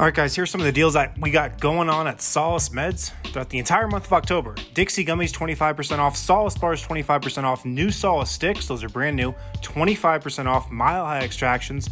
All 0.00 0.06
right, 0.06 0.14
guys, 0.14 0.34
here's 0.34 0.50
some 0.50 0.60
of 0.60 0.64
the 0.64 0.72
deals 0.72 0.94
that 0.94 1.16
we 1.18 1.30
got 1.30 1.60
going 1.60 1.90
on 1.90 2.06
at 2.08 2.22
Solace 2.22 2.70
Meds 2.70 3.12
throughout 3.26 3.50
the 3.50 3.58
entire 3.58 3.86
month 3.86 4.06
of 4.06 4.12
October. 4.14 4.54
Dixie 4.72 5.04
Gummies 5.04 5.32
25% 5.32 5.98
off, 5.98 6.16
Solace 6.16 6.56
Bars 6.56 6.84
25% 6.84 7.44
off, 7.44 7.66
new 7.66 7.90
Solace 7.90 8.30
Sticks, 8.30 8.66
those 8.66 8.82
are 8.82 8.88
brand 8.88 9.16
new, 9.16 9.34
25% 9.60 10.46
off, 10.46 10.70
Mile 10.70 11.04
High 11.04 11.20
Extractions, 11.20 11.90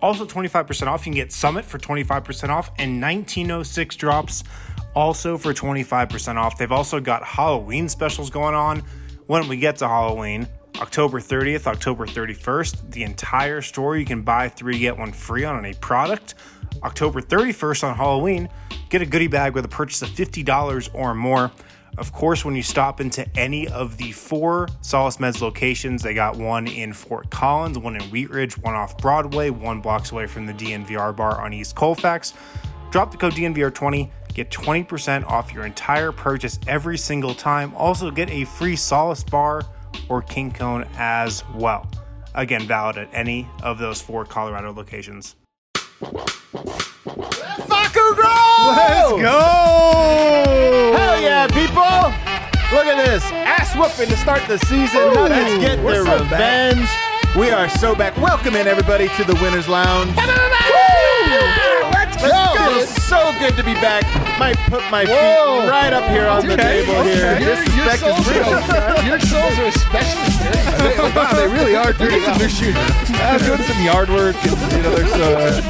also 0.00 0.24
25% 0.24 0.86
off. 0.86 1.06
You 1.06 1.12
can 1.12 1.14
get 1.14 1.30
Summit 1.30 1.64
for 1.64 1.78
25% 1.78 2.48
off 2.48 2.70
and 2.78 3.00
1906 3.00 3.96
drops 3.96 4.44
also 4.94 5.36
for 5.36 5.52
25% 5.52 6.36
off. 6.36 6.56
They've 6.56 6.72
also 6.72 7.00
got 7.00 7.22
Halloween 7.22 7.88
specials 7.88 8.30
going 8.30 8.54
on 8.54 8.82
when 9.26 9.46
we 9.46 9.58
get 9.58 9.76
to 9.76 9.88
Halloween. 9.88 10.48
October 10.80 11.20
30th, 11.20 11.66
October 11.66 12.06
31st, 12.06 12.90
the 12.90 13.02
entire 13.02 13.60
store 13.60 13.96
you 13.96 14.04
can 14.04 14.22
buy 14.22 14.48
three, 14.48 14.78
get 14.78 14.96
one 14.96 15.12
free 15.12 15.44
on 15.44 15.62
any 15.62 15.74
product. 15.74 16.34
October 16.82 17.20
31st 17.20 17.84
on 17.84 17.96
Halloween, 17.96 18.48
get 18.88 19.02
a 19.02 19.06
goodie 19.06 19.28
bag 19.28 19.54
with 19.54 19.64
a 19.64 19.68
purchase 19.68 20.02
of 20.02 20.08
$50 20.08 20.88
or 20.94 21.14
more. 21.14 21.50
Of 21.98 22.10
course, 22.12 22.42
when 22.42 22.56
you 22.56 22.62
stop 22.62 23.02
into 23.02 23.28
any 23.38 23.68
of 23.68 23.98
the 23.98 24.12
four 24.12 24.66
Solace 24.80 25.18
Meds 25.18 25.42
locations, 25.42 26.02
they 26.02 26.14
got 26.14 26.36
one 26.36 26.66
in 26.66 26.94
Fort 26.94 27.30
Collins, 27.30 27.78
one 27.78 27.96
in 27.96 28.02
Wheat 28.10 28.30
Ridge, 28.30 28.56
one 28.56 28.74
off 28.74 28.96
Broadway, 28.96 29.50
one 29.50 29.82
blocks 29.82 30.10
away 30.10 30.26
from 30.26 30.46
the 30.46 30.54
DNVR 30.54 31.14
bar 31.14 31.38
on 31.38 31.52
East 31.52 31.76
Colfax. 31.76 32.32
Drop 32.90 33.10
the 33.10 33.18
code 33.18 33.34
DNVR20, 33.34 34.10
get 34.32 34.50
20% 34.50 35.24
off 35.26 35.52
your 35.52 35.66
entire 35.66 36.12
purchase 36.12 36.58
every 36.66 36.96
single 36.96 37.34
time. 37.34 37.74
Also, 37.76 38.10
get 38.10 38.30
a 38.30 38.46
free 38.46 38.76
Solace 38.76 39.22
bar 39.22 39.62
or 40.08 40.22
King 40.22 40.52
Cone 40.52 40.86
as 40.96 41.44
well. 41.54 41.86
Again, 42.34 42.62
valid 42.62 42.96
at 42.96 43.10
any 43.12 43.46
of 43.62 43.78
those 43.78 44.00
four 44.00 44.24
Colorado 44.24 44.72
locations. 44.72 45.36
Facu 46.00 48.14
Grove! 48.14 48.76
Let's 48.76 49.22
go! 49.22 50.92
Hell 50.96 51.20
yeah, 51.20 51.46
people! 51.48 52.32
Look 52.72 52.86
at 52.86 53.04
this 53.04 53.22
ass 53.32 53.76
whooping 53.76 54.08
to 54.08 54.16
start 54.16 54.40
the 54.48 54.58
season. 54.60 55.12
Nuggets 55.12 55.58
get 55.58 55.78
we're 55.84 56.02
their 56.02 56.04
so 56.04 56.22
revenge. 56.22 56.88
We 57.36 57.50
are 57.50 57.68
so 57.68 57.94
back. 57.94 58.16
Welcome 58.16 58.56
in 58.56 58.66
everybody 58.66 59.08
to 59.08 59.24
the 59.24 59.34
Winners 59.42 59.68
Lounge. 59.68 60.16
Let's 60.16 60.26
Let's 62.22 62.32
go. 62.32 62.78
It's 62.78 63.04
so 63.04 63.34
good 63.38 63.56
to 63.56 63.62
be 63.62 63.74
back. 63.74 64.04
Might 64.38 64.56
put 64.66 64.82
my 64.90 65.04
Whoa. 65.04 65.62
feet 65.62 65.70
right 65.70 65.92
up 65.92 66.04
here 66.10 66.26
on 66.26 66.46
the 66.46 66.54
Okay, 66.54 66.82
table 66.84 67.02
here. 67.04 67.36
okay. 67.36 67.44
Your- 67.44 67.54
your 67.54 67.86
Disrespect 67.86 67.94
is 67.94 68.00
soles 68.00 68.28
real. 68.28 68.42
are- 68.42 69.04
Your 69.06 69.20
soles 69.20 69.58
are 69.58 69.66
especially 69.66 70.32
dirty. 70.42 71.14
wow, 71.16 71.32
they 71.34 71.46
really 71.46 71.76
are 71.76 71.92
dirty. 71.92 72.18
They're 72.38 72.48
shooting. 72.48 72.74
I 73.22 73.34
was 73.34 73.42
doing 73.46 73.62
some 73.62 73.80
yard 73.84 74.08
work 74.10 74.34
and 74.44 74.72
you 74.72 74.82
know, 74.82 74.94
there's 74.94 75.12
uh, 75.12 75.62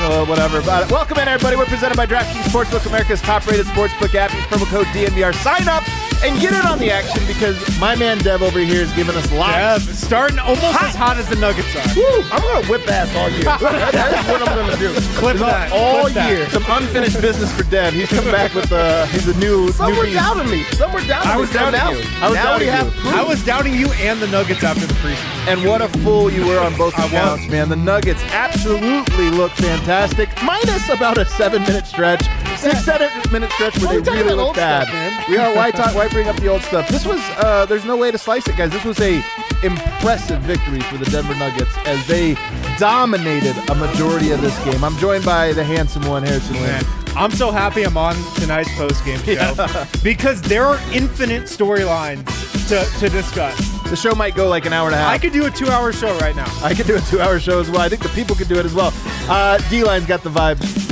uh, 0.00 0.24
whatever 0.26 0.58
about 0.58 0.82
it. 0.84 0.90
Welcome 0.90 1.18
in, 1.18 1.28
everybody. 1.28 1.56
We're 1.56 1.66
presented 1.66 1.96
by 1.96 2.06
DraftKings 2.06 2.50
Sportsbook, 2.50 2.86
America's 2.86 3.20
top-rated 3.22 3.66
sportsbook 3.66 4.14
app. 4.16 4.32
Use 4.34 4.44
promo 4.46 4.66
code 4.66 4.86
DNVR. 4.88 5.32
Sign 5.36 5.68
up 5.68 5.84
and 6.26 6.40
get 6.40 6.52
in 6.52 6.66
on 6.66 6.78
the 6.78 6.90
action 6.90 7.24
because 7.26 7.56
my 7.78 7.94
man 7.94 8.18
Dev 8.18 8.42
over 8.42 8.58
here 8.58 8.82
is 8.82 8.92
giving 8.94 9.14
us 9.16 9.30
lots. 9.32 9.86
Dev, 9.86 9.96
starting 9.96 10.38
almost 10.38 10.82
as 10.82 10.94
hot 10.94 11.16
as 11.16 11.28
the 11.28 11.36
Nuggets 11.36 11.74
are. 11.76 11.86
Woo, 11.94 12.22
I'm 12.32 12.40
gonna 12.42 12.66
whip 12.66 12.86
ass 12.88 13.14
all 13.14 13.30
year. 13.30 13.44
That's 13.92 14.28
what 14.28 14.42
I'm 14.42 14.56
gonna 14.56 14.76
do. 14.76 14.92
Clip 15.18 15.36
that. 15.38 15.72
all 15.72 16.02
Clip 16.02 16.14
that. 16.14 16.30
year. 16.30 16.48
Some 16.50 16.64
unfinished 16.68 17.20
business 17.20 17.52
for 17.52 17.62
Dev. 17.70 17.92
He's 17.94 18.08
come 18.08 18.24
back 18.26 18.54
with 18.54 18.72
uh, 18.72 19.06
he's 19.06 19.28
a 19.28 19.38
new. 19.38 19.70
Some 19.72 19.92
new 19.92 19.98
were 19.98 20.04
beast. 20.06 20.16
doubting 20.18 20.50
me. 20.50 20.64
Some 20.72 20.92
were 20.92 21.00
doubting 21.06 21.30
I 21.30 21.34
me. 21.34 21.40
was 21.40 21.50
So 21.50 21.58
doubting 21.70 21.78
now, 21.78 21.90
you. 21.90 21.98
I 22.20 22.28
was 22.28 22.34
now 22.34 22.44
doubting 22.44 22.66
we 22.66 22.72
have 22.72 22.86
you. 22.86 23.00
proof. 23.00 23.14
I 23.14 23.22
was 23.24 23.44
doubting 23.44 23.74
you 23.74 23.92
and 23.92 24.20
the 24.20 24.26
Nuggets 24.28 24.64
after 24.64 24.86
the 24.86 24.94
preseason. 24.94 25.46
And 25.48 25.64
what 25.68 25.80
a 25.82 25.88
fool 26.00 26.30
you 26.32 26.46
were 26.46 26.58
on 26.58 26.76
both 26.76 26.98
I 26.98 27.06
accounts, 27.06 27.46
man. 27.48 27.68
The 27.68 27.76
Nuggets 27.76 28.22
absolutely 28.32 29.30
look 29.30 29.52
fantastic, 29.52 30.28
minus 30.42 30.88
about 30.88 31.18
a 31.18 31.24
seven-minute 31.24 31.86
stretch, 31.86 32.26
six, 32.70 32.84
seven-minute 32.84 33.50
stretch 33.52 33.78
where 33.78 34.00
they 34.00 34.10
we 34.10 34.16
really 34.18 34.32
about 34.34 34.46
look 34.46 34.56
bad. 34.56 34.82
stuff, 34.88 34.94
man? 34.94 35.24
We 35.30 35.36
are. 35.38 35.54
Why 35.54 35.70
talk? 35.70 35.94
Why 35.94 36.08
bring 36.08 36.28
up 36.28 36.36
the 36.36 36.48
old 36.48 36.62
stuff? 36.62 36.88
This 36.88 37.06
was. 37.06 37.20
Uh, 37.38 37.66
there's 37.66 37.84
no 37.84 37.96
way 37.96 38.10
to 38.10 38.18
slice 38.18 38.46
it, 38.48 38.56
guys. 38.56 38.70
This 38.70 38.84
was 38.84 39.00
a 39.00 39.22
impressive 39.62 40.40
victory 40.42 40.80
for 40.80 40.98
the 40.98 41.06
Denver 41.06 41.34
Nuggets 41.34 41.74
as 41.86 42.06
they 42.06 42.34
dominated 42.78 43.56
a 43.70 43.74
majority 43.74 44.30
of 44.30 44.40
this 44.40 44.56
game. 44.64 44.84
I'm 44.84 44.96
joined 44.98 45.24
by 45.24 45.52
the 45.52 45.64
handsome 45.64 46.06
one, 46.06 46.22
Harrison 46.22 46.54
Man, 46.54 46.82
Lynn. 46.84 47.16
I'm 47.16 47.30
so 47.30 47.50
happy 47.50 47.82
I'm 47.84 47.96
on 47.96 48.14
tonight's 48.34 48.74
post 48.76 49.04
game 49.04 49.18
show 49.20 49.86
because 50.02 50.42
there 50.42 50.64
are 50.64 50.78
infinite 50.92 51.44
storylines 51.44 52.24
to, 52.68 52.98
to 53.00 53.08
discuss. 53.08 53.56
The 53.88 53.96
show 53.96 54.14
might 54.14 54.34
go 54.34 54.48
like 54.48 54.66
an 54.66 54.72
hour 54.72 54.88
and 54.88 54.94
a 54.94 54.98
half. 54.98 55.08
I 55.08 55.16
could 55.18 55.32
do 55.32 55.46
a 55.46 55.50
two 55.50 55.68
hour 55.68 55.92
show 55.92 56.16
right 56.18 56.36
now. 56.36 56.52
I 56.62 56.74
could 56.74 56.86
do 56.86 56.96
a 56.96 57.00
two-hour 57.00 57.38
show 57.40 57.60
as 57.60 57.70
well. 57.70 57.80
I 57.80 57.88
think 57.88 58.02
the 58.02 58.08
people 58.10 58.34
could 58.36 58.48
do 58.48 58.58
it 58.58 58.66
as 58.66 58.74
well. 58.74 58.92
Uh, 59.28 59.58
D-Line's 59.70 60.06
got 60.06 60.22
the 60.22 60.30
vibes. 60.30 60.85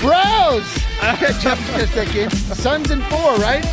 Bros! 0.00 0.64
Catch 1.00 1.92
that 1.94 2.10
game. 2.12 2.30
Suns 2.30 2.90
in 2.90 3.00
four, 3.02 3.36
right? 3.36 3.64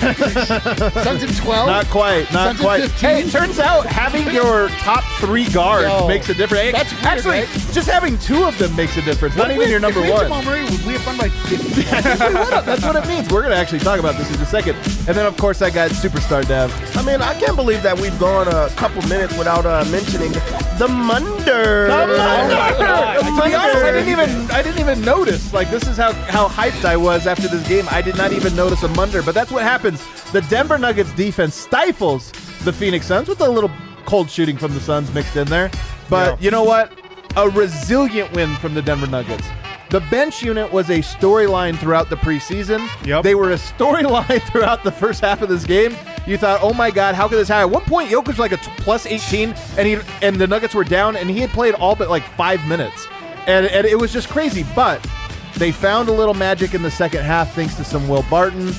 Suns 0.00 1.22
in 1.22 1.30
12? 1.34 1.66
Not 1.68 1.86
quite, 1.86 2.32
not 2.32 2.48
Suns 2.48 2.60
quite. 2.60 2.90
Hey, 2.92 3.22
it 3.22 3.30
turns 3.30 3.58
out 3.58 3.86
having 3.86 4.30
your 4.32 4.68
top 4.80 5.04
three 5.18 5.46
guards 5.48 5.88
Yo, 5.88 6.08
makes 6.08 6.28
a 6.28 6.34
difference. 6.34 6.72
That's 6.72 6.92
weird, 6.92 7.04
Actually, 7.04 7.38
right? 7.40 7.48
just 7.72 7.88
having 7.88 8.18
two 8.18 8.44
of 8.44 8.56
them 8.58 8.74
makes 8.76 8.96
a 8.96 9.02
difference. 9.02 9.36
What 9.36 9.48
Not 9.48 9.50
even 9.56 9.66
we- 9.66 9.70
your 9.70 9.80
number 9.80 10.00
if 10.00 10.06
we 10.06 10.12
one. 10.12 10.22
Jamal 10.24 10.42
Murray, 10.42 10.64
would 10.64 10.84
we 10.86 10.92
have 10.94 11.06
won 11.06 11.16
by 11.18 11.28
50? 11.28 11.82
That's 11.82 12.82
what 12.84 12.96
it 12.96 13.06
means. 13.06 13.28
We're 13.30 13.42
going 13.42 13.52
to 13.52 13.58
actually 13.58 13.80
talk 13.80 13.98
about 14.00 14.16
this 14.16 14.34
in 14.34 14.40
a 14.40 14.46
second. 14.46 14.76
And 15.08 15.16
then, 15.16 15.26
of 15.26 15.36
course, 15.36 15.62
I 15.62 15.70
got 15.70 15.90
Superstar 15.90 16.46
Dev. 16.46 16.70
I 16.96 17.02
mean, 17.02 17.20
I 17.22 17.34
can't 17.38 17.56
believe 17.56 17.82
that 17.82 17.98
we've 17.98 18.18
gone 18.18 18.48
a 18.48 18.68
couple 18.76 19.02
minutes 19.08 19.36
without 19.36 19.66
uh, 19.66 19.84
mentioning 19.90 20.32
the 20.78 20.88
Munder. 20.88 21.88
To 21.88 23.46
be 23.46 23.54
honest, 23.54 23.84
I 23.84 23.92
didn't 23.92 24.08
even 24.08 24.50
I 24.50 24.62
didn't 24.62 24.80
even 24.80 25.00
notice. 25.02 25.52
Like 25.52 25.70
this 25.70 25.86
is 25.86 25.96
how 25.96 26.12
how 26.12 26.48
hyped 26.48 26.84
I 26.84 26.96
was 26.96 27.26
after 27.26 27.48
this 27.48 27.66
game. 27.68 27.86
I 27.90 28.00
did 28.02 28.16
not 28.16 28.32
even 28.32 28.54
notice 28.56 28.82
a 28.82 28.88
munder. 28.88 29.22
But 29.22 29.34
that's 29.34 29.50
what 29.50 29.62
happens. 29.98 30.32
The 30.32 30.40
Denver 30.42 30.78
Nuggets 30.78 31.12
defense 31.12 31.54
stifles 31.54 32.32
the 32.64 32.72
Phoenix 32.72 33.06
Suns 33.06 33.28
with 33.28 33.40
a 33.40 33.48
little 33.48 33.70
cold 34.06 34.30
shooting 34.30 34.56
from 34.56 34.74
the 34.74 34.80
Suns 34.80 35.12
mixed 35.14 35.36
in 35.36 35.46
there. 35.48 35.70
But 36.08 36.30
Yeah. 36.40 36.44
you 36.44 36.50
know 36.50 36.64
what? 36.64 36.92
A 37.36 37.48
resilient 37.48 38.32
win 38.32 38.54
from 38.56 38.74
the 38.74 38.82
Denver 38.82 39.06
Nuggets. 39.06 39.46
The 39.90 40.00
bench 40.02 40.42
unit 40.42 40.72
was 40.72 40.88
a 40.90 40.98
storyline 41.00 41.76
throughout 41.76 42.10
the 42.10 42.16
preseason. 42.16 42.88
Yep. 43.04 43.24
They 43.24 43.34
were 43.34 43.52
a 43.52 43.56
storyline 43.78 44.40
throughout 44.50 44.84
the 44.84 44.92
first 44.92 45.20
half 45.20 45.42
of 45.42 45.48
this 45.48 45.64
game. 45.64 45.96
You 46.26 46.36
thought, 46.38 46.60
oh 46.62 46.72
my 46.72 46.90
God, 46.90 47.14
how 47.14 47.26
could 47.28 47.38
this 47.38 47.48
happen? 47.48 47.68
At 47.70 47.74
one 47.74 47.84
point, 47.84 48.08
Jokic 48.10 48.28
was 48.28 48.38
like 48.38 48.52
a 48.52 48.56
t- 48.56 48.70
plus 48.78 49.06
18, 49.06 49.54
and 49.76 49.86
he 49.86 49.98
and 50.22 50.36
the 50.36 50.46
Nuggets 50.46 50.74
were 50.74 50.84
down, 50.84 51.16
and 51.16 51.28
he 51.30 51.40
had 51.40 51.50
played 51.50 51.74
all 51.74 51.96
but 51.96 52.08
like 52.08 52.22
five 52.36 52.64
minutes, 52.68 53.08
and, 53.48 53.66
and 53.66 53.84
it 53.86 53.98
was 53.98 54.12
just 54.12 54.28
crazy. 54.28 54.64
But 54.76 55.04
they 55.56 55.72
found 55.72 56.08
a 56.08 56.12
little 56.12 56.34
magic 56.34 56.74
in 56.74 56.82
the 56.82 56.90
second 56.90 57.22
half 57.24 57.52
thanks 57.54 57.74
to 57.76 57.84
some 57.84 58.06
Will 58.08 58.24
Barton. 58.30 58.72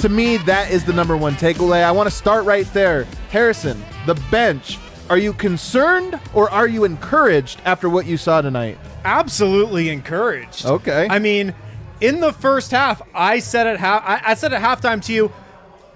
To 0.00 0.08
me, 0.08 0.36
that 0.38 0.70
is 0.70 0.84
the 0.84 0.92
number 0.92 1.16
one 1.16 1.34
takeaway. 1.34 1.82
I 1.82 1.90
want 1.90 2.08
to 2.08 2.14
start 2.14 2.44
right 2.44 2.72
there. 2.72 3.04
Harrison, 3.30 3.82
the 4.06 4.14
bench. 4.30 4.78
Are 5.10 5.18
you 5.18 5.32
concerned 5.32 6.20
or 6.34 6.48
are 6.50 6.68
you 6.68 6.84
encouraged 6.84 7.60
after 7.64 7.88
what 7.88 8.06
you 8.06 8.16
saw 8.16 8.40
tonight? 8.40 8.78
Absolutely 9.04 9.88
encouraged. 9.88 10.66
Okay. 10.66 11.08
I 11.10 11.18
mean, 11.18 11.52
in 12.00 12.20
the 12.20 12.32
first 12.32 12.70
half, 12.70 13.02
I 13.12 13.40
said 13.40 13.66
at 13.66 13.78
half, 13.80 14.02
I, 14.04 14.20
I 14.30 14.34
said 14.34 14.52
at 14.52 14.62
halftime 14.62 15.04
to 15.06 15.12
you, 15.12 15.32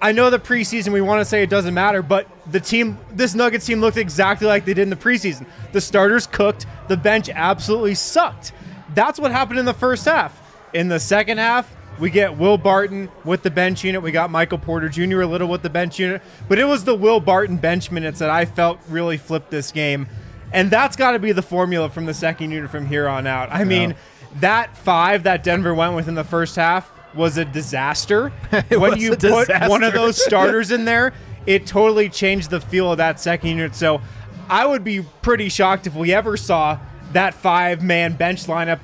I 0.00 0.10
know 0.10 0.30
the 0.30 0.40
preseason 0.40 0.92
we 0.92 1.00
want 1.00 1.20
to 1.20 1.24
say 1.24 1.44
it 1.44 1.50
doesn't 1.50 1.74
matter, 1.74 2.02
but 2.02 2.26
the 2.50 2.58
team, 2.58 2.98
this 3.12 3.36
Nuggets 3.36 3.66
team 3.66 3.80
looked 3.80 3.98
exactly 3.98 4.48
like 4.48 4.64
they 4.64 4.74
did 4.74 4.82
in 4.82 4.90
the 4.90 4.96
preseason. 4.96 5.46
The 5.70 5.80
starters 5.80 6.26
cooked, 6.26 6.66
the 6.88 6.96
bench 6.96 7.28
absolutely 7.28 7.94
sucked. 7.94 8.52
That's 8.94 9.20
what 9.20 9.30
happened 9.30 9.60
in 9.60 9.64
the 9.64 9.74
first 9.74 10.04
half. 10.06 10.40
In 10.74 10.88
the 10.88 10.98
second 10.98 11.38
half, 11.38 11.72
We 11.98 12.10
get 12.10 12.36
Will 12.36 12.58
Barton 12.58 13.10
with 13.24 13.42
the 13.42 13.50
bench 13.50 13.84
unit. 13.84 14.02
We 14.02 14.12
got 14.12 14.30
Michael 14.30 14.58
Porter 14.58 14.88
Jr. 14.88 15.20
a 15.20 15.26
little 15.26 15.48
with 15.48 15.62
the 15.62 15.70
bench 15.70 15.98
unit. 15.98 16.22
But 16.48 16.58
it 16.58 16.64
was 16.64 16.84
the 16.84 16.94
Will 16.94 17.20
Barton 17.20 17.56
bench 17.56 17.90
minutes 17.90 18.18
that 18.18 18.30
I 18.30 18.44
felt 18.44 18.80
really 18.88 19.18
flipped 19.18 19.50
this 19.50 19.70
game. 19.70 20.08
And 20.52 20.70
that's 20.70 20.96
got 20.96 21.12
to 21.12 21.18
be 21.18 21.32
the 21.32 21.42
formula 21.42 21.88
from 21.88 22.06
the 22.06 22.14
second 22.14 22.50
unit 22.50 22.70
from 22.70 22.86
here 22.86 23.08
on 23.08 23.26
out. 23.26 23.50
I 23.50 23.64
mean, 23.64 23.94
that 24.36 24.76
five 24.76 25.22
that 25.24 25.44
Denver 25.44 25.74
went 25.74 25.94
with 25.94 26.08
in 26.08 26.14
the 26.14 26.24
first 26.24 26.56
half 26.56 26.90
was 27.14 27.36
a 27.36 27.44
disaster. 27.44 28.28
when 28.68 28.98
you 28.98 29.16
put 29.16 29.48
one 29.68 29.82
of 29.82 29.92
those 29.92 30.22
starters 30.24 30.70
in 30.70 30.84
there, 30.84 31.12
it 31.46 31.66
totally 31.66 32.08
changed 32.08 32.50
the 32.50 32.60
feel 32.60 32.90
of 32.90 32.98
that 32.98 33.20
second 33.20 33.50
unit. 33.50 33.74
So 33.74 34.00
I 34.48 34.66
would 34.66 34.84
be 34.84 35.02
pretty 35.22 35.48
shocked 35.48 35.86
if 35.86 35.94
we 35.94 36.12
ever 36.12 36.36
saw 36.36 36.78
that 37.12 37.34
five 37.34 37.82
man 37.82 38.14
bench 38.14 38.44
lineup 38.44 38.80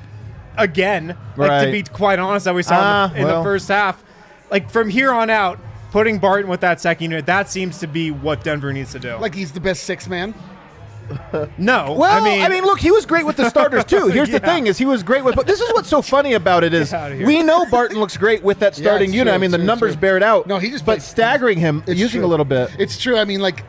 again. 0.58 1.16
Like 1.36 1.64
to 1.66 1.72
be 1.72 1.82
quite 1.82 2.18
honest, 2.18 2.44
that 2.44 2.54
we 2.54 2.62
saw 2.62 2.74
in, 2.74 2.80
Ah, 2.84 3.06
the, 3.08 3.18
in 3.20 3.24
well. 3.24 3.38
the 3.38 3.44
first 3.44 3.68
half. 3.68 4.02
Like 4.50 4.70
from 4.70 4.88
here 4.90 5.12
on 5.12 5.30
out, 5.30 5.58
putting 5.90 6.18
Barton 6.18 6.50
with 6.50 6.60
that 6.60 6.80
second 6.80 7.10
unit, 7.10 7.26
that 7.26 7.48
seems 7.48 7.78
to 7.78 7.86
be 7.86 8.10
what 8.10 8.42
Denver 8.44 8.72
needs 8.72 8.92
to 8.92 8.98
do. 8.98 9.16
Like 9.16 9.34
he's 9.34 9.52
the 9.52 9.60
best 9.60 9.84
six 9.84 10.08
man. 10.08 10.34
no, 11.56 11.94
Well, 11.98 12.22
I 12.26 12.48
mean, 12.50 12.64
look, 12.64 12.78
he 12.80 12.90
was 12.90 13.06
great 13.06 13.24
with 13.24 13.36
the 13.36 13.48
starters 13.48 13.84
too. 13.86 14.08
Here's 14.12 14.28
the 14.28 14.40
thing: 14.40 14.66
is 14.66 14.76
he 14.76 14.84
was 14.84 15.02
great 15.02 15.24
with. 15.24 15.36
But 15.36 15.46
this 15.46 15.58
is 15.60 15.72
what's 15.72 15.88
so 15.88 16.02
funny 16.02 16.34
about 16.34 16.64
it 16.64 16.74
is 16.74 16.90
Get 16.90 17.00
outta 17.00 17.14
here. 17.14 17.26
we 17.26 17.42
know 17.42 17.64
Barton 17.70 17.98
looks 17.98 18.16
great 18.18 18.42
with 18.42 18.58
that 18.58 18.74
starting 18.76 19.08
it's 19.08 19.16
unit. 19.16 19.30
true, 19.32 19.34
I 19.34 19.38
mean, 19.38 19.50
the 19.50 19.56
true, 19.56 19.66
numbers 19.66 19.92
true. 19.94 20.00
bear 20.02 20.16
it 20.18 20.22
out. 20.22 20.46
No, 20.46 20.58
he 20.58 20.70
just 20.70 20.84
but 20.84 20.96
plays- 20.98 21.04
staggering 21.04 21.58
him 21.58 21.82
It's 21.86 21.98
using 21.98 22.20
true. 22.20 22.26
a 22.26 22.30
little 22.30 22.44
bit. 22.44 22.70
It's 22.78 22.98
true. 23.00 23.16
I 23.16 23.24
mean, 23.24 23.40
like, 23.40 23.64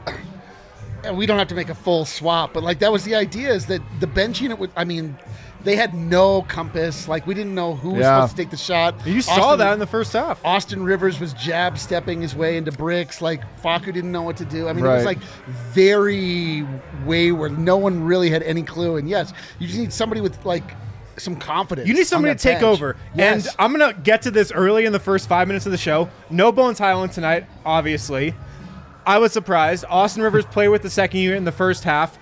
and 1.05 1.15
we 1.17 1.25
don't 1.25 1.39
have 1.39 1.47
to 1.47 1.55
make 1.55 1.69
a 1.69 1.75
full 1.75 2.03
swap, 2.03 2.51
but 2.53 2.61
like 2.61 2.79
that 2.79 2.91
was 2.91 3.05
the 3.05 3.15
idea 3.15 3.53
is 3.53 3.67
that 3.67 3.81
the 4.01 4.07
bench 4.07 4.41
unit 4.41 4.59
would. 4.59 4.71
I 4.75 4.83
mean, 4.83 5.17
they 5.63 5.75
had 5.75 5.93
no 5.93 6.41
compass. 6.43 7.07
Like 7.07 7.27
we 7.27 7.33
didn't 7.33 7.53
know 7.53 7.75
who 7.75 7.89
was 7.91 7.99
Yeah. 8.01 8.17
supposed 8.21 8.37
to 8.37 8.41
take 8.43 8.49
the 8.49 8.57
shot. 8.57 8.95
you 9.05 9.21
saw 9.21 9.31
Austin- 9.33 9.59
that 9.59 9.73
in 9.73 9.79
the 9.79 9.87
first 9.87 10.13
half. 10.13 10.39
Austin 10.45 10.83
Rivers 10.83 11.19
was 11.19 11.33
jab 11.33 11.77
stepping 11.77 12.21
his 12.21 12.35
way 12.35 12.57
into 12.57 12.71
bricks. 12.71 13.21
Like 13.21 13.41
Facu 13.61 13.93
didn't 13.93 14.11
know 14.11 14.21
what 14.21 14.37
to 14.37 14.45
do. 14.45 14.67
I 14.69 14.73
mean, 14.73 14.85
it 14.85 14.87
was 14.87 15.05
Right. 15.05 15.17
like 15.17 15.25
very 15.73 16.65
wayward. 17.05 17.57
No 17.57 17.77
one 17.77 18.03
really 18.03 18.29
had 18.29 18.43
any 18.43 18.63
clue. 18.63 18.97
And 18.97 19.09
yes, 19.09 19.33
you 19.59 19.67
just 19.67 19.79
need 19.79 19.93
somebody 19.93 20.21
with 20.21 20.45
like 20.45 20.63
some 21.17 21.35
confidence. 21.35 21.87
You 21.87 21.93
need 21.93 22.01
on 22.01 22.05
somebody 22.05 22.33
that 22.33 22.39
to 22.39 22.43
take 22.47 22.59
bench. 22.61 22.73
over. 22.77 22.95
Yes. 23.13 23.45
And 23.47 23.55
I'm 23.59 23.73
going 23.77 23.93
to 23.93 23.99
get 23.99 24.21
to 24.23 24.31
this 24.31 24.51
early 24.53 24.85
in 24.85 24.93
the 24.93 24.99
first 24.99 25.27
five 25.27 25.47
minutes 25.47 25.65
of 25.65 25.71
the 25.73 25.77
show. 25.77 26.09
No 26.29 26.51
Bones 26.51 26.79
Hyland 26.79 27.11
tonight, 27.11 27.45
obviously. 27.65 28.33
I 29.05 29.17
was 29.17 29.33
surprised. 29.33 29.85
Austin 29.89 30.21
Rivers 30.23 30.45
played 30.45 30.69
with 30.69 30.81
the 30.81 30.89
second 30.89 31.19
unit 31.19 31.37
in 31.37 31.43
the 31.43 31.51
first 31.51 31.83
half. 31.83 32.17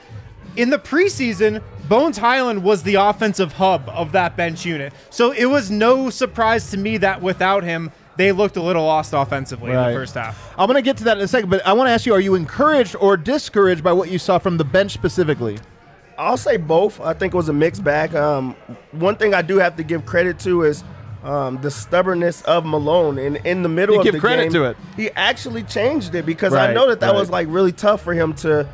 In 0.55 0.69
the 0.71 0.79
preseason, 0.79 1.61
Bones 1.87 2.17
Hyland 2.17 2.63
was 2.63 2.83
the 2.83 2.95
offensive 2.95 3.53
hub 3.53 3.87
of 3.89 4.11
that 4.13 4.35
bench 4.35 4.65
unit. 4.65 4.91
So 5.09 5.31
it 5.31 5.45
was 5.45 5.69
no 5.69 6.09
surprise 6.09 6.71
to 6.71 6.77
me 6.77 6.97
that 6.97 7.21
without 7.21 7.63
him, 7.63 7.91
they 8.17 8.31
looked 8.31 8.57
a 8.57 8.61
little 8.63 8.83
lost 8.85 9.13
offensively 9.13 9.69
in 9.71 9.77
the 9.77 9.93
first 9.93 10.15
half. 10.15 10.53
I'm 10.57 10.65
going 10.67 10.75
to 10.75 10.81
get 10.81 10.97
to 10.97 11.03
that 11.05 11.17
in 11.17 11.23
a 11.23 11.27
second, 11.27 11.51
but 11.51 11.65
I 11.65 11.73
want 11.73 11.87
to 11.87 11.91
ask 11.91 12.05
you: 12.07 12.13
Are 12.15 12.19
you 12.19 12.33
encouraged 12.33 12.95
or 12.99 13.15
discouraged 13.15 13.83
by 13.83 13.91
what 13.93 14.09
you 14.09 14.17
saw 14.17 14.39
from 14.39 14.57
the 14.57 14.63
bench 14.63 14.91
specifically? 14.93 15.59
I'll 16.17 16.35
say 16.37 16.57
both. 16.57 16.99
I 16.99 17.13
think 17.13 17.35
it 17.35 17.37
was 17.37 17.47
a 17.49 17.53
mixed 17.53 17.83
bag. 17.83 18.15
Um, 18.15 18.55
one 18.91 19.17
thing 19.17 19.35
I 19.35 19.43
do 19.43 19.57
have 19.59 19.75
to 19.75 19.83
give 19.83 20.03
credit 20.07 20.39
to 20.39 20.63
is 20.63 20.83
um, 21.23 21.61
the 21.61 21.69
stubbornness 21.69 22.41
of 22.41 22.65
Malone. 22.65 23.19
And 23.19 23.35
in 23.45 23.61
the 23.61 23.69
middle 23.69 23.93
You 23.93 23.99
of 24.01 24.03
give 24.05 24.13
the 24.15 24.19
credit 24.19 24.43
game, 24.45 24.51
to 24.53 24.63
it. 24.63 24.77
he 24.95 25.11
actually 25.11 25.61
changed 25.61 26.15
it 26.15 26.25
because 26.25 26.55
I 26.55 26.73
know 26.73 26.87
that 26.89 27.01
that 27.01 27.13
was 27.13 27.29
like 27.29 27.47
really 27.51 27.71
tough 27.71 28.01
for 28.01 28.15
him 28.15 28.33
to 28.35 28.67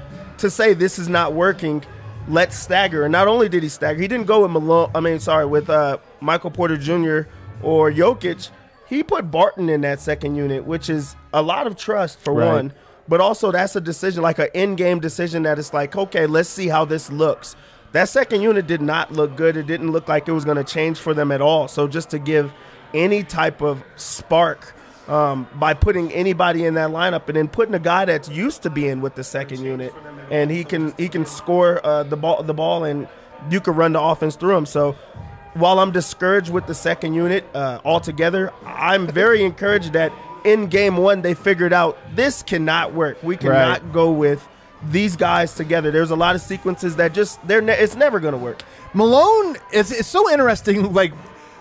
to 0.44 0.50
say 0.52 0.74
this 0.74 1.00
is 1.00 1.10
not 1.10 1.34
working. 1.34 1.84
Let's 2.28 2.58
stagger. 2.58 3.04
And 3.04 3.12
not 3.12 3.28
only 3.28 3.50
did 3.50 3.64
he 3.64 3.70
stagger, 3.70 4.00
he 4.00 4.08
didn't 4.08 4.28
go 4.28 4.44
with 4.44 4.52
Malone. 4.52 4.92
I 4.94 5.00
mean, 5.00 5.20
sorry, 5.20 5.46
with 5.46 5.70
uh, 5.70 5.98
Michael 6.22 6.52
Porter 6.52 6.78
Jr. 6.78 7.30
or 7.62 7.92
Jokic. 7.92 8.50
He 8.88 9.02
put 9.04 9.32
Barton 9.32 9.70
in 9.70 9.82
that 9.82 10.00
second 10.00 10.36
unit, 10.36 10.66
which 10.66 10.90
is 10.90 11.16
a 11.34 11.42
lot 11.42 11.66
of 11.66 11.76
trust 11.76 12.20
for 12.20 12.34
Right. 12.34 12.48
one. 12.54 12.74
But 13.08 13.20
also, 13.20 13.52
that's 13.52 13.76
a 13.76 13.82
decision, 13.82 14.22
like 14.22 14.40
an 14.40 14.48
in-game 14.54 15.00
decision 15.00 15.44
that 15.44 15.60
it's 15.60 15.74
like, 15.74 15.96
okay, 15.96 16.26
let's 16.26 16.48
see 16.48 16.68
how 16.68 16.86
this 16.86 17.12
looks. 17.12 17.56
That 17.92 18.08
second 18.10 18.42
unit 18.42 18.68
did 18.68 18.82
not 18.82 19.12
look 19.12 19.36
good. 19.36 19.58
It 19.58 19.68
didn't 19.68 19.92
look 19.92 20.08
like 20.08 20.28
it 20.28 20.32
was 20.32 20.46
going 20.46 20.58
to 20.58 20.64
change 20.64 21.00
for 21.00 21.14
them 21.14 21.32
at 21.32 21.42
all. 21.42 21.68
So 21.68 21.88
just 21.88 22.10
to 22.12 22.20
give 22.20 22.54
any 22.94 23.24
type 23.24 23.62
of 23.62 23.84
spark 23.96 24.74
um, 25.08 25.48
by 25.56 25.74
putting 25.74 26.12
anybody 26.12 26.66
in 26.66 26.76
that 26.76 26.90
lineup 26.92 27.28
and 27.28 27.36
then 27.36 27.48
putting 27.48 27.74
a 27.76 27.80
guy 27.80 28.06
that's 28.06 28.30
used 28.30 28.64
to 28.64 28.70
being 28.70 29.02
with 29.02 29.16
the 29.16 29.24
second 29.24 29.62
unit, 29.62 29.94
and 30.32 30.50
he 30.52 30.64
can 30.64 30.94
he 30.98 31.10
can 31.10 31.26
score 31.26 31.86
uh, 31.86 32.04
the 32.04 32.16
ball 32.18 32.44
the 32.44 32.54
ball 32.54 32.84
and 32.84 33.08
you 33.50 33.60
can 33.60 33.76
run 33.76 33.94
the 33.94 34.02
offense 34.02 34.36
through 34.36 34.56
him. 34.56 34.66
So 34.66 34.94
while 35.56 35.80
I'm 35.80 35.92
discouraged 35.92 36.50
with 36.52 36.66
the 36.68 36.74
second 36.74 37.14
unit 37.14 37.44
uh, 37.54 37.80
altogether, 37.84 38.52
I'm 38.66 39.06
very 39.08 39.44
encouraged 39.44 39.94
that 39.94 40.12
in 40.46 40.68
game 40.68 40.98
one 40.98 41.22
they 41.22 41.34
figured 41.34 41.74
out 41.74 41.98
this 42.16 42.42
cannot 42.44 42.94
work. 42.94 43.22
We 43.24 43.38
cannot 43.38 43.82
Right. 43.82 43.92
go 43.94 44.12
with 44.12 44.48
these 44.90 45.16
guys 45.16 45.54
together. 45.56 45.92
There's 45.92 46.12
a 46.12 46.16
lot 46.16 46.36
of 46.36 46.42
sequences 46.42 46.96
that 46.98 47.14
just 47.14 47.46
they're 47.48 47.62
ne- 47.62 47.78
it's 47.78 47.96
never 47.96 48.20
going 48.20 48.34
to 48.34 48.38
work. 48.38 48.64
Malone 48.94 49.58
is 49.72 49.92
it's 49.92 50.08
so 50.08 50.30
interesting. 50.32 50.92
Like 50.94 51.14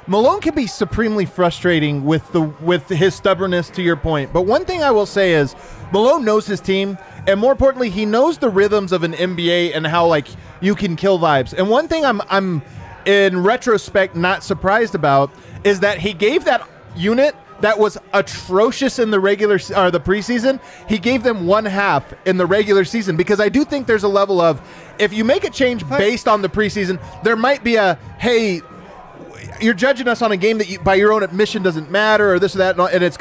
Malone 0.06 0.40
can 0.40 0.54
be 0.54 0.66
supremely 0.66 1.24
frustrating 1.24 2.04
with 2.04 2.30
the 2.32 2.40
with 2.40 2.88
his 2.88 3.14
stubbornness. 3.14 3.70
To 3.70 3.82
your 3.82 3.96
point, 3.96 4.32
but 4.32 4.42
one 4.42 4.64
thing 4.64 4.82
I 4.82 4.90
will 4.90 5.06
say 5.06 5.32
is 5.32 5.54
Malone 5.92 6.24
knows 6.24 6.46
his 6.46 6.60
team, 6.60 6.98
and 7.26 7.38
more 7.38 7.52
importantly, 7.52 7.88
he 7.88 8.04
knows 8.04 8.38
the 8.38 8.48
rhythms 8.48 8.92
of 8.92 9.04
an 9.04 9.12
NBA 9.12 9.76
and 9.76 9.86
how 9.86 10.06
like 10.06 10.26
you 10.60 10.74
can 10.74 10.96
kill 10.96 11.18
vibes. 11.18 11.52
And 11.52 11.68
one 11.68 11.86
thing 11.86 12.04
I'm 12.04 12.20
I'm 12.28 12.62
in 13.04 13.42
retrospect 13.42 14.16
not 14.16 14.42
surprised 14.42 14.94
about 14.94 15.30
is 15.64 15.80
that 15.80 15.98
he 15.98 16.12
gave 16.12 16.44
that 16.44 16.68
unit 16.96 17.36
that 17.60 17.78
was 17.78 17.96
atrocious 18.12 18.98
in 18.98 19.12
the 19.12 19.20
regular 19.20 19.58
or 19.76 19.90
the 19.92 20.00
preseason. 20.00 20.60
He 20.88 20.98
gave 20.98 21.22
them 21.22 21.46
one 21.46 21.64
half 21.64 22.12
in 22.26 22.36
the 22.36 22.46
regular 22.46 22.84
season 22.84 23.16
because 23.16 23.38
I 23.38 23.48
do 23.48 23.64
think 23.64 23.86
there's 23.86 24.02
a 24.02 24.08
level 24.08 24.40
of 24.40 24.60
if 24.98 25.12
you 25.12 25.24
make 25.24 25.44
a 25.44 25.50
change 25.50 25.88
based 25.88 26.26
on 26.26 26.42
the 26.42 26.48
preseason, 26.48 27.00
there 27.22 27.36
might 27.36 27.62
be 27.62 27.76
a 27.76 27.94
hey, 28.18 28.62
you're 29.60 29.74
judging 29.74 30.08
us 30.08 30.22
on 30.22 30.32
a 30.32 30.36
game 30.36 30.58
that 30.58 30.68
you, 30.68 30.78
by 30.78 30.94
your 30.94 31.12
own 31.12 31.22
admission 31.22 31.62
doesn't 31.62 31.90
matter 31.90 32.32
or 32.34 32.38
this 32.38 32.54
or 32.54 32.58
that, 32.58 32.72
and 32.72 32.80
all- 32.80 32.86
and 32.88 33.02
it's 33.02 33.18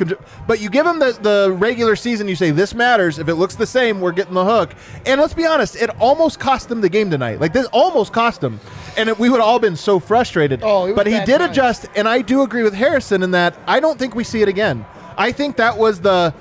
but 0.47 0.59
you 0.59 0.69
give 0.69 0.85
them 0.85 0.99
the, 0.99 1.11
the 1.21 1.51
regular 1.57 1.95
season, 1.95 2.27
you 2.27 2.35
say 2.35 2.51
this 2.51 2.73
matters. 2.73 3.19
If 3.19 3.27
it 3.27 3.35
looks 3.35 3.55
the 3.55 3.65
same, 3.65 3.99
we're 4.01 4.11
getting 4.11 4.33
the 4.33 4.45
hook. 4.45 4.73
And 5.05 5.19
let's 5.19 5.33
be 5.33 5.45
honest, 5.45 5.75
it 5.75 5.89
almost 5.99 6.39
cost 6.39 6.69
them 6.69 6.81
the 6.81 6.89
game 6.89 7.09
tonight. 7.09 7.39
Like 7.39 7.53
this 7.53 7.67
almost 7.67 8.13
cost 8.13 8.41
them, 8.41 8.59
and 8.97 9.09
it, 9.09 9.19
we 9.19 9.29
would 9.29 9.41
all 9.41 9.59
been 9.59 9.75
so 9.75 9.99
frustrated. 9.99 10.61
Oh, 10.63 10.93
but 10.93 11.07
he 11.07 11.19
did 11.25 11.41
adjust, 11.41 11.87
and 11.95 12.07
I 12.07 12.21
do 12.21 12.41
agree 12.41 12.63
with 12.63 12.73
Harrison 12.73 13.23
in 13.23 13.31
that 13.31 13.57
I 13.67 13.79
don't 13.79 13.97
think 13.99 14.15
we 14.15 14.23
see 14.23 14.41
it 14.41 14.47
again. 14.47 14.85
I 15.17 15.31
think 15.31 15.57
that 15.57 15.77
was 15.77 16.01
the. 16.01 16.33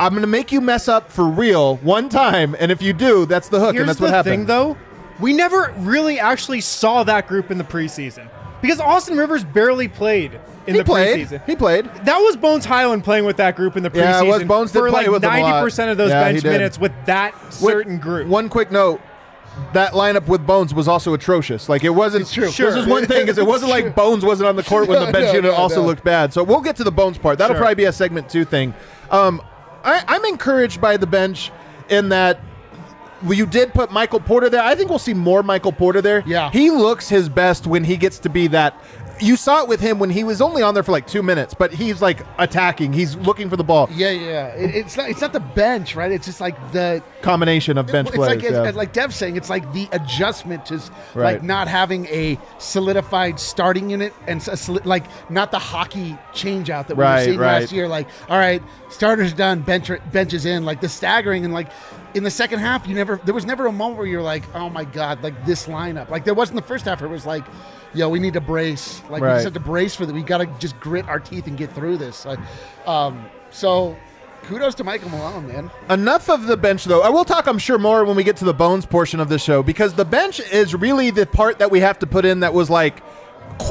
I'm 0.00 0.10
going 0.12 0.22
to 0.22 0.26
make 0.26 0.50
you 0.50 0.60
mess 0.60 0.88
up 0.88 1.12
for 1.12 1.24
real 1.24 1.76
one 1.76 2.08
time, 2.08 2.56
and 2.58 2.72
if 2.72 2.82
you 2.82 2.92
do, 2.92 3.24
that's 3.24 3.48
the 3.48 3.60
hook, 3.60 3.74
Here's 3.74 3.82
and 3.82 3.88
that's 3.88 4.00
what 4.00 4.10
happened. 4.10 4.32
thing, 4.32 4.46
though. 4.46 4.76
We 5.20 5.32
never 5.32 5.72
really 5.78 6.18
actually 6.18 6.60
saw 6.60 7.04
that 7.04 7.28
group 7.28 7.52
in 7.52 7.58
the 7.58 7.64
preseason 7.64 8.28
because 8.62 8.80
Austin 8.80 9.18
Rivers 9.18 9.44
barely 9.44 9.88
played 9.88 10.32
in 10.66 10.74
he 10.74 10.80
the 10.80 10.84
played. 10.84 11.26
preseason. 11.28 11.44
He 11.44 11.56
played. 11.56 11.84
That 12.04 12.18
was 12.18 12.36
Bones 12.36 12.64
Hyland 12.64 13.04
playing 13.04 13.24
with 13.26 13.36
that 13.38 13.56
group 13.56 13.76
in 13.76 13.82
the 13.82 13.90
preseason. 13.90 13.96
Yeah, 13.96 14.22
it 14.22 14.28
was. 14.28 14.44
Bones 14.44 14.72
did 14.72 14.78
for 14.78 14.88
play 14.90 15.02
like 15.02 15.10
with 15.10 15.24
a 15.24 15.26
lot. 15.26 15.38
ninety 15.40 15.64
percent 15.64 15.90
of 15.90 15.98
those 15.98 16.10
Yeah, 16.10 16.30
bench 16.32 16.44
minutes 16.44 16.78
with 16.78 16.92
that 17.06 17.34
certain 17.52 17.98
group. 17.98 18.28
One 18.28 18.48
quick 18.48 18.70
note: 18.70 19.00
that 19.72 19.92
lineup 19.92 20.26
with 20.28 20.46
Bones 20.46 20.72
was 20.72 20.86
also 20.88 21.12
atrocious. 21.14 21.68
Like 21.68 21.82
it 21.84 21.90
wasn't. 21.90 22.22
It's 22.22 22.32
true. 22.32 22.46
This 22.46 22.76
is 22.76 22.86
one 22.86 23.06
thing 23.06 23.28
is 23.28 23.36
it 23.38 23.46
wasn't 23.46 23.70
like. 23.70 23.94
Bones 23.94 24.24
wasn't 24.24 24.48
on 24.48 24.56
the 24.56 24.62
court 24.62 24.88
when 24.88 25.04
the 25.04 25.12
bench 25.12 25.26
no, 25.26 25.32
unit 25.34 25.50
no, 25.50 25.56
also 25.56 25.80
no. 25.80 25.86
looked 25.88 26.04
bad. 26.04 26.32
So 26.32 26.42
we'll 26.44 26.60
get 26.60 26.76
to 26.76 26.84
the 26.84 26.92
Bones 26.92 27.18
part. 27.18 27.38
That'll 27.38 27.54
Sure. 27.54 27.60
probably 27.60 27.74
be 27.74 27.84
a 27.84 27.92
segment 27.92 28.28
two 28.30 28.44
thing. 28.44 28.72
Um, 29.10 29.42
I, 29.84 30.04
I'm 30.06 30.24
encouraged 30.26 30.80
by 30.80 30.96
the 30.96 31.06
bench 31.08 31.50
in 31.88 32.10
that. 32.10 32.40
Well, 33.22 33.34
You 33.34 33.46
did 33.46 33.72
put 33.72 33.90
Michael 33.90 34.20
Porter 34.20 34.48
there. 34.50 34.62
I 34.62 34.74
think 34.74 34.90
we'll 34.90 34.98
see 34.98 35.14
more 35.14 35.42
Michael 35.42 35.72
Porter 35.72 36.00
there. 36.02 36.22
Yeah. 36.26 36.50
He 36.50 36.70
looks 36.70 37.08
his 37.08 37.28
best 37.28 37.66
when 37.66 37.84
he 37.84 37.96
gets 37.96 38.18
to 38.20 38.28
be 38.28 38.46
that. 38.48 38.74
You 39.20 39.36
saw 39.36 39.62
it 39.62 39.68
with 39.68 39.78
him 39.78 40.00
when 40.00 40.10
he 40.10 40.24
was 40.24 40.40
only 40.40 40.62
on 40.62 40.74
there 40.74 40.82
for 40.82 40.90
like 40.90 41.06
two 41.06 41.22
minutes, 41.22 41.54
but 41.54 41.72
he's 41.72 42.02
like 42.02 42.26
attacking. 42.38 42.92
He's 42.92 43.14
looking 43.14 43.48
for 43.48 43.56
the 43.56 43.62
ball. 43.62 43.88
Yeah, 43.92 44.10
yeah. 44.10 44.46
It, 44.48 44.74
it's 44.74 44.96
not. 44.96 45.10
It's 45.10 45.20
not 45.20 45.32
the 45.32 45.38
bench, 45.38 45.94
right? 45.94 46.10
It's 46.10 46.26
just 46.26 46.40
like 46.40 46.56
the 46.72 47.00
Combination 47.20 47.78
of 47.78 47.86
bench 47.86 48.08
it's 48.08 48.16
players. 48.16 48.42
like 48.42 48.50
yeah. 48.50 48.64
it's, 48.64 48.76
like 48.76 48.92
Dev's 48.92 49.14
saying, 49.14 49.36
it's 49.36 49.48
like 49.50 49.70
the 49.72 49.88
adjustment 49.92 50.66
to 50.66 50.78
Right. 51.14 51.34
like 51.34 51.42
not 51.44 51.68
having 51.68 52.06
a 52.06 52.36
solidified 52.58 53.38
starting 53.38 53.90
unit 53.90 54.12
and 54.26 54.42
soli- 54.42 54.82
like 54.84 55.04
not 55.30 55.52
the 55.52 55.58
hockey 55.58 56.18
change 56.32 56.68
out 56.70 56.88
that 56.88 56.96
we 56.96 57.04
Right, 57.04 57.18
were 57.20 57.24
seeing 57.26 57.38
right. 57.38 57.60
last 57.60 57.70
year. 57.72 57.86
Like, 57.86 58.08
all 58.28 58.38
right, 58.38 58.60
starters 58.88 59.32
done, 59.34 59.60
bench 59.60 59.88
benches 60.10 60.46
in, 60.46 60.64
like 60.64 60.80
the 60.80 60.88
staggering 60.88 61.44
and 61.44 61.54
like 61.54 61.68
in 62.14 62.24
the 62.24 62.30
second 62.30 62.58
half, 62.60 62.86
you 62.86 62.94
never 62.94 63.20
there 63.24 63.34
was 63.34 63.44
never 63.46 63.66
a 63.66 63.72
moment 63.72 63.98
where 63.98 64.06
you're 64.06 64.22
like, 64.22 64.44
oh 64.54 64.68
my 64.68 64.84
god, 64.84 65.22
like 65.22 65.44
this 65.46 65.66
lineup. 65.66 66.08
Like 66.08 66.24
there 66.24 66.34
wasn't 66.34 66.56
the 66.56 66.66
first 66.66 66.84
half. 66.84 67.00
Where 67.00 67.08
it 67.10 67.12
was 67.12 67.26
like, 67.26 67.44
yo, 67.94 68.08
we 68.08 68.18
need 68.18 68.34
to 68.34 68.40
brace. 68.40 69.02
Like 69.08 69.22
we 69.22 69.28
Right. 69.28 69.34
just 69.34 69.44
have 69.44 69.54
to 69.54 69.60
brace 69.60 69.94
for 69.94 70.06
that. 70.06 70.12
We 70.14 70.22
got 70.22 70.38
to 70.38 70.46
just 70.58 70.78
grit 70.80 71.08
our 71.08 71.20
teeth 71.20 71.46
and 71.46 71.56
get 71.56 71.72
through 71.72 71.98
this. 71.98 72.24
Like, 72.24 72.38
um, 72.86 73.24
so. 73.50 73.96
Kudos 74.46 74.74
to 74.74 74.82
Michael 74.82 75.08
Malone, 75.10 75.46
man. 75.46 75.70
Enough 75.88 76.28
of 76.28 76.48
the 76.48 76.56
bench, 76.56 76.84
though. 76.84 77.00
I 77.02 77.10
will 77.10 77.24
talk, 77.24 77.46
I'm 77.46 77.58
sure, 77.58 77.78
more 77.78 78.04
when 78.04 78.16
we 78.16 78.24
get 78.24 78.36
to 78.38 78.44
the 78.44 78.52
bones 78.52 78.84
portion 78.84 79.20
of 79.20 79.28
the 79.28 79.38
show 79.38 79.62
because 79.62 79.94
the 79.94 80.04
bench 80.04 80.40
is 80.40 80.74
really 80.74 81.10
the 81.12 81.26
part 81.26 81.60
that 81.60 81.70
we 81.70 81.78
have 81.78 82.00
to 82.00 82.08
put 82.08 82.24
in 82.24 82.40
that 82.40 82.52
was 82.52 82.68
like, 82.68 83.04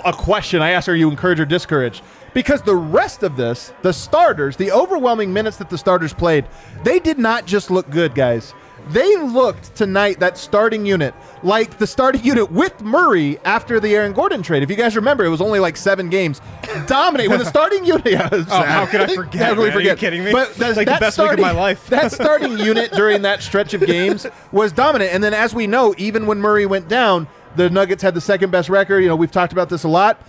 a 0.05 0.13
question. 0.13 0.61
I 0.61 0.69
asked, 0.71 0.87
"Are 0.87 0.95
you 0.95 1.09
encouraged 1.09 1.41
or 1.41 1.45
discouraged?" 1.45 2.03
Because 2.33 2.61
the 2.61 2.75
rest 2.75 3.23
of 3.23 3.35
this, 3.35 3.73
the 3.81 3.91
starters, 3.91 4.55
the 4.55 4.71
overwhelming 4.71 5.33
minutes 5.33 5.57
that 5.57 5.69
the 5.69 5.77
starters 5.77 6.13
played, 6.13 6.45
they 6.83 6.99
did 6.99 7.19
not 7.19 7.45
just 7.45 7.69
look 7.69 7.89
good, 7.89 8.15
guys. 8.15 8.53
They 8.89 9.15
looked 9.17 9.75
tonight 9.75 10.19
that 10.21 10.39
starting 10.39 10.87
unit 10.87 11.13
like 11.43 11.77
the 11.77 11.85
starting 11.85 12.23
unit 12.25 12.51
with 12.51 12.81
Murray 12.81 13.37
after 13.45 13.79
the 13.79 13.95
Aaron 13.95 14.11
Gordon 14.11 14.41
trade. 14.41 14.63
If 14.63 14.71
you 14.71 14.75
guys 14.75 14.95
remember, 14.95 15.23
it 15.23 15.29
was 15.29 15.39
only 15.39 15.59
like 15.59 15.77
seven 15.77 16.09
games. 16.09 16.41
Dominate 16.87 17.29
with 17.29 17.39
the 17.39 17.45
starting 17.45 17.85
unit. 17.93 18.07
Yeah, 18.07 18.27
Oh, 18.31 18.63
how 18.63 18.87
could 18.87 19.01
I 19.01 19.13
forget? 19.13 19.41
How 19.41 19.49
could 19.53 19.59
we 19.59 19.67
man? 19.67 19.77
Are 19.77 19.81
you 19.81 19.95
kidding 19.95 20.23
me? 20.23 20.31
But 20.31 20.55
that's 20.55 20.77
like 20.77 20.87
the 20.87 20.93
that 20.93 20.99
best 20.99 21.19
week 21.19 21.33
of 21.33 21.39
my 21.39 21.51
life. 21.51 21.87
that 21.89 22.11
starting 22.21 22.57
unit 22.57 22.91
during 22.93 23.21
that 23.21 23.43
stretch 23.43 23.75
of 23.75 23.85
games 23.85 24.25
was 24.51 24.71
dominant. 24.71 25.13
And 25.13 25.23
then, 25.23 25.35
as 25.35 25.53
we 25.53 25.67
know, 25.67 25.93
even 25.99 26.25
when 26.25 26.39
Murray 26.39 26.65
went 26.65 26.87
down, 26.87 27.27
the 27.55 27.69
Nuggets 27.69 28.01
had 28.01 28.15
the 28.15 28.21
second 28.21 28.49
best 28.51 28.67
record. 28.67 28.99
You 28.99 29.09
know, 29.09 29.15
we've 29.15 29.31
talked 29.31 29.53
about 29.53 29.69
this 29.69 29.83
a 29.83 29.89
lot. 29.89 30.19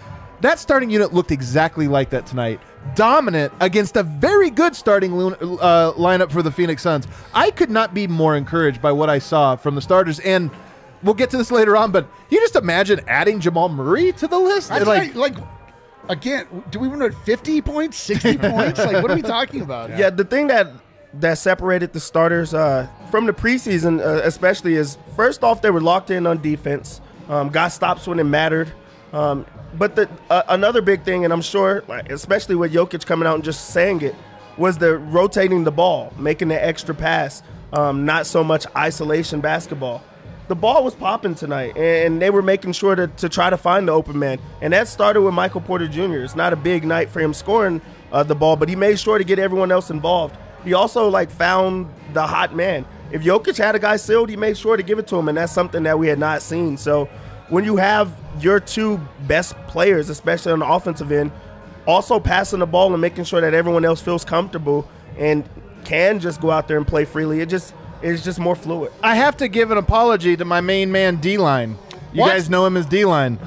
That 0.43 0.59
starting 0.59 0.91
unit 0.91 1.15
looked 1.15 1.31
exactly 1.31 1.87
like 1.87 2.11
that 2.11 2.27
tonight. 2.27 2.61
Dominant 2.97 3.53
against 3.61 3.97
a 3.97 4.03
very 4.03 4.51
good 4.51 4.75
starting 4.75 5.13
lun- 5.13 5.37
uh, 5.41 5.93
lineup 5.93 6.33
for 6.33 6.43
the 6.43 6.51
Phoenix 6.51 6.83
Suns. 6.83 7.07
I 7.33 7.53
could 7.53 7.71
not 7.71 7.95
be 7.95 8.09
more 8.09 8.37
encouraged 8.37 8.83
by 8.83 8.91
what 8.91 9.09
I 9.09 9.21
saw 9.21 9.55
from 9.55 9.77
the 9.77 9.81
starters. 9.81 10.19
And 10.19 10.51
we'll 11.05 11.15
get 11.15 11.31
to 11.31 11.37
this 11.37 11.53
later 11.53 11.77
on, 11.77 11.93
but 11.93 12.09
you 12.29 12.41
just 12.41 12.57
imagine 12.57 13.01
adding 13.07 13.39
Jamal 13.39 13.69
Murray 13.69 14.11
to 14.15 14.27
the 14.27 14.39
list? 14.39 14.69
That's 14.71 14.85
like, 14.85 15.15
like, 15.15 15.37
like, 15.39 15.45
again, 16.09 16.47
do 16.73 16.81
we 16.81 16.89
want 16.89 17.15
50 17.15 17.63
points, 17.63 17.97
60 17.99 18.39
points? 18.39 18.81
Like, 18.81 19.01
what 19.01 19.13
are 19.13 19.15
we 19.15 19.23
talking 19.23 19.61
about? 19.63 19.97
Yeah, 19.97 20.11
the 20.11 20.25
thing 20.25 20.49
that 20.49 20.69
that 21.15 21.39
separated 21.39 21.93
the 21.93 22.01
starters 22.01 22.53
uh, 22.53 22.89
from 23.13 23.27
the 23.27 23.33
preseason, 23.33 24.01
uh, 24.01 24.23
especially, 24.25 24.75
is 24.75 24.99
first 25.15 25.45
off 25.45 25.63
they 25.63 25.71
were 25.71 25.81
locked 25.81 26.11
in 26.11 26.27
on 26.27 26.41
defense, 26.43 27.01
um, 27.29 27.51
got 27.51 27.69
stops 27.69 28.09
when 28.09 28.19
it 28.19 28.25
mattered. 28.25 28.73
Um, 29.13 29.47
but 29.79 29.97
the 29.97 30.09
uh, 30.31 30.43
another 30.49 30.83
big 30.83 31.03
thing, 31.03 31.25
and 31.25 31.33
I'm 31.33 31.43
sure, 31.43 31.85
like, 31.89 32.11
especially 32.11 32.55
with 32.55 32.73
Jokic 32.73 33.07
coming 33.07 33.27
out 33.27 33.37
and 33.37 33.45
just 33.45 33.71
saying 33.71 34.03
it, 34.03 34.15
was 34.57 34.79
the 34.79 34.99
rotating 34.99 35.65
the 35.65 35.73
ball, 35.73 36.13
making 36.19 36.49
the 36.49 36.65
extra 36.65 36.95
pass, 36.95 37.43
um, 37.73 38.05
not 38.05 38.27
so 38.27 38.45
much 38.45 38.67
isolation 38.77 39.41
basketball. 39.41 40.03
The 40.49 40.57
ball 40.57 40.85
was 40.85 40.95
popping 40.95 41.35
tonight, 41.35 41.77
and 41.77 42.21
they 42.21 42.29
were 42.29 42.43
making 42.43 42.73
sure 42.73 42.95
to, 42.95 43.07
to 43.07 43.29
try 43.29 43.49
to 43.49 43.57
find 43.57 43.89
the 43.89 43.93
open 43.93 44.19
man. 44.19 44.39
And 44.61 44.73
that 44.73 44.89
started 44.89 45.23
with 45.23 45.33
Michael 45.33 45.61
Porter 45.61 45.89
Jr. 45.89 46.19
It's 46.19 46.37
not 46.37 46.53
a 46.53 46.57
big 46.57 46.85
night 46.85 47.09
for 47.09 47.21
him 47.21 47.33
scoring 47.33 47.81
uh, 48.11 48.23
the 48.23 48.35
ball, 48.35 48.57
but 48.57 48.69
he 48.69 48.77
made 48.77 48.99
sure 48.99 49.17
to 49.17 49.25
get 49.25 49.39
everyone 49.39 49.73
else 49.73 49.89
involved. 49.89 50.37
He 50.65 50.75
also 50.75 51.09
like 51.09 51.31
found 51.31 51.89
the 52.13 52.27
hot 52.27 52.55
man. 52.55 52.85
If 53.11 53.23
Jokic 53.23 53.57
had 53.57 53.75
a 53.75 53.79
guy 53.79 53.97
sealed, 53.97 54.31
he 54.31 54.37
made 54.37 54.57
sure 54.57 54.77
to 54.77 54.83
give 54.83 54.99
it 54.99 55.07
to 55.09 55.17
him, 55.17 55.29
and 55.29 55.39
that's 55.39 55.53
something 55.53 55.83
that 55.85 55.99
we 55.99 56.09
had 56.09 56.19
not 56.19 56.43
seen. 56.43 56.77
So 56.77 57.09
when 57.53 57.65
you 57.65 57.77
have 57.77 58.11
your 58.41 58.59
two 58.59 58.99
best 59.27 59.55
players, 59.69 60.09
especially 60.09 60.53
on 60.53 60.61
the 60.61 60.67
offensive 60.67 61.13
end, 61.13 61.31
also 61.87 62.19
passing 62.19 62.61
the 62.61 62.67
ball 62.67 62.93
and 62.93 63.01
making 63.01 63.25
sure 63.25 63.43
that 63.43 63.53
everyone 63.53 63.85
else 63.85 64.01
feels 64.01 64.25
comfortable 64.25 64.89
and 65.19 65.45
can 65.85 66.19
just 66.19 66.41
go 66.41 66.51
out 66.51 66.67
there 66.67 66.79
and 66.79 66.87
play 66.87 67.05
freely, 67.05 67.41
it 67.41 67.51
just 67.51 67.75
it's 68.01 68.25
just 68.25 68.39
more 68.41 68.57
fluid. 68.57 68.91
I 69.03 69.17
have 69.17 69.37
to 69.37 69.49
give 69.49 69.71
an 69.71 69.77
apology 69.79 70.35
to 70.37 70.45
my 70.47 70.61
main 70.63 70.91
man, 70.91 71.17
D 71.17 71.37
Line. 71.37 71.77
You 72.15 72.23
What? 72.23 72.29
guys 72.31 72.49
know 72.49 72.65
him 72.65 72.77
as 72.79 72.87
D 72.87 73.05
Line. 73.05 73.39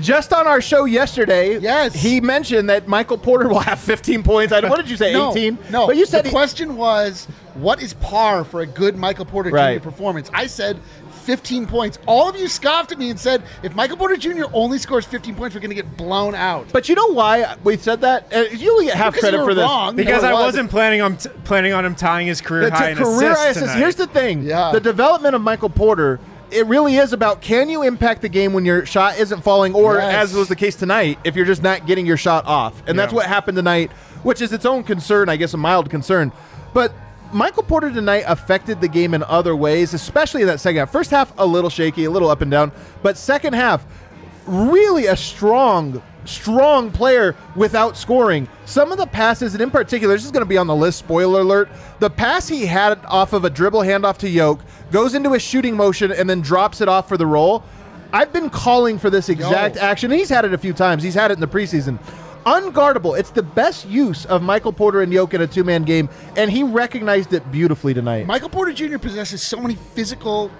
Just 0.00 0.32
on 0.34 0.46
our 0.46 0.60
show 0.60 0.84
yesterday, 0.84 1.58
Yes. 1.58 1.94
he 1.94 2.20
mentioned 2.20 2.68
that 2.68 2.86
Michael 2.88 3.16
Porter 3.16 3.48
will 3.48 3.60
have 3.60 3.78
15 3.78 4.22
points. 4.24 4.52
I, 4.52 4.60
what 4.68 4.76
did 4.76 4.90
you 4.90 4.96
say, 4.98 5.12
No, 5.14 5.30
18? 5.30 5.56
No, 5.70 5.86
but 5.86 5.96
you 5.96 6.04
said 6.04 6.24
the 6.24 6.28
he- 6.28 6.34
question 6.34 6.76
was, 6.76 7.26
what 7.54 7.80
is 7.82 7.94
par 7.94 8.44
for 8.44 8.60
a 8.60 8.66
good 8.66 8.96
Michael 8.96 9.24
Porter 9.24 9.48
Right. 9.50 9.78
Jr. 9.78 9.88
performance? 9.88 10.30
I 10.34 10.48
said 10.48 10.78
15 11.26 11.66
points. 11.66 11.98
All 12.06 12.28
of 12.28 12.36
you 12.36 12.46
scoffed 12.46 12.92
at 12.92 12.98
me 12.98 13.10
and 13.10 13.18
said, 13.18 13.42
if 13.64 13.74
Michael 13.74 13.96
Porter 13.96 14.16
Jr. 14.16 14.44
only 14.52 14.78
scores 14.78 15.04
15 15.04 15.34
points, 15.34 15.54
we're 15.56 15.60
going 15.60 15.70
to 15.70 15.74
get 15.74 15.96
blown 15.96 16.34
out. 16.36 16.72
But 16.72 16.88
you 16.88 16.94
know 16.94 17.12
why 17.12 17.56
we 17.64 17.76
said 17.76 18.00
that? 18.02 18.32
Uh, 18.32 18.42
you 18.52 18.70
only 18.72 18.86
get 18.86 18.94
half 18.96 19.12
Because 19.12 19.20
credit 19.22 19.36
you 19.38 19.42
were 19.42 19.50
for 19.50 19.54
this. 19.54 19.62
wrong. 19.64 19.96
because 19.96 20.22
No, 20.22 20.28
I 20.28 20.32
wasn't. 20.32 20.46
wasn't 20.46 20.70
planning 20.70 21.00
on 21.02 21.16
t- 21.16 21.28
planning 21.44 21.72
on 21.72 21.84
him 21.84 21.96
tying 21.96 22.28
his 22.28 22.40
career 22.40 22.68
It's 22.68 22.78
high 22.78 22.88
a 22.88 22.90
in 22.92 22.96
career 22.98 23.32
assists 23.32 23.46
assist. 23.56 23.60
tonight. 23.72 23.78
Here's 23.78 23.94
the 23.96 24.06
thing: 24.06 24.42
Yeah. 24.44 24.70
the 24.72 24.80
development 24.80 25.34
of 25.34 25.42
Michael 25.42 25.68
Porter. 25.70 26.20
It 26.52 26.64
really 26.66 26.96
is 26.96 27.12
about 27.12 27.40
can 27.40 27.68
you 27.68 27.82
impact 27.82 28.22
the 28.22 28.28
game 28.28 28.52
when 28.52 28.64
your 28.64 28.86
shot 28.86 29.18
isn't 29.18 29.42
falling, 29.42 29.74
or 29.74 29.96
Yes. 29.96 30.30
as 30.30 30.34
was 30.34 30.46
the 30.48 30.54
case 30.54 30.76
tonight, 30.76 31.18
if 31.24 31.34
you're 31.34 31.44
just 31.44 31.62
not 31.64 31.86
getting 31.86 32.06
your 32.06 32.16
shot 32.16 32.46
off. 32.46 32.80
And 32.86 32.96
that's 32.96 33.12
what 33.12 33.26
happened 33.26 33.56
tonight, 33.56 33.90
which 34.22 34.40
is 34.40 34.52
its 34.52 34.64
own 34.64 34.84
concern, 34.84 35.28
I 35.28 35.36
guess, 35.36 35.54
a 35.54 35.56
mild 35.56 35.90
concern. 35.90 36.30
But 36.72 36.92
Michael 37.32 37.62
Porter 37.64 37.92
tonight 37.92 38.24
affected 38.26 38.80
the 38.80 38.88
game 38.88 39.12
in 39.12 39.22
other 39.24 39.56
ways, 39.56 39.94
especially 39.94 40.42
in 40.42 40.46
that 40.46 40.60
second 40.60 40.78
half. 40.78 40.92
First 40.92 41.10
half, 41.10 41.32
a 41.38 41.46
little 41.46 41.70
shaky, 41.70 42.04
a 42.04 42.10
little 42.10 42.30
up 42.30 42.40
and 42.40 42.50
down, 42.50 42.72
but 43.02 43.16
second 43.16 43.54
half, 43.54 43.84
really 44.46 45.06
a 45.06 45.16
strong, 45.16 46.02
strong 46.24 46.90
player 46.90 47.34
without 47.56 47.96
scoring. 47.96 48.48
Some 48.64 48.92
of 48.92 48.98
the 48.98 49.06
passes, 49.06 49.54
and 49.54 49.62
in 49.62 49.70
particular, 49.70 50.14
this 50.14 50.24
is 50.24 50.30
going 50.30 50.44
to 50.44 50.48
be 50.48 50.56
on 50.56 50.66
the 50.66 50.76
list, 50.76 50.98
spoiler 51.00 51.40
alert. 51.40 51.68
The 51.98 52.10
pass 52.10 52.48
he 52.48 52.66
had 52.66 53.04
off 53.06 53.32
of 53.32 53.44
a 53.44 53.50
dribble 53.50 53.80
handoff 53.80 54.18
to 54.18 54.28
Yoke 54.28 54.60
goes 54.92 55.14
into 55.14 55.34
a 55.34 55.40
shooting 55.40 55.76
motion 55.76 56.12
and 56.12 56.30
then 56.30 56.40
drops 56.40 56.80
it 56.80 56.88
off 56.88 57.08
for 57.08 57.16
the 57.16 57.26
roll. 57.26 57.64
I've 58.12 58.32
been 58.32 58.50
calling 58.50 58.98
for 58.98 59.10
this 59.10 59.28
exact 59.28 59.76
Yo. 59.76 59.82
action. 59.82 60.10
He's 60.12 60.28
had 60.28 60.44
it 60.44 60.54
a 60.54 60.58
few 60.58 60.72
times. 60.72 61.02
He's 61.02 61.14
had 61.14 61.32
it 61.32 61.34
in 61.34 61.40
the 61.40 61.48
preseason. 61.48 61.98
Unguardable. 62.46 63.18
It's 63.18 63.30
the 63.30 63.42
best 63.42 63.86
use 63.86 64.24
of 64.26 64.40
Michael 64.40 64.72
Porter 64.72 65.02
and 65.02 65.12
Yoke 65.12 65.34
in 65.34 65.40
a 65.40 65.46
two 65.46 65.64
man 65.64 65.82
game, 65.82 66.08
and 66.36 66.50
he 66.50 66.62
recognized 66.62 67.32
it 67.32 67.50
beautifully 67.50 67.92
tonight. 67.92 68.26
Michael 68.26 68.48
Porter 68.48 68.72
Jr. 68.72 68.98
possesses 68.98 69.42
so 69.42 69.60
many 69.60 69.74
physical 69.74 70.50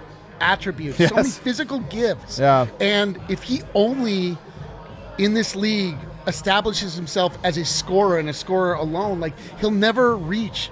attributes, 0.41 0.97
so 0.97 1.15
many 1.15 1.29
physical 1.29 1.79
gifts. 1.79 2.39
Yeah. 2.39 2.67
And 2.81 3.19
if 3.29 3.43
he 3.43 3.61
only 3.73 4.37
in 5.17 5.33
this 5.33 5.55
league 5.55 5.97
establishes 6.27 6.93
himself 6.93 7.37
as 7.43 7.57
a 7.57 7.63
scorer 7.63 8.19
and 8.19 8.29
a 8.29 8.33
scorer 8.33 8.73
alone, 8.73 9.21
like 9.21 9.33
he'll 9.59 9.71
never 9.71 10.17
reach 10.17 10.69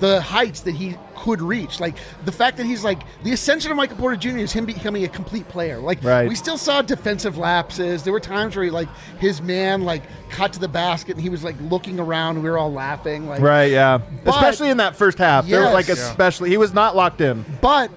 the 0.00 0.20
heights 0.20 0.60
that 0.62 0.72
he 0.74 0.96
could 1.16 1.40
reach. 1.42 1.78
Like 1.80 1.96
the 2.24 2.32
fact 2.32 2.56
that 2.56 2.66
he's 2.66 2.82
like 2.82 2.98
the 3.22 3.32
ascension 3.32 3.70
of 3.70 3.76
Michael 3.76 3.96
Porter 3.96 4.16
Jr. 4.16 4.38
is 4.38 4.52
him 4.52 4.64
becoming 4.64 5.04
a 5.04 5.08
complete 5.08 5.48
player. 5.48 5.78
Like 5.78 6.02
Right. 6.02 6.28
we 6.28 6.34
still 6.34 6.56
saw 6.58 6.82
defensive 6.82 7.36
lapses. 7.38 8.02
There 8.02 8.12
were 8.12 8.20
times 8.20 8.56
where 8.56 8.64
he 8.64 8.70
like 8.70 8.88
his 9.18 9.40
man 9.42 9.82
like 9.82 10.02
cut 10.30 10.52
to 10.54 10.58
the 10.58 10.68
basket 10.68 11.12
and 11.16 11.22
he 11.22 11.28
was 11.28 11.44
like 11.44 11.56
looking 11.60 12.00
around 12.00 12.36
and 12.36 12.44
we 12.44 12.50
were 12.50 12.58
all 12.58 12.72
laughing. 12.72 13.28
Like 13.28 13.40
Right, 13.40 13.70
yeah. 13.70 13.98
But- 14.24 14.34
especially 14.34 14.70
in 14.70 14.78
that 14.78 14.96
first 14.96 15.18
half. 15.18 15.46
There 15.46 15.62
Yes. 15.62 15.74
like 15.74 15.88
Yeah. 15.88 15.94
especially 15.94 16.50
he 16.50 16.56
was 16.56 16.72
not 16.72 16.96
locked 16.96 17.20
in. 17.20 17.44
but 17.60 17.90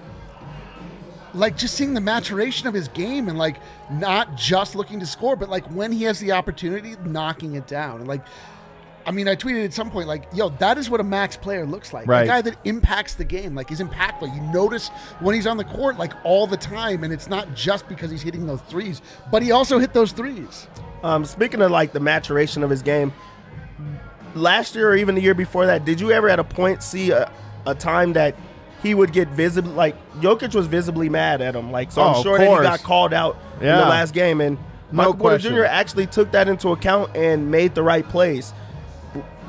like 1.34 1.56
just 1.56 1.74
seeing 1.74 1.92
the 1.94 2.00
maturation 2.00 2.66
of 2.66 2.72
his 2.74 2.88
game 2.88 3.28
and 3.28 3.36
like 3.36 3.56
not 3.90 4.36
just 4.36 4.74
looking 4.74 5.00
to 5.00 5.06
score 5.06 5.36
but 5.36 5.48
like 5.50 5.64
when 5.66 5.92
he 5.92 6.04
has 6.04 6.18
the 6.18 6.32
opportunity 6.32 6.96
knocking 7.04 7.54
it 7.56 7.66
down 7.66 7.98
and 7.98 8.08
like 8.08 8.24
I 9.06 9.12
mean, 9.12 9.28
I 9.28 9.36
tweeted 9.36 9.64
at 9.64 9.72
some 9.72 9.90
point, 9.90 10.08
like, 10.08 10.24
yo, 10.34 10.48
that 10.48 10.78
is 10.78 10.90
what 10.90 10.98
a 10.98 11.04
max 11.04 11.36
player 11.36 11.64
looks 11.64 11.92
like. 11.92 12.08
Right. 12.08 12.24
A 12.24 12.26
guy 12.26 12.42
that 12.42 12.56
impacts 12.64 13.14
the 13.14 13.24
game, 13.24 13.54
like, 13.54 13.70
is 13.70 13.80
impactful. 13.80 14.34
You 14.34 14.40
notice 14.52 14.88
when 15.20 15.34
he's 15.36 15.46
on 15.46 15.56
the 15.56 15.64
court, 15.64 15.96
like, 15.96 16.12
all 16.24 16.48
the 16.48 16.56
time, 16.56 17.04
and 17.04 17.12
it's 17.12 17.28
not 17.28 17.54
just 17.54 17.88
because 17.88 18.10
he's 18.10 18.22
hitting 18.22 18.46
those 18.48 18.60
threes, 18.62 19.00
but 19.30 19.42
he 19.42 19.52
also 19.52 19.78
hit 19.78 19.92
those 19.92 20.10
threes. 20.10 20.66
Um, 21.04 21.24
speaking 21.24 21.62
of 21.62 21.70
like 21.70 21.92
the 21.92 22.00
maturation 22.00 22.64
of 22.64 22.70
his 22.70 22.82
game, 22.82 23.12
last 24.34 24.74
year 24.74 24.90
or 24.90 24.96
even 24.96 25.14
the 25.14 25.20
year 25.22 25.34
before 25.34 25.66
that, 25.66 25.84
did 25.84 26.00
you 26.00 26.10
ever 26.10 26.28
at 26.28 26.38
a 26.38 26.44
point 26.44 26.82
see 26.82 27.10
a, 27.10 27.30
a 27.64 27.74
time 27.74 28.12
that 28.14 28.34
he 28.82 28.94
would 28.94 29.12
get 29.12 29.28
visibly 29.28 29.72
like 29.72 29.94
Jokic 30.20 30.54
was 30.54 30.66
visibly 30.66 31.08
mad 31.08 31.40
at 31.40 31.54
him? 31.54 31.70
Like, 31.70 31.92
so 31.92 32.02
Oh, 32.02 32.06
I'm 32.14 32.22
sure 32.22 32.38
that 32.38 32.48
he 32.48 32.62
got 32.62 32.82
called 32.82 33.12
out 33.12 33.38
in 33.60 33.66
the 33.66 33.72
last 33.72 34.14
game, 34.14 34.40
and 34.40 34.56
No 34.90 34.96
Michael 35.10 35.14
Porter. 35.14 35.38
Jr. 35.38 35.64
actually 35.64 36.06
took 36.06 36.32
that 36.32 36.48
into 36.48 36.70
account 36.70 37.16
and 37.16 37.50
made 37.50 37.74
the 37.74 37.82
right 37.82 38.06
plays. 38.08 38.52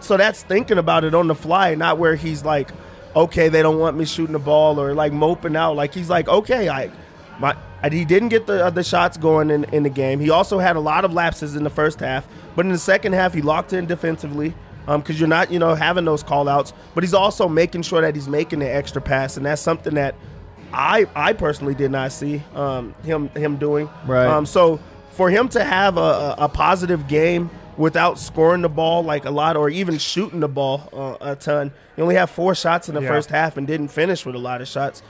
So 0.03 0.17
that's 0.17 0.43
thinking 0.43 0.77
about 0.77 1.03
it 1.03 1.13
on 1.13 1.27
the 1.27 1.35
fly, 1.35 1.75
not 1.75 1.97
where 1.97 2.15
he's 2.15 2.43
like, 2.43 2.69
okay, 3.15 3.49
they 3.49 3.61
don't 3.61 3.79
want 3.79 3.97
me 3.97 4.05
shooting 4.05 4.33
the 4.33 4.39
ball 4.39 4.79
or 4.79 4.93
like 4.93 5.11
moping 5.11 5.55
out. 5.55 5.75
Like 5.75 5.93
he's 5.93 6.09
like, 6.09 6.27
okay, 6.27 6.69
I, 6.69 6.91
my, 7.39 7.55
and 7.81 7.93
he 7.93 8.05
didn't 8.05 8.29
get 8.29 8.47
the 8.47 8.65
uh, 8.65 8.69
the 8.69 8.83
shots 8.83 9.17
going 9.17 9.49
in, 9.51 9.63
in 9.65 9.83
the 9.83 9.89
game. 9.89 10.19
He 10.19 10.29
also 10.29 10.59
had 10.59 10.75
a 10.75 10.79
lot 10.79 11.05
of 11.05 11.13
lapses 11.13 11.55
in 11.55 11.63
the 11.63 11.69
first 11.69 11.99
half, 11.99 12.27
but 12.55 12.65
in 12.65 12.71
the 12.71 12.77
second 12.77 13.13
half 13.13 13.33
he 13.33 13.41
locked 13.41 13.73
in 13.73 13.85
defensively 13.85 14.53
because 14.85 15.19
you're 15.19 15.27
not 15.27 15.51
you 15.51 15.59
know 15.59 15.75
having 15.75 16.05
those 16.05 16.23
call 16.23 16.47
outs. 16.47 16.73
But 16.95 17.03
he's 17.03 17.13
also 17.13 17.47
making 17.47 17.83
sure 17.83 18.01
that 18.01 18.15
he's 18.15 18.27
making 18.27 18.59
the 18.59 18.73
extra 18.73 19.01
pass, 19.01 19.37
and 19.37 19.45
that's 19.45 19.61
something 19.61 19.95
that 19.95 20.15
I 20.73 21.07
I 21.15 21.33
personally 21.33 21.75
did 21.75 21.91
not 21.91 22.11
see 22.11 22.41
um, 22.55 22.93
him 23.03 23.29
him 23.29 23.57
doing. 23.57 23.89
Right. 24.05 24.27
Um, 24.27 24.45
so 24.45 24.79
for 25.11 25.29
him 25.29 25.49
to 25.49 25.63
have 25.63 25.97
a, 25.97 26.35
a 26.37 26.49
positive 26.49 27.07
game 27.07 27.49
without 27.77 28.17
scoring 28.19 28.61
the 28.61 28.69
ball 28.69 29.03
like 29.03 29.25
a 29.25 29.31
lot 29.31 29.55
or 29.55 29.69
even 29.69 29.97
shooting 29.97 30.39
the 30.39 30.47
ball 30.47 30.89
uh, 30.93 31.31
a 31.31 31.35
ton, 31.35 31.71
he 31.95 32.01
only 32.01 32.15
had 32.15 32.25
four 32.29 32.55
shots 32.55 32.89
in 32.89 32.95
the 32.95 33.01
Yeah. 33.01 33.07
first 33.09 33.29
half 33.29 33.57
and 33.57 33.67
didn't 33.67 33.89
finish 33.89 34.25
with 34.25 34.35
a 34.35 34.39
lot 34.39 34.61
of 34.61 34.67
shots. 34.67 35.01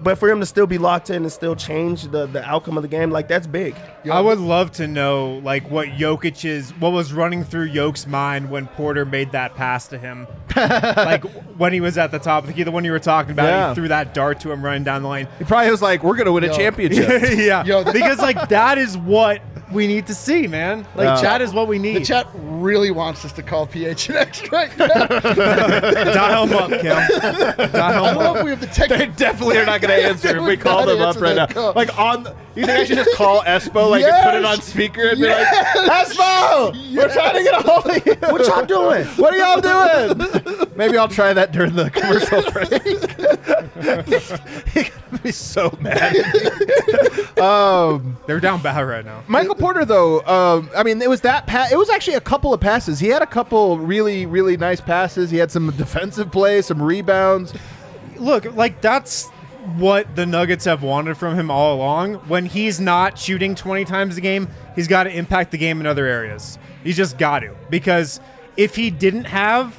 But 0.00 0.16
for 0.16 0.30
him 0.30 0.38
to 0.38 0.46
still 0.46 0.68
be 0.68 0.78
locked 0.78 1.10
in 1.10 1.24
and 1.24 1.32
still 1.32 1.56
change 1.56 2.04
the, 2.04 2.26
the 2.26 2.44
outcome 2.48 2.76
of 2.76 2.82
the 2.82 2.88
game, 2.88 3.10
like 3.10 3.26
that's 3.26 3.48
big. 3.48 3.74
I 4.08 4.20
would 4.20 4.38
love 4.38 4.70
to 4.72 4.86
know 4.86 5.40
like 5.42 5.68
what 5.72 5.88
Jokic's 5.88 6.70
what 6.78 6.92
was 6.92 7.12
running 7.12 7.42
through 7.42 7.64
Yoke's 7.66 8.06
mind 8.06 8.48
when 8.48 8.68
Porter 8.68 9.04
made 9.04 9.32
that 9.32 9.56
pass 9.56 9.88
to 9.88 9.98
him. 9.98 10.28
like 10.56 11.24
when 11.56 11.72
he 11.72 11.80
was 11.80 11.98
at 11.98 12.12
the 12.12 12.20
top, 12.20 12.46
the 12.46 12.70
one 12.70 12.84
you 12.84 12.92
were 12.92 13.00
talking 13.00 13.32
about, 13.32 13.46
Yeah. 13.48 13.68
he 13.70 13.74
threw 13.74 13.88
that 13.88 14.14
dart 14.14 14.38
to 14.40 14.52
him 14.52 14.64
running 14.64 14.84
down 14.84 15.02
the 15.02 15.08
lane. 15.08 15.26
He 15.38 15.44
probably 15.44 15.70
was 15.72 15.82
like, 15.82 16.04
"We're 16.04 16.14
going 16.14 16.26
to 16.26 16.32
win 16.32 16.44
a 16.44 16.54
championship." 16.54 17.08
yeah, 17.36 17.64
Yo, 17.64 17.82
because 17.92 18.18
like 18.20 18.50
that 18.50 18.78
is 18.78 18.96
what 18.96 19.42
we 19.72 19.86
need 19.86 20.06
to 20.06 20.14
see, 20.14 20.46
man. 20.46 20.86
Like 20.94 21.06
Yeah. 21.06 21.20
chat 21.20 21.42
is 21.42 21.52
what 21.52 21.68
we 21.68 21.78
need. 21.78 21.96
The 21.96 22.04
chat 22.04 22.26
really 22.34 22.90
wants 22.90 23.24
us 23.24 23.32
to 23.32 23.42
call 23.42 23.66
PHNX 23.66 24.50
right 24.50 24.76
now. 24.78 25.06
Dial 26.12 26.46
them 26.46 26.58
up, 26.58 26.70
Kim. 26.80 26.96
I 26.96 27.66
Dial 27.66 28.04
don't 28.04 28.14
them 28.14 28.14
know 28.24 28.30
up. 28.32 28.36
if 28.38 28.44
we 28.44 28.50
have 28.50 28.60
the 28.60 28.66
tech. 28.68 28.88
They 28.88 29.06
definitely 29.06 29.58
are 29.58 29.66
not 29.66 29.80
going 29.80 29.96
to 30.00 30.06
answer 30.08 30.36
if 30.38 30.42
we 30.44 30.56
call 30.56 30.86
them 30.86 31.00
up 31.00 31.20
right 31.20 31.36
now. 31.36 31.46
call. 31.46 31.72
Like 31.74 31.96
on, 31.98 32.24
you 32.54 32.64
think 32.66 32.70
I 32.70 32.84
should 32.84 32.96
just 32.96 33.14
call 33.16 33.42
Espo, 33.42 33.90
like 33.90 34.04
and 34.04 34.24
put 34.24 34.34
it 34.34 34.44
on 34.44 34.60
speaker 34.60 35.08
and 35.10 35.20
be 35.20 35.26
like, 35.28 35.46
Espo, 35.46 36.96
we're 36.96 37.12
trying 37.12 37.34
to 37.36 37.42
get 37.42 37.54
a 37.54 37.62
hold 37.68 37.86
of 37.86 38.06
you. 38.06 38.14
What 38.32 38.46
y'all 38.46 38.64
doing? 38.64 39.04
What 39.16 39.34
are 39.34 39.38
y'all 39.38 39.60
doing? 39.60 40.68
Maybe 40.76 40.96
I'll 40.96 41.08
try 41.08 41.32
that 41.32 41.52
during 41.52 41.74
the 41.74 41.90
commercial 41.90 42.42
break. 42.52 42.68
He's 44.72 44.90
gonna 44.90 45.22
be 45.22 45.32
so 45.32 45.76
mad. 45.80 46.14
um, 47.38 48.16
They're 48.26 48.40
down 48.40 48.62
bad 48.62 48.80
right 48.80 49.04
now. 49.04 49.22
Michael 49.28 49.54
Porter, 49.58 49.84
though, 49.84 50.20
um, 50.22 50.70
I 50.76 50.82
mean, 50.82 51.00
it 51.02 51.08
was 51.08 51.22
that 51.22 51.48
It 51.70 51.76
was 51.76 51.90
actually 51.90 52.16
a 52.16 52.20
couple 52.20 52.54
of 52.54 52.60
passes. 52.60 53.00
He 53.00 53.08
had 53.08 53.22
a 53.22 53.26
couple 53.26 53.78
really, 53.78 54.26
really 54.26 54.56
nice 54.56 54.80
passes. 54.80 55.30
He 55.30 55.38
had 55.38 55.50
some 55.50 55.70
defensive 55.76 56.30
plays, 56.30 56.66
some 56.66 56.82
rebounds. 56.82 57.52
Look, 58.16 58.56
like 58.56 58.80
that's 58.80 59.28
what 59.76 60.16
the 60.16 60.24
Nuggets 60.26 60.64
have 60.64 60.82
wanted 60.82 61.16
from 61.16 61.34
him 61.34 61.50
all 61.50 61.74
along. 61.74 62.14
When 62.28 62.46
he's 62.46 62.80
not 62.80 63.18
shooting 63.18 63.54
20 63.54 63.84
times 63.84 64.16
a 64.16 64.20
game, 64.20 64.48
he's 64.74 64.88
got 64.88 65.04
to 65.04 65.10
impact 65.10 65.50
the 65.50 65.58
game 65.58 65.80
in 65.80 65.86
other 65.86 66.06
areas. 66.06 66.58
He's 66.84 66.96
just 66.96 67.18
got 67.18 67.40
to 67.40 67.54
because 67.70 68.20
if 68.56 68.76
he 68.76 68.90
didn't 68.90 69.24
have 69.24 69.78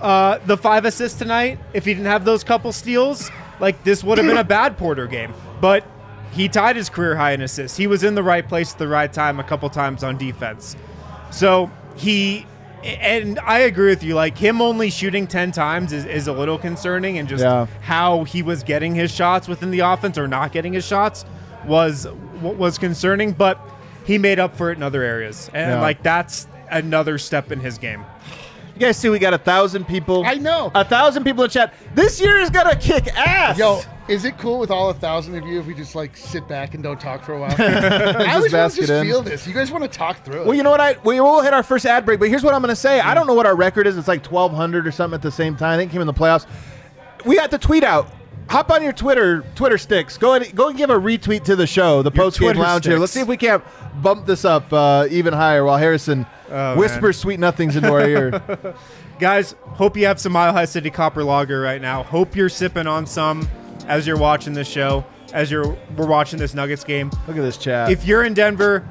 uh, 0.00 0.38
the 0.46 0.56
five 0.56 0.84
assists 0.84 1.18
tonight, 1.18 1.58
if 1.72 1.84
he 1.84 1.94
didn't 1.94 2.06
have 2.06 2.24
those 2.24 2.44
couple 2.44 2.72
steals, 2.72 3.30
like 3.60 3.82
this 3.84 4.02
would 4.02 4.18
have 4.18 4.26
been 4.26 4.36
a 4.36 4.44
bad 4.44 4.76
Porter 4.76 5.06
game. 5.06 5.32
But 5.60 5.84
he 6.36 6.48
tied 6.48 6.76
his 6.76 6.88
career 6.90 7.16
high 7.16 7.32
in 7.32 7.40
assists. 7.40 7.76
He 7.76 7.86
was 7.86 8.02
in 8.04 8.14
the 8.14 8.22
right 8.22 8.46
place 8.46 8.72
at 8.72 8.78
the 8.78 8.86
right 8.88 9.12
time 9.12 9.40
a 9.40 9.44
couple 9.44 9.68
times 9.70 10.04
on 10.04 10.16
defense. 10.18 10.76
So 11.30 11.70
he, 11.96 12.46
and 12.84 13.38
I 13.40 13.60
agree 13.60 13.88
with 13.88 14.02
you. 14.02 14.14
Like 14.14 14.36
him 14.36 14.60
only 14.60 14.90
shooting 14.90 15.26
ten 15.26 15.50
times 15.50 15.92
is, 15.92 16.04
is 16.04 16.28
a 16.28 16.32
little 16.32 16.58
concerning, 16.58 17.18
and 17.18 17.26
just 17.28 17.42
Yeah. 17.42 17.66
how 17.80 18.24
he 18.24 18.42
was 18.42 18.62
getting 18.62 18.94
his 18.94 19.10
shots 19.10 19.48
within 19.48 19.70
the 19.70 19.80
offense 19.80 20.18
or 20.18 20.28
not 20.28 20.52
getting 20.52 20.72
his 20.74 20.84
shots 20.86 21.24
was 21.66 22.06
was 22.42 22.76
concerning. 22.78 23.32
But 23.32 23.58
he 24.04 24.18
made 24.18 24.38
up 24.38 24.54
for 24.56 24.70
it 24.70 24.76
in 24.76 24.82
other 24.82 25.02
areas, 25.02 25.50
and 25.54 25.72
Yeah. 25.72 25.80
like 25.80 26.02
that's 26.02 26.46
another 26.70 27.16
step 27.18 27.50
in 27.50 27.60
his 27.60 27.78
game. 27.78 28.04
You 28.76 28.80
guys 28.80 28.98
see, 28.98 29.08
we 29.08 29.18
got 29.18 29.32
a 29.32 29.38
thousand 29.38 29.86
people. 29.86 30.22
I 30.26 30.34
know. 30.34 30.70
A 30.74 30.84
thousand 30.84 31.24
people 31.24 31.42
in 31.44 31.48
chat. 31.48 31.72
This 31.94 32.20
year 32.20 32.36
is 32.36 32.50
going 32.50 32.68
to 32.68 32.76
kick 32.76 33.06
ass. 33.16 33.56
Yo, 33.56 33.80
is 34.06 34.26
it 34.26 34.36
cool 34.36 34.58
with 34.58 34.70
all 34.70 34.90
a 34.90 34.94
thousand 34.94 35.34
of 35.34 35.46
you 35.46 35.58
if 35.58 35.66
we 35.66 35.72
just 35.72 35.94
like 35.94 36.14
sit 36.14 36.46
back 36.46 36.74
and 36.74 36.82
don't 36.82 37.00
talk 37.00 37.24
for 37.24 37.32
a 37.32 37.40
while? 37.40 37.54
I 37.58 38.34
always 38.34 38.52
want 38.52 38.72
to 38.72 38.80
just 38.80 38.90
in. 38.90 39.06
feel 39.06 39.22
this. 39.22 39.46
You 39.46 39.54
guys 39.54 39.72
want 39.72 39.82
to 39.84 39.88
talk 39.88 40.22
through 40.26 40.42
it. 40.42 40.46
Well, 40.46 40.54
you 40.54 40.62
know 40.62 40.70
what? 40.70 40.80
I 40.80 40.98
we 41.04 41.18
will 41.20 41.40
hit 41.40 41.54
our 41.54 41.62
first 41.62 41.86
ad 41.86 42.04
break, 42.04 42.20
but 42.20 42.28
here's 42.28 42.44
what 42.44 42.52
I'm 42.52 42.60
going 42.60 42.68
to 42.68 42.76
say. 42.76 43.00
I 43.00 43.14
don't 43.14 43.26
know 43.26 43.32
what 43.32 43.46
our 43.46 43.56
record 43.56 43.86
is. 43.86 43.96
It's 43.96 44.08
like 44.08 44.26
1,200 44.26 44.86
or 44.86 44.92
something 44.92 45.14
at 45.14 45.22
the 45.22 45.32
same 45.32 45.56
time. 45.56 45.72
I 45.72 45.76
think 45.78 45.90
it 45.90 45.92
came 45.92 46.02
in 46.02 46.06
the 46.06 46.12
playoffs. 46.12 46.46
We 47.24 47.36
got 47.36 47.50
the 47.50 47.58
tweet 47.58 47.82
out. 47.82 48.12
Hop 48.50 48.70
on 48.70 48.82
your 48.82 48.92
Twitter 48.92 49.42
Twitter 49.54 49.78
sticks. 49.78 50.18
Go 50.18 50.34
and 50.34 50.54
go 50.54 50.68
and 50.68 50.76
give 50.76 50.90
a 50.90 50.94
retweet 50.94 51.44
to 51.44 51.56
the 51.56 51.66
show, 51.66 52.02
the 52.02 52.10
post 52.10 52.38
game 52.38 52.56
lounge 52.56 52.84
here. 52.84 52.98
Let's 52.98 53.12
see 53.12 53.20
if 53.20 53.26
we 53.26 53.38
can't 53.38 53.64
bump 54.02 54.26
this 54.26 54.44
up 54.44 54.70
uh, 54.70 55.08
even 55.10 55.32
higher 55.32 55.64
while 55.64 55.78
Harrison 55.78 56.26
Oh, 56.50 56.76
whispers 56.76 57.02
man. 57.02 57.12
sweet 57.22 57.40
nothings 57.40 57.76
into 57.76 57.92
our 57.92 58.06
ear. 58.06 58.74
Guys, 59.18 59.54
hope 59.62 59.96
you 59.96 60.06
have 60.06 60.20
some 60.20 60.32
Mile 60.32 60.52
High 60.52 60.66
City 60.66 60.90
Copper 60.90 61.24
Lager 61.24 61.60
right 61.60 61.80
now. 61.80 62.02
Hope 62.02 62.36
you're 62.36 62.48
sipping 62.48 62.86
on 62.86 63.06
some 63.06 63.48
as 63.86 64.06
you're 64.06 64.18
watching 64.18 64.52
this 64.52 64.68
show, 64.68 65.04
as 65.32 65.50
you're 65.50 65.76
we're 65.96 66.06
watching 66.06 66.38
this 66.38 66.54
Nuggets 66.54 66.84
game. 66.84 67.10
Look 67.26 67.36
at 67.36 67.42
this 67.42 67.56
chat. 67.56 67.90
If 67.90 68.04
you're 68.04 68.24
in 68.24 68.34
Denver, 68.34 68.86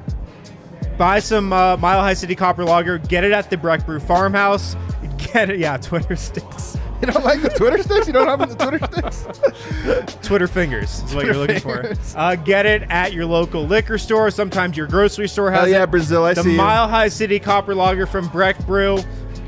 buy 0.98 1.20
some 1.20 1.52
uh, 1.52 1.76
Mile 1.76 2.00
High 2.00 2.14
City 2.14 2.34
Copper 2.34 2.64
Lager. 2.64 2.98
Get 2.98 3.22
it 3.24 3.32
at 3.32 3.50
the 3.50 3.56
Breck 3.56 3.86
Brew 3.86 4.00
Farmhouse. 4.00 4.74
Get 5.32 5.50
it, 5.50 5.58
yeah. 5.58 5.76
Twitter 5.76 6.16
sticks, 6.16 6.76
you 7.00 7.12
don't 7.12 7.24
like 7.24 7.42
the 7.42 7.50
Twitter 7.50 7.82
sticks? 7.82 8.06
You 8.06 8.12
don't 8.12 8.26
have 8.26 8.48
the 8.48 8.54
Twitter 8.54 9.12
sticks? 9.12 10.16
Twitter 10.26 10.46
fingers 10.46 11.02
is 11.02 11.14
what 11.14 11.26
you're 11.26 11.36
looking 11.36 11.60
for. 11.60 11.92
Uh, 12.14 12.36
get 12.36 12.66
it 12.66 12.82
at 12.88 13.12
your 13.12 13.26
local 13.26 13.66
liquor 13.66 13.98
store. 13.98 14.30
Sometimes 14.30 14.76
your 14.76 14.86
grocery 14.86 15.28
store 15.28 15.50
has 15.50 15.60
Hell 15.60 15.68
yeah, 15.68 15.82
it. 15.82 15.90
Brazil, 15.90 16.24
I 16.24 16.34
the 16.34 16.42
see 16.42 16.52
you. 16.52 16.56
Mile 16.56 16.88
High 16.88 17.08
City 17.08 17.38
Copper 17.38 17.74
Lager 17.74 18.06
from 18.06 18.28
Breck 18.28 18.58
Brew. 18.66 18.98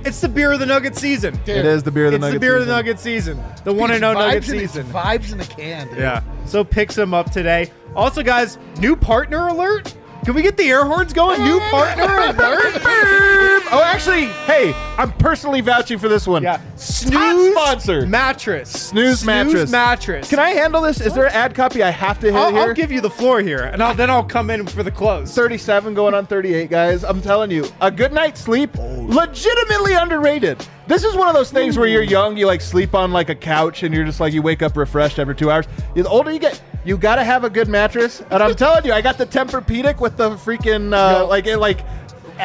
It's 0.05 0.21
the 0.21 0.29
beer 0.29 0.53
of 0.53 0.61
the 0.61 0.67
Nugget 0.67 0.97
season. 0.97 1.39
It 1.47 1.67
is 1.67 1.83
the 1.83 1.91
beer 1.91 2.07
of 2.07 2.13
the 2.13 2.17
it's 2.17 2.23
Nugget 2.23 2.35
the 2.35 2.41
beer 2.41 2.57
of 2.57 2.67
the 2.67 2.67
season. 2.67 2.77
Nugget 2.77 3.01
season. 3.01 3.45
The 3.65 3.73
one 3.73 3.91
and 3.91 4.05
only 4.05 4.21
Nugget 4.25 4.43
vibes 4.43 4.53
in- 4.53 4.61
it's 4.61 4.73
season. 4.73 4.87
Vibes 4.87 5.33
in 5.33 5.41
a 5.41 5.45
can. 5.45 5.89
Dude. 5.89 5.99
Yeah. 5.99 6.23
So 6.47 6.63
pick 6.65 6.93
some 6.93 7.13
up 7.15 7.31
today. 7.33 7.71
Also, 7.97 8.23
guys, 8.23 8.59
new 8.79 8.95
partner 8.95 9.49
alert. 9.49 9.95
Can 10.25 10.35
we 10.35 10.43
get 10.43 10.57
the 10.57 10.69
air 10.69 10.85
horns 10.85 11.13
going? 11.13 11.43
New 11.43 11.59
partner 11.71 12.05
alert. 12.05 12.83
oh, 13.71 13.83
actually, 13.85 14.27
hey, 14.47 14.75
I'm 14.99 15.13
personally 15.13 15.61
vouching 15.61 15.99
for 15.99 16.09
this 16.09 16.27
one. 16.27 16.43
Yeah. 16.43 16.61
Snooze 16.77 17.53
sponsor. 17.53 18.07
mattress. 18.07 18.71
Snooze 18.71 19.25
mattress. 19.25 19.71
mattress. 19.71 20.29
Can 20.29 20.39
I 20.39 20.51
handle 20.51 20.83
this? 20.83 21.01
Is 21.01 21.15
there 21.15 21.27
an 21.27 21.33
ad 21.33 21.55
copy 21.55 21.83
I 21.83 21.91
have 21.91 22.19
to 22.21 22.27
hit 22.27 22.35
I'll, 22.35 22.51
here? 22.51 22.61
I'll 22.61 22.75
give 22.75 22.93
you 22.93 23.01
the 23.01 23.11
floor 23.11 23.41
here, 23.41 23.65
and 23.65 23.83
I'll, 23.83 23.95
then 23.95 24.11
I'll 24.11 24.25
come 24.25 24.51
in 24.51 24.67
for 24.67 24.83
the 24.83 24.91
close. 24.91 25.35
37 25.35 25.95
going 25.95 26.15
on 26.15 26.27
38, 26.27 26.69
guys. 26.69 27.05
I'm 27.05 27.23
telling 27.23 27.51
you, 27.51 27.67
a 27.81 27.91
good 27.91 28.13
night's 28.13 28.41
sleep, 28.41 28.71
legitimately 28.77 29.95
underrated. 29.95 30.67
This 30.89 31.05
is 31.05 31.15
one 31.15 31.29
of 31.29 31.35
those 31.35 31.51
things 31.51 31.77
where 31.77 31.87
you're 31.87 32.03
young, 32.03 32.37
you 32.37 32.47
like 32.47 32.61
sleep 32.61 32.95
on 32.95 33.13
like 33.13 33.29
a 33.29 33.35
couch, 33.35 33.83
and 33.83 33.95
you're 33.95 34.05
just 34.05 34.21
like 34.21 34.33
you 34.33 34.43
wake 34.43 34.63
up 34.63 34.77
refreshed 34.77 35.19
every 35.19 35.37
two 35.37 35.51
hours. 35.51 35.67
The 35.95 36.09
older 36.09 36.31
you 36.31 36.39
get, 36.39 36.61
you 36.89 36.97
gotta 36.97 37.23
have 37.23 37.45
a 37.45 37.51
good 37.51 37.69
mattress. 37.69 38.23
And 38.31 38.43
I'm 38.43 38.55
telling 38.55 38.85
you, 38.85 38.93
I 38.93 39.01
got 39.01 39.19
the 39.19 39.27
Tempur-Pedic 39.27 40.01
with 40.01 40.17
the 40.17 40.31
freaking 40.31 40.95
uh, 40.95 41.27
like 41.27 41.47
it 41.47 41.59
like 41.59 41.85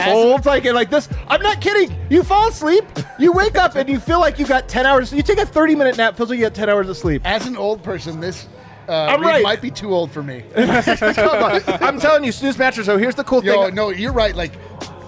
folds 0.05 0.45
like 0.45 0.65
it 0.65 0.73
like 0.73 0.89
this. 0.89 1.07
I'm 1.27 1.41
not 1.41 1.61
kidding. 1.61 1.95
You 2.09 2.23
fall 2.23 2.49
asleep, 2.49 2.83
you 3.17 3.31
wake 3.31 3.55
up, 3.55 3.75
and 3.75 3.87
you 3.87 3.99
feel 3.99 4.19
like 4.19 4.39
you 4.39 4.45
got 4.45 4.67
10 4.67 4.85
hours. 4.85 5.13
You 5.13 5.23
take 5.23 5.37
a 5.37 5.45
30 5.45 5.75
minute 5.75 5.97
nap, 5.97 6.17
feels 6.17 6.29
like 6.29 6.39
you 6.39 6.45
got 6.45 6.55
10 6.55 6.69
hours 6.69 6.89
of 6.89 6.97
sleep. 6.97 7.21
As 7.25 7.47
an 7.47 7.55
old 7.55 7.83
person, 7.83 8.19
this 8.19 8.47
uh, 8.87 9.05
I'm 9.05 9.21
read 9.21 9.27
right. 9.27 9.43
might 9.43 9.61
be 9.61 9.71
too 9.71 9.93
old 9.93 10.11
for 10.11 10.21
me. 10.21 10.43
Come 10.55 11.43
on. 11.43 11.61
I'm 11.81 11.99
telling 11.99 12.23
you, 12.23 12.31
snooze 12.31 12.57
mattress. 12.57 12.85
So 12.85 12.97
here's 12.97 13.15
the 13.15 13.23
cool 13.23 13.43
Yo, 13.43 13.65
thing. 13.65 13.75
no, 13.75 13.89
you're 13.89 14.11
right. 14.11 14.35
Like, 14.35 14.53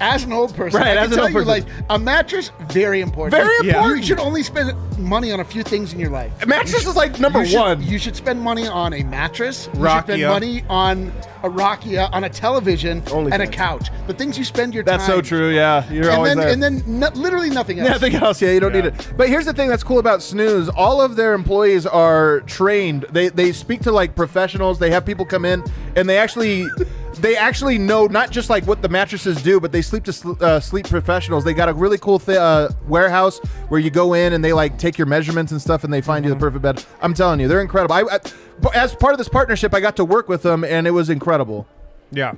as 0.01 0.23
an 0.23 0.34
old 0.34 0.53
person, 0.55 0.79
Right, 0.79 0.97
I 0.97 1.01
as 1.01 1.10
can 1.10 1.13
an 1.13 1.17
tell 1.19 1.27
you, 1.29 1.34
person. 1.45 1.47
like, 1.47 1.65
a 1.89 1.97
mattress, 1.99 2.51
very 2.69 3.01
important. 3.01 3.31
Very 3.41 3.58
Like, 3.60 3.67
important. 3.75 3.97
You 3.99 4.03
should 4.05 4.19
only 4.19 4.43
spend 4.43 4.73
money 4.99 5.31
on 5.31 5.39
a 5.39 5.43
few 5.45 5.63
things 5.63 5.93
in 5.93 5.99
your 5.99 6.10
life. 6.10 6.31
Mattress 6.47 6.86
is 6.88 6.95
like 6.95 7.19
number 7.19 7.39
you 7.41 7.45
should, 7.47 7.60
one. 7.60 7.84
You 7.84 7.97
should 7.99 8.15
spend 8.15 8.41
money 8.41 8.67
on 8.67 8.93
a 8.93 9.03
mattress. 9.03 9.67
You 9.67 9.73
should 9.73 9.81
Rakia. 9.84 10.03
spend 10.03 10.21
money 10.23 10.63
on 10.69 11.12
a 11.43 11.49
Rakia, 11.49 12.10
on 12.12 12.23
a 12.23 12.29
television, 12.29 13.03
Only 13.12 13.31
and 13.31 13.41
a 13.41 13.45
fans. 13.45 13.55
couch. 13.55 13.88
The 14.08 14.13
things 14.13 14.38
you 14.38 14.43
spend 14.43 14.73
your 14.73 14.84
time. 14.84 14.97
That's 14.97 15.05
time. 15.08 15.17
so 15.17 15.21
true. 15.21 15.49
Yeah, 15.53 15.88
you're 15.91 16.03
And 16.05 16.12
always 16.12 16.29
then, 16.36 16.38
there. 16.39 16.49
and 16.49 16.63
then 16.63 16.99
no, 16.99 17.10
literally 17.10 17.49
nothing 17.51 17.79
else. 17.79 17.89
Nothing 17.89 18.15
else. 18.15 18.41
Yeah, 18.41 18.51
you 18.51 18.60
don't 18.60 18.73
need 18.73 18.86
it. 18.86 19.13
But 19.15 19.29
here's 19.29 19.45
the 19.45 19.53
thing 19.53 19.69
that's 19.69 19.84
cool 19.84 19.99
about 19.99 20.21
Snooze. 20.23 20.69
All 20.69 21.01
of 21.01 21.15
their 21.15 21.34
employees 21.34 21.86
are 21.86 22.39
trained. 22.41 23.05
They 23.12 23.29
they 23.29 23.51
speak 23.51 23.81
to 23.81 23.91
like 23.91 24.15
professionals. 24.15 24.79
They 24.79 24.89
have 24.91 25.05
people 25.05 25.25
come 25.25 25.45
in 25.45 25.63
and 25.95 26.10
they 26.10 26.17
actually 26.17 26.65
they 27.15 27.36
actually 27.38 27.78
know 27.78 28.08
not 28.08 28.30
just 28.32 28.49
like 28.49 28.65
what 28.65 28.82
the 28.82 28.89
mattresses 28.89 29.41
do, 29.41 29.60
but 29.60 29.71
they 29.71 29.82
sleep 29.82 30.04
to 30.06 30.13
sl- 30.13 30.34
uh, 30.43 30.60
sleep 30.60 30.88
professionals. 30.88 31.43
They 31.43 31.54
got 31.54 31.69
a 31.69 31.73
really 31.73 31.97
cool 31.97 32.19
th- 32.19 32.38
uh, 32.38 32.69
warehouse 32.88 33.39
where 33.69 33.80
you 33.80 33.89
go 33.89 34.13
in 34.13 34.34
and 34.34 34.43
they 34.43 34.54
like 34.54 34.78
take 34.78 34.97
your 34.97 35.08
measurements 35.08 35.51
and 35.51 35.62
stuff, 35.62 35.84
and 35.84 35.93
they 35.93 36.01
find 36.01 36.23
you 36.25 36.32
the 36.32 36.38
perfect 36.39 36.62
bed. 36.62 36.84
I'm 37.01 37.13
telling 37.13 37.39
you, 37.39 37.47
they're 37.47 37.62
incredible. 37.62 37.95
I, 37.95 38.01
I 38.01 38.19
as 38.73 38.95
part 38.95 39.13
of 39.13 39.17
this 39.17 39.30
partnership, 39.30 39.73
I 39.73 39.80
got 39.80 39.95
to 39.97 40.06
work 40.06 40.30
with 40.30 40.41
them, 40.43 40.63
and 40.63 40.88
it 40.88 40.91
was 40.91 41.10
incredible. 41.10 41.67
Yeah. 42.12 42.34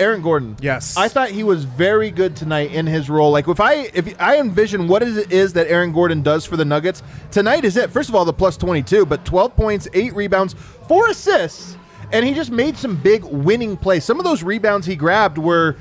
Aaron 0.00 0.22
Gordon. 0.22 0.56
Yes. 0.60 0.96
I 0.96 1.08
thought 1.08 1.30
he 1.30 1.44
was 1.44 1.64
very 1.64 2.10
good 2.10 2.34
tonight 2.34 2.72
in 2.72 2.86
his 2.86 3.08
role. 3.10 3.30
Like 3.30 3.46
if 3.48 3.60
I 3.60 3.74
if 3.94 4.20
I 4.20 4.38
envision 4.38 4.88
what 4.88 5.02
it 5.02 5.30
is 5.30 5.52
that 5.52 5.68
Aaron 5.68 5.92
Gordon 5.92 6.22
does 6.22 6.44
for 6.44 6.56
the 6.56 6.64
Nuggets 6.64 7.02
tonight 7.30 7.64
is 7.64 7.76
it. 7.76 7.90
First 7.90 8.08
of 8.08 8.14
all, 8.14 8.24
the 8.24 8.32
plus 8.32 8.56
twenty 8.56 8.82
two, 8.82 9.04
but 9.06 9.24
twelve 9.24 9.54
points, 9.54 9.86
eight 9.92 10.14
rebounds, 10.14 10.54
four 10.88 11.08
assists, 11.08 11.76
and 12.12 12.24
he 12.24 12.34
just 12.34 12.50
made 12.50 12.76
some 12.76 12.96
big 12.96 13.22
winning 13.24 13.76
plays. 13.76 14.04
Some 14.04 14.18
of 14.18 14.24
those 14.24 14.42
rebounds 14.42 14.86
he 14.86 14.96
grabbed 14.96 15.38
were 15.38 15.76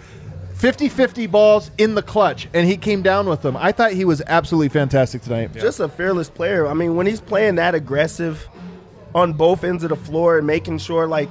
50-50 0.59 1.31
balls 1.31 1.71
in 1.77 1.95
the 1.95 2.01
clutch, 2.01 2.49
and 2.53 2.67
he 2.67 2.75
came 2.75 3.01
down 3.01 3.29
with 3.29 3.41
them. 3.41 3.55
I 3.55 3.71
thought 3.71 3.93
he 3.93 4.03
was 4.03 4.21
absolutely 4.27 4.67
fantastic 4.67 5.21
tonight. 5.21 5.53
just 5.53 5.79
a 5.79 5.87
fearless 5.87 6.29
player. 6.29 6.67
I 6.67 6.73
mean, 6.73 6.97
when 6.97 7.07
he's 7.07 7.21
playing 7.21 7.55
that 7.55 7.75
aggressive 7.75 8.45
on 9.15 9.31
both 9.31 9.63
ends 9.63 9.83
of 9.85 9.89
the 9.89 9.95
floor 9.95 10.37
and 10.37 10.45
making 10.45 10.79
sure, 10.79 11.07
like, 11.07 11.29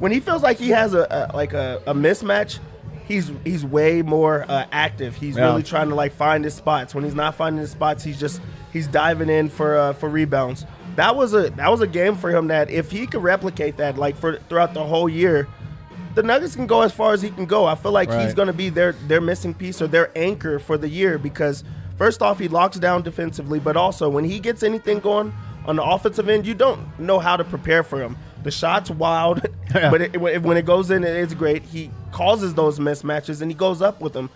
when 0.00 0.10
he 0.10 0.18
feels 0.18 0.42
like 0.42 0.58
he 0.58 0.70
has 0.70 0.92
a, 0.94 1.30
a 1.32 1.36
like 1.36 1.52
a, 1.52 1.80
a 1.86 1.94
mismatch, 1.94 2.58
he's 3.06 3.30
he's 3.44 3.64
way 3.64 4.02
more 4.02 4.44
uh, 4.48 4.66
active. 4.72 5.14
He's 5.14 5.36
Yeah. 5.36 5.44
really 5.44 5.62
trying 5.62 5.88
to 5.90 5.94
like 5.94 6.12
find 6.12 6.42
his 6.44 6.54
spots. 6.54 6.94
When 6.94 7.04
he's 7.04 7.14
not 7.14 7.36
finding 7.36 7.60
his 7.60 7.70
spots, 7.70 8.02
he's 8.02 8.18
just 8.18 8.40
he's 8.72 8.86
diving 8.88 9.28
in 9.28 9.48
for 9.48 9.76
uh, 9.76 9.92
for 9.92 10.08
rebounds. 10.08 10.66
That 10.96 11.14
was 11.14 11.34
a 11.34 11.50
that 11.50 11.70
was 11.70 11.80
a 11.80 11.86
game 11.86 12.16
for 12.16 12.30
him 12.30 12.48
that 12.48 12.68
if 12.70 12.90
he 12.90 13.06
could 13.06 13.22
replicate 13.22 13.76
that 13.76 13.96
like 13.96 14.16
for 14.16 14.38
throughout 14.48 14.74
the 14.74 14.84
whole 14.84 15.08
year, 15.08 15.46
the 16.14 16.22
Nuggets 16.22 16.56
can 16.56 16.66
go 16.66 16.82
as 16.82 16.92
far 16.92 17.12
as 17.12 17.22
he 17.22 17.30
can 17.30 17.46
go. 17.46 17.66
I 17.66 17.74
feel 17.76 17.92
like 17.92 18.10
he's 18.10 18.34
going 18.34 18.48
to 18.48 18.52
be 18.52 18.70
their 18.70 18.92
their 18.92 19.20
missing 19.20 19.54
piece 19.54 19.80
or 19.80 19.86
their 19.86 20.10
anchor 20.18 20.58
for 20.58 20.76
the 20.76 20.88
year 20.88 21.16
because 21.18 21.62
first 21.96 22.22
off 22.22 22.38
he 22.38 22.48
locks 22.48 22.78
down 22.78 23.02
defensively, 23.02 23.60
but 23.60 23.76
also 23.76 24.08
when 24.08 24.24
he 24.24 24.40
gets 24.40 24.62
anything 24.62 24.98
going 24.98 25.32
on 25.66 25.76
the 25.76 25.82
offensive 25.84 26.28
end, 26.28 26.46
you 26.46 26.54
don't 26.54 26.98
know 26.98 27.18
how 27.18 27.36
to 27.36 27.44
prepare 27.44 27.82
for 27.82 28.00
him. 28.00 28.16
The 28.42 28.50
shot's 28.50 28.90
wild, 28.90 29.42
Yeah. 29.74 29.90
but 29.90 30.00
it, 30.00 30.20
when 30.20 30.42
when 30.42 30.56
it 30.56 30.64
goes 30.66 30.90
in, 30.90 31.04
it's 31.04 31.34
great. 31.34 31.62
He 31.62 31.90
causes 32.12 32.54
those 32.54 32.78
mismatches 32.78 33.42
and 33.42 33.50
he 33.50 33.54
goes 33.56 33.80
up 33.82 34.00
with 34.00 34.12
them. 34.12 34.30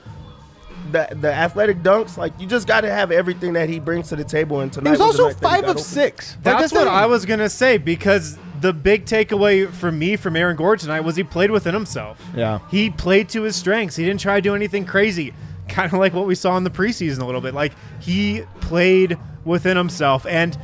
The 0.93 1.09
the 1.19 1.33
athletic 1.33 1.79
dunks, 1.83 2.17
like 2.19 2.38
you 2.38 2.47
just 2.47 2.67
got 2.69 2.83
to 2.83 2.90
have 2.90 3.11
everything 3.11 3.55
that 3.55 3.69
he 3.69 3.81
brings 3.81 4.11
to 4.11 4.17
the 4.17 4.25
table. 4.25 4.61
And 4.61 4.73
tonight 4.73 4.90
He 4.90 4.93
was 4.93 5.01
also 5.01 5.29
night 5.29 5.40
that 5.40 5.49
he 5.49 5.55
five 5.57 5.64
of 5.64 5.71
open. 5.71 5.83
six. 5.83 6.35
Like, 6.45 6.59
That's 6.59 6.73
what 6.73 6.87
I 6.87 7.07
was 7.07 7.25
gonna 7.25 7.49
say 7.49 7.79
because 7.79 8.38
the 8.61 8.73
big 8.73 9.07
takeaway 9.07 9.71
for 9.71 9.90
me 9.90 10.17
from 10.17 10.37
Aaron 10.37 10.57
Gordon 10.57 10.85
tonight 10.85 11.01
was 11.01 11.17
he 11.17 11.25
played 11.25 11.51
within 11.51 11.75
himself. 11.75 12.23
Yeah. 12.37 12.61
he 12.71 12.90
played 12.90 13.29
to 13.31 13.43
his 13.43 13.57
strengths. 13.57 13.97
He 13.97 14.05
didn't 14.05 14.21
try 14.21 14.37
to 14.37 14.40
do 14.43 14.55
anything 14.55 14.85
crazy. 14.85 15.33
Kind 15.69 15.93
of 15.93 15.99
like 15.99 16.12
what 16.12 16.27
we 16.27 16.35
saw 16.35 16.57
in 16.59 16.64
the 16.64 16.71
preseason 16.71 17.21
a 17.23 17.25
little 17.25 17.40
bit. 17.40 17.55
Like 17.55 17.73
he 18.01 18.43
played 18.61 19.19
within 19.45 19.77
himself. 19.79 20.27
And 20.27 20.57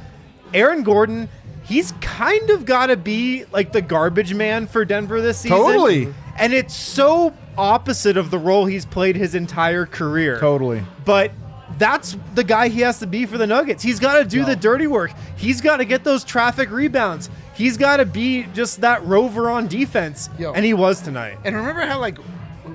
Aaron 0.53 0.83
Gordon, 0.83 1.29
he's 1.71 1.93
kind 2.01 2.51
of 2.51 2.65
got 2.65 2.89
to 2.89 2.97
be 2.97 3.45
like 3.53 3.71
the 3.73 3.81
garbage 3.81 4.35
man 4.35 4.67
for 4.67 4.85
Denver 4.85 5.21
this 5.21 5.39
season. 5.39 5.57
Totally. 5.57 6.13
And 6.37 6.53
it's 6.53 6.75
so 6.75 7.33
opposite 7.57 8.17
of 8.17 8.31
the 8.31 8.39
role 8.39 8.67
he's 8.67 8.85
played 8.85 9.15
his 9.15 9.37
entire 9.37 9.87
career. 9.87 10.39
Totally. 10.41 10.83
But 11.05 11.31
that's 11.79 12.17
the 12.35 12.43
guy 12.43 12.69
he 12.69 12.81
has 12.81 12.99
to 12.99 13.07
be 13.07 13.25
for 13.25 13.39
the 13.39 13.47
Nuggets. 13.47 13.85
He's 13.85 14.01
got 14.01 14.19
to 14.19 14.25
do 14.25 14.45
the 14.45 14.57
dirty 14.57 14.89
work. 14.89 15.13
He's 15.37 15.61
got 15.61 15.77
to 15.77 15.85
get 15.85 16.03
those 16.03 16.25
traffic 16.25 16.71
rebounds. 16.71 17.31
He's 17.55 17.77
got 17.77 17.99
to 17.99 18.05
be 18.05 18.47
just 18.53 18.81
that 18.81 19.05
rover 19.05 19.49
on 19.49 19.69
defense. 19.69 20.29
Yo. 20.39 20.53
And 20.53 20.65
he 20.65 20.75
was 20.75 21.01
tonight. 21.01 21.39
And 21.45 21.55
remember 21.55 21.83
how 21.87 22.01
like 22.01 22.19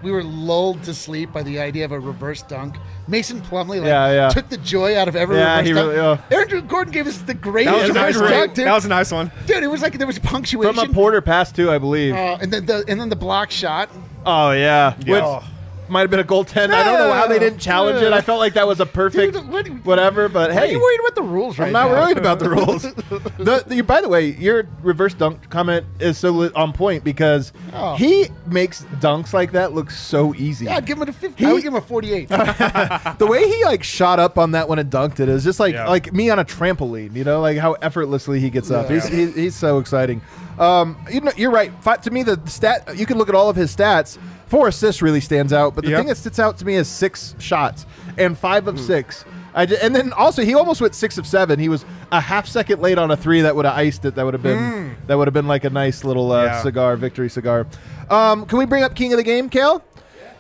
we 0.06 0.12
were 0.12 0.24
lulled 0.24 0.84
to 0.84 0.94
sleep 0.94 1.34
by 1.34 1.42
the 1.44 1.60
idea 1.60 1.84
of 1.84 1.92
a 1.92 2.00
reverse 2.00 2.44
dunk. 2.44 2.76
Mason 3.08 3.42
Plumlee 3.42 3.80
like 3.80 3.88
Yeah, 3.88 4.12
yeah. 4.14 4.30
took 4.30 4.48
the 4.50 4.58
joy 4.58 4.96
out 4.98 5.08
of 5.08 5.16
every 5.16 5.36
Yeah, 5.38 5.56
reverse 5.58 5.68
he 5.68 5.74
dunk. 5.74 5.88
really- 5.92 5.98
yeah. 5.98 6.18
Aaron 6.38 6.68
Gordon 6.68 6.94
gave 6.94 7.08
us 7.08 7.18
the 7.18 7.34
greatest 7.34 7.76
That 7.76 7.82
was 7.82 7.90
a 7.90 7.94
nice 7.94 8.14
reverse 8.16 8.30
one. 8.32 8.40
dunk, 8.40 8.54
dude. 8.54 8.68
That 8.68 8.74
was 8.76 8.86
a 8.86 8.90
nice 8.90 9.12
one. 9.12 9.32
dude, 9.48 9.64
it 9.64 9.68
was 9.68 9.82
like 9.82 9.98
there 9.98 10.06
was 10.08 10.20
punctuation. 10.20 10.76
From 10.76 10.92
a 10.92 10.94
Porter 10.94 11.22
pass 11.22 11.52
too, 11.52 11.72
I 11.72 11.80
believe. 11.80 12.14
uh, 12.14 12.38
and 12.40 12.54
then 12.54 12.66
the 12.68 12.86
and 12.88 13.02
then 13.02 13.10
the 13.10 13.16
block 13.16 13.50
shot. 13.50 13.90
oh 14.28 14.52
yeah, 14.52 14.94
Yeah. 15.06 15.12
which 15.40 15.44
might 15.90 16.02
have 16.02 16.10
been 16.10 16.20
a 16.20 16.24
goaltend. 16.24 16.72
I 16.72 16.84
don't 16.84 17.00
know 17.00 17.14
how 17.14 17.28
they 17.28 17.40
didn't 17.40 17.60
challenge 17.60 18.02
it. 18.02 18.12
I 18.14 18.22
felt 18.22 18.40
like 18.40 18.54
that 18.54 18.68
was 18.68 18.80
a 18.80 18.86
perfect 18.86 19.34
Dude, 19.34 19.50
what- 19.50 19.68
whatever. 19.86 20.28
But 20.30 20.52
Why 20.52 20.58
are 20.58 20.60
hey, 20.66 20.72
you 20.74 20.80
worried 20.82 21.00
about 21.02 21.16
the 21.16 21.22
rules 21.24 21.60
right 21.60 21.68
I'm 21.68 21.74
not 21.74 21.92
now? 21.92 22.02
worried 22.02 22.18
about 22.18 22.40
the 22.40 22.50
rules. 22.50 22.82
the, 23.38 23.64
the- 23.68 23.82
by 23.82 24.02
the 24.02 24.10
way, 24.10 24.28
your 24.32 24.68
reverse 24.82 25.14
dunk 25.14 25.50
comment 25.50 25.86
is 26.00 26.18
so 26.18 26.32
li- 26.32 26.52
on 26.56 26.74
point 26.74 27.04
because 27.04 27.52
Oh. 27.74 27.96
he 27.96 28.28
makes 28.48 28.84
dunks 29.00 29.34
like 29.34 29.52
that 29.54 29.74
look 29.74 29.92
so 29.92 30.34
easy. 30.36 30.66
Yeah, 30.66 30.78
I'd 30.78 30.86
give 30.86 30.98
him 31.02 31.08
a 31.08 31.12
50. 31.12 31.44
I 31.44 31.48
He- 31.48 31.54
would 31.54 31.64
give 31.64 31.74
him 31.74 31.78
a 31.78 31.82
48. 31.82 32.30
the 32.30 33.28
way 33.30 33.48
he 33.48 33.64
like 33.66 33.84
shot 33.84 34.20
up 34.20 34.38
on 34.38 34.52
that 34.52 34.68
one 34.70 34.80
and 34.80 34.90
dunked 34.92 35.20
it 35.20 35.30
is 35.30 35.44
just 35.44 35.60
like 35.60 35.74
Yeah. 35.74 35.88
like 35.88 36.14
me 36.14 36.30
on 36.30 36.40
a 36.40 36.46
trampoline. 36.46 37.16
You 37.16 37.24
know, 37.24 37.42
like 37.42 37.58
how 37.58 37.74
effortlessly 37.74 38.40
he 38.40 38.50
gets 38.50 38.72
up. 38.72 38.90
Yeah. 38.90 38.96
He's, 38.96 39.08
he's 39.08 39.36
he's 39.36 39.56
so 39.56 39.80
exciting. 39.80 40.22
Um, 40.58 40.98
you 41.12 41.20
know, 41.22 41.32
you're 41.36 41.52
right. 41.52 41.72
Fi- 41.82 41.98
To 41.98 42.12
me, 42.12 42.24
the 42.24 42.40
stat 42.46 42.98
you 42.98 43.06
can 43.06 43.18
look 43.18 43.30
at 43.30 43.36
all 43.36 43.50
of 43.50 43.56
his 43.56 43.76
stats. 43.76 44.18
Four 44.48 44.68
assists 44.68 45.02
really 45.02 45.22
stands 45.22 45.52
out, 45.54 45.74
but 45.76 45.84
the 45.84 45.92
Yep. 45.92 46.00
thing 46.00 46.08
that 46.08 46.18
sticks 46.18 46.40
out 46.40 46.58
to 46.60 46.66
me 46.66 46.76
is 46.76 46.88
six 46.88 47.36
shots 47.40 47.86
and 48.18 48.38
five 48.38 48.68
of 48.68 48.80
six. 48.80 49.26
I 49.56 49.66
ju- 49.66 49.78
and 49.82 49.96
then 49.96 50.12
also 50.14 50.44
he 50.44 50.54
almost 50.54 50.82
went 50.82 50.94
six 50.94 51.18
of 51.18 51.26
seven. 51.26 51.60
He 51.60 51.70
was 51.70 51.86
a 52.12 52.20
half 52.22 52.46
second 52.46 52.82
late 52.82 52.98
on 52.98 53.10
a 53.10 53.18
three 53.18 53.42
that 53.42 53.56
would 53.56 53.66
have 53.66 53.76
iced 53.76 54.04
it. 54.06 54.16
That 54.16 54.26
would 54.26 54.34
have 54.34 54.44
been 54.44 54.96
that 55.08 55.18
would 55.18 55.28
have 55.28 55.34
been 55.34 55.48
like 55.48 55.64
a 55.64 55.70
nice 55.70 56.04
little 56.04 56.32
uh. 56.32 56.44
Yeah. 56.46 56.62
cigar 56.62 56.96
victory 56.98 57.30
cigar. 57.30 57.66
Um, 58.10 58.46
can 58.46 58.58
we 58.60 58.66
bring 58.66 58.84
up 58.84 58.94
king 58.96 59.14
of 59.14 59.18
the 59.18 59.24
game, 59.24 59.50
Kale? 59.50 59.82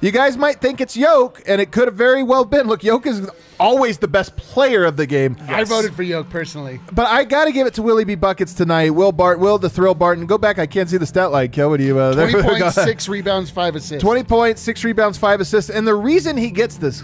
You 0.05 0.11
guys 0.11 0.37
might 0.37 0.61
think 0.61 0.81
it's 0.81 0.95
Yoke, 0.95 1.41
and 1.47 1.59
it 1.59 1.71
could 1.71 1.87
have 1.87 1.95
very 1.95 2.21
well 2.21 2.45
been. 2.45 2.67
Look, 2.67 2.83
Yoke 2.83 3.07
is 3.07 3.27
always 3.59 3.97
the 3.97 4.07
best 4.07 4.37
player 4.37 4.85
of 4.85 4.97
the 4.97 5.07
game. 5.07 5.35
I 5.47 5.63
voted 5.63 5.95
for 5.95 6.03
Yoke 6.03 6.29
personally. 6.29 6.79
But 6.91 7.07
I 7.07 7.23
got 7.23 7.45
to 7.45 7.51
give 7.51 7.65
it 7.65 7.73
to 7.73 7.81
Willie 7.81 8.03
B. 8.03 8.13
Buckets 8.13 8.53
tonight. 8.53 8.91
Will 8.91 9.11
Bart, 9.11 9.39
Will 9.39 9.57
the 9.57 9.67
Thrill 9.67 9.95
Barton. 9.95 10.27
Go 10.27 10.37
back. 10.37 10.59
I 10.59 10.67
can't 10.67 10.87
see 10.87 10.97
the 10.97 11.07
stat 11.07 11.31
line. 11.31 11.49
Kel, 11.49 11.71
what 11.71 11.77
do 11.77 11.85
you? 11.85 11.97
Uh, 11.97 12.13
there 12.13 12.29
20 12.29 12.47
points, 12.47 12.75
6 12.75 13.09
rebounds, 13.09 13.49
5 13.49 13.75
assists. 13.77 14.03
20 14.03 14.23
points, 14.25 14.61
six 14.61 14.83
rebounds, 14.83 15.17
five 15.17 15.41
assists. 15.41 15.71
And 15.71 15.87
the 15.87 15.95
reason 15.95 16.37
he 16.37 16.51
gets 16.51 16.77
this, 16.77 17.01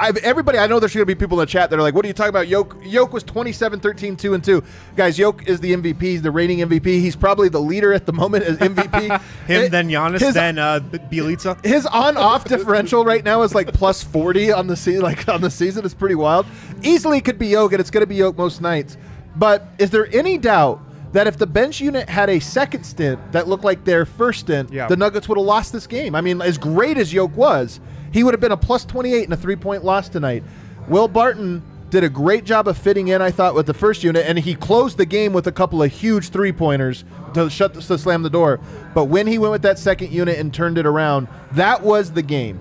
I've, 0.00 0.16
everybody, 0.18 0.58
I 0.58 0.66
know 0.66 0.80
there's 0.80 0.94
going 0.94 1.02
to 1.02 1.06
be 1.06 1.14
people 1.14 1.38
in 1.38 1.46
the 1.46 1.50
chat 1.50 1.70
that 1.70 1.78
are 1.78 1.82
like, 1.82 1.94
what 1.94 2.04
are 2.04 2.08
you 2.08 2.14
talking 2.14 2.30
about? 2.30 2.48
Yoke, 2.48 2.76
Yoke 2.82 3.12
was 3.12 3.22
27, 3.22 3.80
13, 3.80 4.16
2, 4.16 4.34
and 4.34 4.42
2. 4.42 4.62
Guys, 4.96 5.18
Yoke 5.18 5.46
is 5.46 5.60
the 5.60 5.72
MVP, 5.74 6.00
he's 6.00 6.22
the 6.22 6.30
reigning 6.30 6.58
MVP. 6.58 6.86
He's 6.86 7.14
probably 7.14 7.48
the 7.48 7.60
leader 7.60 7.92
at 7.92 8.06
the 8.06 8.12
moment 8.12 8.44
as 8.44 8.56
MVP. 8.58 9.20
Him, 9.46 9.62
It- 9.64 9.70
then 9.70 9.88
Giannis, 9.88 10.20
his- 10.20 10.34
then 10.34 10.58
uh, 10.58 10.80
Bielitsa. 10.80 11.64
his 11.64 11.84
on-off 11.86 12.44
differential 12.44 13.04
right 13.04 13.22
now 13.24 13.42
is 13.42 13.54
like 13.54 13.72
plus 13.74 14.02
40 14.02 14.52
on 14.52 14.66
the 14.66 14.76
season. 14.76 15.02
Like 15.02 15.28
on 15.28 15.40
the 15.42 15.50
season, 15.50 15.84
it's 15.84 15.94
pretty 15.94 16.14
wild. 16.14 16.46
Easily 16.82 17.20
could 17.20 17.38
be 17.38 17.48
Yoke, 17.48 17.72
and 17.72 17.80
it's 17.80 17.90
going 17.90 18.02
to 18.02 18.06
be 18.06 18.16
Yoke 18.16 18.36
most 18.38 18.60
nights. 18.62 18.96
But 19.36 19.68
is 19.78 19.90
there 19.90 20.08
any 20.14 20.38
doubt 20.38 20.80
that 21.12 21.26
if 21.26 21.36
the 21.38 21.46
bench 21.46 21.80
unit 21.80 22.08
had 22.08 22.30
a 22.30 22.38
second 22.40 22.84
stint 22.84 23.32
that 23.32 23.48
looked 23.48 23.64
like 23.64 23.84
their 23.84 24.06
first 24.06 24.40
stint, 24.40 24.72
Yeah. 24.72 24.86
the 24.86 24.96
Nuggets 24.96 25.28
would 25.28 25.36
have 25.38 25.46
lost 25.46 25.72
this 25.72 25.86
game? 25.86 26.14
I 26.14 26.20
mean, 26.20 26.40
as 26.40 26.56
great 26.58 26.96
as 26.98 27.12
Yoke 27.12 27.36
was, 27.36 27.80
he 28.12 28.24
would 28.24 28.34
have 28.34 28.40
been 28.40 28.52
a 28.52 28.56
plus 28.56 28.84
28 28.84 29.24
in 29.24 29.32
a 29.32 29.36
three-point 29.36 29.84
loss 29.84 30.08
tonight. 30.08 30.42
Will 30.88 31.08
Barton 31.08 31.62
did 31.90 32.04
a 32.04 32.08
great 32.08 32.44
job 32.44 32.68
of 32.68 32.78
fitting 32.78 33.08
in, 33.08 33.20
I 33.20 33.30
thought, 33.30 33.54
with 33.54 33.66
the 33.66 33.74
first 33.74 34.02
unit, 34.02 34.24
and 34.26 34.38
he 34.38 34.54
closed 34.54 34.96
the 34.96 35.06
game 35.06 35.32
with 35.32 35.46
a 35.46 35.52
couple 35.52 35.82
of 35.82 35.92
huge 35.92 36.30
three-pointers 36.30 37.04
to 37.34 37.50
shut 37.50 37.74
the, 37.74 37.80
to 37.82 37.98
slam 37.98 38.22
the 38.22 38.30
door. 38.30 38.60
But 38.94 39.04
when 39.04 39.26
he 39.26 39.38
went 39.38 39.52
with 39.52 39.62
that 39.62 39.78
second 39.78 40.12
unit 40.12 40.38
and 40.38 40.54
turned 40.54 40.78
it 40.78 40.86
around, 40.86 41.28
that 41.52 41.82
was 41.82 42.12
the 42.12 42.22
game. 42.22 42.60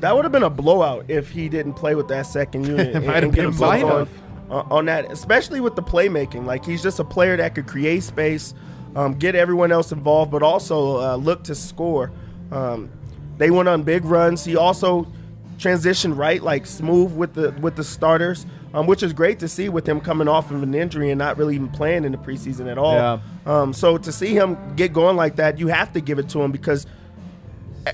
That 0.00 0.14
would 0.14 0.24
have 0.24 0.32
been 0.32 0.44
a 0.44 0.50
blowout 0.50 1.06
if 1.08 1.28
he 1.28 1.48
didn't 1.48 1.74
play 1.74 1.96
with 1.96 2.08
that 2.08 2.26
second 2.26 2.66
unit 2.68 2.94
and, 2.94 3.04
and 3.04 3.34
get 3.34 3.44
a 3.44 3.48
himself 3.48 3.82
on, 3.84 4.08
uh, 4.50 4.74
on 4.74 4.84
that, 4.86 5.10
especially 5.10 5.60
with 5.60 5.74
the 5.74 5.82
playmaking. 5.82 6.46
Like 6.46 6.64
he's 6.64 6.82
just 6.82 7.00
a 7.00 7.04
player 7.04 7.36
that 7.36 7.54
could 7.54 7.66
create 7.66 8.04
space, 8.04 8.54
um, 8.94 9.14
get 9.14 9.34
everyone 9.34 9.72
else 9.72 9.90
involved, 9.90 10.30
but 10.30 10.42
also 10.42 10.98
uh, 11.00 11.16
look 11.16 11.44
to 11.44 11.54
score. 11.54 12.12
Um, 12.52 12.90
they 13.38 13.50
went 13.50 13.68
on 13.68 13.82
big 13.82 14.04
runs. 14.04 14.44
He 14.44 14.56
also 14.56 15.06
transitioned 15.58 16.16
right, 16.16 16.42
like 16.42 16.66
smooth 16.66 17.12
with 17.16 17.34
the 17.34 17.52
with 17.60 17.76
the 17.76 17.84
starters, 17.84 18.46
um, 18.74 18.86
which 18.86 19.02
is 19.02 19.12
great 19.12 19.38
to 19.40 19.48
see 19.48 19.68
with 19.68 19.88
him 19.88 20.00
coming 20.00 20.28
off 20.28 20.50
of 20.50 20.62
an 20.62 20.74
injury 20.74 21.10
and 21.10 21.18
not 21.18 21.36
really 21.38 21.54
even 21.54 21.68
playing 21.68 22.04
in 22.04 22.12
the 22.12 22.18
preseason 22.18 22.70
at 22.70 22.78
all. 22.78 22.94
Yeah. 22.94 23.18
Um, 23.46 23.72
so 23.72 23.96
to 23.98 24.12
see 24.12 24.34
him 24.34 24.56
get 24.76 24.92
going 24.92 25.16
like 25.16 25.36
that, 25.36 25.58
you 25.58 25.68
have 25.68 25.92
to 25.94 26.00
give 26.00 26.18
it 26.18 26.28
to 26.30 26.42
him 26.42 26.52
because 26.52 26.86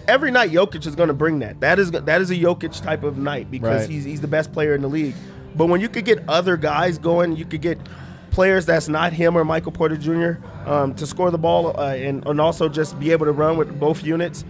every 0.09 0.30
night 0.30 0.50
Jokic 0.50 0.87
is 0.87 0.94
going 0.96 1.09
to 1.09 1.14
bring 1.14 1.38
that. 1.40 1.61
That 1.61 1.78
is 1.78 1.90
that 1.92 2.20
is 2.20 2.30
a 2.30 2.35
Jokic 2.37 2.83
type 2.83 3.02
of 3.04 3.16
night 3.18 3.50
because 3.50 3.83
Right. 3.83 3.90
he's 3.90 4.04
he's 4.04 4.20
the 4.20 4.28
best 4.28 4.52
player 4.52 4.74
in 4.74 4.83
the 4.83 4.88
league. 4.88 5.14
But 5.54 5.66
when 5.66 5.80
you 5.80 5.88
could 5.88 6.04
get 6.04 6.28
other 6.28 6.57
guys 6.57 6.98
going, 6.98 7.37
you 7.37 7.44
could 7.44 7.61
get 7.61 7.78
players 8.30 8.66
that's 8.66 8.88
not 8.88 9.12
him 9.12 9.37
or 9.38 9.44
Michael 9.44 9.70
Porter 9.70 9.96
Jr. 9.96 10.44
Um, 10.68 10.94
to 10.96 11.07
score 11.07 11.30
the 11.30 11.38
ball 11.38 11.78
uh, 11.78 11.94
and 11.94 12.26
and 12.26 12.40
also 12.40 12.68
just 12.68 12.98
be 12.98 13.12
able 13.12 13.26
to 13.26 13.33
run 13.33 13.57
with 13.57 13.78
both 13.78 14.02
units. 14.02 14.44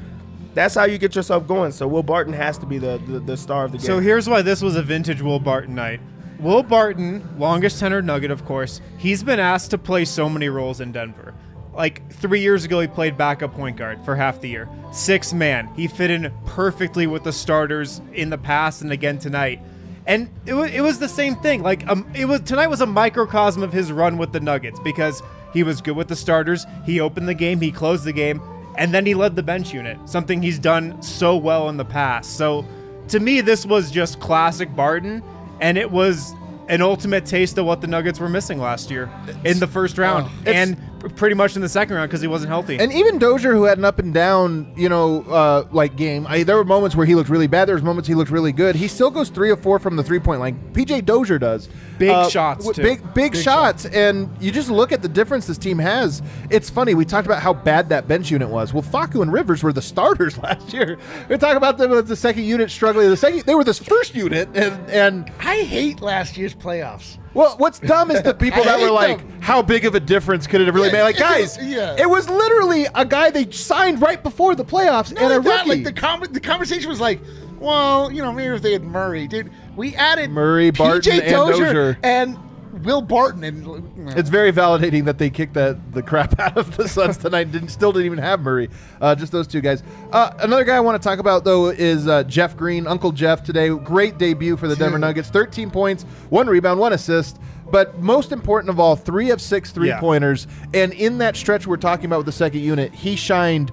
That's 0.54 0.74
how 0.74 0.84
you 0.84 0.98
get 0.98 1.14
yourself 1.14 1.46
going. 1.46 1.72
So 1.72 1.86
Will 1.86 2.02
Barton 2.02 2.32
has 2.32 2.58
to 2.58 2.66
be 2.66 2.78
the 2.78 2.98
the, 3.06 3.20
the 3.20 3.36
star 3.36 3.64
of 3.64 3.72
the 3.72 3.78
game. 3.78 3.86
So 3.86 4.00
here's 4.00 4.28
why 4.28 4.42
this 4.42 4.62
was 4.62 4.76
a 4.76 4.82
vintage 4.82 5.20
Will 5.20 5.40
Barton 5.40 5.74
night. 5.74 6.00
Will 6.38 6.62
Barton, 6.62 7.26
longest 7.38 7.82
tenured 7.82 8.04
Nugget, 8.04 8.30
of 8.30 8.44
course, 8.44 8.80
he's 8.98 9.22
been 9.22 9.40
asked 9.40 9.70
to 9.70 9.78
play 9.78 10.04
so 10.04 10.28
many 10.28 10.48
roles 10.48 10.80
in 10.80 10.92
Denver. 10.92 11.34
Like 11.72 12.10
three 12.12 12.40
years 12.40 12.64
ago, 12.64 12.80
he 12.80 12.86
played 12.86 13.16
backup 13.16 13.54
point 13.54 13.76
guard 13.76 14.04
for 14.04 14.14
half 14.14 14.40
the 14.40 14.48
year. 14.48 14.68
Six 14.92 15.32
man, 15.32 15.72
he 15.74 15.88
fit 15.88 16.10
in 16.10 16.32
perfectly 16.46 17.06
with 17.06 17.24
the 17.24 17.32
starters 17.32 18.00
in 18.12 18.30
the 18.30 18.38
past 18.38 18.82
and 18.82 18.92
again 18.92 19.18
tonight. 19.18 19.60
And 20.06 20.28
it 20.44 20.54
was, 20.54 20.70
it 20.70 20.82
was 20.82 20.98
the 20.98 21.08
same 21.08 21.36
thing. 21.36 21.62
Like 21.62 21.86
um, 21.88 22.06
it 22.14 22.26
was 22.26 22.42
tonight 22.42 22.66
was 22.66 22.80
a 22.80 22.86
microcosm 22.86 23.62
of 23.62 23.72
his 23.72 23.90
run 23.90 24.18
with 24.18 24.32
the 24.32 24.40
Nuggets 24.40 24.78
because 24.80 25.22
he 25.52 25.62
was 25.62 25.80
good 25.80 25.96
with 25.96 26.08
the 26.08 26.16
starters. 26.16 26.66
He 26.84 27.00
opened 27.00 27.26
the 27.26 27.34
game, 27.34 27.60
he 27.60 27.72
closed 27.72 28.04
the 28.04 28.12
game, 28.12 28.40
and 28.76 28.92
then 28.92 29.06
he 29.06 29.14
led 29.14 29.36
the 29.36 29.42
bench 29.42 29.72
unit. 29.72 29.98
Something 30.08 30.42
he's 30.42 30.58
done 30.58 31.00
so 31.02 31.36
well 31.36 31.68
in 31.68 31.76
the 31.76 31.84
past. 31.84 32.36
So 32.36 32.64
to 33.08 33.20
me, 33.20 33.40
this 33.40 33.66
was 33.66 33.90
just 33.90 34.20
classic 34.20 34.74
Barton, 34.74 35.22
and 35.60 35.76
it 35.78 35.90
was 35.90 36.34
an 36.68 36.80
ultimate 36.80 37.26
taste 37.26 37.58
of 37.58 37.66
what 37.66 37.80
the 37.82 37.86
Nuggets 37.86 38.18
were 38.18 38.28
missing 38.28 38.58
last 38.58 38.90
year 38.90 39.10
in 39.44 39.58
the 39.60 39.66
first 39.66 39.98
round. 39.98 40.26
Oh. 40.28 40.40
It's- 40.50 40.68
and 40.68 40.76
pretty 41.10 41.34
much 41.34 41.56
in 41.56 41.62
the 41.62 41.68
second 41.68 41.96
round 41.96 42.08
because 42.08 42.20
he 42.20 42.26
wasn't 42.26 42.50
healthy. 42.50 42.78
And 42.78 42.92
even 42.92 43.18
Dozier, 43.18 43.52
who 43.52 43.64
had 43.64 43.78
an 43.78 43.84
up 43.84 43.98
and 43.98 44.12
down, 44.12 44.72
you 44.76 44.88
know, 44.88 45.22
uh, 45.22 45.66
like 45.72 45.96
game, 45.96 46.26
I, 46.28 46.42
there 46.42 46.56
were 46.56 46.64
moments 46.64 46.96
where 46.96 47.06
he 47.06 47.14
looked 47.14 47.30
really 47.30 47.46
bad. 47.46 47.66
There 47.66 47.74
was 47.74 47.82
moments 47.82 48.08
he 48.08 48.14
looked 48.14 48.30
really 48.30 48.52
good. 48.52 48.76
He 48.76 48.88
still 48.88 49.10
goes 49.10 49.28
three 49.28 49.50
of 49.50 49.60
four 49.60 49.78
from 49.78 49.96
the 49.96 50.02
three 50.02 50.18
point 50.18 50.40
line. 50.40 50.72
PJ 50.72 51.04
Dozier 51.04 51.38
does 51.38 51.68
Big 51.98 52.30
shots, 52.30 52.64
w- 52.64 52.74
too. 52.74 52.82
Big 52.82 53.14
big, 53.14 53.36
shots, 53.36 53.86
and 53.86 54.28
you 54.40 54.50
just 54.50 54.68
look 54.70 54.90
at 54.92 55.02
the 55.02 55.08
difference 55.08 55.46
this 55.46 55.58
team 55.58 55.78
has. 55.78 56.22
It's 56.50 56.68
funny. 56.68 56.94
We 56.94 57.04
talked 57.04 57.26
about 57.26 57.42
how 57.42 57.54
bad 57.54 57.88
that 57.90 58.08
bench 58.08 58.30
unit 58.30 58.48
was. 58.48 58.72
Well, 58.72 58.82
Facu 58.82 59.22
and 59.22 59.32
Rivers 59.32 59.62
were 59.62 59.72
the 59.72 59.82
starters 59.82 60.36
last 60.42 60.72
year. 60.72 60.98
We 61.28 61.36
talk 61.38 61.56
about 61.56 61.78
them 61.78 61.92
as 61.92 62.06
the 62.06 62.16
second 62.16 62.44
unit 62.44 62.70
struggling. 62.70 63.10
The 63.10 63.16
second, 63.16 63.42
they 63.42 63.54
were 63.54 63.64
the 63.64 63.74
first 63.74 64.14
unit, 64.14 64.48
and 64.54 64.90
and 64.90 65.32
I 65.40 65.62
hate 65.62 66.00
last 66.00 66.36
year's 66.36 66.54
playoffs. 66.54 67.18
Well, 67.34 67.56
what's 67.58 67.78
dumb 67.80 68.10
is 68.10 68.22
the 68.22 68.32
people 68.44 68.64
that 68.64 68.80
were 68.80 68.90
like, 68.90 69.18
them. 69.18 69.40
"How 69.42 69.60
big 69.62 69.84
of 69.84 69.94
a 69.94 70.00
difference 70.00 70.46
could 70.46 70.60
it 70.60 70.66
have 70.66 70.74
really 70.74 70.88
Yeah, 70.88 70.92
made?" 70.94 71.02
Like, 71.02 71.16
guys, 71.18 71.58
yeah. 71.62 71.96
it 71.98 72.08
was 72.08 72.28
literally 72.28 72.86
a 72.94 73.04
guy 73.04 73.30
they 73.30 73.50
signed 73.50 74.00
right 74.00 74.22
before 74.22 74.54
the 74.54 74.64
playoffs 74.64 75.12
Not 75.12 75.24
and 75.24 75.32
a 75.32 75.40
that, 75.40 75.58
rookie. 75.66 75.68
like 75.68 75.84
the 75.84 75.92
con- 75.92 76.32
the 76.32 76.40
conversation 76.40 76.88
was 76.88 77.00
like, 77.00 77.20
well, 77.58 78.10
you 78.12 78.22
know, 78.22 78.32
maybe 78.32 78.54
if 78.54 78.62
they 78.62 78.72
had 78.72 78.82
Murray, 78.84 79.26
dude. 79.26 79.50
We 79.76 79.94
added 79.96 80.30
Murray, 80.30 80.70
Barton, 80.70 81.00
PJ 81.12 81.20
and 81.22 81.30
Dozier 81.30 81.64
Dozier. 81.72 81.98
and 82.04 82.38
Will 82.84 83.00
Barton, 83.00 83.44
and 83.44 84.18
it's 84.18 84.28
very 84.28 84.52
validating 84.52 85.04
that 85.06 85.18
they 85.18 85.30
kicked 85.30 85.54
that 85.54 85.92
the 85.92 86.02
crap 86.02 86.38
out 86.38 86.56
of 86.56 86.76
the 86.76 86.88
Suns 86.88 87.16
tonight. 87.16 87.50
Didn't 87.50 87.68
still 87.68 87.92
didn't 87.92 88.06
even 88.06 88.18
have 88.18 88.40
Murray. 88.40 88.68
Uh, 89.00 89.14
just 89.14 89.32
those 89.32 89.46
two 89.46 89.60
guys. 89.60 89.82
Uh, 90.12 90.32
another 90.40 90.64
guy 90.64 90.76
I 90.76 90.80
want 90.80 91.00
to 91.00 91.06
talk 91.08 91.18
about 91.18 91.44
though 91.44 91.70
is 91.70 92.06
uh, 92.06 92.22
Jeff 92.24 92.56
Green, 92.56 92.86
Uncle 92.86 93.12
Jeff. 93.12 93.42
Today, 93.42 93.68
great 93.70 94.18
debut 94.18 94.56
for 94.56 94.68
the 94.68 94.76
Denver 94.76 94.98
Nuggets. 94.98 95.30
Thirteen 95.30 95.70
points, 95.70 96.04
one 96.30 96.46
rebound, 96.46 96.78
one 96.78 96.92
assist. 96.92 97.38
But 97.70 97.98
most 97.98 98.30
important 98.30 98.70
of 98.70 98.78
all, 98.78 98.94
three 98.94 99.30
of 99.30 99.40
six 99.40 99.70
three 99.72 99.88
pointers. 100.00 100.46
And 100.74 100.92
in 100.92 101.18
that 101.18 101.36
stretch 101.36 101.66
we're 101.66 101.76
talking 101.78 102.06
about 102.06 102.18
with 102.18 102.26
the 102.26 102.32
second 102.32 102.60
unit, 102.60 102.94
he 102.94 103.16
shined. 103.16 103.72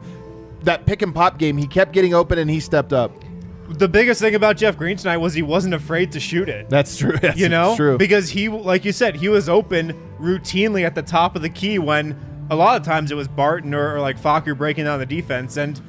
That 0.63 0.86
pick 0.86 1.02
and 1.02 1.13
pop 1.13 1.39
game, 1.39 1.58
he 1.58 1.65
kept 1.65 1.91
getting 1.91 2.13
open 2.13 2.38
and 2.38 2.47
he 2.47 2.60
stepped 2.60 2.93
up. 2.93 3.12
The 3.77 3.88
biggest 3.88 4.21
thing 4.21 4.36
about 4.36 4.57
Jeff 4.57 4.77
Green 4.77 4.97
tonight 4.97 5.17
was 5.17 5.34
he 5.34 5.41
wasn't 5.41 5.73
afraid 5.73 6.12
to 6.12 6.19
shoot 6.19 6.49
it. 6.49 6.69
That's 6.69 6.97
true. 6.97 7.17
That's 7.21 7.38
you 7.38 7.49
know, 7.49 7.75
true. 7.75 7.97
because 7.97 8.29
he, 8.29 8.49
like 8.49 8.86
you 8.86 8.91
said, 8.91 9.15
he 9.15 9.29
was 9.29 9.49
open 9.49 9.93
routinely 10.19 10.86
at 10.86 10.95
the 10.95 11.01
top 11.01 11.36
of 11.36 11.41
the 11.41 11.49
key 11.49 11.79
when 11.79 12.19
a 12.49 12.55
lot 12.55 12.75
of 12.75 12.86
times 12.86 13.12
it 13.12 13.15
was 13.15 13.27
Barton 13.27 13.73
or, 13.73 13.95
or 13.95 13.99
like 13.99 14.19
Facu 14.19 14.57
breaking 14.57 14.86
down 14.86 14.99
the 14.99 15.05
defense, 15.05 15.57
and 15.57 15.81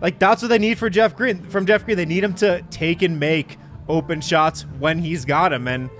like 0.00 0.18
that's 0.18 0.42
what 0.42 0.48
they 0.48 0.58
need 0.58 0.78
for 0.78 0.90
Jeff 0.90 1.16
Green. 1.16 1.42
From 1.42 1.66
Jeff 1.66 1.84
Green, 1.84 1.96
they 1.96 2.04
need 2.04 2.22
him 2.22 2.34
to 2.34 2.62
take 2.70 3.02
and 3.02 3.18
make 3.18 3.58
open 3.88 4.20
shots 4.20 4.62
when 4.78 4.98
he's 4.98 5.24
got 5.24 5.52
him, 5.52 5.66
and 5.66 5.90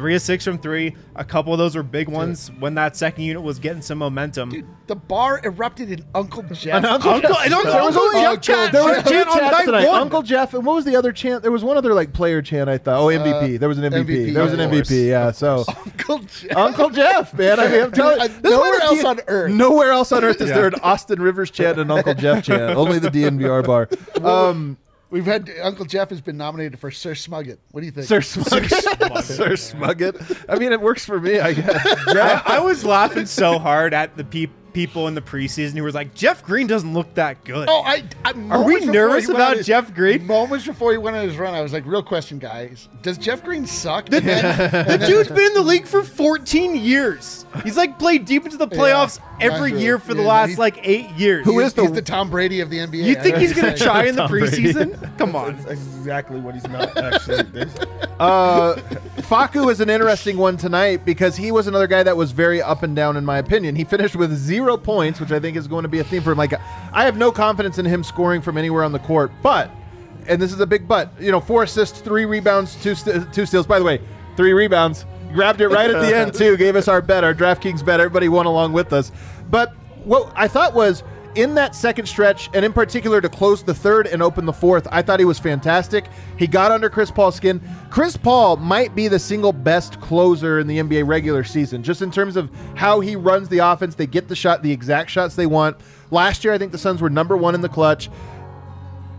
three 0.00 0.14
of 0.14 0.22
six 0.22 0.42
from 0.44 0.56
three. 0.56 0.96
A 1.14 1.22
couple 1.24 1.52
of 1.52 1.58
those 1.58 1.76
were 1.76 1.82
big 1.82 2.08
ones 2.08 2.50
when 2.58 2.74
that 2.76 2.96
second 2.96 3.22
unit 3.24 3.42
was 3.42 3.58
getting 3.58 3.82
some 3.82 3.98
momentum. 3.98 4.48
dude, 4.48 4.64
the 4.86 4.96
bar 4.96 5.42
erupted 5.44 5.90
in 5.92 6.02
Uncle 6.14 6.42
Jeff. 6.54 6.78
An 6.78 6.86
Uncle, 6.86 7.10
Uncle- 7.10 7.28
Jeff. 7.34 7.52
Uncle- 7.52 7.70
there 7.70 7.82
was 7.84 7.96
Uncle 7.96 8.02
only 8.02 8.14
Jeff 8.20 8.28
Uncle 8.30 8.42
chant. 8.42 8.72
There 8.72 8.82
was 8.84 9.02
two 9.02 9.24
chants 9.38 9.64
tonight. 9.66 9.86
one. 9.88 10.00
Uncle 10.00 10.22
Jeff, 10.22 10.54
and 10.54 10.64
what 10.64 10.74
was 10.76 10.86
the 10.86 10.96
other 10.96 11.12
chant? 11.12 11.42
There 11.42 11.52
was 11.52 11.62
one 11.62 11.76
other 11.76 11.92
like 11.92 12.14
player 12.14 12.40
chant. 12.40 12.70
I 12.70 12.78
thought. 12.78 12.98
Oh, 12.98 13.06
MVP. 13.08 13.58
there 13.60 13.68
was 13.68 13.76
an 13.76 13.84
MVP. 13.92 14.06
MVP, 14.06 14.32
there 14.34 14.42
was 14.42 14.52
an. 14.54 14.60
MVP. 14.60 15.08
Yeah. 15.08 15.30
So 15.32 15.64
Uncle 15.68 16.20
Jeff. 16.20 16.56
Uncle 16.56 16.88
Jeff, 16.90 17.34
man. 17.34 17.60
I 17.60 17.68
mean, 17.68 17.82
I'm 17.82 17.92
telling 17.92 18.20
you, 18.22 18.28
Dude, 18.28 18.42
this 18.42 18.52
is 18.52 18.56
nowhere 18.58 18.80
else 18.80 19.04
on 19.04 19.20
earth. 19.28 19.52
Nowhere 19.52 19.90
else 19.92 20.12
on 20.12 20.24
earth 20.24 20.40
is 20.40 20.48
there 20.48 20.66
an 20.68 20.74
Austin 20.82 21.20
Rivers 21.20 21.50
chant 21.50 21.78
and 21.78 21.92
Uncle 21.92 22.14
Jeff 22.14 22.42
chant. 22.42 22.74
Only 22.74 22.98
the 22.98 23.10
DNVR 23.10 23.66
bar. 23.66 23.88
Um, 24.26 24.78
We've 25.10 25.26
had 25.26 25.50
Uncle 25.60 25.84
Jeff 25.84 26.10
has 26.10 26.20
been 26.20 26.36
nominated 26.36 26.78
for 26.78 26.90
Sir 26.92 27.14
Smugget. 27.14 27.58
What 27.72 27.80
do 27.80 27.86
you 27.86 27.92
think? 27.92 28.06
Sir 28.06 28.20
Smugget. 28.20 29.24
Sir 29.24 29.56
Smugget. 29.56 30.44
I 30.48 30.56
mean, 30.56 30.72
it 30.72 30.80
works 30.80 31.04
for 31.04 31.20
me, 31.20 31.40
I 31.40 31.52
guess. 31.52 31.84
I, 32.06 32.42
I 32.46 32.58
was 32.60 32.84
laughing 32.84 33.26
so 33.26 33.58
hard 33.58 33.92
at 33.92 34.16
the 34.16 34.22
peop 34.22 34.52
people 34.72 35.08
in 35.08 35.14
the 35.14 35.20
preseason 35.20 35.74
who 35.76 35.82
was 35.84 35.94
like, 35.94 36.14
Jeff 36.14 36.44
Green 36.44 36.66
doesn't 36.66 36.92
look 36.92 37.12
that 37.14 37.42
good. 37.44 37.68
Oh, 37.70 37.82
I, 37.84 38.04
I 38.24 38.32
Are 38.50 38.64
we 38.64 38.80
nervous 38.86 39.28
about 39.28 39.56
his- 39.56 39.66
Jeff 39.66 39.94
Green? 39.94 40.26
Moments 40.26 40.66
before 40.66 40.92
he 40.92 40.98
went 40.98 41.16
on 41.16 41.26
his 41.26 41.36
run, 41.36 41.54
I 41.54 41.60
was 41.60 41.72
like, 41.72 41.84
"Real 41.86 42.02
question, 42.02 42.38
guys: 42.38 42.88
Does 43.02 43.18
Jeff 43.18 43.42
Green 43.44 43.66
suck?" 43.66 44.12
And 44.12 44.24
then- 44.24 44.98
The 44.98 45.06
dude's 45.06 45.28
been 45.28 45.38
in 45.46 45.54
the 45.54 45.62
league 45.62 45.86
for 45.86 46.02
14 46.02 46.76
years. 46.76 47.44
He's 47.64 47.76
like 47.76 47.98
played 47.98 48.24
deep 48.26 48.44
into 48.44 48.56
the 48.56 48.68
playoffs 48.68 49.18
Yeah, 49.40 49.46
every 49.52 49.70
that's 49.72 49.82
year 49.82 49.98
true. 49.98 50.06
for 50.08 50.14
the 50.14 50.22
last 50.22 50.58
like 50.58 50.78
eight 50.86 51.10
years. 51.10 51.44
Who 51.44 51.58
he's, 51.58 51.68
is 51.68 51.74
the- 51.74 51.82
he's 51.82 51.92
the 51.92 52.02
Tom 52.02 52.30
Brady 52.30 52.60
of 52.60 52.70
the 52.70 52.78
NBA. 52.78 53.04
You 53.04 53.14
think 53.16 53.36
he's 53.36 53.52
gonna 53.52 53.76
try 53.76 54.04
in 54.04 54.14
the 54.14 54.22
Tom 54.26 54.30
Brady. 54.30 54.56
preseason? 54.72 55.16
Come 55.18 55.34
on. 55.34 55.56
That's 55.56 55.70
exactly 55.72 56.40
what 56.40 56.54
he's 56.54 56.66
not 56.68 56.96
actually. 56.96 57.42
This- 57.52 57.74
Uh, 58.20 58.74
Facu 59.18 59.70
is 59.72 59.80
an 59.80 59.88
interesting 59.88 60.36
one 60.36 60.56
tonight 60.58 61.04
because 61.06 61.36
he 61.36 61.50
was 61.50 61.66
another 61.66 61.86
guy 61.86 62.02
that 62.02 62.16
was 62.16 62.32
very 62.32 62.60
up 62.60 62.82
and 62.82 62.94
down 62.94 63.16
in 63.16 63.24
my 63.24 63.38
opinion. 63.38 63.74
He 63.76 63.84
finished 63.84 64.14
with 64.14 64.32
zero 64.36 64.59
points, 64.84 65.20
which 65.20 65.32
I 65.32 65.40
think 65.40 65.56
is 65.56 65.66
going 65.66 65.82
to 65.82 65.88
be 65.88 65.98
a 65.98 66.04
theme 66.04 66.22
for 66.22 66.32
him. 66.32 66.38
Like, 66.38 66.54
I 66.92 67.04
have 67.04 67.16
no 67.16 67.32
confidence 67.32 67.78
in 67.78 67.84
him 67.84 68.04
scoring 68.04 68.42
from 68.42 68.56
anywhere 68.58 68.84
on 68.84 68.92
the 68.92 68.98
court, 68.98 69.32
but, 69.42 69.70
and 70.26 70.40
this 70.40 70.52
is 70.52 70.60
a 70.60 70.66
big 70.66 70.86
but, 70.86 71.12
you 71.20 71.30
know, 71.30 71.40
four 71.40 71.62
assists, 71.62 72.00
three 72.00 72.24
rebounds, 72.24 72.80
two 72.82 72.94
st- 72.94 73.32
two 73.32 73.46
steals. 73.46 73.66
By 73.66 73.78
the 73.78 73.84
way, 73.84 74.00
three 74.36 74.52
rebounds. 74.52 75.06
Grabbed 75.32 75.60
it 75.60 75.68
right 75.68 75.90
at 75.90 76.00
the 76.00 76.14
end 76.16 76.34
too. 76.40 76.56
Gave 76.56 76.76
us 76.76 76.88
our 76.88 77.00
bet, 77.00 77.24
our 77.24 77.34
DraftKings 77.34 77.84
bet. 77.84 78.00
Everybody 78.00 78.28
won 78.28 78.46
along 78.46 78.72
with 78.72 78.92
us. 78.92 79.12
But 79.48 79.74
what 80.04 80.32
I 80.34 80.48
thought 80.48 80.74
was 80.74 81.02
in 81.34 81.54
that 81.54 81.74
second 81.74 82.06
stretch, 82.06 82.50
and 82.54 82.64
in 82.64 82.72
particular 82.72 83.20
to 83.20 83.28
close 83.28 83.62
the 83.62 83.74
third 83.74 84.06
and 84.06 84.22
open 84.22 84.46
the 84.46 84.52
fourth, 84.52 84.86
I 84.90 85.02
thought 85.02 85.18
he 85.18 85.24
was 85.24 85.38
fantastic. 85.38 86.06
He 86.38 86.46
got 86.46 86.72
under 86.72 86.90
Chris 86.90 87.10
Paul's 87.10 87.36
skin. 87.36 87.60
Chris 87.90 88.16
Paul 88.16 88.56
might 88.56 88.94
be 88.94 89.08
the 89.08 89.18
single 89.18 89.52
best 89.52 90.00
closer 90.00 90.58
in 90.58 90.66
the 90.66 90.78
NBA 90.78 91.06
regular 91.06 91.44
season, 91.44 91.82
just 91.82 92.02
in 92.02 92.10
terms 92.10 92.36
of 92.36 92.50
how 92.74 93.00
he 93.00 93.16
runs 93.16 93.48
the 93.48 93.58
offense. 93.58 93.94
They 93.94 94.06
get 94.06 94.28
the 94.28 94.36
shot, 94.36 94.62
the 94.62 94.72
exact 94.72 95.10
shots 95.10 95.34
they 95.34 95.46
want. 95.46 95.76
Last 96.10 96.44
year, 96.44 96.52
I 96.52 96.58
think 96.58 96.72
the 96.72 96.78
Suns 96.78 97.00
were 97.00 97.10
number 97.10 97.36
one 97.36 97.54
in 97.54 97.60
the 97.60 97.68
clutch. 97.68 98.10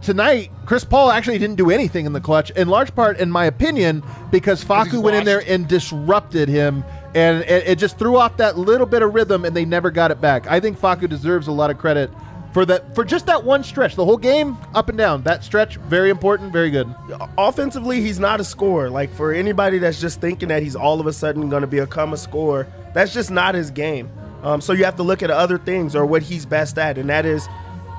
Tonight, 0.02 0.52
Chris 0.65 0.84
Paul 0.84 1.12
actually 1.12 1.38
didn't 1.38 1.58
do 1.58 1.69
anything 1.69 2.08
in 2.08 2.13
the 2.13 2.21
clutch, 2.21 2.50
in 2.52 2.67
large 2.67 2.95
part, 2.95 3.19
in 3.19 3.30
my 3.30 3.45
opinion, 3.45 4.04
because 4.32 4.65
Facu 4.65 5.00
went 5.00 5.15
in 5.15 5.26
there 5.26 5.43
and 5.47 5.67
disrupted 5.67 6.50
him, 6.50 6.84
and 7.13 7.43
it, 7.43 7.67
it 7.67 7.76
just 7.78 7.97
threw 7.97 8.17
off 8.17 8.38
that 8.38 8.58
little 8.58 8.88
bit 8.88 9.02
of 9.02 9.13
rhythm, 9.13 9.45
and 9.45 9.56
they 9.56 9.65
never 9.65 9.91
got 9.91 10.12
it 10.12 10.21
back. 10.21 10.47
I 10.47 10.60
think 10.60 10.80
Facu 10.80 11.10
deserves 11.10 11.47
a 11.47 11.52
lot 11.52 11.69
of 11.69 11.78
credit 11.78 12.10
for 12.54 12.65
that, 12.65 12.93
for 12.93 13.04
just 13.04 13.26
that 13.28 13.43
one 13.43 13.63
stretch, 13.63 13.95
the 13.95 14.06
whole 14.06 14.17
game, 14.17 14.58
up 14.74 14.89
and 14.89 14.97
down. 14.97 15.24
That 15.24 15.43
stretch, 15.43 15.78
very 15.78 16.10
important, 16.10 16.52
very 16.52 16.69
good. 16.69 16.93
offensively, 17.38 18.02
he's 18.02 18.19
not 18.19 18.39
a 18.39 18.43
scorer. 18.43 18.89
Like 18.89 19.13
for 19.13 19.34
anybody 19.34 19.78
that's 19.78 20.02
just 20.02 20.21
thinking 20.21 20.50
that 20.50 20.62
he's 20.62 20.76
all 20.76 21.00
of 21.00 21.08
a 21.08 21.13
sudden 21.13 21.50
going 21.50 21.62
to 21.62 21.67
become 21.67 22.13
a 22.13 22.17
scorer, 22.17 22.67
that's 22.93 23.13
just 23.13 23.32
not 23.32 23.56
his 23.56 23.71
game. 23.71 24.10
Um, 24.43 24.60
so 24.60 24.74
you 24.74 24.86
have 24.86 24.95
to 24.97 25.04
look 25.04 25.24
at 25.24 25.30
other 25.30 25.58
things 25.58 25.95
or 25.95 26.06
what 26.06 26.24
he's 26.24 26.45
best 26.45 26.78
at, 26.78 26.97
and 26.97 27.10
that 27.10 27.26
is 27.26 27.47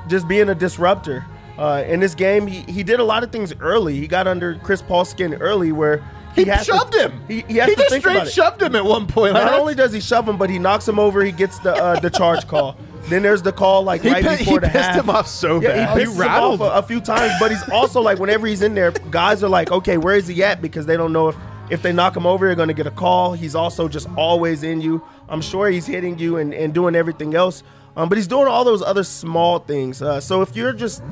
just 0.09 0.29
being 0.29 0.49
a 0.49 0.55
disruptor. 0.55 1.25
Uh, 1.59 1.85
in 1.87 2.01
this 2.01 2.15
game, 2.15 2.47
he, 2.47 2.61
he 2.63 2.83
did 2.83 2.99
a 2.99 3.05
lot 3.05 3.23
of 3.23 3.31
things 3.31 3.55
early. 3.61 3.99
He 3.99 4.07
got 4.07 4.27
under 4.27 4.57
Chris 4.57 4.83
Paul's 4.83 5.11
skin 5.11 5.35
early, 5.35 5.71
where 5.71 6.03
He, 6.35 6.45
to- 6.45 6.59
shoved 6.65 6.95
him. 6.95 7.21
He, 7.29 7.41
he 7.49 7.57
has 7.57 7.71
to 7.71 7.77
just 7.77 7.91
think 7.91 8.03
straight 8.03 8.17
about 8.17 8.27
it. 8.27 8.31
shoved 8.33 8.63
him 8.63 8.75
at 8.77 8.85
one 8.85 9.07
point. 9.07 9.35
Not 9.35 9.53
only 9.53 9.75
does 9.75 9.93
he 9.93 10.01
shove 10.01 10.29
him, 10.29 10.37
but 10.39 10.49
he 10.51 10.59
knocks 10.59 10.87
him 10.89 10.99
over. 10.99 11.23
He 11.23 11.33
gets 11.33 11.59
the 11.61 11.75
uh, 11.75 12.01
the 12.01 12.11
charge 12.11 12.47
call. 12.47 12.77
Then 13.09 13.23
there's 13.23 13.43
the 13.43 13.53
call 13.53 13.83
like 13.83 14.03
He 14.03 14.11
right 14.11 14.25
pi- 14.25 14.37
before 14.37 14.55
he 14.55 14.59
the 14.61 14.69
pissed 14.69 14.91
half. 14.91 15.01
him 15.05 15.11
off 15.11 15.27
so 15.27 15.61
yeah, 15.61 15.69
bad. 15.87 15.99
He, 15.99 16.05
He 16.05 16.07
pisses 16.07 16.15
him 16.15 16.21
rattled. 16.21 16.63
off 16.63 16.75
a, 16.75 16.79
a 16.79 16.83
few 16.87 17.01
times, 17.01 17.33
but 17.41 17.51
he's 17.51 17.69
also 17.71 18.01
like 18.01 18.19
whenever 18.21 18.47
he's 18.47 18.63
in 18.63 18.75
there, 18.75 18.93
guys 19.11 19.43
are 19.43 19.49
like, 19.49 19.71
okay, 19.73 19.97
where 19.97 20.15
is 20.15 20.29
he 20.29 20.43
at? 20.45 20.63
Because 20.63 20.87
they 20.87 20.97
don't 20.97 21.13
know 21.13 21.29
if 21.29 21.37
if 21.71 21.83
they 21.83 21.93
knock 21.93 22.17
him 22.17 22.27
over, 22.27 22.47
they're 22.47 22.55
gonna 22.55 22.73
get 22.75 22.87
a 22.87 22.91
call. 22.93 23.33
He's 23.33 23.55
also 23.55 23.89
just 23.89 24.09
always 24.17 24.63
in 24.63 24.81
you. 24.81 25.03
I'm 25.29 25.41
sure 25.43 25.69
he's 25.69 25.87
hitting 25.87 26.19
you 26.19 26.37
and, 26.37 26.53
and 26.55 26.73
doing 26.73 26.95
everything 26.95 27.35
else. 27.35 27.63
Um, 27.97 28.09
but 28.09 28.17
he's 28.19 28.27
doing 28.27 28.47
all 28.47 28.65
those 28.65 28.83
other 28.83 29.05
small 29.05 29.59
things. 29.59 30.01
Uh, 30.01 30.21
so 30.21 30.41
if 30.43 30.55
you're 30.57 30.73
just 30.73 31.03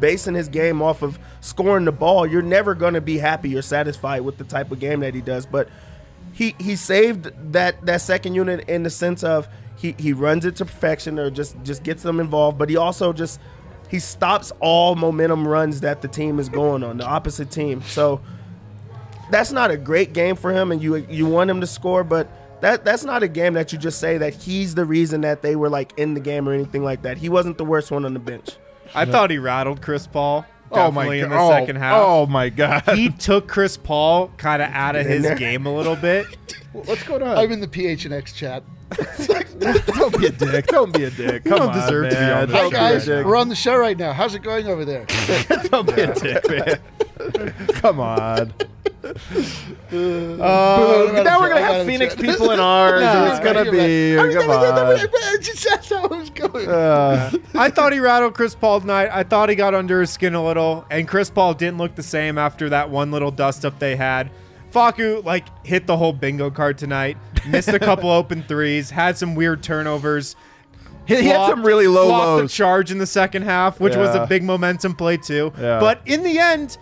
basing 0.00 0.34
his 0.34 0.48
game 0.48 0.82
off 0.82 1.02
of 1.02 1.18
scoring 1.40 1.84
the 1.84 1.92
ball, 1.92 2.26
you're 2.26 2.42
never 2.42 2.74
going 2.74 2.94
to 2.94 3.00
be 3.00 3.18
happy 3.18 3.56
or 3.56 3.62
satisfied 3.62 4.22
with 4.22 4.38
the 4.38 4.44
type 4.44 4.72
of 4.72 4.80
game 4.80 5.00
that 5.00 5.14
he 5.14 5.20
does. 5.20 5.46
But 5.46 5.68
he 6.32 6.54
he 6.58 6.76
saved 6.76 7.30
that 7.52 7.84
that 7.86 8.00
second 8.00 8.34
unit 8.34 8.68
in 8.68 8.82
the 8.82 8.90
sense 8.90 9.22
of 9.22 9.48
he 9.76 9.94
he 9.98 10.12
runs 10.12 10.44
it 10.44 10.56
to 10.56 10.64
perfection 10.64 11.18
or 11.18 11.30
just 11.30 11.60
just 11.62 11.82
gets 11.82 12.02
them 12.02 12.20
involved, 12.20 12.58
but 12.58 12.68
he 12.68 12.76
also 12.76 13.12
just 13.12 13.40
he 13.88 13.98
stops 13.98 14.52
all 14.60 14.94
momentum 14.94 15.46
runs 15.46 15.80
that 15.80 16.00
the 16.00 16.08
team 16.08 16.38
is 16.38 16.48
going 16.48 16.82
on 16.82 16.96
the 16.98 17.06
opposite 17.06 17.50
team. 17.50 17.82
So 17.82 18.20
that's 19.30 19.52
not 19.52 19.70
a 19.70 19.76
great 19.76 20.12
game 20.12 20.36
for 20.36 20.52
him, 20.52 20.72
and 20.72 20.82
you 20.82 20.96
you 20.96 21.26
want 21.26 21.50
him 21.50 21.60
to 21.60 21.66
score, 21.66 22.04
but. 22.04 22.28
That, 22.60 22.84
that's 22.84 23.04
not 23.04 23.22
a 23.22 23.28
game 23.28 23.54
that 23.54 23.72
you 23.72 23.78
just 23.78 23.98
say 23.98 24.18
that 24.18 24.34
he's 24.34 24.74
the 24.74 24.84
reason 24.84 25.22
that 25.22 25.40
they 25.40 25.56
were 25.56 25.70
like 25.70 25.94
in 25.96 26.12
the 26.12 26.20
game 26.20 26.46
or 26.46 26.52
anything 26.52 26.84
like 26.84 27.00
that. 27.04 27.16
He 27.16 27.30
wasn't 27.30 27.56
the 27.56 27.64
worst 27.64 27.90
one 27.90 28.04
on 28.04 28.12
the 28.12 28.20
bench. 28.20 28.50
I 28.94 29.04
thought 29.04 29.30
he 29.30 29.38
rattled 29.38 29.82
Chris 29.82 30.06
Paul. 30.06 30.44
Oh 30.72 30.90
my 30.92 31.04
Definitely 31.04 31.18
god! 31.18 31.24
in 31.24 31.30
the 31.30 31.38
oh, 31.38 31.50
second 31.50 31.76
half. 31.76 31.94
Oh 31.96 32.26
my 32.26 32.48
god! 32.48 32.82
He 32.94 33.10
took 33.10 33.48
Chris 33.48 33.76
Paul 33.76 34.28
kind 34.36 34.62
of 34.62 34.70
out 34.70 34.94
of 34.94 35.04
his 35.04 35.22
there. 35.22 35.34
game 35.36 35.66
a 35.66 35.74
little 35.74 35.96
bit. 35.96 36.26
What's 36.72 37.02
going 37.02 37.22
on? 37.22 37.36
I'm 37.36 37.50
in 37.50 37.60
the 37.60 37.66
PHNX 37.66 38.34
chat. 38.34 38.62
don't 39.98 40.18
be 40.18 40.26
a 40.26 40.30
dick. 40.30 40.66
Don't 40.66 40.92
be 40.92 41.04
a 41.04 41.10
dick. 41.10 41.44
Come 41.44 41.58
don't 41.58 41.68
on, 41.70 41.74
deserve 41.74 42.10
to 42.10 42.16
be 42.16 42.20
man. 42.20 42.42
on 42.42 42.48
the 42.48 42.54
Hi 42.54 42.60
Don't 42.62 42.72
a 42.72 42.76
guys, 42.76 43.04
dick. 43.06 43.26
we're 43.26 43.36
on 43.36 43.48
the 43.48 43.54
show 43.54 43.76
right 43.76 43.96
now. 43.96 44.12
How's 44.12 44.34
it 44.34 44.42
going 44.42 44.66
over 44.66 44.84
there? 44.84 45.06
Don't 45.70 45.86
be 45.94 46.02
a 46.02 46.14
dick, 46.14 46.48
man. 46.48 46.80
Come 47.74 48.00
on. 48.00 48.52
Uh, 49.92 51.22
now 51.24 51.40
we're 51.40 51.48
gonna 51.48 51.60
have 51.60 51.86
Phoenix 51.86 52.14
people 52.14 52.50
in 52.50 52.60
ours. 52.60 53.02
and 53.02 53.32
it's 53.32 53.40
gonna 53.44 53.70
be. 53.70 54.14
Come 54.34 54.50
on. 54.50 54.96
That's 55.70 55.88
how 55.90 56.04
it 56.04 56.10
was 56.10 56.30
going. 56.30 56.68
Uh, 56.68 57.30
I 57.54 57.70
thought 57.70 57.92
he 57.92 58.00
rattled 58.00 58.34
Chris 58.34 58.54
Paul 58.54 58.80
tonight. 58.80 59.08
I 59.12 59.22
thought 59.22 59.48
he 59.48 59.54
got 59.54 59.74
under 59.74 60.00
his 60.00 60.10
skin 60.10 60.34
a 60.34 60.44
little, 60.44 60.84
and 60.90 61.06
Chris 61.08 61.30
Paul 61.30 61.54
didn't 61.54 61.78
look 61.78 61.94
the 61.94 62.02
same 62.02 62.38
after 62.38 62.68
that 62.70 62.90
one 62.90 63.10
little 63.10 63.30
dust 63.30 63.64
up 63.64 63.78
they 63.78 63.96
had. 63.96 64.30
Facu 64.72 65.24
like 65.24 65.46
hit 65.66 65.86
the 65.86 65.96
whole 65.96 66.12
bingo 66.12 66.50
card 66.50 66.78
tonight. 66.78 67.16
Missed 67.48 67.68
a 67.68 67.78
couple 67.80 68.10
open 68.10 68.42
threes. 68.44 68.90
Had 68.90 69.16
some 69.18 69.34
weird 69.34 69.62
turnovers. 69.62 70.36
he, 71.06 71.16
he 71.16 71.28
had 71.28 71.48
some 71.48 71.64
really 71.64 71.88
low 71.88 72.06
flopped 72.08 72.24
the 72.36 72.42
lows. 72.42 72.52
charge 72.54 72.90
in 72.92 72.98
the 72.98 73.06
second 73.06 73.42
half, 73.42 73.80
which 73.80 73.96
was 73.96 74.14
a 74.14 74.26
big 74.26 74.42
momentum 74.44 74.94
play 74.94 75.16
too. 75.16 75.52
Yeah. 75.58 75.80
But 75.80 76.00
in 76.06 76.22
the 76.22 76.38
end, 76.38 76.78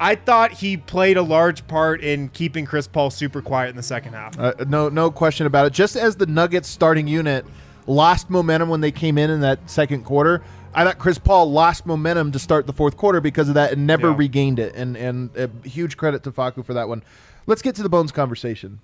I 0.00 0.14
thought 0.14 0.52
he 0.52 0.76
played 0.76 1.16
a 1.16 1.22
large 1.22 1.66
part 1.66 2.00
in 2.02 2.28
keeping 2.30 2.64
Chris 2.66 2.86
Paul 2.86 3.10
super 3.10 3.42
quiet 3.42 3.70
in 3.70 3.76
the 3.76 3.82
second 3.82 4.12
half. 4.14 4.38
Uh, 4.38 4.52
no, 4.68 4.88
no 4.88 5.10
question 5.10 5.46
about 5.46 5.66
it. 5.66 5.72
Just 5.72 5.96
as 5.96 6.16
the 6.16 6.26
Nuggets 6.26 6.68
starting 6.68 7.06
unit 7.06 7.44
lost 7.86 8.30
momentum 8.30 8.68
when 8.68 8.80
they 8.80 8.90
came 8.92 9.16
in 9.18 9.30
in 9.30 9.40
that 9.40 9.70
second 9.70 10.04
quarter, 10.04 10.42
I 10.74 10.84
thought 10.84 10.98
Chris 10.98 11.18
Paul 11.18 11.50
lost 11.50 11.86
momentum 11.86 12.32
to 12.32 12.38
start 12.38 12.66
the 12.66 12.72
fourth 12.72 12.96
quarter 12.96 13.20
because 13.20 13.48
of 13.48 13.54
that 13.54 13.72
and 13.72 13.86
never 13.86 14.08
Yeah. 14.10 14.16
regained 14.16 14.58
it. 14.58 14.74
And 14.74 14.96
and 14.96 15.36
uh, 15.38 15.48
huge 15.64 15.96
credit 15.96 16.22
to 16.24 16.32
Facu 16.32 16.64
for 16.64 16.74
that 16.74 16.88
one. 16.88 17.02
Let's 17.46 17.62
get 17.62 17.74
to 17.76 17.82
the 17.82 17.88
Bones 17.88 18.12
conversation. 18.12 18.80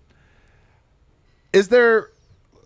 Is 1.52 1.68
there? 1.68 2.10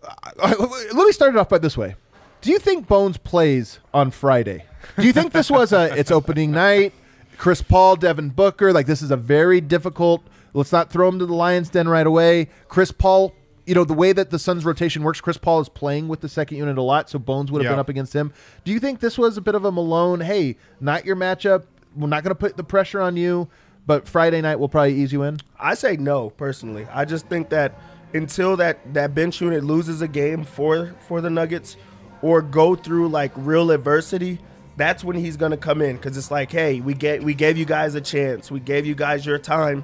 Uh, 0.03 0.53
let 0.93 1.05
me 1.05 1.11
start 1.11 1.33
it 1.35 1.37
off 1.37 1.49
by 1.49 1.57
this 1.57 1.77
way. 1.77 1.95
Do 2.41 2.51
you 2.51 2.59
think 2.59 2.87
Bones 2.87 3.17
plays 3.17 3.79
on 3.93 4.11
Friday? 4.11 4.63
Do 4.97 5.05
you 5.05 5.11
think 5.13 5.33
this 5.33 5.49
was 5.51 5.73
a 5.73 5.93
it's 5.97 6.11
opening 6.11 6.51
night? 6.51 6.93
Chris 7.37 7.61
Paul, 7.61 7.95
Devin 7.95 8.29
Booker, 8.29 8.73
like 8.73 8.87
this 8.87 9.01
is 9.01 9.11
a 9.11 9.17
very 9.17 9.61
difficult. 9.61 10.23
Let's 10.53 10.71
not 10.71 10.89
throw 10.89 11.07
him 11.07 11.19
to 11.19 11.25
the 11.25 11.33
Lions 11.33 11.69
den 11.69 11.87
right 11.87 12.05
away. 12.07 12.49
Chris 12.67 12.91
Paul, 12.91 13.33
you 13.65 13.75
know 13.75 13.83
the 13.83 13.93
way 13.93 14.11
that 14.11 14.31
the 14.31 14.39
Suns 14.39 14.65
rotation 14.65 15.03
works. 15.03 15.21
Chris 15.21 15.37
Paul 15.37 15.59
is 15.59 15.69
playing 15.69 16.07
with 16.07 16.21
the 16.21 16.29
second 16.29 16.57
unit 16.57 16.77
a 16.77 16.81
lot, 16.81 17.09
so 17.09 17.19
Bones 17.19 17.51
would 17.51 17.63
have 17.63 17.71
been 17.71 17.79
up 17.79 17.89
against 17.89 18.13
him. 18.13 18.33
Do 18.63 18.71
you 18.71 18.79
think 18.79 18.99
this 18.99 19.17
was 19.17 19.37
a 19.37 19.41
bit 19.41 19.55
of 19.55 19.65
a 19.65 19.71
Malone? 19.71 20.21
Hey, 20.21 20.57
not 20.79 21.05
your 21.05 21.15
matchup. 21.15 21.65
We're 21.95 22.07
not 22.07 22.23
going 22.23 22.31
to 22.31 22.35
put 22.35 22.57
the 22.57 22.63
pressure 22.63 23.01
on 23.01 23.17
you, 23.17 23.49
but 23.85 24.07
Friday 24.07 24.41
night 24.41 24.55
we'll 24.57 24.69
probably 24.69 24.95
ease 24.95 25.11
you 25.11 25.23
in. 25.23 25.37
I 25.59 25.73
say 25.75 25.97
no 25.97 26.31
personally. 26.31 26.87
I 26.91 27.05
just 27.05 27.27
think 27.27 27.49
that 27.49 27.79
until 28.13 28.57
that 28.57 28.93
that 28.93 29.13
bench 29.13 29.41
unit 29.41 29.63
loses 29.63 30.01
a 30.01 30.07
game 30.07 30.43
for 30.43 30.95
for 31.07 31.21
the 31.21 31.29
Nuggets 31.29 31.77
or 32.21 32.41
go 32.41 32.75
through 32.75 33.09
like 33.09 33.31
real 33.35 33.69
adversity, 33.71 34.39
that's 34.77 35.03
when 35.03 35.17
he's 35.17 35.35
gonna 35.35 35.57
come 35.57 35.81
in 35.81 35.97
because 35.97 36.15
it's 36.17 36.31
like, 36.31 36.51
hey, 36.51 36.79
we 36.79 36.93
get 36.93 37.23
we 37.23 37.33
gave 37.33 37.57
you 37.57 37.65
guys 37.65 37.95
a 37.95 38.01
chance, 38.01 38.49
we 38.49 38.59
gave 38.59 38.85
you 38.85 38.95
guys 38.95 39.25
your 39.25 39.39
time, 39.39 39.83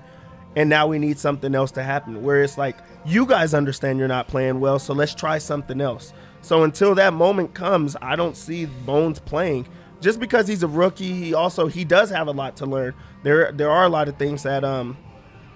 and 0.55 0.69
now 0.69 0.87
we 0.87 0.99
need 0.99 1.17
something 1.19 1.53
else 1.53 1.71
to 1.71 1.83
happen. 1.83 2.23
Where 2.23 2.43
it's 2.43 2.57
like 2.57 2.77
you 3.05 3.25
guys 3.25 3.53
understand 3.53 3.99
you're 3.99 4.07
not 4.07 4.27
playing 4.27 4.59
well, 4.59 4.79
so 4.79 4.93
let's 4.93 5.15
try 5.15 5.39
something 5.39 5.81
else. 5.81 6.13
So 6.41 6.63
until 6.63 6.95
that 6.95 7.13
moment 7.13 7.53
comes, 7.53 7.95
I 8.01 8.15
don't 8.15 8.37
see 8.37 8.65
Bones 8.65 9.19
playing. 9.19 9.67
Just 9.99 10.19
because 10.19 10.47
he's 10.47 10.63
a 10.63 10.67
rookie, 10.67 11.13
he 11.13 11.33
also 11.33 11.67
he 11.67 11.83
does 11.83 12.09
have 12.11 12.27
a 12.27 12.31
lot 12.31 12.57
to 12.57 12.65
learn. 12.65 12.93
There 13.23 13.51
there 13.51 13.71
are 13.71 13.85
a 13.85 13.89
lot 13.89 14.07
of 14.07 14.17
things 14.17 14.43
that 14.43 14.63
um 14.63 14.97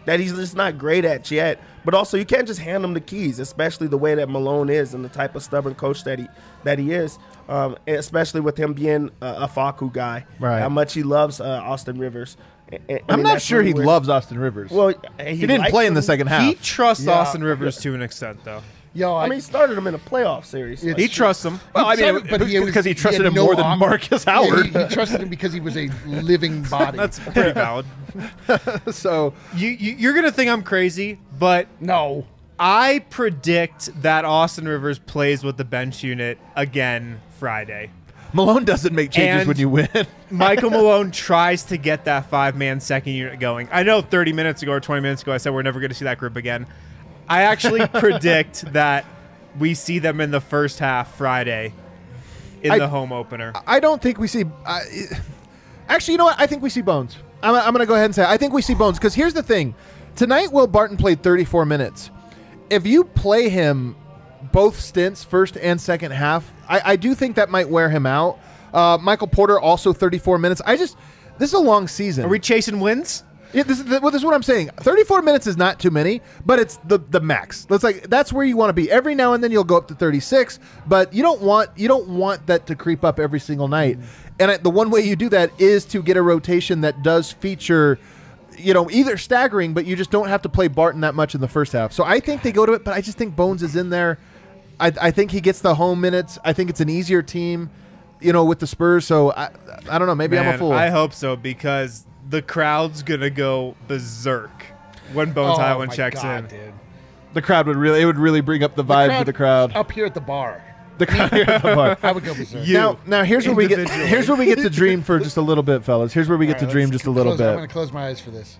that 0.07 0.19
he's 0.19 0.33
just 0.33 0.55
not 0.55 0.77
great 0.79 1.05
at 1.05 1.29
yet. 1.29 1.61
But 1.85 1.93
also, 1.93 2.17
you 2.17 2.25
can't 2.25 2.47
just 2.47 2.59
hand 2.59 2.83
him 2.83 2.93
the 2.95 2.99
keys, 2.99 3.39
especially 3.39 3.87
the 3.87 3.97
way 3.97 4.15
that 4.15 4.27
Malone 4.27 4.69
is 4.69 4.93
and 4.93 5.05
the 5.05 5.09
type 5.09 5.35
of 5.35 5.43
stubborn 5.43 5.75
coach 5.75 6.03
that 6.05 6.17
he 6.19 6.27
that 6.63 6.79
he 6.79 6.91
is. 6.93 7.19
Um, 7.47 7.77
especially 7.87 8.41
with 8.41 8.57
him 8.57 8.73
being 8.73 9.09
a, 9.21 9.25
a 9.43 9.47
Facu 9.47 9.93
guy, 9.93 10.25
Right. 10.39 10.59
How 10.59 10.67
much 10.67 10.93
he 10.93 11.03
loves 11.03 11.39
uh, 11.39 11.45
Austin 11.63 11.97
Rivers. 11.97 12.35
I- 12.69 12.79
I 12.89 12.99
I'm 13.07 13.19
mean, 13.19 13.23
not 13.23 13.41
sure 13.41 13.61
he 13.61 13.67
really 13.69 13.75
weird. 13.75 13.87
loves 13.87 14.09
Austin 14.09 14.37
Rivers. 14.37 14.69
Well, 14.71 14.93
he, 15.19 15.35
he 15.35 15.41
didn't 15.47 15.59
likes 15.59 15.71
play 15.71 15.87
in 15.87 15.93
the 15.93 16.01
second 16.01 16.27
half. 16.27 16.43
He 16.43 16.55
trusts 16.55 17.05
Yeah. 17.05 17.13
Austin 17.13 17.41
Rivers 17.43 17.77
to 17.77 17.95
an 17.95 18.01
extent, 18.01 18.43
though. 18.43 18.61
Yo, 18.93 19.15
I 19.15 19.27
mean, 19.27 19.35
he 19.37 19.41
started 19.41 19.77
him 19.77 19.85
in 19.85 19.93
a 19.93 19.99
playoff 19.99 20.45
series. 20.45 20.83
It's- 20.83 20.99
He 20.99 21.07
trusts 21.07 21.45
him. 21.45 21.59
well, 21.75 21.85
I 21.85 21.95
mean, 21.95 22.25
But 22.29 22.41
he 22.47 22.59
because 22.59 22.83
he 22.85 22.93
trusted 22.95 23.21
had 23.23 23.27
him 23.27 23.35
no 23.35 23.45
more 23.45 23.55
than 23.55 23.65
op- 23.65 23.77
Marcus 23.77 24.25
Yeah, 24.25 24.33
Howard. 24.33 24.65
he, 24.67 24.71
he 24.79 24.87
trusted 24.89 25.21
him 25.21 25.29
because 25.29 25.53
he 25.53 25.59
was 25.59 25.77
a 25.77 25.89
living 26.07 26.63
body. 26.69 26.97
That's 26.97 27.19
pretty 27.19 27.51
valid. 27.51 27.85
so 28.91 29.33
You, 29.55 29.69
you 29.69 29.93
you're 29.97 30.13
gonna 30.13 30.31
think 30.31 30.49
I'm 30.49 30.63
crazy, 30.63 31.19
but 31.37 31.67
no. 31.79 32.25
I 32.59 33.05
predict 33.11 34.01
that 34.01 34.25
Austin 34.25 34.67
Rivers 34.67 34.97
plays 34.97 35.43
with 35.43 35.57
the 35.57 35.65
bench 35.65 36.03
unit 36.03 36.39
again 36.55 37.21
Friday. 37.39 37.91
Malone 38.33 38.65
doesn't 38.65 38.93
make 38.95 39.11
changes 39.11 39.41
And- 39.41 39.47
when 39.47 39.57
you 39.57 39.69
win. 39.69 39.87
Michael 40.31 40.71
Malone 40.71 41.11
tries 41.11 41.63
to 41.65 41.77
get 41.77 42.05
that 42.05 42.29
five 42.31 42.57
man 42.57 42.79
second 42.79 43.13
unit 43.13 43.39
going. 43.39 43.69
I 43.71 43.83
know 43.83 44.01
30 44.01 44.33
minutes 44.33 44.63
ago 44.63 44.71
or 44.71 44.79
20 44.79 45.01
minutes 45.01 45.21
ago 45.21 45.33
I 45.33 45.37
said 45.37 45.53
we're 45.53 45.61
never 45.61 45.79
going 45.79 45.89
to 45.91 45.95
see 45.95 46.05
that 46.05 46.17
group 46.17 46.35
again. 46.35 46.65
I 47.29 47.43
actually 47.43 47.85
predict 47.99 48.73
that 48.73 49.05
we 49.59 49.73
see 49.73 49.99
them 49.99 50.21
in 50.21 50.31
the 50.31 50.41
first 50.41 50.79
half 50.79 51.15
Friday 51.15 51.73
in 52.61 52.71
I- 52.71 52.79
the 52.79 52.87
home 52.87 53.11
opener. 53.11 53.53
I 53.65 53.79
don't 53.79 54.01
think 54.01 54.19
we 54.19 54.27
see. 54.27 54.45
I 54.65 54.81
actually, 55.87 56.13
you 56.13 56.17
know 56.17 56.25
what? 56.25 56.39
I 56.39 56.47
think 56.47 56.61
we 56.61 56.69
see 56.69 56.81
Bones. 56.81 57.17
I'm, 57.43 57.55
I'm 57.55 57.73
going 57.73 57.79
to 57.79 57.85
go 57.85 57.93
ahead 57.93 58.05
and 58.05 58.15
say 58.15 58.25
I 58.27 58.37
think 58.37 58.53
we 58.53 58.61
see 58.61 58.73
Bones 58.73 58.97
because 58.97 59.13
here's 59.13 59.33
the 59.33 59.43
thing: 59.43 59.75
tonight, 60.15 60.51
Will 60.51 60.67
Barton 60.67 60.97
played 60.97 61.21
34 61.23 61.65
minutes. 61.65 62.09
If 62.69 62.85
you 62.85 63.03
play 63.03 63.49
him 63.49 63.95
both 64.51 64.79
stints, 64.79 65.23
first 65.23 65.57
and 65.57 65.79
second 65.79 66.11
half, 66.11 66.51
I, 66.67 66.93
I 66.93 66.95
do 66.95 67.15
think 67.15 67.35
that 67.37 67.49
might 67.49 67.69
wear 67.69 67.89
him 67.89 68.05
out. 68.05 68.39
Uh, 68.73 68.97
Michael 69.01 69.27
Porter 69.27 69.59
also 69.59 69.93
34 69.93 70.37
minutes. 70.37 70.61
I 70.65 70.75
just 70.77 70.97
this 71.37 71.49
is 71.49 71.53
a 71.53 71.59
long 71.59 71.87
season. 71.87 72.25
Are 72.25 72.29
we 72.29 72.39
chasing 72.39 72.79
wins? 72.79 73.23
Yeah, 73.53 73.63
this 73.63 73.79
is, 73.79 73.85
well, 73.85 74.11
this 74.11 74.21
is 74.21 74.25
what 74.25 74.33
I'm 74.33 74.43
saying. 74.43 74.69
34 74.77 75.21
minutes 75.21 75.47
is 75.47 75.57
not 75.57 75.79
too 75.79 75.89
many, 75.89 76.21
but 76.45 76.59
it's 76.59 76.77
the 76.77 76.97
the 76.97 77.21
max. 77.21 77.65
That's 77.65 77.83
like 77.83 78.09
that's 78.09 78.33
where 78.33 78.45
you 78.45 78.57
want 78.57 78.69
to 78.69 78.73
be. 78.73 78.91
Every 78.91 79.15
now 79.15 79.33
and 79.33 79.43
then 79.43 79.51
you'll 79.51 79.63
go 79.63 79.77
up 79.77 79.87
to 79.87 79.95
36, 79.95 80.59
but 80.85 81.13
you 81.13 81.23
don't 81.23 81.41
want 81.41 81.69
you 81.75 81.87
don't 81.87 82.09
want 82.09 82.47
that 82.47 82.67
to 82.67 82.75
creep 82.75 83.03
up 83.03 83.19
every 83.19 83.39
single 83.39 83.67
night. 83.67 83.97
Mm-hmm. 83.97 84.27
And 84.39 84.51
I, 84.51 84.57
the 84.57 84.69
one 84.69 84.89
way 84.91 85.01
you 85.01 85.15
do 85.15 85.29
that 85.29 85.51
is 85.59 85.85
to 85.85 86.03
get 86.03 86.17
a 86.17 86.21
rotation 86.21 86.81
that 86.81 87.03
does 87.03 87.31
feature 87.31 87.99
you 88.57 88.73
know, 88.73 88.89
either 88.89 89.17
staggering, 89.17 89.73
but 89.73 89.85
you 89.85 89.95
just 89.95 90.09
don't 90.09 90.29
have 90.29 90.41
to 90.41 90.49
play 90.49 90.67
Barton 90.67 91.01
that 91.01 91.13
much 91.13 91.35
in 91.35 91.41
the 91.41 91.47
first 91.47 91.73
half. 91.73 91.93
So 91.93 92.03
I 92.03 92.19
think 92.19 92.41
they 92.41 92.51
go 92.51 92.65
to 92.65 92.73
it, 92.73 92.83
but 92.83 92.95
I 92.95 93.01
just 93.01 93.15
think 93.15 93.35
Bones 93.35 93.61
is 93.61 93.75
in 93.75 93.91
there. 93.91 94.17
I, 94.79 94.91
I 94.99 95.11
think 95.11 95.29
he 95.29 95.41
gets 95.41 95.61
the 95.61 95.75
home 95.75 96.01
minutes. 96.01 96.39
I 96.43 96.53
think 96.53 96.71
it's 96.71 96.81
an 96.81 96.89
easier 96.89 97.21
team, 97.21 97.69
you 98.19 98.33
know, 98.33 98.45
with 98.45 98.57
the 98.57 98.65
Spurs. 98.65 99.05
So 99.05 99.31
I, 99.31 99.51
I 99.87 99.99
don't 99.99 100.07
know. 100.07 100.15
Maybe 100.15 100.39
I'm 100.39 100.47
a 100.47 100.57
fool. 100.57 100.71
I 100.71 100.89
hope 100.89 101.13
so 101.13 101.35
because 101.35 102.06
the 102.29 102.41
crowd's 102.41 103.03
going 103.03 103.21
to 103.21 103.29
go 103.29 103.75
berserk 103.87 104.51
when 105.13 105.31
Bones 105.31 105.57
oh, 105.57 105.61
Hyland 105.61 105.89
my 105.89 105.95
checks 105.95 106.21
God, 106.21 106.51
in. 106.51 106.59
dude. 106.59 106.73
the 107.33 107.41
crowd 107.41 107.67
would 107.67 107.77
really, 107.77 108.01
it 108.01 108.05
would 108.05 108.17
really 108.17 108.41
bring 108.41 108.63
up 108.63 108.75
the 108.75 108.83
vibe 108.83 109.17
for 109.17 109.23
the 109.23 109.33
crowd. 109.33 109.75
up 109.75 109.91
here 109.91 110.05
at 110.05 110.13
the 110.13 110.21
bar. 110.21 110.63
The 110.97 111.05
crowd 111.05 111.31
here 111.31 111.45
at 111.47 111.61
the 111.61 111.75
bar. 111.75 111.97
I 112.03 112.11
would 112.11 112.25
go 112.25 112.33
berserk. 112.33 112.65
You. 112.67 112.73
Now, 112.73 112.99
now 113.05 113.23
here's 113.23 113.45
where 113.45 113.55
we 113.55 113.67
get 113.67 113.87
here's 113.89 114.27
where 114.27 114.37
we 114.37 114.45
get 114.45 114.57
to 114.59 114.69
dream 114.69 115.03
for 115.03 115.19
just 115.19 115.37
a 115.37 115.41
little 115.41 115.63
bit, 115.63 115.83
fellas. 115.83 116.11
Here's 116.11 116.27
where 116.27 116.37
we 116.37 116.47
get 116.47 116.61
All 116.61 116.67
to 116.67 116.71
dream 116.71 116.89
let's 116.89 116.97
just 116.97 117.05
a 117.05 117.11
little 117.11 117.35
close- 117.35 117.47
I'm 117.47 117.55
going 117.55 117.67
to 117.67 117.73
close 117.73 117.91
my 117.91 118.07
eyes 118.07 118.19
for 118.19 118.31
this. 118.31 118.57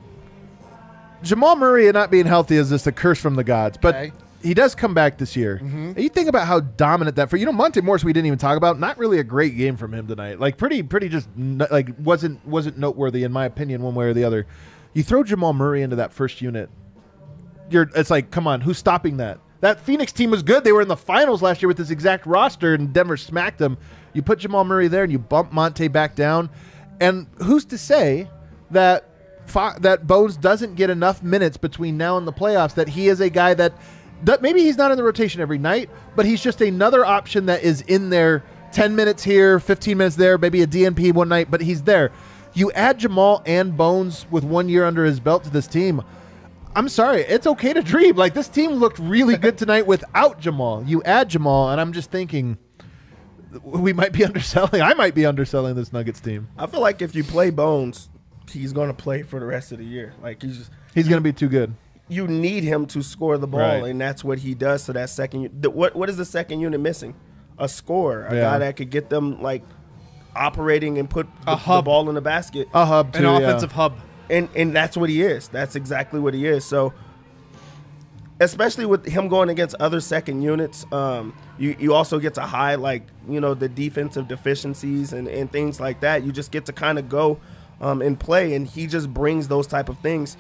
Jamal 1.24 1.56
Murray 1.56 1.92
not 1.92 2.12
being 2.12 2.28
healthy 2.28 2.58
is 2.58 2.70
just 2.70 2.86
a 2.86 2.92
curse 2.92 3.20
from 3.20 3.36
the 3.36 3.44
gods, 3.44 3.78
but 3.82 3.96
Okay. 3.96 4.12
He 4.42 4.54
does 4.54 4.76
come 4.76 4.94
back 4.94 5.18
this 5.18 5.36
year. 5.36 5.60
Mm-hmm. 5.62 6.00
You 6.00 6.10
think 6.10 6.30
about 6.30 6.48
how 6.48 6.60
dominant 6.60 7.16
that 7.16 7.30
for 7.30 7.38
you 7.38 7.46
know 7.46 7.52
Monte 7.52 7.82
Morris 7.82 8.04
we 8.04 8.14
didn't 8.14 8.28
even 8.28 8.40
talk 8.40 8.58
about. 8.58 8.80
Not 8.80 8.98
really 8.98 9.20
a 9.20 9.24
great 9.24 9.58
game 9.58 9.78
from 9.78 9.94
him 9.94 10.08
tonight. 10.08 10.40
Like 10.40 10.58
pretty 10.58 10.84
pretty 10.84 11.10
just 11.10 11.28
like 11.38 11.90
wasn't 12.00 12.46
wasn't 12.46 12.78
noteworthy 12.78 13.24
in 13.24 13.32
my 13.32 13.46
opinion 13.46 13.82
one 13.82 13.96
way 13.96 14.06
or 14.06 14.14
the 14.14 14.24
other. 14.24 14.46
You 14.94 15.04
throw 15.04 15.24
Jamal 15.24 15.54
Murray 15.54 15.82
into 15.82 15.98
that 15.98 16.14
first 16.14 16.42
unit, 16.42 16.70
you're 17.70 17.90
it's 17.96 18.10
like 18.10 18.32
come 18.32 18.48
on, 18.48 18.62
who's 18.62 18.78
stopping 18.78 19.18
that? 19.18 19.40
That 19.62 19.80
Phoenix 19.82 20.12
team 20.12 20.30
was 20.30 20.44
good. 20.44 20.64
They 20.64 20.72
were 20.72 20.82
in 20.82 20.88
the 20.88 20.98
finals 20.98 21.42
last 21.42 21.62
year 21.62 21.68
with 21.68 21.78
this 21.78 21.90
exact 21.90 22.26
roster, 22.26 22.76
and 22.76 22.94
Denver 22.94 23.18
smacked 23.18 23.58
them. 23.58 23.78
You 24.14 24.22
put 24.22 24.40
Jamal 24.40 24.64
Murray 24.64 24.88
there, 24.88 25.04
and 25.04 25.12
you 25.12 25.20
bump 25.20 25.52
Monte 25.52 25.88
back 25.88 26.16
down. 26.16 26.50
And 27.00 27.28
who's 27.38 27.66
to 27.66 27.78
say 27.78 28.30
that 28.72 29.10
that 29.80 30.06
Bones 30.06 30.38
doesn't 30.38 30.76
get 30.76 30.90
enough 30.90 31.24
minutes 31.24 31.58
between 31.58 31.98
now 31.98 32.18
and 32.18 32.28
the 32.28 32.34
playoffs? 32.34 32.76
That 32.76 32.90
he 32.90 33.08
is 33.08 33.20
a 33.20 33.30
guy 33.30 33.54
that, 33.56 33.74
that 34.24 34.42
maybe 34.42 34.62
he's 34.62 34.78
not 34.78 34.92
in 34.92 34.98
the 34.98 35.04
rotation 35.04 35.42
every 35.42 35.58
night, 35.58 35.90
but 36.16 36.26
he's 36.26 36.42
just 36.42 36.62
another 36.62 37.06
option 37.06 37.46
that 37.48 37.64
is 37.64 37.82
in 37.82 38.10
there. 38.10 38.44
Ten 38.72 38.96
minutes 38.96 39.24
here, 39.24 39.60
fifteen 39.60 39.98
minutes 39.98 40.18
there, 40.18 40.38
maybe 40.38 40.62
a 40.62 40.68
DNP 40.68 41.14
one 41.14 41.30
night, 41.30 41.50
but 41.50 41.62
he's 41.62 41.84
there. 41.84 42.12
You 42.54 42.72
add 42.74 43.00
Jamal 43.00 43.42
and 43.46 43.78
Bones 43.78 44.26
with 44.30 44.44
one 44.44 44.68
year 44.68 44.86
under 44.86 45.06
his 45.06 45.20
belt 45.20 45.44
to 45.46 45.50
this 45.50 45.68
team. 45.68 46.02
I'm 46.76 46.90
sorry, 46.90 47.22
it's 47.22 47.48
okay 47.48 47.74
to 47.74 47.82
dream. 47.82 48.16
Like 48.16 48.34
this 48.34 48.50
team 48.50 48.72
looked 48.72 49.00
really 49.00 49.38
good 49.38 49.58
tonight 49.60 49.88
without 49.88 50.40
Jamal. 50.40 50.84
You 50.84 51.02
add 51.04 51.30
Jamal, 51.30 51.70
and 51.72 51.80
I'm 51.80 51.94
just 51.94 52.12
thinking 52.12 52.58
we 53.64 53.94
might 53.94 54.12
be 54.12 54.24
underselling. 54.26 54.82
I 54.82 54.94
might 54.94 55.16
be 55.16 55.26
underselling 55.26 55.76
this 55.76 55.94
Nuggets 55.94 56.20
team. 56.20 56.50
I 56.58 56.68
feel 56.68 56.82
like 56.82 57.02
if 57.02 57.16
you 57.16 57.24
play 57.24 57.50
Bones, 57.50 58.10
he's 58.52 58.74
going 58.74 58.90
to 58.90 58.94
play 58.94 59.24
for 59.24 59.40
the 59.40 59.46
rest 59.46 59.72
of 59.72 59.78
the 59.78 59.86
year. 59.86 60.14
Like 60.22 60.42
he's 60.42 60.58
just 60.58 60.72
He's 60.94 61.08
going 61.08 61.22
to 61.22 61.24
be 61.24 61.34
too 61.34 61.48
good. 61.48 61.76
You 62.10 62.28
need 62.28 62.64
him 62.64 62.86
to 62.88 63.02
score 63.02 63.38
the 63.38 63.48
ball, 63.48 63.60
Right. 63.60 63.84
and 63.86 64.00
that's 64.00 64.24
what 64.24 64.40
he 64.40 64.54
does. 64.54 64.84
So 64.84 64.94
that 64.94 65.10
second, 65.10 65.62
the, 65.62 65.70
what 65.70 65.96
what 65.96 66.10
is 66.10 66.18
the 66.18 66.26
second 66.26 66.60
unit 66.62 66.80
missing? 66.80 67.16
A 67.60 67.68
scorer, 67.68 68.26
a 68.28 68.36
Yeah. 68.36 68.42
guy 68.42 68.60
that 68.60 68.76
could 68.78 68.90
get 68.92 69.10
them 69.10 69.42
like 69.42 69.64
operating 70.36 70.98
and 71.00 71.10
put 71.10 71.28
the, 71.46 71.52
the 71.52 71.56
hub. 71.56 71.86
ball 71.86 72.08
in 72.10 72.16
the 72.16 72.22
basket. 72.22 72.68
A 72.74 72.86
hub 72.86 73.08
An 73.16 73.22
too, 73.24 73.28
yeah. 73.28 73.38
offensive 73.40 73.72
hub. 73.74 73.98
and 74.30 74.48
and 74.56 74.76
that's 74.76 74.96
what 74.96 75.10
he 75.10 75.22
is. 75.22 75.48
That's 75.50 75.76
exactly 75.76 76.20
what 76.20 76.34
he 76.34 76.46
is. 76.46 76.64
So, 76.66 76.94
especially 78.40 78.86
with 78.86 79.06
him 79.06 79.28
going 79.28 79.50
against 79.50 79.76
other 79.80 80.00
second 80.00 80.42
units, 80.42 80.86
um, 80.92 81.34
you 81.58 81.76
you 81.80 81.94
also 81.94 82.20
get 82.20 82.34
to 82.36 82.42
highlight 82.42 83.04
you 83.28 83.40
know 83.42 83.54
the 83.54 83.68
defensive 83.70 84.28
deficiencies 84.28 85.14
and 85.14 85.28
and 85.28 85.52
things 85.52 85.80
like 85.80 86.02
that. 86.02 86.24
You 86.24 86.32
just 86.32 86.52
get 86.52 86.66
to 86.68 86.74
kind 86.74 87.00
of 87.00 87.10
go 87.10 87.40
um, 87.82 88.02
and 88.02 88.20
play, 88.20 88.54
and 88.54 88.68
he 88.68 88.88
just 88.88 89.14
brings 89.14 89.48
those 89.48 89.68
type 89.68 89.90
of 89.90 89.98
things. 90.00 90.38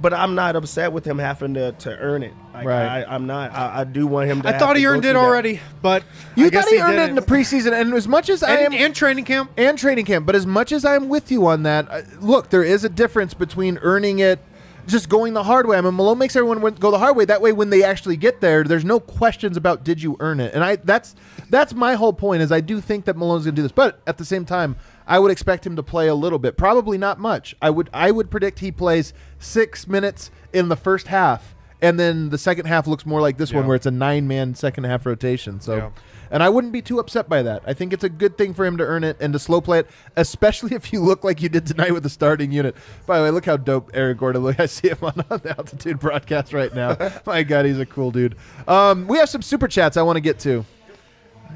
But 0.00 0.14
I'm 0.14 0.34
not 0.34 0.56
upset 0.56 0.92
with 0.92 1.04
him 1.04 1.18
having 1.18 1.54
to, 1.54 1.72
to 1.72 1.98
earn 1.98 2.22
it. 2.22 2.32
Like, 2.54 2.66
Right. 2.66 3.04
I, 3.04 3.04
I'm 3.04 3.26
not. 3.26 3.52
I, 3.52 3.80
I 3.80 3.84
do 3.84 4.06
want 4.06 4.30
him 4.30 4.40
to. 4.42 4.48
I 4.48 4.52
have 4.52 4.60
thought 4.60 4.72
to 4.74 4.78
he 4.78 4.86
earned 4.86 5.02
through 5.02 5.10
it 5.10 5.14
that. 5.14 5.18
already, 5.20 5.60
but 5.82 6.04
You 6.36 6.46
I 6.46 6.48
thought 6.48 6.52
guess 6.52 6.68
he 6.70 6.80
earned 6.80 6.98
it 6.98 7.08
in 7.10 7.14
the 7.16 7.22
preseason, 7.22 7.78
and 7.78 7.92
as 7.92 8.08
much 8.08 8.30
as 8.30 8.42
I 8.42 8.56
am 8.58 8.72
and, 8.72 8.82
and 8.82 8.94
training 8.94 9.24
camp. 9.26 9.50
and 9.58 9.76
training 9.78 10.06
camp. 10.06 10.24
But 10.26 10.34
as 10.36 10.46
much 10.46 10.72
as 10.72 10.84
I'm 10.84 11.08
with 11.10 11.30
you 11.30 11.46
on 11.46 11.64
that, 11.64 11.90
uh, 11.90 12.02
look, 12.20 12.48
there 12.50 12.64
is 12.64 12.82
a 12.84 12.88
difference 12.88 13.34
between 13.34 13.78
earning 13.82 14.20
it, 14.20 14.38
just 14.86 15.08
going 15.10 15.34
the 15.34 15.42
hard 15.42 15.66
way. 15.68 15.76
I 15.76 15.80
mean, 15.82 15.94
Malone 15.94 16.16
makes 16.18 16.34
everyone 16.34 16.60
go 16.76 16.90
the 16.90 16.98
hard 16.98 17.14
way. 17.16 17.26
That 17.26 17.42
way, 17.42 17.52
when 17.52 17.68
they 17.70 17.84
actually 17.84 18.16
get 18.16 18.40
there, 18.40 18.64
there's 18.64 18.84
no 18.84 18.98
questions 19.00 19.56
about 19.58 19.84
did 19.84 20.02
you 20.02 20.16
earn 20.20 20.40
it. 20.40 20.54
And 20.54 20.64
I 20.64 20.76
that's 20.76 21.14
that's 21.50 21.74
my 21.74 21.94
whole 21.94 22.14
point. 22.14 22.40
Is 22.42 22.50
I 22.50 22.60
do 22.60 22.80
think 22.80 23.04
that 23.04 23.16
Malone's 23.18 23.44
going 23.44 23.54
to 23.54 23.56
do 23.58 23.62
this, 23.62 23.72
but 23.72 24.00
at 24.06 24.16
the 24.16 24.24
same 24.24 24.44
time, 24.46 24.76
I 25.06 25.18
would 25.18 25.30
expect 25.30 25.66
him 25.66 25.76
to 25.76 25.82
play 25.82 26.08
a 26.08 26.14
little 26.14 26.38
bit. 26.38 26.56
Probably 26.56 26.96
not 26.96 27.18
much. 27.18 27.54
I 27.60 27.68
would 27.70 27.90
I 27.92 28.10
would 28.10 28.30
predict 28.30 28.60
he 28.60 28.72
plays 28.72 29.12
six 29.40 29.88
minutes 29.88 30.30
in 30.52 30.68
the 30.68 30.76
first 30.76 31.08
half. 31.08 31.54
And 31.82 31.98
then 31.98 32.28
the 32.28 32.36
second 32.38 32.66
half 32.66 32.86
looks 32.86 33.06
more 33.06 33.20
like 33.22 33.38
this 33.38 33.52
one, 33.54 33.66
where 33.66 33.74
it's 33.74 33.86
a 33.86 33.90
nine-man 33.90 34.54
second 34.54 34.84
half 34.84 35.06
rotation. 35.06 35.62
So, 35.62 35.76
Yeah. 35.76 35.88
and 36.30 36.42
I 36.42 36.50
wouldn't 36.50 36.74
be 36.74 36.82
too 36.82 36.98
upset 37.00 37.26
by 37.26 37.42
that. 37.42 37.62
I 37.66 37.72
think 37.72 37.94
it's 37.94 38.04
a 38.04 38.10
good 38.10 38.36
thing 38.36 38.52
for 38.52 38.66
him 38.66 38.76
to 38.76 38.84
earn 38.84 39.02
it 39.02 39.16
and 39.18 39.32
to 39.32 39.38
slow 39.38 39.62
play 39.62 39.78
it, 39.78 39.86
especially 40.14 40.74
if 40.76 40.92
you 40.92 41.00
look 41.00 41.24
like 41.24 41.40
you 41.40 41.48
did 41.48 41.66
tonight 41.66 41.92
with 41.94 42.02
the 42.02 42.10
starting 42.10 42.52
unit. 42.52 42.76
By 43.06 43.16
the 43.16 43.24
way, 43.24 43.30
look 43.30 43.46
how 43.46 43.56
dope 43.56 43.90
Eric 43.94 44.18
Gordon 44.18 44.42
look. 44.42 44.60
I 44.60 44.66
see 44.66 44.88
him 44.90 44.98
on, 45.00 45.24
on 45.30 45.40
the 45.42 45.54
altitude 45.56 45.98
broadcast 45.98 46.52
right 46.52 46.74
now. 46.74 46.98
My 47.26 47.42
God, 47.42 47.64
he's 47.64 47.78
a 47.78 47.86
cool 47.86 48.10
dude. 48.10 48.36
Um, 48.68 49.06
we 49.06 49.16
have 49.16 49.30
some 49.30 49.40
super 49.40 49.66
chats 49.66 49.96
I 49.96 50.02
want 50.02 50.16
to 50.16 50.20
get 50.20 50.38
to. 50.40 50.66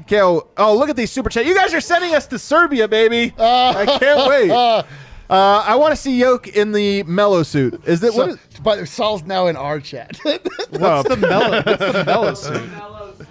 Okay, 0.01 0.21
oh, 0.23 0.47
oh, 0.57 0.75
look 0.75 0.89
at 0.89 0.95
these 0.95 1.11
super 1.11 1.29
chats. 1.29 1.47
You 1.47 1.53
guys 1.55 1.71
are 1.73 1.79
sending 1.81 2.15
us 2.15 2.25
to 2.27 2.39
Serbia, 2.39 2.87
baby. 2.87 3.31
I 3.39 3.85
can't 3.99 4.27
wait. 4.27 4.85
Uh, 5.29 5.63
I 5.65 5.75
want 5.75 5.91
to 5.91 5.95
see 5.95 6.17
Yoke 6.19 6.47
in 6.47 6.71
the 6.71 7.03
mellow 7.03 7.41
suit. 7.43 7.81
Is 7.85 7.99
that 8.01 8.13
what? 8.13 8.29
So, 8.29 8.33
Is, 8.35 8.59
but 8.63 8.87
Saul's 8.87 9.23
now 9.23 9.47
in 9.47 9.55
our 9.55 9.79
chat. 9.79 10.17
What's 10.23 11.09
the 11.09 11.17
mellow? 11.17 11.61
What's 11.63 11.79
the 11.79 12.03
mellow 12.05 12.33
suit? 12.35 12.69
Oh, 12.77 13.25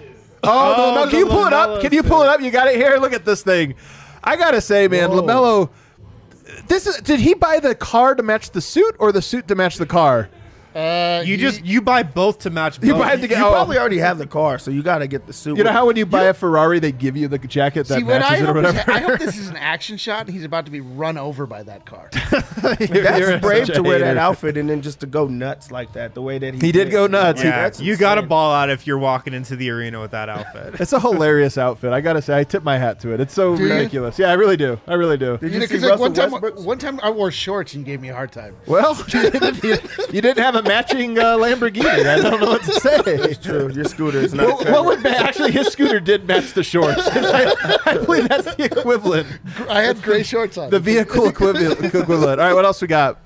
Oh, 0.46 0.74
Lamelo, 0.76 1.04
the 1.04 1.10
can 1.10 1.18
you 1.20 1.26
pull 1.26 1.46
it 1.46 1.52
up? 1.52 1.70
LaMelo 1.70 1.80
Can 1.80 1.92
you 1.92 2.02
pull 2.02 2.22
it 2.22 2.28
up? 2.28 2.40
You 2.40 2.50
got 2.50 2.68
it 2.68 2.76
here. 2.76 2.96
Look 2.96 3.12
at 3.12 3.24
this 3.24 3.42
thing. 3.42 3.74
I 4.22 4.36
gotta 4.36 4.60
say, 4.60 4.88
man, 4.88 5.10
Whoa. 5.10 5.22
Lamelo. 5.22 5.70
This 6.68 6.86
is. 6.86 6.96
Did 7.00 7.20
he 7.20 7.34
buy 7.34 7.60
the 7.60 7.74
car 7.74 8.14
to 8.14 8.22
match 8.22 8.50
the 8.50 8.60
suit, 8.60 8.94
or 8.98 9.12
the 9.12 9.22
suit 9.22 9.48
to 9.48 9.54
match 9.54 9.76
the 9.76 9.86
car? 9.86 10.28
Uh, 10.74 11.22
You 11.24 11.36
he- 11.36 11.40
just 11.42 11.64
you 11.64 11.80
buy 11.80 12.02
both 12.02 12.40
to 12.40 12.50
match. 12.50 12.78
You 12.82 12.94
buy 12.94 13.12
it 13.14 13.18
to 13.18 13.28
You 13.28 13.36
oh, 13.36 13.50
probably 13.50 13.78
already 13.78 13.98
have 13.98 14.18
the 14.18 14.26
car, 14.26 14.58
so 14.58 14.70
you 14.70 14.82
got 14.82 14.98
to 14.98 15.06
get 15.06 15.26
the 15.26 15.32
suit. 15.32 15.56
you 15.58 15.64
know 15.64 15.70
how 15.72 15.86
when 15.86 15.96
you 15.96 16.04
buy 16.06 16.24
a 16.24 16.34
Ferrari, 16.34 16.78
they 16.80 16.92
give 16.92 17.16
you 17.16 17.28
the 17.28 17.38
jacket 17.38 17.86
that 17.88 17.98
See, 17.98 18.04
matches 18.04 18.40
it 18.40 18.42
or 18.42 18.46
hope, 18.46 18.56
is, 18.56 18.62
whatever. 18.74 18.92
I 18.92 18.98
hope 19.00 19.18
this 19.20 19.38
is 19.38 19.48
an 19.48 19.56
action 19.56 19.96
shot. 19.96 20.26
and 20.26 20.34
He's 20.34 20.44
about 20.44 20.64
to 20.66 20.70
be 20.72 20.80
run 20.80 21.16
over 21.18 21.46
by 21.46 21.62
that 21.62 21.84
car. 21.86 22.10
You're- 22.12 23.00
That's 23.04 23.18
you're 23.20 23.38
brave 23.38 23.66
to 23.68 23.82
wear 23.82 23.98
that 24.00 24.16
outfit 24.16 24.56
and 24.56 24.68
then 24.68 24.82
just 24.82 25.00
to 25.00 25.06
go 25.06 25.26
nuts 25.28 25.70
like 25.70 25.92
that. 25.92 26.14
The 26.14 26.22
way 26.22 26.38
that 26.38 26.54
he 26.54 26.60
He 26.60 26.72
did 26.72 26.90
go 26.90 27.06
nuts. 27.06 27.42
Yeah, 27.42 27.70
Yeah, 27.76 27.82
you 27.84 27.96
got 27.96 28.16
to 28.16 28.22
ball 28.22 28.52
out 28.52 28.70
if 28.70 28.86
you're 28.86 28.98
walking 28.98 29.34
into 29.34 29.56
the 29.56 29.70
arena 29.70 30.00
with 30.00 30.10
that 30.12 30.28
outfit. 30.28 30.80
It's 30.80 30.92
a 30.92 31.00
hilarious 31.00 31.56
outfit. 31.58 31.92
I 31.92 32.00
gotta 32.00 32.22
say, 32.22 32.38
I 32.38 32.44
tip 32.44 32.62
my 32.64 32.78
hat 32.78 33.00
to 33.00 33.12
it. 33.12 33.20
It's 33.20 33.32
so 33.34 33.56
Do 33.56 33.64
you? 33.64 33.72
ridiculous. 33.72 34.18
Yeah, 34.18 34.30
I 34.30 34.34
really 34.34 34.56
do. 34.56 34.80
I 34.86 34.94
really 34.94 35.18
do. 35.18 35.36
Did 35.38 35.48
You 35.48 35.54
you, 35.54 35.60
know, 35.60 35.66
see 35.66 35.74
'cause, 35.74 35.90
like, 35.90 35.98
one 36.00 36.12
time, 36.14 36.30
Westbrook? 36.30 36.60
one 36.64 36.78
time 36.78 36.98
I 37.02 37.10
wore 37.10 37.30
shorts 37.30 37.74
and 37.74 37.80
you 37.82 37.86
gave 37.86 38.00
me 38.00 38.08
a 38.08 38.14
hard 38.14 38.32
time. 38.32 38.56
Well, 38.66 38.96
you 39.08 39.30
didn't, 39.30 39.62
you, 39.62 39.76
you 40.12 40.20
didn't 40.20 40.38
have 40.42 40.54
a 40.56 40.62
matching 40.64 41.18
uh, 41.18 41.36
Lamborghini. 41.36 42.06
I 42.06 42.20
don't 42.20 42.40
know 42.40 42.46
what 42.46 42.62
to 42.64 42.72
say. 42.80 43.00
It's 43.06 43.44
True, 43.44 43.70
your 43.72 43.84
scooter 43.84 44.18
is 44.18 44.34
not. 44.34 44.48
What, 44.48 44.68
what 44.70 44.84
would 44.86 45.02
ma- 45.02 45.10
actually 45.10 45.52
his 45.52 45.68
scooter 45.68 46.00
did 46.00 46.26
match 46.26 46.52
the 46.52 46.62
shorts? 46.62 47.00
I, 47.06 47.80
I 47.86 47.98
believe 47.98 48.28
that's 48.28 48.54
the 48.54 48.64
equivalent, 48.64 49.26
I 49.68 49.82
had 49.82 50.02
gray 50.02 50.22
shorts 50.22 50.58
on. 50.58 50.70
the 50.70 50.80
vehicle 50.80 51.28
equivalent. 51.28 51.80
equivalent. 51.84 52.40
All 52.40 52.46
right, 52.46 52.54
what 52.54 52.64
else 52.64 52.80
we 52.82 52.88
got? 52.88 53.18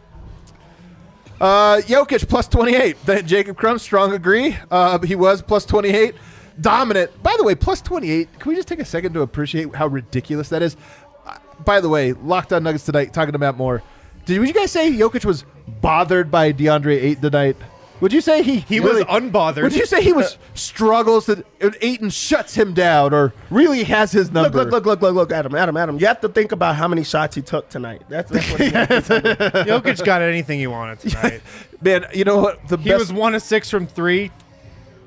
Uh, 1.41 1.81
Jokic 1.87 2.29
plus 2.29 2.49
twenty 2.49 2.75
eight. 2.75 2.97
Jacob 3.25 3.57
Crum 3.57 3.79
strong 3.79 4.13
agree. 4.13 4.57
Uh, 4.71 4.99
he 5.01 5.15
was 5.15 5.41
plus 5.41 5.65
twenty 5.65 5.91
eight, 5.91 6.15
dominant. 6.61 7.23
By 7.23 7.35
the 7.39 7.45
way, 7.45 7.55
plus 7.55 7.81
twenty 7.81 8.11
eight. 8.11 8.39
Can 8.41 8.51
we 8.51 8.57
just 8.57 8.67
take 8.69 8.81
a 8.81 8.85
second 8.85 9.15
to 9.15 9.23
appreciate 9.23 9.75
how 9.75 9.87
ridiculous 9.87 10.49
that 10.49 10.63
is? 10.63 10.77
Uh, 11.25 11.39
by 11.65 11.81
the 11.81 11.89
way, 11.89 12.13
locked 12.13 12.53
on 12.53 12.65
Nuggets 12.65 12.85
tonight. 12.85 13.13
Talking 13.15 13.37
about 13.37 13.57
more. 13.57 13.83
Did 14.29 14.39
would 14.41 14.49
you 14.49 14.55
guys 14.55 14.71
say 14.71 14.91
Jokic 14.93 15.25
was 15.25 15.45
bothered 15.81 16.31
by 16.31 16.53
DeAndre 16.53 17.03
Ayton 17.03 17.23
tonight? 17.23 17.57
Would 18.01 18.13
you 18.13 18.21
say 18.21 18.43
he 18.43 18.59
He 18.61 18.79
really- 18.79 19.03
was 19.03 19.05
unbothered. 19.07 19.63
Would 19.63 19.75
you 19.75 19.87
say 19.87 20.03
he 20.03 20.13
was 20.13 20.37
struggles 20.55 21.27
that 21.27 21.45
Ayton 21.81 22.11
shuts 22.11 22.55
him 22.55 22.73
down, 22.75 23.13
or 23.15 23.33
really 23.51 23.83
has 23.85 24.13
his 24.13 24.31
number? 24.31 24.57
look, 24.65 24.71
look, 24.71 24.87
look, 24.87 25.01
look, 25.03 25.15
look, 25.15 25.33
Adam, 25.33 25.55
Adam, 25.55 25.77
Adam. 25.77 25.99
You 25.99 26.07
have 26.07 26.21
to 26.21 26.29
think 26.29 26.53
about 26.53 26.77
how 26.77 26.87
many 26.87 27.03
shots 27.05 27.35
he 27.35 27.43
took 27.43 27.69
tonight. 27.71 28.03
That's, 28.09 28.31
that's 28.31 28.51
what 28.53 28.61
he 28.61 28.71
Jokic 28.71 30.05
got 30.05 30.23
anything 30.23 30.61
he 30.61 30.67
wanted 30.69 31.01
tonight. 31.11 31.41
Man, 31.81 32.07
you 32.15 32.25
know 32.25 32.37
what? 32.39 32.69
The 32.69 32.77
He 32.77 32.91
best. 32.91 33.01
was 33.01 33.13
one 33.13 33.35
of 33.35 33.43
six 33.43 33.69
from 33.71 33.87
three, 33.89 34.31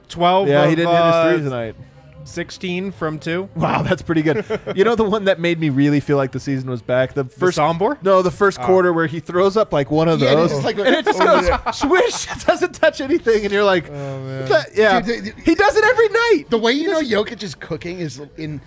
12 0.09 0.47
yeah, 0.49 0.63
of, 0.63 0.69
he 0.69 0.75
didn't 0.75 0.93
uh, 0.93 1.23
hit 1.23 1.31
his 1.31 1.39
three 1.41 1.49
tonight. 1.49 1.75
16 2.25 2.91
from 2.91 3.19
two. 3.19 3.49
Wow, 3.55 3.81
that's 3.83 4.01
pretty 4.01 4.21
good. 4.21 4.45
you 4.75 4.83
know 4.83 4.95
the 4.95 5.03
one 5.03 5.25
that 5.25 5.39
made 5.39 5.59
me 5.59 5.69
really 5.69 5.99
feel 5.99 6.17
like 6.17 6.31
the 6.31 6.39
season 6.39 6.69
was 6.69 6.81
back. 6.81 7.13
The 7.13 7.25
first 7.25 7.57
Sombor? 7.57 8.01
No, 8.03 8.21
the 8.21 8.31
first 8.31 8.59
ah. 8.59 8.65
quarter 8.65 8.91
where 8.93 9.07
he 9.07 9.19
throws 9.19 9.55
up 9.57 9.71
like 9.71 9.91
one 9.91 10.07
of 10.07 10.19
Yeah, 10.19 10.29
and 10.29 10.37
those, 10.39 10.51
it's 10.51 10.63
just 10.63 10.65
like 10.65 10.77
and 10.77 10.95
it 10.95 11.05
just 11.05 11.19
goes 11.19 11.77
swish. 11.77 12.31
It 12.31 12.45
doesn't 12.45 12.73
touch 12.73 13.01
anything, 13.01 13.43
and 13.43 13.51
you're 13.51 13.63
like, 13.63 13.89
Oh, 13.89 14.45
"That- 14.47 14.75
yeah. 14.75 14.99
Dude, 15.01 15.25
the- 15.25 15.31
the- 15.31 15.41
he 15.41 15.55
does 15.55 15.75
it 15.75 15.83
every 15.83 16.09
night. 16.09 16.45
the 16.49 16.57
way 16.57 16.71
you 16.73 16.89
know 16.89 17.01
Jokic 17.01 17.43
is 17.43 17.55
cooking 17.55 17.99
is 17.99 18.21
in 18.37 18.61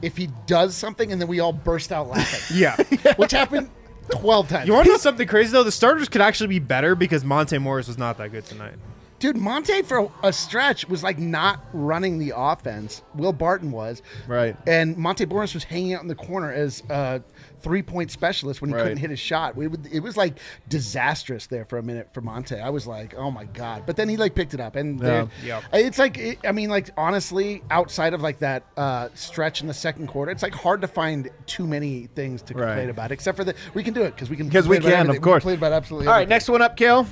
if 0.00 0.16
he 0.16 0.28
does 0.46 0.76
something 0.76 1.10
and 1.10 1.20
then 1.20 1.28
we 1.28 1.40
all 1.40 1.52
burst 1.52 1.90
out 1.92 2.08
laughing, 2.08 2.56
Yeah. 2.58 2.76
which 3.16 3.32
happened 3.32 3.70
twelve 4.10 4.48
times. 4.48 4.66
You 4.66 4.72
want 4.74 4.86
to 4.86 4.92
know 4.92 4.98
something 4.98 5.26
crazy 5.28 5.52
though? 5.52 5.64
The 5.64 5.72
starters 5.72 6.08
could 6.08 6.20
actually 6.22 6.48
be 6.48 6.58
better 6.60 6.94
because 6.94 7.24
Monte 7.24 7.58
Morris 7.58 7.88
was 7.88 7.98
not 7.98 8.16
that 8.18 8.30
good 8.32 8.44
tonight. 8.44 8.74
Dude, 9.18 9.36
Monte 9.36 9.82
for 9.82 10.12
a 10.22 10.32
stretch 10.32 10.88
was 10.88 11.02
like 11.02 11.18
not 11.18 11.64
running 11.72 12.18
the 12.18 12.32
offense. 12.36 13.02
Will 13.14 13.32
Barton 13.32 13.72
was. 13.72 14.00
Right. 14.28 14.56
And 14.66 14.96
Monte 14.96 15.26
Morris 15.26 15.54
was 15.54 15.64
hanging 15.64 15.94
out 15.94 16.02
in 16.02 16.08
the 16.08 16.14
corner 16.14 16.52
as 16.52 16.84
a 16.88 17.20
three 17.60 17.82
point 17.82 18.12
specialist 18.12 18.60
when 18.60 18.70
he 18.70 18.76
Right. 18.76 18.82
couldn't 18.84 18.98
hit 18.98 19.10
his 19.10 19.18
shot. 19.18 19.58
It, 19.58 19.66
would, 19.68 19.88
it 19.90 20.00
was 20.00 20.16
like 20.16 20.38
disastrous 20.68 21.48
there 21.48 21.64
for 21.64 21.78
a 21.78 21.82
minute 21.82 22.10
for 22.14 22.20
Monte. 22.20 22.54
I 22.56 22.70
was 22.70 22.86
like, 22.86 23.14
oh 23.16 23.30
my 23.32 23.44
God. 23.46 23.82
But 23.86 23.96
then 23.96 24.08
he 24.08 24.16
like 24.16 24.36
picked 24.36 24.54
it 24.54 24.60
up. 24.60 24.76
And 24.76 25.00
Yeah. 25.00 25.26
Yep. 25.44 25.64
it's 25.72 25.98
like, 25.98 26.16
it, 26.18 26.38
I 26.44 26.52
mean, 26.52 26.68
like 26.70 26.90
honestly, 26.96 27.62
outside 27.70 28.14
of 28.14 28.20
like 28.22 28.38
that 28.38 28.64
uh, 28.76 29.08
stretch 29.14 29.60
in 29.62 29.66
the 29.66 29.74
second 29.74 30.06
quarter, 30.06 30.30
it's 30.30 30.44
like 30.44 30.54
hard 30.54 30.80
to 30.82 30.86
find 30.88 31.28
too 31.46 31.66
many 31.66 32.06
things 32.14 32.40
to 32.42 32.54
complain 32.54 32.68
Right. 32.78 32.88
about, 32.90 33.10
except 33.10 33.36
for 33.36 33.42
the, 33.42 33.54
we 33.74 33.82
can 33.82 33.94
do 33.94 34.02
it 34.02 34.14
because 34.14 34.30
we 34.30 34.36
can 34.36 34.46
Because 34.46 34.68
we 34.68 34.76
complain 34.76 34.94
about 34.94 35.06
can, 35.08 35.16
of 35.16 35.22
course. 35.22 35.44
We 35.44 35.52
complain 35.52 35.70
about 35.70 35.76
absolutely 35.76 36.06
All 36.06 36.12
right, 36.12 36.18
everything. 36.20 36.30
next 36.30 36.48
one 36.48 36.62
up, 36.62 36.76
Kale. 36.76 37.06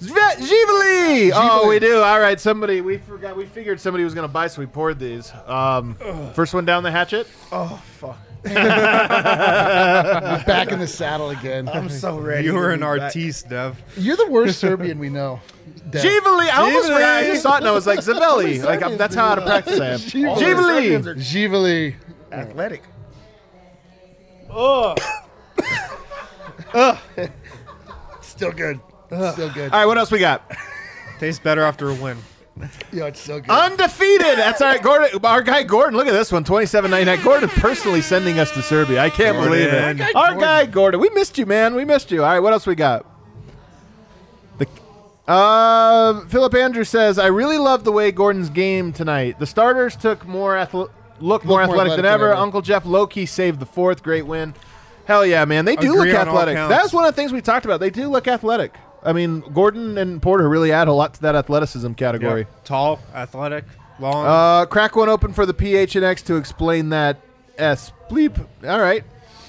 Zve- 0.00 1.32
Oh, 1.34 1.68
we 1.68 1.78
do. 1.78 2.00
All 2.02 2.20
right, 2.20 2.38
somebody 2.38 2.80
we 2.80 2.98
forgot. 2.98 3.36
We 3.36 3.46
figured 3.46 3.80
somebody 3.80 4.04
was 4.04 4.14
going 4.14 4.26
to 4.26 4.32
buy, 4.32 4.46
so 4.46 4.60
we 4.60 4.66
poured 4.66 4.98
these. 4.98 5.32
Um, 5.46 5.96
first 6.34 6.54
one 6.54 6.64
down 6.64 6.82
the 6.84 6.90
hatchet. 6.90 7.26
Oh 7.50 7.82
fuck! 7.98 8.16
Back 8.44 8.60
in 10.70 10.78
the 10.78 10.86
saddle 10.86 11.30
again. 11.30 11.68
I'm 11.68 11.88
so 11.88 12.18
ready. 12.18 12.44
You 12.44 12.52
to 12.52 12.58
were 12.58 12.70
an 12.70 12.80
back. 12.80 13.00
artiste, 13.00 13.48
Dev. 13.48 13.76
You're 13.96 14.16
the 14.16 14.28
worst 14.28 14.60
Serbian 14.60 14.98
we 15.00 15.08
know. 15.08 15.40
Dev. 15.90 16.04
Živeli! 16.04 16.48
I 16.48 16.58
almost 16.58 16.88
Živeli! 16.88 16.92
forgot. 16.94 17.18
I 17.18 17.24
just 17.26 17.42
saw 17.42 17.54
it 17.54 17.58
and 17.58 17.66
I 17.68 17.72
was 17.72 17.86
like, 17.86 17.98
Zavelli. 18.00 18.62
like, 18.62 18.82
I'm, 18.82 18.96
that's 18.96 19.14
how 19.16 19.26
out 19.26 19.38
of 19.38 19.44
practice 19.44 19.80
I 19.80 19.86
am. 19.88 19.98
Živeli. 19.98 20.28
All 20.28 20.38
the 20.38 20.62
Serbians 20.62 21.06
Živeli! 21.06 21.94
are 22.32 22.44
Živeli. 22.44 22.78
athletic. 22.78 22.82
Still 28.22 28.52
good. 28.52 28.80
Still 29.08 29.50
good. 29.50 29.72
All 29.72 29.78
right, 29.80 29.86
what 29.86 29.98
else 29.98 30.10
we 30.10 30.18
got? 30.18 30.50
Tastes 31.18 31.40
better 31.42 31.62
after 31.62 31.88
a 31.88 31.94
win. 31.94 32.18
Yeah, 32.92 33.04
it's 33.06 33.20
so 33.20 33.40
good. 33.40 33.50
Undefeated. 33.50 34.36
That's 34.36 34.60
all 34.60 34.68
right. 34.68 34.82
Gordon, 34.82 35.24
our 35.24 35.42
guy 35.42 35.62
Gordon. 35.62 35.96
Look 35.96 36.08
at 36.08 36.12
this 36.12 36.32
one. 36.32 36.42
Twenty-seven 36.44 36.90
ninety-nine. 36.90 37.22
Gordon 37.22 37.48
personally 37.48 38.00
sending 38.02 38.38
us 38.40 38.50
to 38.52 38.62
Serbia. 38.62 39.00
I 39.00 39.10
can't 39.10 39.36
Gordon. 39.36 39.52
believe 39.52 39.72
Our 39.72 39.90
it. 39.90 39.96
guy 39.98 40.10
Our 40.14 40.34
guy 40.36 40.66
Gordon. 40.66 41.00
We 41.00 41.08
missed 41.10 41.38
you, 41.38 41.46
man. 41.46 41.74
We 41.76 41.84
missed 41.84 42.10
you. 42.10 42.24
All 42.24 42.30
right. 42.30 42.40
What 42.40 42.52
else 42.52 42.66
we 42.66 42.74
got? 42.74 43.06
The 44.58 44.66
uh, 45.28 46.26
Philip 46.26 46.54
Andrew 46.54 46.82
says, 46.84 47.18
"I 47.18 47.26
really 47.26 47.58
love 47.58 47.84
the 47.84 47.92
way 47.92 48.10
Gordon's 48.10 48.50
game 48.50 48.92
tonight. 48.92 49.38
The 49.38 49.46
starters 49.46 49.94
took 49.94 50.26
more 50.26 50.54
athle- 50.54 50.90
look 51.20 51.44
more 51.44 51.58
more 51.58 51.62
athletic, 51.62 51.76
than, 51.76 51.76
athletic 51.80 51.96
than 51.96 52.06
ever. 52.06 52.30
ever. 52.32 52.40
Uncle 52.40 52.60
Jeff 52.62 52.84
Loki 52.84 53.24
saved 53.24 53.60
the 53.60 53.66
fourth. 53.66 54.02
Great 54.02 54.26
win. 54.26 54.52
Hell 55.06 55.24
yeah, 55.24 55.44
man. 55.44 55.64
They 55.64 55.76
do 55.76 55.94
Agree 55.94 56.10
look 56.12 56.20
athletic. 56.26 56.56
counts. 56.56 56.74
That's 56.74 56.92
one 56.92 57.04
of 57.04 57.14
the 57.14 57.16
things 57.20 57.32
we 57.32 57.40
talked 57.40 57.64
about. 57.64 57.78
They 57.80 57.90
do 57.90 58.08
look 58.08 58.26
athletic. 58.28 58.74
I 59.02 59.12
mean, 59.12 59.40
Gordon 59.52 59.96
and 59.98 60.20
Porter 60.20 60.48
really 60.48 60.72
add 60.72 60.88
a 60.88 60.92
lot 60.92 61.14
to 61.14 61.22
that 61.22 61.34
athleticism 61.36 61.92
category." 61.94 62.46
Tall, 62.64 63.00
athletic, 63.14 63.64
long. 64.00 64.26
Uh, 64.26 64.66
crack 64.66 64.96
one 64.96 65.08
open 65.08 65.32
for 65.32 65.46
the 65.46 65.54
PHNX 65.54 66.24
to 66.26 66.36
explain 66.36 66.88
that 66.90 67.20
S 67.56 67.92
bleep. 68.10 68.38
All 68.66 68.80
right, 68.80 69.04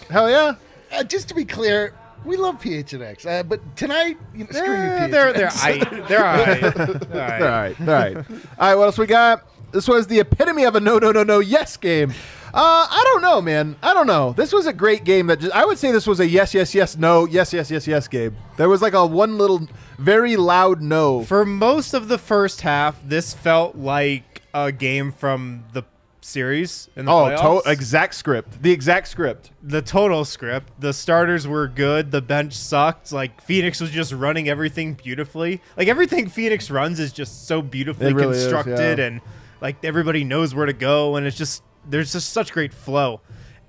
hell 0.10 0.30
yeah. 0.30 0.56
Uh, 0.92 1.04
just 1.04 1.28
to 1.30 1.36
be 1.36 1.46
clear, 1.46 1.94
We 2.26 2.36
love 2.36 2.60
PHNX, 2.62 3.26
uh, 3.26 3.44
but 3.44 3.62
tonight, 3.78 4.18
you 4.36 4.40
know, 4.44 4.50
screw 4.52 4.66
you, 4.66 4.74
Eh, 4.74 5.08
PHNX. 5.08 5.12
they're 5.12 5.34
they're 5.34 5.48
aight. 5.50 6.08
they're 6.08 6.26
all 6.26 6.38
right. 6.38 6.64
All 6.64 6.70
right. 6.86 7.02
All 7.12 7.18
right, 7.20 7.42
all 7.42 7.48
right, 7.88 8.18
all 8.28 8.36
right. 8.60 8.76
What 8.76 8.84
else 8.86 8.98
we 8.98 9.06
got? 9.06 9.46
This 9.72 9.88
was 9.88 10.08
the 10.08 10.20
epitome 10.20 10.64
of 10.66 10.76
a 10.76 10.80
no, 10.80 10.98
no, 10.98 11.12
no, 11.12 11.24
no, 11.24 11.40
yes 11.40 11.78
game. 11.78 12.14
Uh, 12.54 12.88
I 12.90 13.04
don't 13.06 13.22
know, 13.22 13.42
man. 13.42 13.76
I 13.84 13.94
don't 13.94 14.08
know. 14.08 14.34
This 14.34 14.52
was 14.52 14.66
a 14.68 14.74
great 14.74 15.04
game. 15.04 15.28
That 15.28 15.40
just, 15.40 15.54
I 15.54 15.66
would 15.66 15.78
say 15.78 15.92
this 15.92 16.08
was 16.08 16.20
a 16.20 16.28
yes, 16.28 16.54
yes, 16.54 16.74
yes, 16.74 16.98
no, 16.98 17.26
yes, 17.26 17.54
yes, 17.54 17.70
yes, 17.70 17.88
yes 17.88 18.08
game. 18.08 18.36
There 18.58 18.70
was 18.70 18.82
like 18.82 18.94
a 18.94 19.06
one 19.06 19.38
little, 19.38 19.68
very 19.98 20.36
loud 20.36 20.82
no. 20.82 21.24
For 21.24 21.46
most 21.46 21.94
of 21.94 22.08
the 22.08 22.18
first 22.18 22.62
half, 22.62 22.98
this 23.08 23.34
felt 23.34 23.76
like 23.76 24.42
a 24.54 24.72
game 24.72 25.12
from 25.12 25.64
the 25.74 25.84
series 26.22 26.90
in 26.96 27.06
the 27.06 27.12
Oh, 27.12 27.62
to- 27.64 27.70
exact 27.70 28.14
script. 28.16 28.62
The 28.62 28.72
exact 28.72 29.08
script. 29.08 29.52
the 29.64 29.82
total 29.82 30.26
script. 30.26 30.72
The 30.80 30.92
starters 30.94 31.48
were 31.48 31.68
good. 31.68 32.12
The 32.12 32.22
bench 32.22 32.54
sucked. 32.54 33.12
Like 33.12 33.42
Phoenix 33.42 33.80
was 33.80 33.92
just 33.92 34.12
running 34.12 34.50
everything 34.50 34.96
beautifully. 34.96 35.62
Like 35.78 35.88
everything 35.88 36.28
Phoenix 36.30 36.70
runs 36.72 37.00
is 37.00 37.12
just 37.14 37.48
so 37.48 37.62
beautifully 37.62 38.14
really 38.14 38.38
is, 38.38 38.44
constructed, 38.44 38.98
yeah. 39.00 39.06
and 39.06 39.22
like 39.62 39.84
everybody 39.84 40.24
knows 40.24 40.54
where 40.56 40.66
to 40.66 40.74
go, 40.74 41.16
and 41.16 41.26
it's 41.28 41.38
just 41.38 41.64
there's 41.90 42.14
just 42.14 42.32
such 42.34 42.52
great 42.52 42.74
flow. 42.74 43.22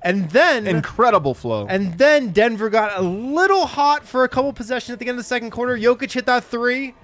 And 0.03 0.31
then 0.31 0.67
Incredible 0.67 1.35
flow. 1.35 1.67
and 1.69 1.99
then 1.99 2.31
Denver 2.33 2.71
got 2.71 2.99
a 2.99 3.03
little 3.03 3.67
hot 3.67 4.07
for 4.07 4.25
a 4.25 4.29
couple 4.29 4.51
possessions 4.55 4.95
at 4.95 4.99
the 4.99 5.05
end 5.07 5.11
of 5.11 5.17
the 5.19 5.25
second 5.29 5.51
quarter. 5.51 5.77
Jokic 5.77 6.11
hit 6.13 6.25
that 6.27 6.45
three, 6.45 6.95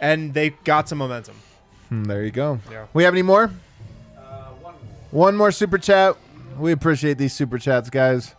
and 0.00 0.32
they 0.32 0.50
got 0.64 0.88
some 0.88 0.96
momentum. 0.98 1.34
Hmm, 1.90 2.04
there 2.04 2.24
you 2.24 2.30
go. 2.30 2.58
Yeah. 2.70 2.86
We 2.94 3.04
have 3.04 3.12
any 3.12 3.20
more? 3.22 3.50
one 5.10 5.36
more. 5.36 5.50
super 5.52 5.76
chat. 5.76 6.16
We 6.58 6.72
appreciate 6.72 7.18
these 7.18 7.32
super 7.32 7.58
chats, 7.58 7.90
guys. 7.90 8.34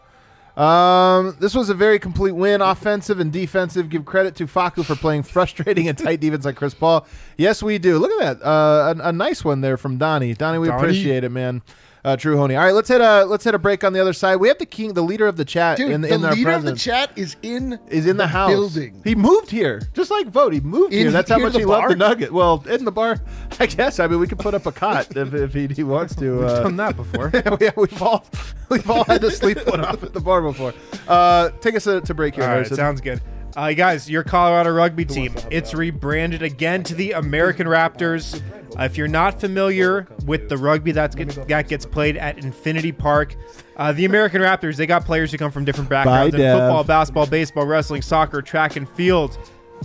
Um, 0.58 1.36
this 1.40 1.56
was 1.56 1.70
a 1.70 1.74
very 1.74 1.98
complete 2.00 2.34
win, 2.34 2.62
offensive 2.62 3.20
and 3.20 3.32
defensive. 3.32 3.90
Give 3.90 4.04
credit 4.06 4.36
to 4.38 4.48
Facu 4.48 4.84
for 4.86 4.96
playing 4.96 5.24
frustrating 5.24 5.88
and 5.88 5.98
tight 5.98 6.20
defense 6.20 6.44
like 6.46 6.56
Chris 6.56 6.74
Paul. 6.74 7.06
Yes, 7.38 7.64
we 7.64 7.78
do. 7.78 7.98
Look 8.00 8.12
at 8.22 8.40
that. 8.40 8.46
Uh, 8.46 8.94
a, 9.00 9.10
a 9.10 9.12
nice 9.12 9.46
one 9.46 9.62
there 9.62 9.78
from 9.78 9.98
Donnie. 9.98 10.34
Donnie, 10.34 10.58
we 10.60 10.68
Donnie. 10.68 10.82
appreciate 10.82 11.24
it, 11.24 11.30
man. 11.32 11.62
Uh, 12.04 12.16
True 12.16 12.38
Honey. 12.38 12.56
All 12.56 12.64
right, 12.66 12.74
let's 12.74 12.90
hit 12.90 13.00
a 13.00 13.26
let's 13.26 13.44
hit 13.44 13.54
a 13.54 13.60
break 13.60 13.84
on 13.84 13.94
the 13.94 14.00
other 14.00 14.14
side. 14.14 14.38
We 14.38 14.48
have 14.48 14.58
the 14.58 14.66
king, 14.66 14.94
the 14.94 15.04
leader 15.04 15.28
of 15.28 15.38
the 15.38 15.46
chat, 15.46 15.78
Dude, 15.78 15.92
in, 15.92 16.02
the 16.02 16.14
in 16.14 16.26
our 16.26 16.34
leader 16.34 16.52
of 16.52 16.64
the 16.64 16.76
chat 16.76 17.12
is 17.16 17.36
in 17.44 17.80
is 17.90 18.08
in 18.08 18.18
the, 18.18 18.28
house. 18.28 18.50
building. 18.52 19.02
He 19.04 19.14
moved 19.14 19.52
here, 19.52 19.82
just 19.94 20.10
like 20.10 20.28
Vogt. 20.28 20.54
He 20.54 20.62
moved 20.62 20.94
In 20.94 21.00
here. 21.02 21.12
That's 21.12 21.30
how 21.30 21.38
here 21.38 21.46
much 21.46 21.56
he 21.56 21.62
the 21.62 21.68
loved 21.68 21.92
the? 21.92 21.96
Nugget. 21.96 22.32
Well, 22.32 22.64
in 22.68 22.86
the 22.86 22.92
bar, 22.92 23.20
I 23.60 23.68
guess. 23.68 24.00
I 24.00 24.08
mean, 24.08 24.20
we 24.20 24.28
could 24.28 24.40
put 24.40 24.54
up 24.56 24.66
a 24.66 24.72
cot 24.72 25.16
if, 25.16 25.34
if 25.34 25.54
he, 25.54 25.68
he 25.68 25.84
wants 25.84 26.16
to. 26.16 26.40
Uh, 26.40 26.54
we've 26.54 26.64
Done 26.64 26.78
that 26.78 26.96
before. 26.96 27.30
yeah, 27.62 27.72
we've 27.78 28.02
all 28.02 28.26
we've 28.70 28.90
all 28.90 29.04
had 29.04 29.22
to 29.22 29.30
sleep 29.30 29.66
one 29.68 29.86
off 29.86 30.04
at 30.04 30.14
the 30.14 30.22
bar 30.22 30.42
before. 30.42 30.74
Uh, 31.08 31.50
take 31.62 31.76
us 31.76 31.84
to, 31.84 32.02
to 32.02 32.14
break 32.16 32.34
here. 32.34 32.44
All 32.44 32.50
right, 32.50 32.56
Harrison. 32.56 32.78
sounds 32.78 33.02
good. 33.02 33.22
Uh, 33.56 33.74
guys, 33.74 34.10
your 34.10 34.24
Colorado 34.24 34.72
rugby 34.72 35.04
team, 35.04 35.36
it's 35.50 35.74
rebranded 35.74 36.42
again 36.42 36.84
to 36.84 36.96
the 36.96 37.12
American 37.12 37.68
Raptors. 37.68 38.42
Uh, 38.80 38.84
if 38.84 38.98
you're 38.98 39.08
not 39.08 39.40
familiar 39.42 40.08
with 40.26 40.48
the 40.48 40.58
rugby 40.58 40.94
that's 40.94 41.16
get, 41.16 41.48
that 41.48 41.68
gets 41.68 41.86
played 41.86 42.16
at 42.16 42.38
Infinity 42.38 42.94
Park, 42.94 43.36
uh, 43.76 43.92
the 43.92 44.06
American 44.06 44.42
Raptors, 44.42 44.78
they 44.78 44.86
got 44.86 45.06
players 45.06 45.32
who 45.32 45.38
come 45.38 45.52
from 45.52 45.66
different 45.66 45.90
backgrounds 45.90 46.34
in 46.36 46.40
football, 46.40 46.84
basketball, 46.84 47.26
baseball, 47.26 47.66
wrestling, 47.66 48.02
soccer, 48.02 48.42
track, 48.42 48.76
and 48.78 48.88
field. 48.90 49.38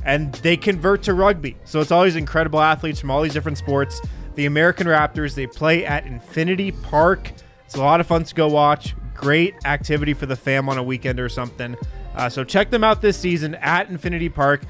And 0.05 0.33
they 0.35 0.57
convert 0.57 1.03
to 1.05 1.15
rugby. 1.15 1.57
So 1.65 1.81
it's 1.81 1.91
all 1.91 2.05
these 2.05 2.17
incredible 2.17 2.61
athletes 2.61 3.01
from 3.01 3.11
all 3.11 3.23
these 3.23 3.33
different 3.33 3.59
sports. 3.59 4.01
The 4.35 4.45
American 4.47 4.87
Raptors, 4.87 5.35
they 5.35 5.47
play 5.47 5.87
at 5.87 6.07
Infinity 6.07 6.71
Park. 6.71 7.33
It's 7.65 7.75
a 7.75 7.81
lot 7.81 8.01
of 8.01 8.07
fun 8.07 8.23
to 8.23 8.35
go 8.35 8.47
watch. 8.47 8.95
Great 9.15 9.55
activity 9.65 10.13
for 10.13 10.27
the 10.27 10.37
fam 10.37 10.69
on 10.69 10.77
a 10.77 10.83
weekend 10.83 11.19
or 11.19 11.31
something. 11.31 11.75
Uh, 12.17 12.29
so 12.29 12.43
check 12.43 12.71
them 12.71 12.83
out 12.83 13.01
this 13.01 13.17
season 13.17 13.55
at 13.57 13.89
Infinity 13.91 14.29
Park. 14.29 14.63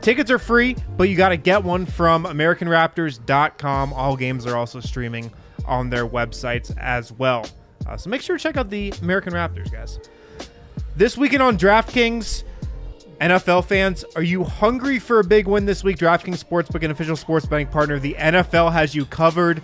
Tickets 0.00 0.30
are 0.30 0.38
free, 0.38 0.76
but 0.96 1.08
you 1.08 1.16
got 1.16 1.30
to 1.30 1.36
get 1.36 1.62
one 1.62 1.86
from 1.86 2.24
AmericanRaptors.com. 2.24 3.92
All 3.92 4.16
games 4.16 4.46
are 4.46 4.56
also 4.56 4.80
streaming 4.80 5.32
on 5.66 5.90
their 5.90 6.06
websites 6.06 6.76
as 6.78 7.12
well. 7.12 7.46
Uh, 7.86 7.96
so 7.96 8.10
make 8.10 8.20
sure 8.20 8.36
to 8.36 8.42
check 8.42 8.56
out 8.56 8.70
the 8.70 8.92
American 9.02 9.32
Raptors, 9.32 9.70
guys. 9.70 9.98
This 10.96 11.16
weekend 11.16 11.42
on 11.42 11.58
DraftKings, 11.58 12.44
NFL 13.20 13.64
fans, 13.64 14.04
are 14.16 14.22
you 14.22 14.44
hungry 14.44 14.98
for 14.98 15.20
a 15.20 15.24
big 15.24 15.46
win 15.46 15.66
this 15.66 15.82
week? 15.82 15.96
DraftKings 15.96 16.44
Sportsbook, 16.44 16.82
an 16.82 16.90
official 16.90 17.16
sports 17.16 17.46
betting 17.46 17.66
partner 17.66 17.94
of 17.94 18.02
the 18.02 18.14
NFL, 18.14 18.72
has 18.72 18.94
you 18.94 19.06
covered. 19.06 19.62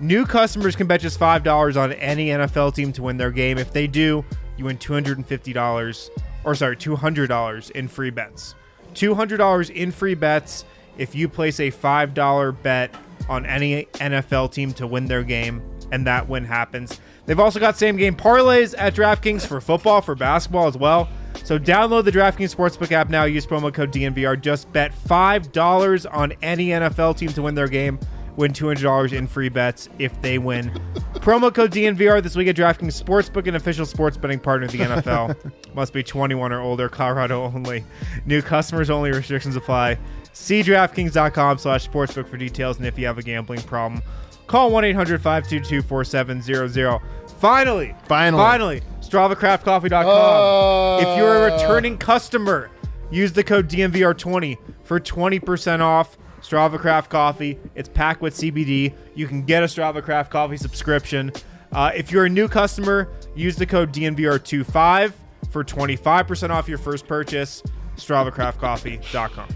New 0.00 0.24
customers 0.24 0.76
can 0.76 0.86
bet 0.86 1.00
just 1.00 1.18
$5 1.18 1.76
on 1.76 1.92
any 1.94 2.28
NFL 2.28 2.74
team 2.74 2.92
to 2.92 3.02
win 3.02 3.16
their 3.16 3.30
game. 3.30 3.58
If 3.58 3.72
they 3.72 3.86
do, 3.86 4.24
you 4.56 4.66
win 4.66 4.78
$250 4.78 6.10
or 6.48 6.54
sorry, 6.54 6.76
$200 6.76 7.70
in 7.72 7.88
free 7.88 8.10
bets. 8.10 8.54
$200 8.94 9.70
in 9.70 9.92
free 9.92 10.14
bets 10.14 10.64
if 10.96 11.14
you 11.14 11.28
place 11.28 11.60
a 11.60 11.70
$5 11.70 12.62
bet 12.62 12.94
on 13.28 13.44
any 13.44 13.84
NFL 13.94 14.50
team 14.50 14.72
to 14.72 14.86
win 14.86 15.04
their 15.04 15.22
game 15.22 15.62
and 15.92 16.06
that 16.06 16.26
win 16.26 16.44
happens. 16.44 17.00
They've 17.26 17.38
also 17.38 17.60
got 17.60 17.76
same 17.76 17.98
game 17.98 18.16
parlays 18.16 18.74
at 18.78 18.94
DraftKings 18.94 19.46
for 19.46 19.60
football, 19.60 20.00
for 20.00 20.14
basketball 20.14 20.66
as 20.66 20.78
well. 20.78 21.08
So 21.44 21.58
download 21.58 22.04
the 22.04 22.12
DraftKings 22.12 22.54
Sportsbook 22.54 22.92
app 22.92 23.10
now. 23.10 23.24
Use 23.24 23.46
promo 23.46 23.72
code 23.72 23.92
DNVR. 23.92 24.40
Just 24.40 24.72
bet 24.72 24.92
$5 25.06 26.06
on 26.10 26.32
any 26.40 26.68
NFL 26.68 27.18
team 27.18 27.28
to 27.30 27.42
win 27.42 27.54
their 27.54 27.68
game. 27.68 27.98
Win 28.38 28.52
$200 28.52 29.12
in 29.12 29.26
free 29.26 29.48
bets 29.48 29.88
if 29.98 30.22
they 30.22 30.38
win. 30.38 30.70
promo 31.16 31.52
code 31.52 31.72
DNVR 31.72 32.22
this 32.22 32.36
week 32.36 32.46
at 32.46 32.54
DraftKings 32.54 33.02
Sportsbook, 33.02 33.48
an 33.48 33.56
official 33.56 33.84
sports 33.84 34.16
betting 34.16 34.38
partner 34.38 34.66
of 34.66 34.72
the 34.72 34.78
NFL. 34.78 35.52
Must 35.74 35.92
be 35.92 36.04
21 36.04 36.52
or 36.52 36.60
older, 36.60 36.88
Colorado 36.88 37.42
only. 37.42 37.84
New 38.26 38.40
customers 38.40 38.90
only, 38.90 39.10
restrictions 39.10 39.56
apply. 39.56 39.98
See 40.32 40.62
DraftKings.com 40.62 41.58
slash 41.58 41.88
sportsbook 41.88 42.28
for 42.28 42.36
details 42.36 42.78
and 42.78 42.86
if 42.86 42.96
you 42.96 43.06
have 43.06 43.18
a 43.18 43.22
gambling 43.22 43.60
problem. 43.62 44.02
Call 44.46 44.70
1 44.70 44.84
800 44.84 45.20
522 45.20 45.82
4700. 45.82 47.00
Finally, 47.40 47.94
Finally. 48.06 48.40
finally, 48.40 48.82
StravaCraftCoffee.com. 49.00 50.06
Uh, 50.06 50.98
if 51.00 51.18
you're 51.18 51.48
a 51.48 51.52
returning 51.52 51.98
customer, 51.98 52.70
use 53.10 53.32
the 53.32 53.42
code 53.42 53.68
DNVR20 53.68 54.56
for 54.84 55.00
20% 55.00 55.80
off 55.80 56.16
Strava 56.48 56.78
Craft 56.78 57.10
Coffee. 57.10 57.58
It's 57.74 57.88
packed 57.88 58.22
with 58.22 58.34
CBD. 58.34 58.94
You 59.14 59.26
can 59.26 59.42
get 59.42 59.62
a 59.62 59.66
Strava 59.66 60.02
Craft 60.02 60.30
Coffee 60.30 60.56
subscription. 60.56 61.32
Uh, 61.72 61.90
if 61.94 62.10
you're 62.10 62.24
a 62.24 62.30
new 62.30 62.48
customer, 62.48 63.10
use 63.34 63.56
the 63.56 63.66
code 63.66 63.92
DNVR25 63.92 65.12
for 65.50 65.62
25% 65.62 66.50
off 66.50 66.68
your 66.68 66.78
first 66.78 67.06
purchase. 67.06 67.62
StravaCraftCoffee.com. 67.96 69.48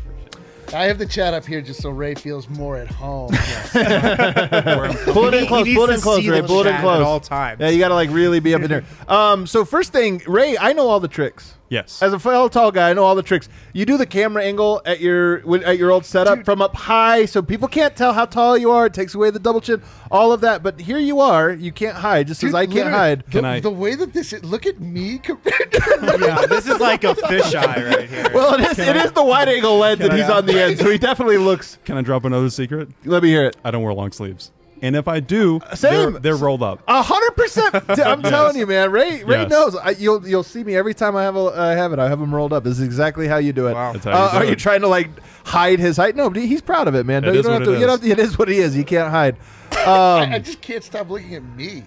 I 0.74 0.84
have 0.84 0.98
the 0.98 1.06
chat 1.06 1.34
up 1.34 1.44
here 1.44 1.60
just 1.60 1.82
so 1.82 1.90
Ray 1.90 2.14
feels 2.14 2.48
more 2.48 2.76
at 2.78 2.88
home. 2.88 3.30
Pull 3.32 5.26
it 5.28 5.34
in 5.34 5.46
close. 5.46 5.74
Pull 5.74 5.84
it 5.84 5.94
in 5.94 6.00
close, 6.00 6.26
Ray. 6.26 6.40
Pull 6.42 6.60
it 6.60 6.66
in 6.66 6.80
close 6.80 6.96
at 6.96 7.02
all 7.02 7.20
times. 7.20 7.60
Yeah, 7.60 7.68
you 7.68 7.78
got 7.78 7.88
to 7.88 7.94
like 7.94 8.10
really 8.10 8.40
be 8.40 8.54
up 8.54 8.62
in 8.62 8.70
there. 8.70 8.84
Um, 9.08 9.46
so 9.46 9.64
first 9.66 9.92
thing, 9.92 10.22
Ray, 10.26 10.56
I 10.56 10.72
know 10.72 10.88
all 10.88 11.00
the 11.00 11.08
tricks. 11.08 11.54
Yes. 11.72 12.02
As 12.02 12.12
a 12.12 12.18
fellow 12.18 12.48
tall 12.48 12.70
guy, 12.70 12.90
I 12.90 12.92
know 12.92 13.02
all 13.02 13.14
the 13.14 13.22
tricks. 13.22 13.48
You 13.72 13.86
do 13.86 13.96
the 13.96 14.04
camera 14.04 14.44
angle 14.44 14.82
at 14.84 15.00
your 15.00 15.38
at 15.64 15.78
your 15.78 15.90
old 15.90 16.04
setup 16.04 16.44
from 16.44 16.60
up 16.60 16.76
high, 16.76 17.24
so 17.24 17.40
people 17.40 17.66
can't 17.66 17.96
tell 17.96 18.12
how 18.12 18.26
tall 18.26 18.58
you 18.58 18.70
are. 18.70 18.84
It 18.84 18.92
takes 18.92 19.14
away 19.14 19.30
the 19.30 19.38
double 19.38 19.62
chin, 19.62 19.80
all 20.10 20.32
of 20.34 20.42
that. 20.42 20.62
But 20.62 20.78
here 20.78 20.98
you 20.98 21.20
are, 21.20 21.50
you 21.50 21.72
can't 21.72 21.96
hide, 21.96 22.26
just 22.26 22.44
as 22.44 22.54
I 22.54 22.66
can't 22.66 22.74
literally, 22.74 22.92
hide. 22.98 23.24
The, 23.24 23.30
Can 23.30 23.44
I- 23.46 23.60
the 23.60 23.70
way 23.70 23.94
that 23.94 24.12
this 24.12 24.34
is, 24.34 24.44
look 24.44 24.66
at 24.66 24.80
me 24.80 25.16
compared 25.16 25.72
to 25.72 26.18
yeah, 26.20 26.44
this 26.44 26.66
is 26.66 26.78
like 26.78 27.04
a 27.04 27.14
fisheye 27.14 27.90
right 27.90 28.06
here. 28.10 28.28
Well, 28.34 28.52
it 28.54 28.60
is. 28.72 28.78
It 28.78 28.96
is 28.96 29.12
the 29.12 29.24
wide 29.24 29.48
angle 29.48 29.78
lens, 29.78 30.02
and 30.02 30.12
I- 30.12 30.16
he's 30.18 30.28
on 30.28 30.44
the 30.44 30.60
end, 30.62 30.78
so 30.78 30.90
he 30.90 30.98
definitely 30.98 31.38
looks. 31.38 31.78
Can 31.86 31.96
I 31.96 32.02
drop 32.02 32.26
another 32.26 32.50
secret? 32.50 32.90
Let 33.06 33.22
me 33.22 33.30
hear 33.30 33.46
it. 33.46 33.56
I 33.64 33.70
don't 33.70 33.82
wear 33.82 33.94
long 33.94 34.12
sleeves. 34.12 34.52
And 34.82 34.96
if 34.96 35.06
I 35.06 35.20
do, 35.20 35.60
Same. 35.74 36.12
They're, 36.12 36.20
they're 36.20 36.36
rolled 36.36 36.62
up. 36.62 36.82
A 36.88 37.02
hundred 37.02 37.36
percent. 37.36 37.72
I'm 38.00 38.20
telling 38.20 38.56
you, 38.56 38.66
man. 38.66 38.90
Ray, 38.90 39.22
Ray 39.22 39.42
Yes. 39.42 39.50
knows. 39.50 39.76
I, 39.76 39.90
you'll 39.90 40.26
you'll 40.28 40.42
see 40.42 40.64
me 40.64 40.74
every 40.74 40.92
time 40.92 41.14
I 41.14 41.22
have 41.22 41.36
a 41.36 41.44
I 41.56 41.68
have 41.74 41.92
it. 41.92 42.00
I 42.00 42.08
have 42.08 42.18
them 42.18 42.34
rolled 42.34 42.52
up. 42.52 42.64
This 42.64 42.78
is 42.78 42.82
exactly 42.84 43.28
how 43.28 43.36
you 43.36 43.52
do 43.52 43.68
it. 43.68 43.74
Wow. 43.74 43.92
You 43.94 44.00
Uh, 44.04 44.30
do 44.32 44.36
are 44.38 44.44
you 44.44 44.56
trying 44.56 44.80
to 44.80 44.88
like 44.88 45.08
hide 45.44 45.78
his 45.78 45.96
height? 45.96 46.16
No, 46.16 46.28
but 46.28 46.42
he's 46.42 46.60
proud 46.60 46.88
of 46.88 46.96
it, 46.96 47.06
man. 47.06 47.24
It 47.24 47.32
you 47.34 47.42
don't 47.42 47.52
what 47.52 47.60
have 47.60 47.68
to. 47.68 47.74
it 47.74 47.80
You 47.80 47.86
don't 47.86 48.02
is. 48.02 48.08
have 48.08 48.16
to- 48.16 48.22
it 48.22 48.26
is 48.26 48.38
what 48.38 48.48
he 48.48 48.58
is. 48.58 48.76
You 48.76 48.84
can't 48.84 49.10
hide. 49.10 49.36
I 49.72 50.34
Um, 50.34 50.42
just 50.42 50.60
can't 50.60 50.82
stop 50.82 51.08
looking 51.08 51.34
at 51.36 51.44
me. 51.44 51.84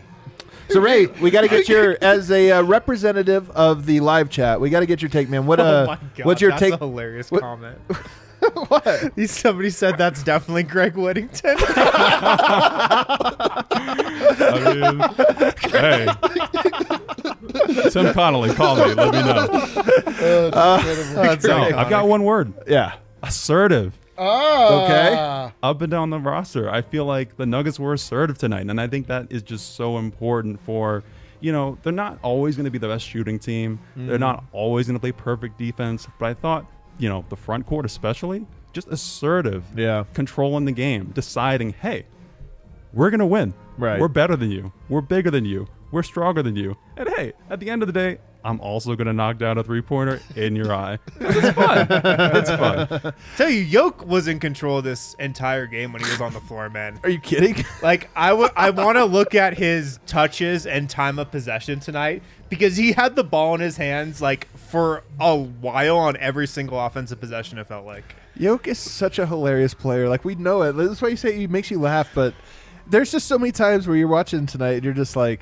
so 0.70 0.80
Ray, 0.80 1.06
we 1.22 1.32
got 1.32 1.42
to 1.42 1.50
get 1.50 1.68
your 1.68 1.98
as 2.02 2.32
a 2.32 2.52
uh, 2.54 2.64
representative 2.64 3.50
of 3.52 3.86
the 3.86 4.00
live 4.00 4.30
chat. 4.30 4.62
We 4.62 4.70
got 4.70 4.80
to 4.80 4.86
get 4.86 5.02
your 5.02 5.10
take, 5.10 5.28
man. 5.28 5.46
What 5.46 5.60
uh, 5.60 5.64
oh 5.64 5.86
my 5.88 5.98
God, 6.16 6.26
what's 6.26 6.40
your 6.42 6.52
that's 6.52 6.62
take? 6.62 6.74
a 6.76 6.78
hilarious 6.78 7.30
what- 7.30 7.42
comment. 7.42 7.78
what? 8.68 9.12
He- 9.16 9.28
Somebody 9.28 9.70
said 9.70 9.98
that's 9.98 10.24
definitely 10.24 10.64
Greg 10.64 10.96
Whittington. 10.96 11.56
I 14.48 14.60
mean, 14.66 15.00
hey. 15.72 16.08
Tim 17.90 18.14
Connelly, 18.14 18.54
call 18.54 18.76
me. 18.76 18.94
Let 18.94 19.14
me 19.14 19.22
know. 19.22 19.48
That's 20.52 21.46
uh, 21.46 21.70
No. 21.70 21.78
I've 21.78 21.90
got 21.90 22.08
one 22.08 22.24
word 22.24 22.54
Yeah. 22.68 22.96
assertive. 23.24 23.98
Oh, 24.18 24.84
Okay. 24.86 25.52
Up 25.62 25.82
and 25.82 25.92
down 25.92 26.10
the 26.10 26.20
roster. 26.20 26.70
I 26.70 26.82
feel 26.82 27.06
like 27.06 27.38
the 27.38 27.46
Nuggets 27.46 27.80
were 27.80 27.94
assertive 27.94 28.38
tonight. 28.38 28.70
And 28.70 28.80
I 28.80 28.88
think 28.88 29.08
that 29.08 29.28
is 29.30 29.42
just 29.42 29.76
so 29.76 29.98
important 29.98 30.60
for, 30.62 31.04
you 31.42 31.52
know, 31.52 31.78
they're 31.84 31.92
not 31.92 32.20
always 32.22 32.56
going 32.56 32.66
to 32.66 32.72
be 32.72 32.78
the 32.78 32.88
best 32.88 33.06
shooting 33.08 33.40
team. 33.40 33.80
They're 33.96 34.16
mm-hmm. 34.16 34.22
not 34.22 34.44
always 34.52 34.88
going 34.88 34.96
to 34.96 35.00
play 35.02 35.12
perfect 35.12 35.58
defense. 35.58 36.08
But 36.20 36.28
I 36.28 36.34
thought, 36.34 36.66
you 36.98 37.10
know, 37.10 37.26
the 37.30 37.36
front 37.36 37.66
court 37.66 37.86
especially, 37.86 38.46
just 38.74 38.88
assertive, 38.88 39.64
Yeah. 39.76 40.06
controlling 40.14 40.66
the 40.66 40.72
game, 40.72 41.12
deciding, 41.14 41.74
hey, 41.74 42.06
we're 42.94 43.10
going 43.10 43.20
to 43.20 43.26
win. 43.26 43.54
Right. 43.78 44.00
We're 44.00 44.08
better 44.08 44.36
than 44.36 44.52
you. 44.52 44.72
We're 44.90 45.02
bigger 45.02 45.32
than 45.32 45.46
you. 45.46 45.68
We're 45.92 46.04
stronger 46.04 46.42
than 46.44 46.56
you. 46.56 46.78
And 46.98 47.10
hey, 47.10 47.34
at 47.50 47.60
the 47.60 47.70
end 47.70 47.84
of 47.84 47.88
the 47.88 47.94
day, 47.94 48.18
I'm 48.44 48.60
also 48.62 48.96
going 48.96 49.08
to 49.08 49.14
knock 49.14 49.40
down 49.40 49.58
a 49.58 49.64
three 49.64 49.82
pointer 49.82 50.22
in 50.36 50.56
your 50.56 50.72
eye. 50.72 51.00
It's 51.20 51.50
fun. 51.58 51.88
it's 51.90 52.50
fun. 52.52 53.14
Tell 53.38 53.50
you, 53.50 53.62
Yoke 53.62 54.06
was 54.06 54.28
in 54.28 54.40
control 54.40 54.78
of 54.78 54.84
this 54.84 55.16
entire 55.20 55.66
game 55.66 55.92
when 55.92 56.04
he 56.04 56.10
was 56.12 56.22
on 56.22 56.32
the 56.32 56.40
floor, 56.42 56.70
man. 56.70 57.00
Are 57.04 57.10
you 57.10 57.18
kidding? 57.20 57.66
Like 57.82 58.10
I 58.16 58.34
would, 58.34 58.52
I 58.56 58.70
want 58.70 58.98
to 58.98 59.06
look 59.06 59.34
at 59.36 59.58
his 59.58 60.00
touches 60.06 60.68
and 60.68 60.88
time 60.90 61.18
of 61.18 61.32
possession 61.32 61.80
tonight 61.80 62.22
because 62.50 62.78
he 62.78 62.92
had 62.94 63.16
the 63.16 63.24
ball 63.24 63.56
in 63.56 63.62
his 63.62 63.78
hands 63.78 64.22
like 64.22 64.48
for 64.58 65.04
a 65.20 65.36
while 65.36 65.98
on 65.98 66.18
every 66.18 66.48
single 66.48 66.80
offensive 66.80 67.20
possession. 67.20 67.58
It 67.58 67.68
felt 67.68 67.86
like. 67.86 68.16
Yoke 68.38 68.68
is 68.68 68.78
such 68.78 69.18
a 69.18 69.26
hilarious 69.26 69.74
player. 69.74 70.10
Like 70.10 70.26
we 70.26 70.36
know 70.36 70.62
it. 70.64 70.74
That's 70.74 71.02
why 71.02 71.10
you 71.10 71.16
say 71.16 71.38
he 71.38 71.48
makes 71.48 71.72
you 71.72 71.80
laugh. 71.80 72.10
But 72.14 72.34
there's 72.88 73.12
just 73.12 73.28
so 73.28 73.40
many 73.40 73.52
times 73.52 73.88
where 73.88 73.96
you're 73.96 74.08
watching 74.08 74.46
tonight 74.46 74.74
and 74.74 74.84
you're 74.84 74.94
just 74.94 75.16
like, 75.16 75.42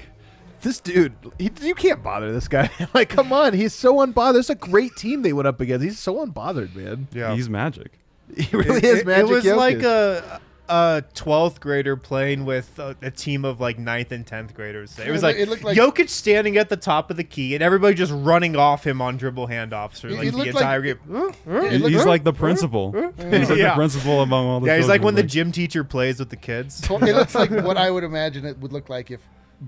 this 0.61 0.79
dude, 0.79 1.13
he, 1.37 1.51
you 1.61 1.75
can't 1.75 2.01
bother 2.01 2.31
this 2.31 2.47
guy. 2.47 2.69
like, 2.93 3.09
come 3.09 3.33
on, 3.33 3.53
he's 3.53 3.73
so 3.73 3.95
unbothered. 3.95 4.39
It's 4.39 4.49
a 4.49 4.55
great 4.55 4.95
team 4.95 5.21
they 5.21 5.33
went 5.33 5.47
up 5.47 5.59
against. 5.59 5.83
He's 5.83 5.99
so 5.99 6.25
unbothered, 6.25 6.73
man. 6.75 7.07
Yeah, 7.13 7.35
He's 7.35 7.49
magic. 7.49 7.91
He 8.35 8.55
really 8.55 8.77
it, 8.77 8.83
is 8.85 9.05
magic. 9.05 9.29
It 9.29 9.29
was 9.29 9.43
Jokic. 9.43 9.57
like 9.57 9.83
a 9.83 10.41
a 10.73 11.03
twelfth 11.13 11.59
grader 11.59 11.95
playing 11.95 12.45
with 12.45 12.79
a, 12.79 12.95
a 13.01 13.11
team 13.11 13.45
of 13.45 13.59
like 13.59 13.77
ninth 13.77 14.11
and 14.11 14.25
tenth 14.25 14.53
graders. 14.55 14.97
It 14.97 15.11
was 15.11 15.21
It 15.21 15.25
like, 15.25 15.35
it 15.35 15.47
looked 15.47 15.63
like- 15.63 15.77
Jokic 15.77 16.09
standing 16.09 16.57
at 16.57 16.69
the 16.69 16.77
top 16.77 17.11
of 17.11 17.17
the 17.17 17.23
key 17.23 17.53
and 17.53 17.61
everybody 17.63 17.93
just 17.93 18.11
running 18.13 18.55
off 18.55 18.85
him 18.85 19.01
on 19.01 19.17
dribble 19.17 19.47
handoffs 19.47 19.99
for 19.99 20.09
like 20.09 20.31
the 20.31 20.43
entire 20.43 20.79
like- 20.79 21.05
game. 21.05 21.33
It 21.45 21.81
looked- 21.81 21.93
He's 21.93 22.05
like 22.05 22.23
the 22.23 22.33
principal. 22.33 22.91
He's 23.17 23.49
like 23.49 23.59
Yeah. 23.59 23.69
the 23.69 23.75
principal 23.75 24.21
among 24.21 24.47
all 24.47 24.59
the 24.61 24.67
Yeah, 24.67 24.77
he's 24.77 24.87
like 24.87 25.01
children. 25.01 25.05
when 25.05 25.15
the 25.15 25.23
gym 25.23 25.51
teacher 25.51 25.83
plays 25.83 26.17
with 26.19 26.29
the 26.29 26.35
kids. 26.37 26.81
it 26.89 26.89
looks 27.15 27.35
like 27.35 27.51
what 27.51 27.77
I 27.77 27.91
would 27.91 28.03
imagine 28.03 28.45
it 28.45 28.57
would 28.59 28.73
look 28.73 28.89
like 28.89 29.11
if 29.11 29.21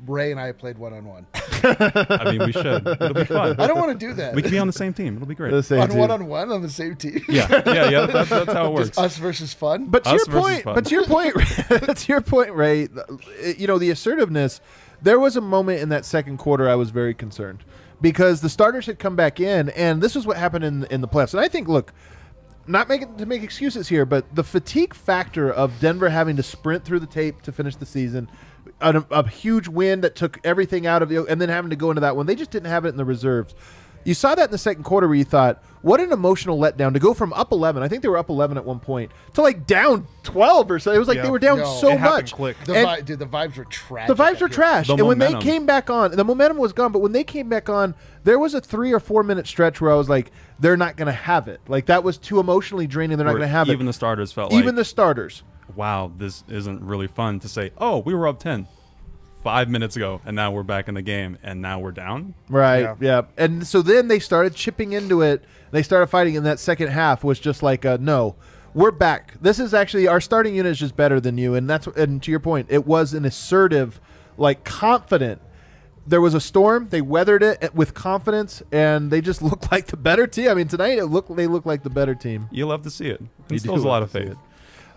Ray 0.05 0.31
and 0.31 0.39
I 0.39 0.51
played 0.51 0.77
one 0.77 0.93
on 0.93 1.05
one. 1.05 1.25
I 1.63 2.31
mean, 2.31 2.45
we 2.45 2.51
should. 2.51 2.87
It'll 2.87 3.13
be 3.13 3.25
fun. 3.25 3.59
I 3.59 3.67
don't 3.67 3.77
want 3.79 3.99
to 3.99 4.05
do 4.07 4.13
that. 4.13 4.35
We 4.35 4.41
can 4.41 4.51
be 4.51 4.59
on 4.59 4.67
the 4.67 4.73
same 4.73 4.93
team. 4.93 5.15
It'll 5.15 5.27
be 5.27 5.35
great. 5.35 5.51
The 5.51 5.63
same 5.63 5.81
on 5.81 5.89
team. 5.89 5.97
one 5.97 6.11
on 6.11 6.27
one 6.27 6.51
on 6.51 6.61
the 6.61 6.69
same 6.69 6.95
team. 6.95 7.21
Yeah, 7.27 7.47
yeah, 7.65 7.89
yeah. 7.89 8.05
That's, 8.05 8.29
that's 8.29 8.53
how 8.53 8.67
it 8.67 8.73
works. 8.73 8.87
Just 8.89 8.99
us 8.99 9.17
versus 9.17 9.53
fun. 9.53 9.85
But 9.87 10.03
to 10.03 10.11
Us 10.11 10.27
your 10.27 10.41
point, 10.41 10.63
fun. 10.63 10.75
but 10.75 10.85
to 10.85 10.95
your 10.95 11.05
point, 11.05 11.33
to 11.97 12.05
your 12.07 12.21
point, 12.21 12.51
Ray. 12.53 12.87
You 13.57 13.67
know 13.67 13.77
the 13.77 13.89
assertiveness. 13.89 14.61
There 15.01 15.19
was 15.19 15.35
a 15.35 15.41
moment 15.41 15.81
in 15.81 15.89
that 15.89 16.05
second 16.05 16.37
quarter 16.37 16.69
I 16.69 16.75
was 16.75 16.89
very 16.89 17.13
concerned 17.13 17.63
because 18.01 18.41
the 18.41 18.49
starters 18.49 18.85
had 18.85 18.99
come 18.99 19.15
back 19.15 19.39
in, 19.39 19.69
and 19.69 20.01
this 20.01 20.15
is 20.15 20.25
what 20.25 20.37
happened 20.37 20.63
in 20.63 20.85
in 20.85 21.01
the 21.01 21.07
playoffs. 21.07 21.33
And 21.33 21.41
I 21.41 21.47
think, 21.47 21.67
look, 21.67 21.93
not 22.67 22.89
making 22.89 23.15
to 23.17 23.25
make 23.25 23.43
excuses 23.43 23.87
here, 23.89 24.05
but 24.05 24.33
the 24.35 24.43
fatigue 24.43 24.93
factor 24.93 25.51
of 25.51 25.79
Denver 25.79 26.09
having 26.09 26.35
to 26.37 26.43
sprint 26.43 26.83
through 26.83 26.99
the 26.99 27.07
tape 27.07 27.41
to 27.43 27.51
finish 27.51 27.75
the 27.75 27.85
season, 27.85 28.29
a, 28.81 29.05
a 29.11 29.27
huge 29.27 29.67
win 29.67 30.01
that 30.01 30.15
took 30.15 30.39
everything 30.43 30.85
out 30.87 31.01
of 31.01 31.11
you, 31.11 31.25
and 31.27 31.41
then 31.41 31.49
having 31.49 31.69
to 31.69 31.75
go 31.75 31.89
into 31.91 32.01
that 32.01 32.15
one, 32.15 32.25
they 32.25 32.35
just 32.35 32.51
didn't 32.51 32.69
have 32.69 32.85
it 32.85 32.89
in 32.89 32.97
the 32.97 33.05
reserves. 33.05 33.55
You 34.03 34.13
saw 34.13 34.35
that 34.35 34.45
in 34.45 34.51
the 34.51 34.59
second 34.59 34.83
quarter 34.83 35.07
where 35.07 35.17
you 35.17 35.23
thought, 35.23 35.63
what 35.81 35.99
an 35.99 36.11
emotional 36.11 36.59
letdown 36.59 36.93
to 36.93 36.99
go 36.99 37.15
from 37.15 37.33
up 37.33 37.51
11. 37.51 37.81
I 37.81 37.87
think 37.87 38.03
they 38.03 38.07
were 38.07 38.19
up 38.19 38.29
11 38.29 38.55
at 38.55 38.63
one 38.63 38.79
point 38.79 39.11
to 39.33 39.41
like 39.41 39.65
down 39.65 40.05
12 40.21 40.69
or 40.69 40.77
so. 40.77 40.91
It 40.91 40.99
was 40.99 41.07
like 41.07 41.15
Yeah. 41.17 41.23
they 41.23 41.29
were 41.31 41.39
down 41.39 41.57
Yo, 41.57 41.65
so 41.65 41.89
it 41.93 41.99
much. 41.99 42.31
quick. 42.31 42.55
The 42.65 42.75
And- 42.75 42.85
vi- 42.85 43.01
dude, 43.01 43.17
the 43.17 43.25
vibes 43.25 43.57
were 43.57 43.65
trash. 43.65 44.07
the 44.07 44.13
vibes 44.13 44.41
were 44.41 44.47
trash. 44.49 44.85
The 44.87 44.93
and 44.93 45.07
when 45.07 45.17
they 45.17 45.33
came 45.39 45.65
back 45.65 45.89
on, 45.89 46.11
the 46.11 46.23
momentum 46.23 46.57
was 46.57 46.71
gone. 46.71 46.91
But 46.91 46.99
when 46.99 47.13
they 47.13 47.23
came 47.23 47.49
back 47.49 47.67
on, 47.67 47.95
there 48.23 48.37
was 48.37 48.53
a 48.53 48.61
three 48.61 48.93
or 48.93 48.99
four 48.99 49.23
minute 49.23 49.47
stretch 49.47 49.81
where 49.81 49.91
I 49.91 49.95
was 49.95 50.07
like, 50.07 50.31
they're 50.59 50.77
not 50.77 50.97
going 50.97 51.07
to 51.07 51.11
have 51.11 51.47
it. 51.47 51.61
Like 51.67 51.87
that 51.87 52.03
was 52.03 52.19
too 52.19 52.39
emotionally 52.39 52.85
draining. 52.85 53.17
They're 53.17 53.25
not 53.25 53.31
Where 53.31 53.39
going 53.39 53.49
to 53.49 53.57
have 53.57 53.65
even 53.67 53.71
it. 53.71 53.77
Even 53.77 53.85
the 53.87 53.93
starters 53.93 54.31
felt 54.31 54.51
like, 54.51 54.61
even 54.61 54.75
the 54.75 54.85
starters. 54.85 55.41
Wow, 55.75 56.11
this 56.17 56.43
isn't 56.49 56.81
really 56.81 57.07
fun 57.07 57.39
to 57.41 57.49
say. 57.49 57.71
Oh, 57.77 57.99
we 57.99 58.13
were 58.13 58.27
up 58.27 58.39
ten 58.39 58.67
five 59.43 59.69
minutes 59.69 59.95
ago, 59.95 60.21
and 60.25 60.35
now 60.35 60.51
we're 60.51 60.63
back 60.63 60.87
in 60.87 60.95
the 60.95 61.01
game, 61.03 61.37
and 61.43 61.61
now 61.61 61.77
we're 61.79 61.91
down. 61.91 62.33
Right. 62.49 62.81
Yeah. 62.81 62.95
Yeah. 62.99 63.21
And 63.37 63.65
so 63.65 63.83
then 63.83 64.07
they 64.07 64.17
started 64.17 64.55
chipping 64.55 64.93
into 64.93 65.21
it. 65.21 65.43
They 65.69 65.83
started 65.83 66.07
fighting 66.07 66.33
in 66.33 66.43
that 66.45 66.59
second 66.59 66.87
half 66.87 67.23
was 67.23 67.39
just 67.39 67.61
like 67.61 67.85
uh, 67.85 67.97
no. 68.01 68.35
We're 68.73 68.91
back. 68.91 69.35
This 69.39 69.59
is 69.59 69.73
actually 69.73 70.07
our 70.07 70.19
starting 70.19 70.55
unit 70.55 70.71
is 70.73 70.79
just 70.79 70.97
better 70.97 71.21
than 71.21 71.37
you 71.37 71.55
and 71.55 71.69
that's 71.69 71.87
and 71.87 72.21
to 72.23 72.31
your 72.31 72.39
point, 72.41 72.67
it 72.69 72.85
was 72.85 73.13
an 73.13 73.23
assertive 73.23 74.01
like 74.37 74.63
confident 74.65 75.41
there 76.07 76.21
was 76.21 76.33
a 76.33 76.39
storm. 76.39 76.87
They 76.89 77.01
weathered 77.01 77.41
it 77.43 77.73
with 77.73 77.93
confidence, 77.93 78.61
and 78.71 79.09
they 79.09 79.21
just 79.21 79.41
looked 79.43 79.71
like 79.71 79.87
the 79.87 79.97
better 79.97 80.27
team. 80.27 80.49
I 80.49 80.53
mean, 80.53 80.67
tonight 80.67 80.97
it 80.97 81.05
looked 81.05 81.35
they 81.35 81.47
looked 81.47 81.65
like 81.65 81.83
the 81.83 81.89
better 81.89 82.15
team. 82.15 82.47
You 82.51 82.67
love 82.67 82.83
to 82.83 82.89
see 82.89 83.07
it. 83.07 83.21
You 83.21 83.27
Instills 83.51 83.83
a 83.83 83.87
lot 83.87 84.03
of 84.03 84.11
to 84.11 84.19
see 84.19 84.27
faith. 84.27 84.37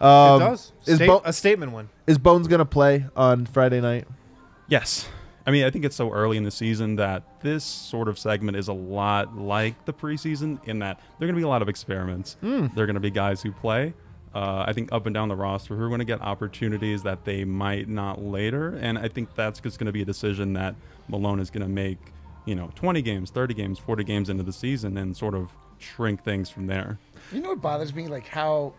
Um, 0.01 0.41
it 0.41 0.45
does. 0.45 0.73
Is, 0.87 0.97
Sta- 0.97 1.07
Bo- 1.07 1.23
a 1.25 1.33
statement 1.33 1.73
one. 1.73 1.89
is 2.07 2.19
Bones 2.19 2.47
going 2.49 2.61
to 2.61 2.65
play 2.65 3.07
on 3.17 3.47
Friday 3.47 3.81
night? 3.81 4.07
Yes. 4.69 5.09
I 5.47 5.51
mean, 5.51 5.65
I 5.65 5.71
think 5.71 5.85
it's 5.87 5.97
so 5.97 6.13
early 6.13 6.37
in 6.37 6.45
the 6.45 6.51
season 6.51 6.97
that 6.97 7.23
this 7.41 7.65
sort 7.65 8.07
of 8.09 8.19
segment 8.19 8.57
is 8.57 8.69
a 8.69 8.73
lot 8.75 9.37
like 9.37 9.83
the 9.87 9.95
preseason 9.95 10.59
in 10.69 10.81
that 10.81 11.01
there 11.19 11.27
are 11.27 11.33
going 11.33 11.37
to 11.37 11.41
be 11.41 11.45
a 11.45 11.49
lot 11.49 11.63
of 11.63 11.69
experiments. 11.71 12.37
Hmm. 12.41 12.67
There 12.75 12.85
are 12.85 12.87
going 12.87 12.95
to 12.95 13.01
be 13.01 13.11
guys 13.11 13.41
who 13.43 13.51
play. 13.53 13.95
Uh, 14.35 14.65
I 14.67 14.75
think 14.75 14.93
up 14.93 15.07
and 15.07 15.15
down 15.15 15.29
the 15.29 15.37
roster 15.37 15.75
who 15.75 15.83
are 15.83 15.89
going 15.89 16.01
to 16.01 16.05
get 16.05 16.21
opportunities 16.21 17.03
that 17.05 17.25
they 17.25 17.45
might 17.45 17.89
not 17.89 18.23
later, 18.23 18.77
and 18.77 18.99
I 18.99 19.09
think 19.09 19.35
that's 19.35 19.59
just 19.59 19.79
going 19.79 19.87
to 19.87 19.93
be 19.93 20.03
a 20.03 20.05
decision 20.05 20.53
that 20.53 20.75
Malone 21.09 21.41
is 21.41 21.49
going 21.51 21.63
to 21.63 21.69
make. 21.73 21.99
You 22.45 22.55
know, 22.55 22.71
20 22.77 23.03
games, 23.03 23.31
30 23.31 23.53
games, 23.55 23.79
40 23.79 24.05
games 24.05 24.29
into 24.31 24.43
the 24.43 24.53
season, 24.53 24.97
and 24.99 25.17
sort 25.17 25.35
of 25.35 25.51
shrink 25.79 26.25
things 26.25 26.49
from 26.51 26.67
there. 26.67 26.99
You 27.33 27.41
know 27.41 27.51
what 27.51 27.61
bothers 27.63 27.95
me? 27.95 28.07
Like 28.07 28.27
how 28.29 28.75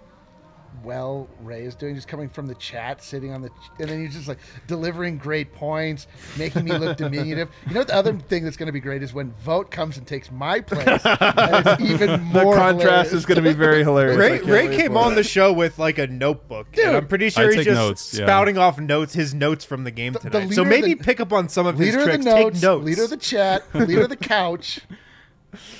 well 0.84 1.28
Ray 1.42 1.64
is 1.64 1.76
doing, 1.76 1.96
just 1.96 2.08
coming 2.08 2.30
from 2.30 2.48
the 2.48 2.56
chat, 2.56 3.04
sitting 3.04 3.34
on 3.34 3.42
the, 3.42 3.50
and 3.80 3.90
then 3.90 4.02
he's 4.06 4.14
just 4.16 4.28
like 4.28 4.40
delivering 4.68 5.18
great 5.18 5.54
points, 5.54 6.08
making 6.38 6.64
me 6.66 6.72
look 6.78 6.98
diminutive. 6.98 7.50
You 7.68 7.74
know 7.74 7.84
the 7.84 7.96
other 7.96 8.14
thing 8.14 8.44
that's 8.44 8.58
going 8.58 8.68
to 8.68 8.72
be 8.74 8.80
great 8.80 9.04
is 9.04 9.14
when 9.14 9.32
Vogt 9.44 9.72
comes 9.72 9.98
and 9.98 10.08
takes 10.08 10.32
my 10.32 10.62
place. 10.62 10.88
and 11.06 11.68
it's 11.68 11.82
even 11.92 12.10
The 12.10 12.18
more 12.44 12.56
contrast 12.56 12.84
hilarious. 13.10 13.14
is 13.14 13.26
going 13.26 13.36
to 13.38 13.42
be 13.42 13.54
very 13.54 13.84
hilarious. 13.84 14.18
Ray, 14.18 14.40
Ray 14.68 14.76
came 14.76 14.96
on 14.98 15.12
it. 15.14 15.16
the 15.16 15.24
show 15.24 15.52
with 15.54 15.78
like 15.80 15.98
a 15.98 16.08
notebook, 16.08 16.68
and 16.78 16.96
I'm 16.96 17.08
pretty 17.08 17.30
sure 17.30 17.52
I 17.52 17.56
he's 17.56 17.66
just 17.66 17.76
notes, 17.76 18.14
yeah. 18.14 18.26
spouting 18.26 18.58
off 18.58 18.80
notes, 18.80 19.14
his 19.14 19.34
notes 19.34 19.66
from 19.66 19.84
the 19.84 19.92
game 19.92 20.14
The- 20.14 20.20
the 20.20 20.30
tonight. 20.30 20.54
so 20.54 20.64
maybe 20.64 20.94
the- 20.94 21.04
pick 21.04 21.20
up 21.20 21.34
on 21.34 21.50
some 21.50 21.66
of 21.68 21.78
his 21.78 21.88
leader 21.96 22.00
of 22.00 22.06
the 22.06 22.12
tricks. 22.12 22.26
notes, 22.26 22.60
take 22.60 22.64
notes. 22.64 22.86
leader 22.86 23.04
of 23.04 23.10
the 23.10 23.18
chat, 23.18 23.64
leader 23.76 24.04
of 24.04 24.10
the 24.10 24.16
couch. 24.36 24.80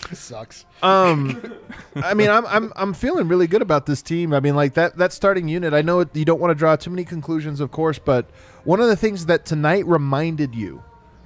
This 0.10 0.20
sucks. 0.20 0.66
Um, 0.82 1.42
I 1.96 2.14
mean, 2.14 2.30
I'm 2.30 2.46
I'm 2.48 2.74
I'm 2.76 2.94
feeling 2.94 3.28
really 3.28 3.48
good 3.48 3.62
about 3.62 3.86
this 3.86 4.02
team. 4.02 4.34
I 4.34 4.40
mean, 4.40 4.56
like 4.56 4.74
that 4.74 4.98
that 4.98 5.14
starting 5.14 5.48
unit. 5.48 5.74
I 5.74 5.82
know 5.82 6.00
it, 6.00 6.16
you 6.16 6.26
don't 6.26 6.40
want 6.40 6.52
to 6.52 6.56
draw 6.56 6.76
too 6.76 6.90
many 6.90 7.06
conclusions, 7.06 7.60
of 7.60 7.72
course, 7.72 8.00
but 8.00 8.30
one 8.64 8.80
of 8.82 8.88
the 8.88 8.96
things 8.96 9.28
that 9.28 9.46
tonight 9.46 9.86
reminded 9.86 10.56
you 10.56 10.84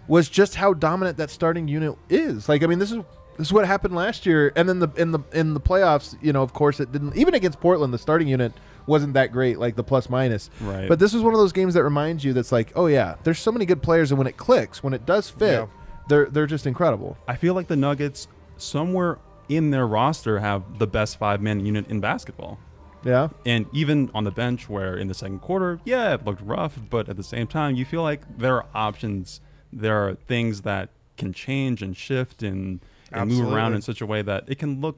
was 0.07 0.27
just 0.29 0.55
how 0.55 0.73
dominant 0.73 1.17
that 1.17 1.29
starting 1.29 1.67
unit 1.67 1.95
is. 2.09 2.49
Like, 2.49 2.63
I 2.63 2.67
mean, 2.67 2.79
this 2.79 2.91
is 2.91 2.97
this 3.37 3.47
is 3.47 3.53
what 3.53 3.65
happened 3.65 3.95
last 3.95 4.25
year, 4.25 4.51
and 4.55 4.67
then 4.67 4.79
the 4.79 4.89
in 4.97 5.11
the 5.11 5.19
in 5.31 5.53
the 5.53 5.61
playoffs. 5.61 6.17
You 6.21 6.33
know, 6.33 6.43
of 6.43 6.53
course, 6.53 6.79
it 6.81 6.91
didn't 6.91 7.15
even 7.15 7.33
against 7.35 7.61
Portland. 7.61 7.93
The 7.93 7.97
starting 7.97 8.27
unit 8.27 8.51
wasn't 8.87 9.13
that 9.13 9.31
great, 9.31 9.57
like 9.57 9.77
the 9.77 9.83
plus 9.83 10.09
minus. 10.09 10.49
Right. 10.59 10.89
But 10.89 10.99
this 10.99 11.13
is 11.13 11.21
one 11.21 11.33
of 11.33 11.39
those 11.39 11.53
games 11.53 11.75
that 11.75 11.83
reminds 11.83 12.25
you 12.25 12.33
that's 12.33 12.51
like, 12.51 12.73
oh 12.75 12.87
yeah, 12.87 13.15
there's 13.23 13.39
so 13.39 13.51
many 13.53 13.65
good 13.65 13.81
players, 13.81 14.11
and 14.11 14.17
when 14.17 14.27
it 14.27 14.35
clicks, 14.35 14.83
when 14.83 14.93
it 14.93 15.05
does 15.05 15.29
fit, 15.29 15.53
Yeah. 15.53 15.65
they're 16.09 16.25
they're 16.25 16.45
just 16.47 16.67
incredible. 16.67 17.17
I 17.27 17.37
feel 17.37 17.53
like 17.53 17.67
the 17.67 17.77
Nuggets 17.77 18.27
somewhere 18.57 19.19
in 19.49 19.71
their 19.71 19.85
roster 19.85 20.39
have 20.39 20.79
the 20.79 20.87
best 20.87 21.17
five 21.17 21.41
man 21.41 21.65
unit 21.65 21.87
in 21.89 21.99
basketball. 21.99 22.59
Yeah. 23.03 23.29
And 23.45 23.65
even 23.73 24.09
on 24.13 24.23
the 24.23 24.31
bench, 24.31 24.69
where 24.69 24.95
in 24.95 25.07
the 25.07 25.13
second 25.13 25.39
quarter, 25.39 25.79
yeah, 25.83 26.13
it 26.13 26.25
looked 26.25 26.41
rough, 26.41 26.79
but 26.89 27.09
at 27.09 27.17
the 27.17 27.23
same 27.23 27.47
time, 27.47 27.75
you 27.75 27.83
feel 27.83 28.01
like 28.01 28.21
there 28.37 28.55
are 28.55 28.65
options. 28.73 29.41
There 29.73 30.07
are 30.07 30.15
things 30.15 30.61
that 30.61 30.89
can 31.17 31.33
change 31.33 31.81
and 31.81 31.97
shift 31.97 32.41
and, 32.43 32.79
and 33.11 33.29
move 33.29 33.51
around 33.51 33.73
in 33.73 33.81
such 33.81 34.01
a 34.01 34.05
way 34.05 34.21
that 34.21 34.45
it 34.47 34.57
can 34.57 34.79
look 34.81 34.97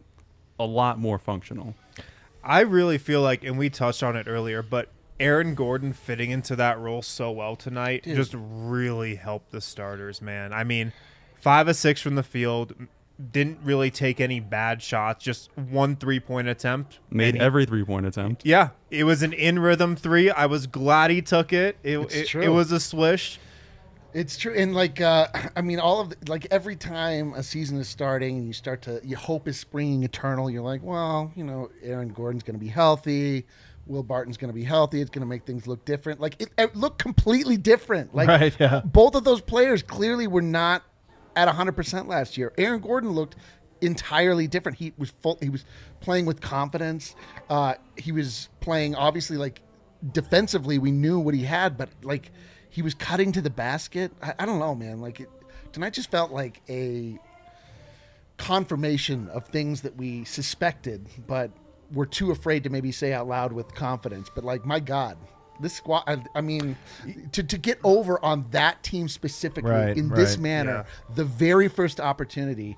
a 0.60 0.66
lot 0.66 1.00
more 1.00 1.18
functional. 1.18 1.74
I 2.44 2.60
really 2.62 2.98
feel 2.98 3.22
like, 3.22 3.44
and 3.44 3.58
we 3.58 3.70
touched 3.70 4.04
on 4.04 4.16
it 4.16 4.28
earlier, 4.28 4.62
but 4.62 4.90
Aaron 5.20 5.56
Gordon 5.56 5.94
fitting 5.94 6.30
into 6.30 6.56
that 6.58 6.78
role 6.80 7.02
so 7.02 7.32
well 7.32 7.56
tonight 7.56 8.04
just 8.04 8.34
really 8.38 9.16
helped 9.16 9.52
the 9.52 9.62
starters, 9.62 10.22
man. 10.22 10.54
I 10.54 10.64
mean, 10.64 10.94
five 11.36 11.68
of 11.68 11.76
six 11.76 12.02
from 12.02 12.16
the 12.16 12.24
field, 12.24 12.74
m- 12.78 12.90
didn't 13.32 13.60
really 13.64 13.90
take 13.92 14.20
any 14.20 14.40
bad 14.40 14.82
shots, 14.82 15.24
just 15.24 15.50
one 15.58 15.96
three 15.96 16.20
point 16.20 16.48
attempt. 16.48 17.00
Made 17.10 17.36
he- 17.36 17.40
every 17.40 17.66
three 17.66 17.84
point 17.84 18.06
attempt. 18.06 18.46
Yeah, 18.46 18.70
it 18.92 19.04
was 19.06 19.24
an 19.24 19.34
in 19.34 19.60
rhythm 19.60 19.96
three. 19.96 20.30
I 20.30 20.46
was 20.48 20.68
glad 20.68 21.12
he 21.12 21.22
took 21.22 21.54
it. 21.54 21.78
It, 21.84 21.98
It's 22.00 22.16
it, 22.16 22.28
true. 22.28 22.42
it 22.42 22.50
was 22.50 22.72
a 22.72 22.80
swish. 22.80 23.40
It's 24.14 24.38
true, 24.38 24.54
and 24.56 24.74
like 24.74 25.02
uh, 25.02 25.28
I 25.58 25.62
mean, 25.62 25.80
all 25.80 26.00
of 26.00 26.10
the, 26.10 26.16
like 26.30 26.48
every 26.50 26.76
time 26.78 27.34
a 27.34 27.44
season 27.44 27.78
is 27.78 27.90
starting, 27.90 28.38
and 28.38 28.48
you 28.48 28.54
start 28.54 28.82
to 28.84 29.02
your 29.04 29.20
hope 29.20 29.48
is 29.48 29.60
springing 29.60 30.04
eternal. 30.04 30.50
You're 30.50 30.64
like, 30.64 30.82
well, 30.84 31.32
you 31.36 31.44
know, 31.44 31.70
Aaron 31.84 32.10
Gordon's 32.10 32.44
going 32.44 32.58
to 32.58 32.64
be 32.64 32.70
healthy. 32.72 33.46
Will 33.88 34.04
Barton's 34.04 34.38
going 34.38 34.50
to 34.50 34.56
be 34.56 34.64
healthy. 34.64 35.00
It's 35.02 35.10
going 35.12 35.22
to 35.22 35.28
make 35.28 35.46
things 35.46 35.68
look 35.68 35.86
different. 35.86 36.20
Like 36.20 36.42
it, 36.42 36.50
it 36.58 36.76
looked 36.76 36.98
completely 36.98 37.56
different. 37.58 38.16
Like 38.16 38.28
Right, 38.30 38.56
yeah. 38.60 38.82
both 38.86 39.16
of 39.16 39.24
those 39.26 39.42
players 39.42 39.84
clearly 39.84 40.28
were 40.28 40.42
not 40.42 40.82
at 41.36 41.48
100% 41.48 42.08
last 42.08 42.38
year. 42.38 42.54
Aaron 42.58 42.80
Gordon 42.80 43.12
looked 43.12 43.36
entirely 43.82 44.48
different. 44.48 44.78
He 44.78 44.94
was 44.98 45.12
full 45.22 45.38
he 45.42 45.50
was 45.50 45.66
playing 46.00 46.26
with 46.26 46.42
confidence. 46.42 47.16
Uh, 47.50 47.76
he 47.98 48.12
was 48.12 48.50
playing 48.62 48.96
obviously 48.96 49.38
like 49.38 49.62
defensively 50.12 50.78
we 50.78 50.92
knew 50.92 51.20
what 51.20 51.34
he 51.34 51.44
had, 51.44 51.78
but 51.78 51.90
like 52.04 52.32
he 52.70 52.82
was 52.82 52.94
cutting 52.94 53.32
to 53.34 53.42
the 53.42 53.50
basket. 53.50 54.12
I, 54.22 54.34
I 54.40 54.46
don't 54.46 54.60
know, 54.60 54.76
man. 54.76 55.02
Like 55.02 55.20
it, 55.20 55.30
tonight 55.72 55.94
just 55.94 56.12
felt 56.12 56.32
like 56.32 56.62
a 56.70 57.20
confirmation 58.38 59.30
of 59.30 59.48
things 59.48 59.82
that 59.82 59.96
we 59.96 60.24
suspected, 60.26 61.08
but 61.28 61.52
were 61.92 62.06
too 62.06 62.32
afraid 62.32 62.64
to 62.64 62.70
maybe 62.70 62.92
say 62.92 63.14
out 63.14 63.28
loud 63.28 63.54
with 63.54 63.74
confidence. 63.74 64.30
But 64.34 64.44
like, 64.44 64.66
my 64.66 64.80
God, 64.80 65.18
this 65.60 65.74
squad. 65.74 66.04
I, 66.08 66.24
I 66.36 66.42
mean, 66.42 66.78
to 67.32 67.44
to 67.44 67.58
get 67.58 67.80
over 67.84 68.24
on 68.24 68.46
that 68.52 68.84
team 68.84 69.08
specifically 69.08 69.72
Right, 69.72 69.98
in 69.98 70.10
this 70.10 70.32
right, 70.32 70.42
manner, 70.42 70.86
the 71.14 71.26
very 71.26 71.68
first 71.68 72.00
opportunity. 72.00 72.78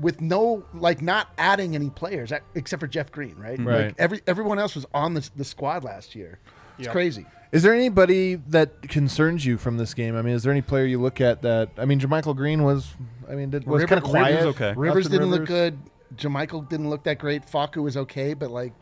With 0.00 0.20
no, 0.20 0.64
like, 0.74 1.02
not 1.02 1.32
adding 1.38 1.74
any 1.74 1.90
players 1.90 2.32
except 2.54 2.78
for 2.78 2.86
Jeff 2.86 3.10
Green, 3.10 3.34
right? 3.36 3.58
Mm-hmm. 3.58 3.66
Right. 3.66 3.86
Like 3.86 3.94
every 3.98 4.20
everyone 4.28 4.60
else 4.60 4.76
was 4.76 4.86
on 4.94 5.14
the, 5.14 5.28
the 5.34 5.44
squad 5.44 5.82
last 5.82 6.14
year. 6.14 6.38
It's 6.78 6.86
crazy. 6.86 7.26
Is 7.50 7.64
there 7.64 7.74
anybody 7.74 8.36
that 8.36 8.82
concerns 8.82 9.44
you 9.44 9.58
from 9.58 9.76
this 9.78 9.94
game? 9.94 10.14
I 10.14 10.22
mean, 10.22 10.34
is 10.34 10.44
there 10.44 10.52
any 10.52 10.62
player 10.62 10.84
you 10.84 11.00
look 11.00 11.20
at 11.20 11.42
that? 11.42 11.70
I 11.78 11.84
mean, 11.84 11.98
JaMychal 11.98 12.36
Green 12.36 12.62
was. 12.62 12.94
I 13.28 13.34
mean, 13.34 13.50
did, 13.50 13.66
was 13.66 13.80
River- 13.80 13.88
kind 13.88 14.04
of 14.04 14.08
quiet. 14.08 14.36
Rivers 14.36 14.54
okay. 14.54 14.74
Rivers 14.76 15.06
Austin 15.06 15.20
didn't 15.20 15.30
look 15.30 15.46
good. 15.46 15.78
JaMychal 16.14 16.68
didn't 16.68 16.90
look 16.90 17.02
that 17.04 17.18
great. 17.18 17.44
Facu 17.44 17.82
was 17.82 17.96
okay, 17.96 18.34
but 18.34 18.50
like, 18.50 18.74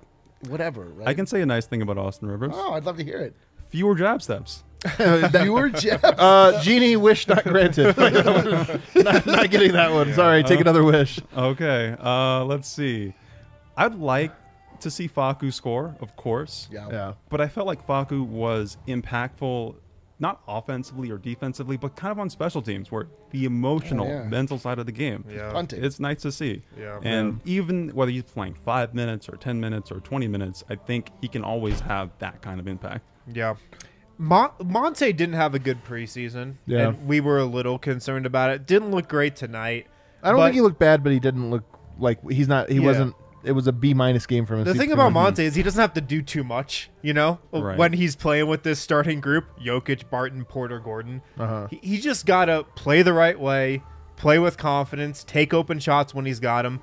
whatever. 0.48 0.84
Right? 0.84 1.08
I 1.08 1.14
can 1.14 1.26
say 1.26 1.40
a 1.40 1.46
nice 1.46 1.66
thing 1.66 1.82
about 1.82 1.98
Austin 1.98 2.28
Rivers. 2.28 2.52
Oh, 2.54 2.74
I'd 2.74 2.84
love 2.84 2.96
to 2.98 3.04
hear 3.04 3.18
it. 3.18 3.34
Fewer 3.68 3.94
jab 3.94 4.22
steps. 4.22 4.62
You 4.98 5.52
were 5.52 5.68
Jeff. 5.70 6.00
Uh, 6.04 6.62
genie 6.62 6.96
wish 6.96 7.26
not 7.26 7.42
granted. 7.44 7.96
not, 8.94 9.26
not 9.26 9.50
getting 9.50 9.72
that 9.72 9.92
one. 9.92 10.14
Sorry. 10.14 10.42
Take 10.44 10.60
another 10.60 10.84
wish. 10.84 11.18
Okay, 11.36 11.96
uh, 12.00 12.44
let's 12.44 12.68
see. 12.68 13.12
I'd 13.76 13.96
like 13.96 14.32
to 14.80 14.90
see 14.90 15.08
Facu 15.08 15.52
score, 15.52 15.96
of 16.00 16.14
course. 16.16 16.68
yeah. 16.70 16.88
Yeah. 16.90 17.12
But 17.30 17.40
I 17.40 17.48
felt 17.48 17.66
like 17.66 17.86
Facu 17.86 18.24
was 18.24 18.76
impactful, 18.86 19.76
not 20.18 20.40
offensively 20.48 21.10
or 21.10 21.18
defensively, 21.18 21.76
but 21.76 21.94
kind 21.94 22.10
of 22.10 22.18
on 22.18 22.30
special 22.30 22.62
teams, 22.62 22.90
where 22.90 23.08
the 23.30 23.44
emotional, 23.44 24.06
Oh, 24.06 24.10
yeah. 24.10 24.22
mental 24.24 24.58
side 24.58 24.78
of 24.78 24.86
the 24.86 24.92
game. 24.92 25.24
Yeah. 25.28 25.52
Punting. 25.52 25.84
It's 25.84 26.00
nice 26.00 26.22
to 26.22 26.32
see. 26.32 26.62
Yeah. 26.78 26.98
And 27.02 27.40
even 27.44 27.90
whether 27.90 28.10
he's 28.10 28.22
playing 28.22 28.56
five 28.64 28.94
minutes 28.94 29.28
or 29.28 29.36
10 29.36 29.60
minutes 29.60 29.92
or 29.92 30.00
20 30.00 30.26
minutes, 30.28 30.64
I 30.70 30.76
think 30.76 31.10
he 31.20 31.28
can 31.28 31.44
always 31.44 31.80
have 31.80 32.10
that 32.20 32.40
kind 32.40 32.58
of 32.60 32.66
impact. 32.66 33.04
Yeah. 33.32 33.56
Mon- 34.18 34.52
Monte 34.64 35.12
didn't 35.12 35.34
have 35.34 35.54
a 35.54 35.58
good 35.58 35.84
preseason. 35.84 36.54
Yeah. 36.64 36.88
And 36.88 37.06
we 37.06 37.20
were 37.20 37.38
a 37.38 37.44
little 37.44 37.78
concerned 37.78 38.24
about 38.24 38.48
it. 38.50 38.66
Didn't 38.66 38.90
look 38.92 39.08
great 39.08 39.36
tonight. 39.36 39.86
I 40.22 40.30
don't 40.30 40.38
But 40.38 40.44
think 40.46 40.54
he 40.54 40.60
looked 40.62 40.78
bad, 40.78 41.02
but 41.02 41.12
he 41.12 41.20
didn't 41.20 41.50
look 41.50 41.64
like 41.98 42.18
he's 42.30 42.48
not. 42.48 42.70
He 42.70 42.76
Yeah. 42.78 42.86
wasn't. 42.86 43.14
It 43.46 43.52
was 43.52 43.66
a 43.66 43.72
B 43.72 43.94
minus 43.94 44.26
game 44.26 44.44
from 44.44 44.58
him. 44.58 44.64
The 44.64 44.74
thing 44.74 44.92
about 44.92 45.12
Monte 45.12 45.44
is 45.44 45.54
he 45.54 45.62
doesn't 45.62 45.80
have 45.80 45.94
to 45.94 46.00
do 46.00 46.20
too 46.20 46.42
much, 46.44 46.90
you 47.00 47.14
know, 47.14 47.38
Right. 47.52 47.78
when 47.78 47.92
he's 47.92 48.16
playing 48.16 48.48
with 48.48 48.62
this 48.64 48.80
starting 48.80 49.20
group 49.20 49.44
Jokic, 49.60 50.10
Barton, 50.10 50.44
Porter, 50.44 50.80
Gordon. 50.80 51.22
Uh-huh. 51.38 51.68
He, 51.70 51.76
he 51.82 51.98
just 52.00 52.26
got 52.26 52.46
to 52.46 52.64
play 52.74 53.02
the 53.02 53.12
right 53.12 53.38
way, 53.38 53.82
play 54.16 54.38
with 54.38 54.56
confidence, 54.58 55.22
take 55.24 55.54
open 55.54 55.78
shots 55.78 56.12
when 56.14 56.26
he's 56.26 56.40
got 56.40 56.62
them. 56.62 56.80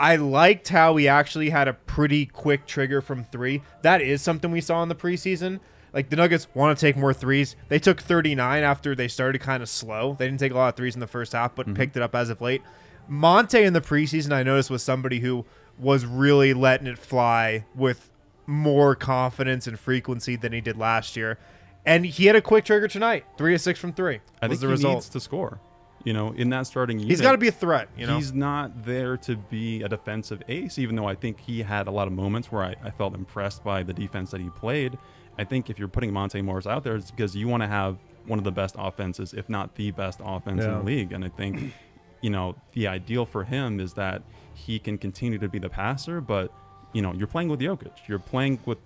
I 0.00 0.16
liked 0.16 0.68
how 0.70 0.96
he 0.96 1.06
actually 1.08 1.50
had 1.50 1.68
a 1.68 1.74
pretty 1.74 2.26
quick 2.26 2.66
trigger 2.66 3.00
from 3.02 3.22
three. 3.22 3.62
That 3.82 4.00
is 4.00 4.22
something 4.22 4.50
we 4.50 4.62
saw 4.62 4.82
in 4.82 4.88
the 4.88 4.94
preseason. 4.94 5.60
Like 5.92 6.08
the 6.08 6.16
Nuggets 6.16 6.46
want 6.54 6.76
to 6.78 6.80
take 6.80 6.96
more 6.96 7.12
threes. 7.12 7.54
They 7.68 7.78
took 7.78 8.00
39 8.00 8.62
after 8.62 8.94
they 8.94 9.08
started 9.08 9.40
kind 9.40 9.62
of 9.62 9.68
slow. 9.68 10.16
They 10.18 10.26
didn't 10.26 10.40
take 10.40 10.52
a 10.52 10.56
lot 10.56 10.68
of 10.68 10.76
threes 10.76 10.94
in 10.94 11.00
the 11.00 11.06
first 11.06 11.32
half, 11.32 11.54
but 11.54 11.74
picked 11.74 11.96
it 11.96 12.02
up 12.02 12.14
as 12.14 12.30
of 12.30 12.40
late. 12.40 12.62
Monte 13.08 13.60
in 13.62 13.72
the 13.72 13.80
preseason, 13.80 14.32
I 14.32 14.42
noticed, 14.42 14.70
was 14.70 14.82
somebody 14.82 15.18
who 15.20 15.44
was 15.80 16.04
really 16.04 16.54
letting 16.54 16.86
it 16.86 16.98
fly 16.98 17.64
with 17.74 18.10
more 18.46 18.94
confidence 18.94 19.66
and 19.66 19.78
frequency 19.78 20.36
than 20.36 20.52
he 20.52 20.60
did 20.60 20.76
last 20.76 21.16
year. 21.16 21.38
And 21.86 22.04
he 22.04 22.26
had 22.26 22.36
a 22.36 22.42
quick 22.42 22.64
trigger 22.64 22.88
tonight. 22.88 23.24
Three 23.38 23.52
to 23.52 23.58
six 23.58 23.78
from 23.78 23.92
three. 23.92 24.20
I 24.42 24.48
was 24.48 24.58
think 24.58 24.60
the 24.60 24.66
he 24.66 24.72
result. 24.72 24.94
needs 24.96 25.08
to 25.10 25.20
score. 25.20 25.60
You 26.02 26.14
know, 26.14 26.32
in 26.32 26.48
that 26.50 26.66
starting 26.66 26.98
unit, 26.98 27.10
He's 27.10 27.20
got 27.20 27.32
to 27.32 27.38
be 27.38 27.48
a 27.48 27.52
threat, 27.52 27.88
you 27.96 28.06
know. 28.06 28.16
He's 28.16 28.32
not 28.32 28.86
there 28.86 29.18
to 29.18 29.36
be 29.36 29.82
a 29.82 29.88
defensive 29.88 30.42
ace, 30.48 30.78
even 30.78 30.96
though 30.96 31.06
I 31.06 31.14
think 31.14 31.38
he 31.38 31.60
had 31.62 31.88
a 31.88 31.90
lot 31.90 32.06
of 32.06 32.14
moments 32.14 32.50
where 32.50 32.62
I, 32.62 32.74
I 32.82 32.90
felt 32.90 33.14
impressed 33.14 33.62
by 33.62 33.82
the 33.82 33.92
defense 33.92 34.30
that 34.30 34.40
he 34.40 34.48
played. 34.48 34.96
I 35.38 35.44
think 35.44 35.68
if 35.68 35.78
you're 35.78 35.88
putting 35.88 36.10
Monte 36.12 36.40
Morris 36.40 36.66
out 36.66 36.84
there, 36.84 36.96
it's 36.96 37.10
because 37.10 37.36
you 37.36 37.48
want 37.48 37.62
to 37.62 37.66
have 37.66 37.98
one 38.26 38.38
of 38.38 38.44
the 38.44 38.50
best 38.50 38.76
offenses, 38.78 39.34
if 39.34 39.50
not 39.50 39.74
the 39.74 39.90
best 39.90 40.20
offense 40.24 40.64
in 40.64 40.70
the 40.70 40.82
league. 40.82 41.12
And 41.12 41.22
I 41.22 41.28
think, 41.28 41.74
you 42.22 42.30
know, 42.30 42.56
the 42.72 42.86
ideal 42.88 43.26
for 43.26 43.44
him 43.44 43.78
is 43.78 43.92
that 43.94 44.22
he 44.66 44.78
can 44.78 44.98
continue 44.98 45.38
to 45.38 45.48
be 45.48 45.58
the 45.58 45.68
passer, 45.68 46.20
but, 46.20 46.52
you 46.92 47.02
know, 47.02 47.12
you're 47.12 47.26
playing 47.26 47.48
with 47.48 47.60
Jokic. 47.60 47.92
You're 48.06 48.18
playing 48.18 48.58
with 48.66 48.78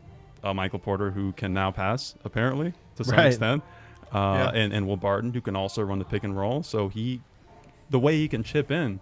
uh, 0.42 0.52
Michael 0.54 0.78
Porter, 0.78 1.10
who 1.10 1.32
can 1.32 1.52
now 1.52 1.70
pass, 1.70 2.14
apparently, 2.24 2.72
to 2.96 3.04
some 3.04 3.16
Right. 3.16 3.26
extent. 3.26 3.62
Uh, 4.12 4.50
Yeah. 4.54 4.60
and, 4.60 4.72
and 4.72 4.86
Will 4.86 4.96
Barton, 4.96 5.32
who 5.32 5.40
can 5.40 5.56
also 5.56 5.82
run 5.82 5.98
the 5.98 6.04
pick 6.04 6.22
and 6.24 6.36
roll. 6.36 6.62
So 6.62 6.88
he, 6.88 7.20
the 7.90 7.98
way 7.98 8.16
he 8.16 8.28
can 8.28 8.42
chip 8.44 8.70
in 8.70 9.00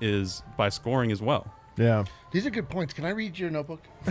is 0.00 0.42
by 0.56 0.68
scoring 0.68 1.10
as 1.10 1.20
well. 1.22 1.52
Yeah. 1.76 2.04
These 2.34 2.46
are 2.46 2.50
good 2.50 2.68
points. 2.68 2.92
Can 2.92 3.04
I 3.04 3.10
read 3.10 3.38
your 3.38 3.48
notebook? 3.48 3.80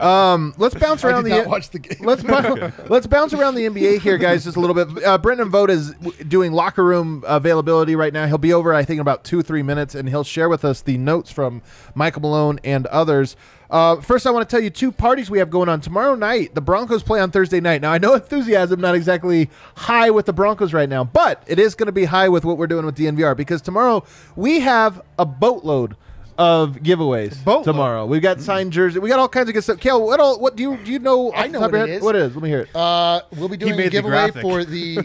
Um, 0.00 0.54
let's 0.56 0.74
bounce 0.74 1.04
I 1.04 1.08
around 1.10 1.24
did 1.24 1.32
the. 1.32 1.38
not 1.38 1.46
watch 1.48 1.70
the 1.70 1.78
game. 1.78 1.98
Let's 2.00 2.22
bounce, 2.22 2.72
let's 2.88 3.06
bounce 3.06 3.34
around 3.34 3.56
the 3.56 3.66
NBA 3.66 4.00
here, 4.00 4.16
guys, 4.16 4.44
just 4.44 4.56
a 4.56 4.60
little 4.60 4.74
bit. 4.74 5.04
Uh, 5.04 5.18
Brendan 5.18 5.50
Vogt 5.50 5.68
is 5.68 5.90
w- 5.96 6.24
doing 6.24 6.52
locker 6.52 6.82
room 6.84 7.22
availability 7.26 7.96
right 7.96 8.12
now. 8.12 8.26
He'll 8.26 8.38
be 8.38 8.52
over, 8.54 8.72
I 8.72 8.84
think, 8.84 8.96
in 8.96 9.00
about 9.00 9.24
two 9.24 9.42
three 9.42 9.62
minutes, 9.62 9.94
and 9.94 10.08
he'll 10.08 10.24
share 10.24 10.48
with 10.48 10.64
us 10.64 10.80
the 10.80 10.96
notes 10.96 11.30
from 11.30 11.60
Michael 11.94 12.22
Malone 12.22 12.60
and 12.64 12.86
others. 12.86 13.36
Uh, 13.68 14.00
first, 14.00 14.26
I 14.26 14.30
want 14.30 14.48
to 14.48 14.50
tell 14.56 14.62
you 14.62 14.70
two 14.70 14.90
parties 14.90 15.28
we 15.28 15.38
have 15.38 15.50
going 15.50 15.68
on 15.68 15.80
tomorrow 15.80 16.14
night. 16.14 16.54
The 16.54 16.62
Broncos 16.62 17.02
play 17.02 17.20
on 17.20 17.30
Thursday 17.30 17.60
night. 17.60 17.82
Now, 17.82 17.92
I 17.92 17.98
know 17.98 18.14
enthusiasm 18.14 18.80
not 18.80 18.94
exactly 18.94 19.50
high 19.76 20.10
with 20.10 20.24
the 20.26 20.32
Broncos 20.32 20.72
right 20.72 20.88
now, 20.88 21.04
but 21.04 21.42
it 21.46 21.58
is 21.58 21.74
going 21.74 21.86
to 21.88 21.92
be 21.92 22.04
high 22.04 22.28
with 22.28 22.44
what 22.44 22.56
we're 22.56 22.66
doing 22.68 22.86
with 22.86 22.96
DNVR 22.96 23.36
because 23.36 23.60
tomorrow 23.60 24.02
we 24.34 24.60
have 24.60 25.02
a 25.18 25.26
boatload 25.26 25.96
of 26.40 26.76
giveaways 26.76 27.44
Boatload. 27.44 27.64
tomorrow. 27.64 28.06
We've 28.06 28.22
got 28.22 28.40
signed 28.40 28.72
jersey. 28.72 28.98
We 28.98 29.10
got 29.10 29.18
all 29.18 29.28
kinds 29.28 29.48
of 29.50 29.54
good 29.54 29.62
stuff. 29.62 29.78
Kale, 29.78 30.02
what 30.02 30.18
all? 30.20 30.40
What 30.40 30.56
do 30.56 30.62
you 30.62 30.78
do? 30.78 30.92
You 30.92 30.98
know? 30.98 31.32
I 31.34 31.46
know 31.48 31.60
what 31.60 31.70
your 31.72 31.86
it. 31.86 32.02
What 32.02 32.16
it 32.16 32.22
is? 32.22 32.34
Let 32.34 32.42
me 32.42 32.48
hear 32.48 32.60
it. 32.60 32.74
Uh, 32.74 33.20
we'll 33.36 33.50
be 33.50 33.58
doing 33.58 33.78
a 33.78 33.90
giveaway 33.90 34.30
graphic. 34.30 34.40
for 34.42 34.64
the 34.64 35.02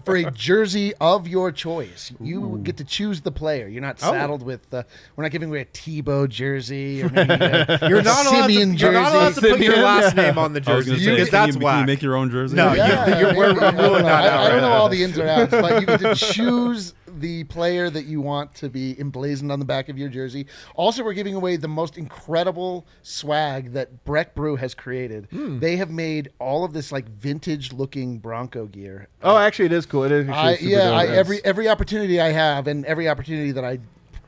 for 0.04 0.16
a 0.16 0.28
jersey 0.32 0.92
of 1.00 1.28
your 1.28 1.52
choice. 1.52 2.12
You 2.20 2.58
get 2.64 2.76
to 2.78 2.84
choose 2.84 3.20
the 3.20 3.30
player. 3.30 3.68
You're 3.68 3.80
not 3.80 3.98
Oh. 4.02 4.10
saddled 4.10 4.42
with. 4.42 4.74
Uh, 4.74 4.82
we're 5.14 5.22
not 5.22 5.30
giving 5.30 5.48
away 5.50 5.60
a 5.60 5.64
Tebow 5.66 6.28
jersey 6.28 7.00
or 7.02 7.08
maybe 7.10 7.32
a, 7.32 7.78
You're 7.88 8.02
not 8.02 8.26
allowed 8.26 8.46
to, 8.48 8.52
Simeon 8.52 8.74
you're 8.76 8.90
not 8.92 9.14
allowed 9.14 9.34
to 9.34 9.40
put 9.40 9.60
your 9.60 9.76
last 9.76 10.16
yeah. 10.16 10.22
name 10.30 10.38
on 10.38 10.52
the 10.52 10.60
jersey 10.60 10.90
gonna 10.90 11.00
say, 11.04 11.10
because 11.12 11.30
that's 11.30 11.54
you, 11.54 11.60
can 11.60 11.80
you 11.80 11.86
make 11.86 12.02
your 12.02 12.16
own 12.16 12.28
jersey? 12.28 12.56
No, 12.56 12.72
Yeah, 12.72 13.20
you're- 13.20 13.36
we're- 13.36 13.54
maybe. 13.54 13.60
I 13.66 13.70
we're 13.70 13.76
don't 13.76 13.92
know. 13.92 14.02
that 14.02 14.24
I, 14.24 14.28
out 14.28 14.40
I 14.40 14.48
don't 14.48 14.54
right 14.56 14.60
know 14.62 14.72
all 14.72 14.88
the 14.88 15.04
ins 15.04 15.16
and 15.16 15.28
outs, 15.28 15.50
but 15.52 15.80
you 15.80 15.86
get 15.86 16.00
to 16.00 16.14
choose 16.16 16.94
the 17.20 17.44
player 17.44 17.90
that 17.90 18.06
you 18.06 18.20
want 18.20 18.54
to 18.56 18.68
be 18.68 18.98
emblazoned 18.98 19.52
on 19.52 19.58
the 19.58 19.64
back 19.64 19.88
of 19.88 19.98
your 19.98 20.08
jersey. 20.08 20.46
Also, 20.74 21.04
we're 21.04 21.12
giving 21.12 21.34
away 21.34 21.56
the 21.56 21.68
most 21.68 21.98
incredible 21.98 22.86
swag 23.02 23.72
that 23.72 24.04
Breck 24.04 24.34
Brew 24.34 24.56
has 24.56 24.74
created. 24.74 25.28
Hmm. 25.30 25.58
They 25.58 25.76
have 25.76 25.90
made 25.90 26.30
all 26.38 26.64
of 26.64 26.72
this 26.72 26.92
like 26.92 27.08
vintage-looking 27.08 28.18
Bronco 28.18 28.66
gear. 28.66 29.08
Oh, 29.22 29.36
actually, 29.36 29.66
it 29.66 29.72
is 29.72 29.86
cool. 29.86 30.04
It 30.04 30.12
is. 30.12 30.28
I, 30.28 30.56
yeah. 30.60 30.90
I, 30.90 31.06
every 31.06 31.44
every 31.44 31.68
opportunity 31.68 32.20
I 32.20 32.32
have, 32.32 32.66
and 32.66 32.84
every 32.86 33.08
opportunity 33.08 33.52
that 33.52 33.64
I 33.64 33.78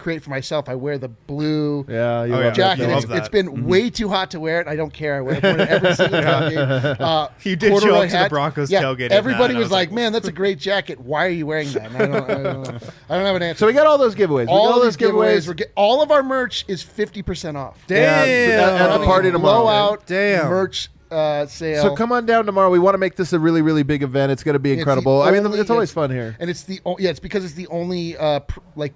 create 0.05 0.22
for 0.22 0.30
myself, 0.30 0.68
I 0.68 0.74
wear 0.76 0.98
the 0.98 1.09
blue 1.09 1.84
Yeah, 1.88 2.24
you 2.24 2.32
Oh, 2.34 2.36
love 2.36 2.44
yeah. 2.44 2.50
that 2.50 2.57
jacket. 2.57 2.82
I 2.84 2.86
too. 2.86 2.92
love 2.92 3.05
It's, 3.05 3.12
it's 3.20 3.28
been 3.28 3.64
way 3.66 3.90
too 3.90 4.09
hot 4.09 4.30
to 4.32 4.38
wear 4.40 4.61
it. 4.61 4.68
I 4.68 4.76
don't 4.76 4.92
care. 4.92 5.16
I 5.16 5.20
wear 5.22 5.34
it 5.36 5.44
every 5.44 5.94
single 5.94 6.20
time. 6.22 6.96
Uh, 7.00 7.28
You 7.42 7.57
did 7.57 7.68
show 7.72 7.80
corduroy 7.80 8.05
up 8.05 8.11
to 8.11 8.16
the. 8.18 8.28
Broncos 8.28 8.70
yeah, 8.70 8.82
tailgate 8.82 9.11
Everybody 9.11 9.55
I 9.55 9.59
was 9.59 9.64
was 9.66 9.72
like, 9.72 9.88
like, 9.88 9.94
"Man, 9.94 10.12
that's 10.12 10.28
a 10.28 10.32
great 10.32 10.59
jacket. 10.59 11.00
Why 11.00 11.26
are 11.26 11.30
you 11.30 11.46
wearing 11.46 11.72
that?" 11.72 11.90
And 11.90 11.96
I 11.96 12.07
don't, 12.07 12.30
I 12.30 12.42
don't. 12.42 12.68
I 13.09 13.16
don't 13.16 13.26
have 13.26 13.36
an 13.36 13.42
answer. 13.42 13.59
So 13.61 13.66
we 13.66 13.72
got 13.72 13.86
all 13.86 13.98
those 13.98 14.14
giveaways. 14.14 14.40
We 14.40 14.44
got 14.46 14.52
all 14.52 14.72
all 14.74 14.80
those 14.80 14.96
giveaways. 14.96 15.38
giveaways. 15.38 15.48
We're 15.48 15.55
get, 15.55 15.72
all 15.74 16.02
of 16.02 16.11
our 16.11 16.22
merch 16.22 16.64
is 16.68 16.82
fifty 16.82 17.22
percent 17.22 17.57
off. 17.57 17.82
Yeah, 17.88 18.24
so 18.24 18.74
at- 18.76 18.90
at 18.92 18.98
the 18.98 19.05
party 19.05 19.28
a 19.30 19.32
tomorrow. 19.32 19.62
Blowout 19.62 20.07
Damn. 20.07 20.48
merch 20.48 20.90
uh, 21.11 21.46
sale. 21.46 21.82
So 21.82 21.94
come 21.96 22.12
on 22.12 22.26
down 22.26 22.44
tomorrow. 22.44 22.70
We 22.70 22.78
want 22.78 22.94
to 22.94 22.98
make 22.98 23.16
this 23.16 23.32
a 23.32 23.38
really, 23.38 23.62
really 23.62 23.82
big 23.84 24.02
event. 24.02 24.32
It's 24.32 24.42
going 24.42 24.55
to 24.55 24.59
be 24.59 24.72
It's 24.72 24.76
the 24.78 24.80
incredible. 24.82 25.22
I 25.22 25.30
mean, 25.30 25.46
it's 25.55 25.70
always 25.70 25.90
it's- 25.90 25.94
fun 25.94 26.11
here. 26.11 26.36
and 26.40 26.50
it's 26.50 26.64
the 26.64 26.80
o- 26.84 26.96
yeah, 26.98 27.11
it's 27.11 27.20
because 27.20 27.44
it's 27.44 27.55
the 27.55 27.68
only 27.68 28.16
uh, 28.16 28.40
pr- 28.40 28.61
like 28.76 28.94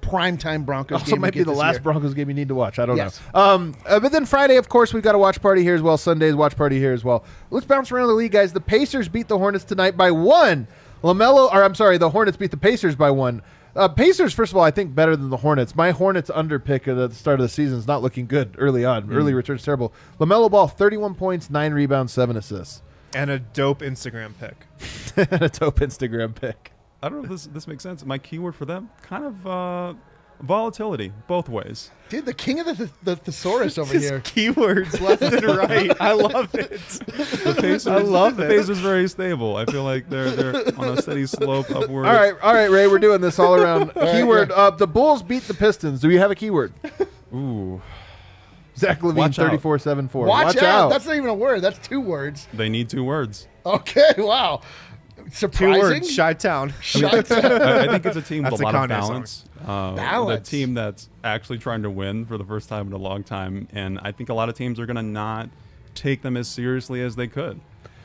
prime 0.00 0.36
time 0.38 0.64
Broncos 0.64 1.00
Also, 1.00 1.12
game 1.12 1.20
might 1.20 1.34
be 1.34 1.42
the 1.42 1.52
last 1.52 1.74
year. 1.74 1.82
Broncos 1.82 2.14
game 2.14 2.28
you 2.28 2.34
need 2.34 2.48
to 2.48 2.54
watch. 2.54 2.78
I 2.78 2.86
don't 2.86 2.96
Yes. 2.96 3.20
know. 3.34 3.40
Um, 3.40 3.74
uh, 3.86 4.00
but 4.00 4.12
then 4.12 4.24
Friday, 4.26 4.56
of 4.56 4.68
course, 4.68 4.94
we've 4.94 5.02
got 5.02 5.14
a 5.14 5.18
watch 5.18 5.40
party 5.42 5.62
here 5.62 5.74
as 5.74 5.82
well. 5.82 5.96
Sunday's 5.98 6.34
watch 6.34 6.56
party 6.56 6.78
here 6.78 6.92
as 6.92 7.04
well. 7.04 7.24
Let's 7.50 7.66
bounce 7.66 7.92
around 7.92 8.08
the 8.08 8.14
league, 8.14 8.32
guys. 8.32 8.52
The 8.52 8.60
Pacers 8.60 9.08
beat 9.08 9.28
the 9.28 9.38
Hornets 9.38 9.64
tonight 9.64 9.96
by 9.96 10.10
one. 10.10 10.66
Lamelo, 11.04 11.52
or 11.52 11.62
I'm 11.62 11.74
sorry, 11.74 11.98
the 11.98 12.10
Hornets 12.10 12.36
beat 12.36 12.50
the 12.50 12.56
Pacers 12.56 12.96
by 12.96 13.10
one. 13.10 13.42
Uh, 13.76 13.86
Pacers, 13.86 14.32
first 14.32 14.50
of 14.52 14.56
all, 14.56 14.64
I 14.64 14.72
think 14.72 14.94
better 14.94 15.14
than 15.14 15.30
the 15.30 15.36
Hornets. 15.36 15.76
My 15.76 15.92
Hornets 15.92 16.30
under 16.34 16.58
pick 16.58 16.88
at 16.88 16.96
the 16.96 17.10
start 17.14 17.38
of 17.38 17.44
the 17.44 17.48
season 17.48 17.78
is 17.78 17.86
not 17.86 18.02
looking 18.02 18.26
good 18.26 18.56
early 18.58 18.84
on. 18.84 19.04
Mm. 19.08 19.14
Early 19.14 19.34
return's 19.34 19.62
terrible. 19.62 19.92
Lamelo 20.18 20.50
Ball, 20.50 20.66
thirty-one 20.66 21.14
points, 21.14 21.48
nine 21.50 21.72
rebounds, 21.74 22.12
seven 22.12 22.36
assists, 22.36 22.82
And 23.14 23.30
a 23.30 23.38
dope 23.38 23.80
Instagram 23.80 24.32
pick. 24.40 24.66
and 25.30 25.42
a 25.42 25.48
dope 25.48 25.78
Instagram 25.80 26.34
pick. 26.34 26.72
I 27.02 27.08
don't 27.08 27.18
know 27.18 27.24
if 27.24 27.30
this 27.30 27.46
this 27.46 27.68
makes 27.68 27.82
sense. 27.82 28.04
My 28.04 28.18
keyword 28.18 28.54
for 28.56 28.64
them, 28.64 28.90
kind 29.02 29.24
of 29.24 29.46
uh, 29.46 29.94
volatility, 30.40 31.12
both 31.26 31.48
ways. 31.48 31.90
Dude, 32.08 32.24
the 32.24 32.34
king 32.34 32.58
of 32.58 32.66
the, 32.66 32.74
th- 32.74 32.90
the 33.02 33.16
thesaurus 33.16 33.76
over 33.78 33.92
Just 33.98 34.08
here. 34.08 34.20
keywords 34.20 35.00
left 35.00 35.22
and 35.22 35.44
right. 35.44 35.92
I 36.00 36.12
love 36.12 36.52
it. 36.54 36.70
The 36.80 37.56
Pacers, 37.60 37.86
I 37.86 37.98
love 37.98 38.34
it. 38.40 38.48
the 38.48 38.54
it. 38.54 38.58
Pacers 38.58 38.78
very 38.78 39.08
stable. 39.08 39.56
I 39.56 39.66
feel 39.66 39.84
like 39.84 40.08
they're 40.08 40.30
they're 40.30 40.78
on 40.78 40.98
a 40.98 41.02
steady 41.02 41.26
slope 41.26 41.70
upward. 41.70 42.06
All 42.06 42.12
right, 42.14 42.34
all 42.42 42.54
right, 42.54 42.70
Ray, 42.70 42.86
we're 42.88 42.98
doing 42.98 43.20
this 43.20 43.38
all 43.38 43.54
around. 43.54 43.92
right, 43.96 44.12
keyword: 44.16 44.48
yeah. 44.50 44.56
uh, 44.56 44.70
the 44.70 44.86
Bulls 44.88 45.22
beat 45.22 45.44
the 45.44 45.54
Pistons. 45.54 46.00
Do 46.00 46.08
we 46.08 46.16
have 46.16 46.30
a 46.30 46.34
keyword? 46.34 46.72
Ooh, 47.32 47.80
Zach 48.76 49.00
LaVine, 49.00 49.14
Watch 49.14 49.38
out. 49.38 49.46
thirty-four 49.50 49.78
seven 49.78 50.08
four. 50.08 50.26
Watch, 50.26 50.56
out. 50.56 50.88
That's 50.88 51.06
not 51.06 51.14
even 51.16 51.28
a 51.28 51.34
word. 51.34 51.60
That's 51.62 51.78
two 51.86 52.00
words. 52.00 52.48
they 52.54 52.68
need 52.68 52.88
two 52.88 53.04
words. 53.04 53.46
Okay, 53.66 54.14
wow. 54.16 54.62
Two 55.30 55.34
Surprising. 55.36 55.80
words, 55.80 56.10
Shy 56.10 56.32
Town. 56.34 56.72
Shut 56.80 57.30
I, 57.32 57.84
I 57.84 57.88
think 57.88 58.06
it's 58.06 58.16
a 58.16 58.22
team 58.22 58.42
with 58.44 58.52
That's 58.52 58.60
a 58.60 58.64
a 58.64 58.66
lot 58.66 58.74
of 58.74 58.80
Kanye 58.82 58.88
balance. 58.88 59.44
Uh, 59.66 59.94
Balance. 59.94 60.48
The 60.48 60.56
team 60.56 60.74
that's 60.74 61.08
actually 61.24 61.58
trying 61.58 61.82
to 61.82 61.90
win 61.90 62.24
for 62.26 62.38
the 62.38 62.44
first 62.44 62.68
time 62.68 62.86
in 62.86 62.92
a 62.92 62.98
long 62.98 63.22
time, 63.24 63.68
and 63.72 63.98
I 64.02 64.12
think 64.12 64.28
a 64.28 64.34
lot 64.34 64.48
of 64.48 64.54
teams 64.54 64.78
are 64.80 64.86
going 64.86 64.96
to 64.96 65.02
not 65.02 65.50
take 65.94 66.22
them 66.22 66.36
as 66.36 66.48
seriously 66.48 67.02
as 67.02 67.16
they 67.16 67.26
could. 67.26 67.60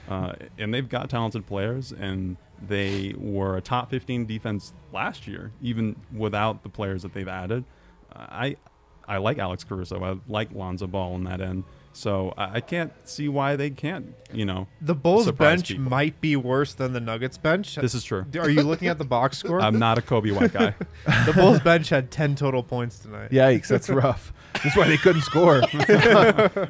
Uh, 0.10 0.34
and 0.58 0.74
they've 0.74 0.90
got 0.90 1.10
talented 1.10 1.46
players, 1.46 1.92
and 1.92 2.38
they 2.68 3.14
were 3.18 3.58
a 3.58 3.62
top 3.62 3.90
15 3.90 4.26
defense 4.26 4.74
last 4.92 5.28
year, 5.28 5.52
even 5.62 5.96
without 6.16 6.64
the 6.64 6.70
players 6.70 7.04
that 7.04 7.14
they've 7.14 7.28
added. 7.28 7.64
Uh, 8.14 8.26
I 8.30 8.58
I 9.08 9.18
like 9.18 9.38
Alex 9.38 9.64
Caruso. 9.64 10.04
I 10.04 10.18
like 10.32 10.52
Lonzo 10.54 10.88
Ball 10.88 11.14
on 11.14 11.24
that 11.26 11.42
end. 11.42 11.64
So 11.94 12.34
I 12.38 12.54
I 12.56 12.60
can't 12.62 12.92
see 13.08 13.30
why 13.30 13.56
they 13.56 13.70
can't, 13.70 14.14
you 14.32 14.46
know. 14.46 14.68
The 14.82 14.96
Bulls 14.96 15.32
bench 15.32 15.70
people. 15.70 15.84
might 15.86 16.20
be 16.22 16.36
worse 16.36 16.74
than 16.74 16.94
the 16.94 17.00
Nuggets 17.00 17.38
bench. 17.38 17.76
This 17.76 17.94
is 17.94 18.04
true. 18.04 18.26
Are 18.38 18.50
you 18.50 18.62
looking 18.62 18.88
at 18.88 18.98
the 18.98 19.06
box 19.06 19.38
score? 19.40 19.62
I'm 19.62 19.80
not 19.80 19.98
a 19.98 20.02
Coby 20.02 20.32
White 20.36 20.54
guy. 20.54 20.76
the 21.26 21.34
Bulls 21.34 21.60
bench 21.60 21.90
had 21.90 22.12
10 22.12 22.36
total 22.36 22.64
points 22.64 23.00
tonight. 23.00 23.32
Yikes, 23.32 23.68
that's 23.68 23.90
rough. 23.90 24.34
That's 24.64 24.76
why 24.78 24.88
they 24.88 24.98
couldn't 24.98 25.24
score. 25.24 25.64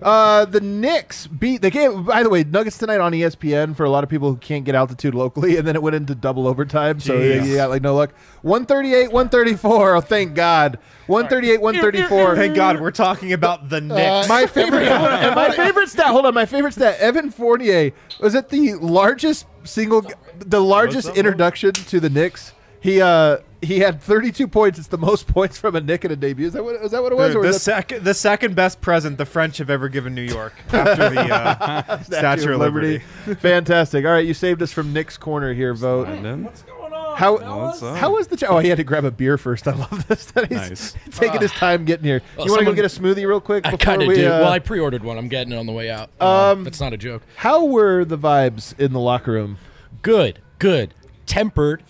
uh, 0.01 0.45
the 0.45 0.61
Knicks 0.61 1.27
beat 1.27 1.61
the 1.61 1.69
game. 1.69 2.03
By 2.05 2.23
the 2.23 2.29
way, 2.29 2.43
Nuggets 2.43 2.77
tonight 2.77 3.01
on 3.01 3.11
ESPN 3.11 3.75
for 3.75 3.83
a 3.83 3.89
lot 3.89 4.03
of 4.03 4.09
people 4.09 4.29
who 4.29 4.37
can't 4.37 4.63
get 4.63 4.73
altitude 4.75 5.13
locally, 5.13 5.57
and 5.57 5.67
then 5.67 5.75
it 5.75 5.81
went 5.81 5.95
into 5.95 6.15
double 6.15 6.47
overtime. 6.47 6.99
So 6.99 7.17
Jeez. 7.17 7.45
you 7.45 7.55
got 7.55 7.69
like 7.69 7.81
no 7.81 7.95
luck. 7.95 8.13
138, 8.43 9.11
134. 9.11 9.95
Oh, 9.95 10.01
thank 10.01 10.33
God. 10.33 10.79
138, 11.07 11.61
134. 11.61 12.35
Thank 12.35 12.55
God 12.55 12.79
we're 12.79 12.91
talking 12.91 13.33
about 13.33 13.69
the 13.69 13.81
Knicks. 13.81 14.29
My 14.29 14.47
favorite, 14.47 14.87
and 15.19 15.35
my 15.35 15.51
favorite 15.51 15.89
stat. 15.89 16.07
Hold 16.07 16.25
on, 16.25 16.33
my 16.33 16.45
favorite 16.45 16.73
stat. 16.73 16.99
Evan 16.99 17.29
Fournier 17.31 17.91
was 18.19 18.35
it 18.35 18.49
the 18.49 18.75
largest 18.75 19.45
single, 19.63 20.05
the 20.39 20.61
largest 20.61 21.15
introduction 21.15 21.73
to 21.73 21.99
the 21.99 22.09
Knicks. 22.09 22.53
He 22.79 23.01
uh 23.01 23.37
he 23.61 23.79
had 23.79 24.01
32 24.01 24.47
points. 24.47 24.77
It's 24.77 24.89
the 24.89 24.97
most 24.97 25.25
points 25.27 25.57
from 25.57 25.75
a 25.75 25.81
Knick 25.81 26.03
in 26.03 26.11
a 26.11 26.15
debut. 26.15 26.47
Is 26.47 26.53
that 26.53 26.63
what, 26.63 26.75
is 26.75 26.91
that 26.91 27.01
what 27.01 27.11
it 27.11 27.15
was? 27.15 27.29
Dude, 27.29 27.37
or 27.37 27.41
the 27.43 27.47
was 27.47 27.55
that 27.57 27.61
second, 27.61 28.03
the 28.03 28.13
second 28.13 28.55
best 28.55 28.81
present 28.81 29.17
the 29.17 29.25
French 29.25 29.57
have 29.57 29.69
ever 29.69 29.87
given 29.87 30.13
New 30.13 30.21
York 30.21 30.53
after 30.71 31.09
the 31.09 31.33
uh, 31.33 32.01
Statue 32.03 32.53
of 32.53 32.59
Liberty. 32.59 32.99
Fantastic. 33.39 34.05
All 34.05 34.11
right, 34.11 34.25
you 34.25 34.33
saved 34.33 34.61
us 34.61 34.71
from 34.71 34.91
Knicks 34.91 35.17
corner 35.17 35.53
here. 35.53 35.73
Vogt. 35.73 36.09
And 36.09 36.25
then 36.25 36.49
How 37.15 37.37
how 37.95 38.11
was 38.13 38.27
the? 38.27 38.37
Ch- 38.37 38.43
oh, 38.43 38.59
he 38.59 38.69
had 38.69 38.77
to 38.77 38.83
grab 38.83 39.05
a 39.05 39.11
beer 39.11 39.37
first. 39.37 39.67
I 39.69 39.73
love 39.75 40.07
this. 40.07 40.25
That 40.31 40.47
he's 40.49 40.57
Nice. 40.57 40.95
taking 41.11 41.41
his 41.41 41.51
time 41.51 41.85
getting 41.85 42.05
here. 42.05 42.21
Well, 42.37 42.45
you 42.47 42.51
want 42.51 42.59
to 42.61 42.65
go 42.65 42.71
someone- 42.71 42.75
get 42.75 42.85
a 42.85 43.21
smoothie 43.21 43.27
real 43.27 43.41
quick? 43.41 43.65
I 43.65 43.71
before 43.71 43.85
kind 43.85 44.01
of 44.01 44.07
we, 44.07 44.15
do. 44.15 44.27
uh, 44.27 44.39
well, 44.41 44.51
I 44.51 44.59
pre-ordered 44.59 45.03
one. 45.03 45.17
I'm 45.17 45.27
getting 45.27 45.53
it 45.53 45.57
on 45.57 45.65
the 45.65 45.71
way 45.71 45.89
out. 45.89 46.09
Um, 46.19 46.27
Um, 46.27 46.63
that's 46.63 46.79
not 46.81 46.93
a 46.93 46.97
joke. 46.97 47.23
how 47.37 47.65
were 47.65 48.03
the 48.05 48.17
vibes 48.17 48.77
in 48.79 48.93
the 48.93 48.99
locker 48.99 49.31
room? 49.33 49.57
Good, 50.01 50.39
good, 50.59 50.93
tempered, 51.25 51.83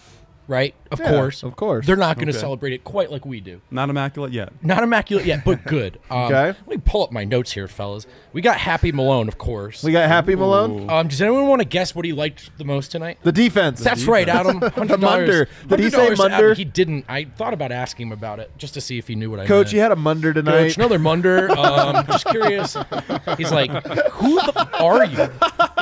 right? 0.48 0.76
Of 0.92 1.00
Yeah, 1.00 1.10
course, 1.10 1.42
of 1.44 1.56
course. 1.56 1.86
They're 1.88 1.96
not 1.96 2.18
going 2.18 2.28
to 2.28 2.34
Okay. 2.34 2.40
celebrate 2.40 2.74
it 2.74 2.84
quite 2.84 3.12
like 3.12 3.26
we 3.26 3.40
do. 3.40 3.62
not 3.72 3.90
immaculate 3.90 4.32
yet. 4.34 4.52
Not 4.62 4.84
immaculate 4.84 5.26
yet, 5.26 5.44
but 5.46 5.64
good. 5.66 6.00
Um, 6.12 6.24
Okay. 6.26 6.46
Let 6.48 6.68
me 6.68 6.78
pull 6.78 7.04
up 7.04 7.12
my 7.12 7.24
notes 7.24 7.52
here, 7.54 7.68
fellas. 7.68 8.06
We 8.34 8.42
got 8.42 8.58
Happy 8.58 8.92
Malone, 8.92 9.28
of 9.28 9.38
course. 9.38 9.84
We 9.84 9.92
got 9.92 10.08
Happy 10.08 10.36
Malone. 10.36 10.90
um, 10.90 11.08
does 11.08 11.22
anyone 11.22 11.48
want 11.48 11.62
to 11.62 11.68
guess 11.68 11.96
what 11.96 12.06
he 12.06 12.14
liked 12.14 12.56
the 12.58 12.64
most 12.66 12.92
tonight? 12.92 13.18
The 13.24 13.32
defense. 13.32 13.80
That's 13.82 14.06
right, 14.06 14.28
Adam. 14.30 14.60
$100. 14.60 15.00
Munder. 15.00 15.48
Did 15.68 15.80
he 15.80 15.90
say 15.90 16.10
$100 16.10 16.18
Munder? 16.18 16.54
He 16.54 16.66
didn't. 16.66 17.06
I 17.10 17.24
thought 17.26 17.54
about 17.54 17.72
asking 17.72 18.08
him 18.08 18.14
about 18.14 18.40
it 18.40 18.52
just 18.58 18.74
to 18.76 18.82
see 18.82 18.98
if 18.98 19.08
he 19.08 19.16
knew 19.16 19.32
what 19.32 19.40
I 19.40 19.46
Coach, 19.46 19.68
meant. 19.68 19.74
you 19.74 19.80
had 19.80 19.92
a 19.92 19.96
Munder 19.96 20.34
tonight. 20.34 20.52
Coach, 20.64 20.78
another 20.78 21.00
Munder. 21.00 21.50
Um, 21.52 22.06
just 22.08 22.26
curious. 22.28 22.76
He's 23.38 23.52
like, 23.52 23.72
who 24.12 24.36
the 24.36 24.70
are 24.80 25.06
you? 25.06 25.30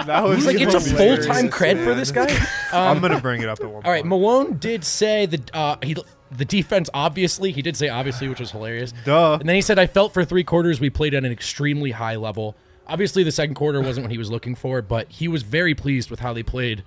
That 0.08 0.24
was 0.24 0.38
He's 0.38 0.46
like, 0.48 0.60
it's 0.60 0.74
a 0.74 0.80
full 0.80 0.98
hilarious. 0.98 1.26
time 1.26 1.50
cred 1.50 1.84
for 1.84 1.94
this 1.94 2.12
guy. 2.12 2.28
I'm 2.72 3.00
gonna 3.02 3.22
bring 3.22 3.42
it 3.42 3.50
up 3.50 3.60
at 3.60 3.66
one 3.66 3.74
point. 3.74 3.86
All 3.86 3.92
right, 3.92 4.06
Malone 4.06 4.58
did 4.58 4.84
say 4.84 5.26
the 5.26 5.42
uh, 5.54 5.76
he 5.84 5.96
the 6.32 6.46
defense 6.46 6.90
obviously 6.94 7.52
he 7.52 7.62
did 7.62 7.76
say 7.76 7.90
obviously, 7.90 8.28
which 8.28 8.40
was 8.40 8.52
hilarious. 8.52 8.94
Duh. 9.06 9.34
And 9.40 9.48
then 9.48 9.56
he 9.56 9.62
said, 9.62 9.78
I 9.80 9.88
felt 9.88 10.14
for 10.14 10.24
three 10.26 10.44
quarters 10.44 10.80
we 10.80 10.90
played 10.90 11.14
at 11.14 11.24
an 11.26 11.32
extremely 11.32 11.92
high 11.92 12.16
level. 12.16 12.56
Obviously, 12.88 13.24
the 13.24 13.32
second 13.32 13.56
quarter 13.56 13.80
wasn't 13.82 14.06
what 14.06 14.12
he 14.12 14.18
was 14.18 14.30
looking 14.32 14.56
for, 14.56 14.82
but 14.82 15.10
he 15.12 15.28
was 15.28 15.44
very 15.44 15.76
pleased 15.76 16.10
with 16.10 16.20
how 16.20 16.34
they 16.34 16.44
played 16.44 16.84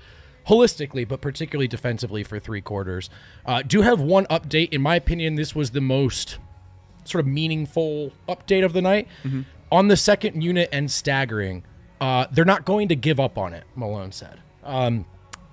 holistically, 0.48 1.06
but 1.08 1.20
particularly 1.20 1.68
defensively 1.68 2.22
for 2.22 2.38
three 2.38 2.60
quarters. 2.60 3.08
Uh, 3.46 3.62
do 3.62 3.82
have 3.82 4.00
one 4.00 4.26
update. 4.26 4.70
In 4.72 4.82
my 4.82 4.96
opinion, 4.96 5.36
this 5.36 5.54
was 5.54 5.70
the 5.70 5.80
most 5.80 6.38
sort 7.04 7.20
of 7.20 7.26
meaningful 7.26 8.12
update 8.28 8.64
of 8.64 8.72
the 8.72 8.82
night. 8.82 9.08
On 9.72 9.88
the 9.88 9.96
second 9.96 10.42
unit 10.42 10.68
and 10.72 10.90
staggering, 10.90 11.64
uh, 12.00 12.26
they're 12.32 12.44
not 12.44 12.64
going 12.64 12.88
to 12.88 12.96
give 12.96 13.20
up 13.20 13.38
on 13.38 13.54
it, 13.54 13.64
Malone 13.76 14.12
said. 14.12 14.40
Um, 14.62 15.04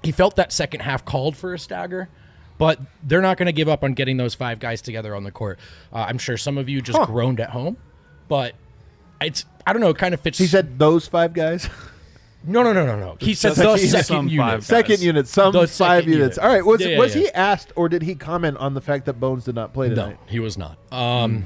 he 0.03 0.11
felt 0.11 0.35
that 0.37 0.51
second 0.51 0.81
half 0.81 1.05
called 1.05 1.35
for 1.37 1.53
a 1.53 1.59
stagger, 1.59 2.09
but 2.57 2.79
they're 3.03 3.21
not 3.21 3.37
going 3.37 3.47
to 3.47 3.51
give 3.53 3.69
up 3.69 3.83
on 3.83 3.93
getting 3.93 4.17
those 4.17 4.33
five 4.35 4.59
guys 4.59 4.81
together 4.81 5.15
on 5.15 5.23
the 5.23 5.31
court. 5.31 5.59
Uh, 5.93 6.05
I'm 6.07 6.17
sure 6.17 6.37
some 6.37 6.57
of 6.57 6.67
you 6.69 6.81
just 6.81 6.99
groaned 7.07 7.39
at 7.39 7.49
home, 7.51 7.77
but 8.27 8.53
it's, 9.19 9.45
I 9.65 9.73
don't 9.73 9.81
know, 9.81 9.89
it 9.89 9.97
kind 9.97 10.13
of 10.13 10.21
fits. 10.21 10.37
He 10.37 10.47
said 10.47 10.79
those 10.79 11.07
five 11.07 11.33
guys. 11.33 11.69
no, 12.43 12.63
no, 12.63 12.73
no, 12.73 12.85
no, 12.85 12.97
no. 12.97 13.17
He 13.19 13.35
said 13.35 13.55
Just 13.55 13.81
the 13.81 13.87
second 13.87 14.03
some 14.05 14.27
unit. 14.27 14.63
Second 14.63 15.01
unit, 15.01 15.27
some 15.27 15.53
The 15.53 15.59
five 15.61 15.69
second 15.69 16.11
units. 16.11 16.37
unit. 16.37 16.39
All 16.49 16.53
right. 16.55 16.65
Was 16.65 16.81
Yeah, 16.81 16.87
yeah, 16.89 16.97
was 16.99 17.15
yeah. 17.15 17.21
he 17.21 17.29
asked 17.31 17.71
or 17.75 17.87
did 17.89 18.01
he 18.01 18.15
comment 18.15 18.57
on 18.57 18.73
the 18.73 18.81
fact 18.81 19.05
that 19.05 19.13
Bones 19.19 19.45
did 19.45 19.53
not 19.55 19.73
play 19.73 19.89
tonight? 19.89 20.17
No, 20.19 20.27
he 20.27 20.39
was 20.39 20.57
not. 20.57 20.77
Um, 20.91 21.45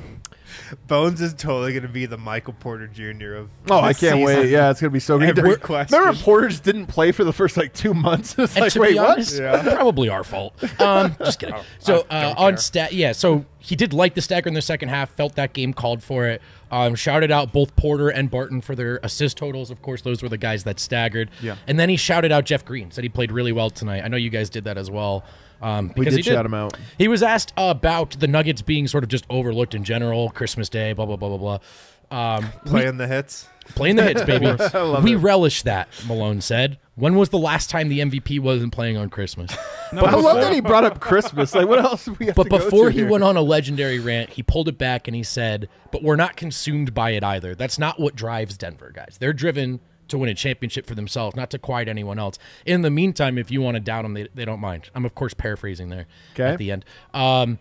Bones 0.88 1.22
is 1.22 1.34
totally 1.34 1.74
gonna 1.74 1.88
be 1.88 2.05
the 2.05 2.18
Michael 2.18 2.53
Porter 2.53 2.88
Jr. 2.88 3.34
of. 3.36 3.49
Oh, 3.70 3.80
I 3.80 3.93
can't 3.93 4.22
wait. 4.22 4.49
Yeah, 4.49 4.72
it's 4.72 4.82
gonna 4.82 4.91
be 4.91 4.99
so 4.99 5.18
good. 5.20 5.30
Every 5.30 5.43
Remember- 5.43 5.66
question. 5.66 5.97
Remember, 5.99 6.20
Porter 6.22 6.47
just 6.49 6.63
didn't 6.63 6.88
play 6.88 7.11
for 7.11 7.24
the 7.24 7.34
first 7.34 7.57
like 7.57 7.74
two 7.74 7.93
months. 7.93 8.36
It's 8.39 8.55
And 8.55 8.61
like, 8.63 8.74
to 8.74 8.80
wait, 8.80 8.93
be 8.93 8.99
what? 8.99 9.11
honest, 9.11 9.38
probably 9.38 10.09
our 10.09 10.24
fault. 10.24 10.53
Um, 10.82 11.16
just 11.20 11.39
kidding. 11.39 11.55
So 11.80 12.05
uh, 12.09 12.34
on 12.38 12.57
stat, 12.57 12.93
yeah. 12.93 13.11
So 13.11 13.45
he 13.59 13.76
did 13.76 13.93
like 13.93 14.16
the 14.16 14.22
stagger 14.22 14.47
in 14.47 14.53
the 14.53 14.61
second 14.61 14.89
half. 14.89 15.09
Felt 15.11 15.36
that 15.36 15.53
game 15.53 15.74
called 15.74 16.01
for 16.03 16.28
it. 16.28 16.41
Um, 16.72 16.95
shouted 16.95 17.32
out 17.32 17.53
both 17.53 17.76
Porter 17.76 18.09
and 18.09 18.30
Barton 18.30 18.59
for 18.61 18.76
their 18.76 18.99
assist 19.03 19.38
totals. 19.38 19.70
Of 19.72 19.82
course, 19.82 20.01
those 20.01 20.22
were 20.24 20.30
the 20.30 20.38
guys 20.38 20.63
that 20.66 20.80
staggered. 20.80 21.30
Yeah. 21.41 21.55
And 21.68 21.80
then 21.80 21.89
he 21.89 21.95
shouted 21.97 22.32
out 22.32 22.43
Jeff 22.45 22.66
Green. 22.66 22.91
Said 22.91 23.03
he 23.03 23.09
played 23.09 23.32
really 23.32 23.51
well 23.51 23.70
tonight. 23.70 24.03
I 24.03 24.07
know 24.07 24.18
you 24.18 24.30
guys 24.30 24.49
did 24.49 24.63
that 24.66 24.78
as 24.78 24.89
well. 24.91 25.24
Um, 25.62 25.89
We 25.89 26.06
because 26.06 26.16
did 26.16 26.26
he 26.26 26.32
shout 26.32 26.45
him 26.45 26.53
out. 26.53 26.78
He 26.97 27.08
was 27.08 27.24
asked 27.24 27.53
about 27.58 28.12
the 28.20 28.28
Nuggets 28.28 28.62
being 28.62 28.88
sort 28.88 29.03
of 29.03 29.10
just 29.10 29.26
overlooked 29.30 29.74
in 29.76 29.84
general. 29.84 30.30
Christmas 30.30 30.70
Day, 30.70 30.93
blah 30.93 31.06
blah 31.06 31.16
blah 31.16 31.38
blah 31.38 31.38
blah. 31.38 32.36
Um, 32.38 32.51
playing 32.66 32.97
the 32.97 33.08
hits. 33.08 33.47
Playing 33.70 33.95
the 33.95 34.03
hits, 34.03 34.24
baby. 34.26 34.56
we 35.01 35.16
relish 35.16 35.64
that, 35.64 35.88
Malone 36.06 36.39
said. 36.41 36.78
When 36.93 37.16
was 37.16 37.30
the 37.30 37.39
last 37.39 37.70
time 37.72 37.89
the 37.89 37.99
MVP 37.99 38.39
wasn't 38.39 38.72
playing 38.74 38.95
on 38.97 39.10
Christmas? 39.10 39.56
But 39.93 40.06
I 40.06 40.16
love 40.16 40.38
that 40.41 40.51
he 40.51 40.60
brought 40.62 40.84
up 40.84 40.99
Christmas. 40.99 41.53
Like, 41.56 41.68
what 41.68 41.80
else? 41.80 42.08
We 42.08 42.26
have 42.26 42.36
But 42.36 42.49
before 42.49 42.89
he 42.89 42.99
here? 42.99 43.10
went 43.10 43.24
on 43.24 43.38
a 43.38 43.41
legendary 43.41 43.99
rant, 43.99 44.32
he 44.32 44.43
pulled 44.43 44.68
it 44.68 44.78
back 44.78 45.08
and 45.08 45.16
he 45.16 45.24
said, 45.24 45.70
But 45.91 46.03
we're 46.03 46.16
not 46.18 46.36
consumed 46.36 46.93
by 46.93 47.12
it 47.12 47.24
either. 47.24 47.56
That's 47.56 47.80
not 47.80 47.97
what 47.99 48.14
drives 48.16 48.58
Denver, 48.58 48.91
guys. 48.93 49.18
They're 49.20 49.32
driven 49.32 49.80
to 50.10 50.18
win 50.18 50.30
a 50.30 50.34
championship 50.36 50.86
for 50.86 50.95
themselves, 50.95 51.36
not 51.36 51.49
to 51.51 51.60
quiet 51.60 51.88
anyone 51.88 52.20
else. 52.20 52.38
In 52.66 52.82
the 52.82 52.89
meantime, 52.91 53.38
if 53.38 53.49
you 53.51 53.62
want 53.62 53.76
to 53.76 53.80
doubt 53.82 54.03
them, 54.03 54.14
they, 54.14 54.28
they 54.34 54.45
don't 54.45 54.60
mind. 54.60 54.89
I'm, 54.95 55.06
of 55.06 55.16
course, 55.16 55.34
paraphrasing 55.34 55.89
there 55.89 56.06
Okay. 56.34 56.43
at 56.51 56.58
the 56.58 56.72
end. 56.72 56.86
Um, 57.14 57.60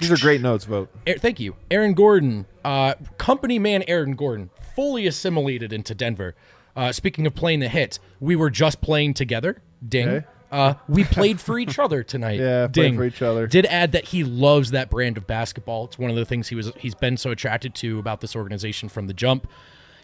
These 0.00 0.10
are 0.10 0.16
great 0.16 0.40
notes, 0.40 0.64
Vogt. 0.64 0.92
Thank 1.18 1.38
you. 1.40 1.56
Aaron 1.70 1.94
Gordon, 1.94 2.46
uh, 2.64 2.94
company 3.18 3.58
man 3.58 3.84
Aaron 3.86 4.14
Gordon, 4.16 4.50
fully 4.74 5.06
assimilated 5.06 5.72
into 5.72 5.94
Denver. 5.94 6.34
Uh, 6.74 6.90
speaking 6.92 7.26
of 7.26 7.34
playing 7.34 7.60
the 7.60 7.68
hits, 7.68 7.98
we 8.20 8.34
were 8.34 8.50
just 8.50 8.80
playing 8.80 9.14
together. 9.14 9.60
Ding. 9.86 10.08
Okay. 10.08 10.26
Uh, 10.50 10.74
we 10.88 11.02
played 11.04 11.40
for 11.40 11.58
each 11.58 11.78
other 11.78 12.02
tonight. 12.02 12.38
Yeah, 12.40 12.66
played 12.66 12.72
Ding. 12.72 12.96
for 12.96 13.04
each 13.04 13.22
other. 13.22 13.46
Did 13.46 13.64
add 13.66 13.92
that 13.92 14.06
he 14.08 14.22
loves 14.24 14.70
that 14.72 14.90
brand 14.90 15.16
of 15.16 15.26
basketball. 15.26 15.84
It's 15.86 15.98
one 15.98 16.10
of 16.10 16.16
the 16.16 16.24
things 16.26 16.48
he 16.48 16.54
was 16.54 16.72
he's 16.78 16.94
been 16.94 17.16
so 17.16 17.30
attracted 17.30 17.74
to 17.76 17.98
about 17.98 18.20
this 18.20 18.36
organization 18.36 18.88
from 18.90 19.06
the 19.06 19.14
jump. 19.14 19.46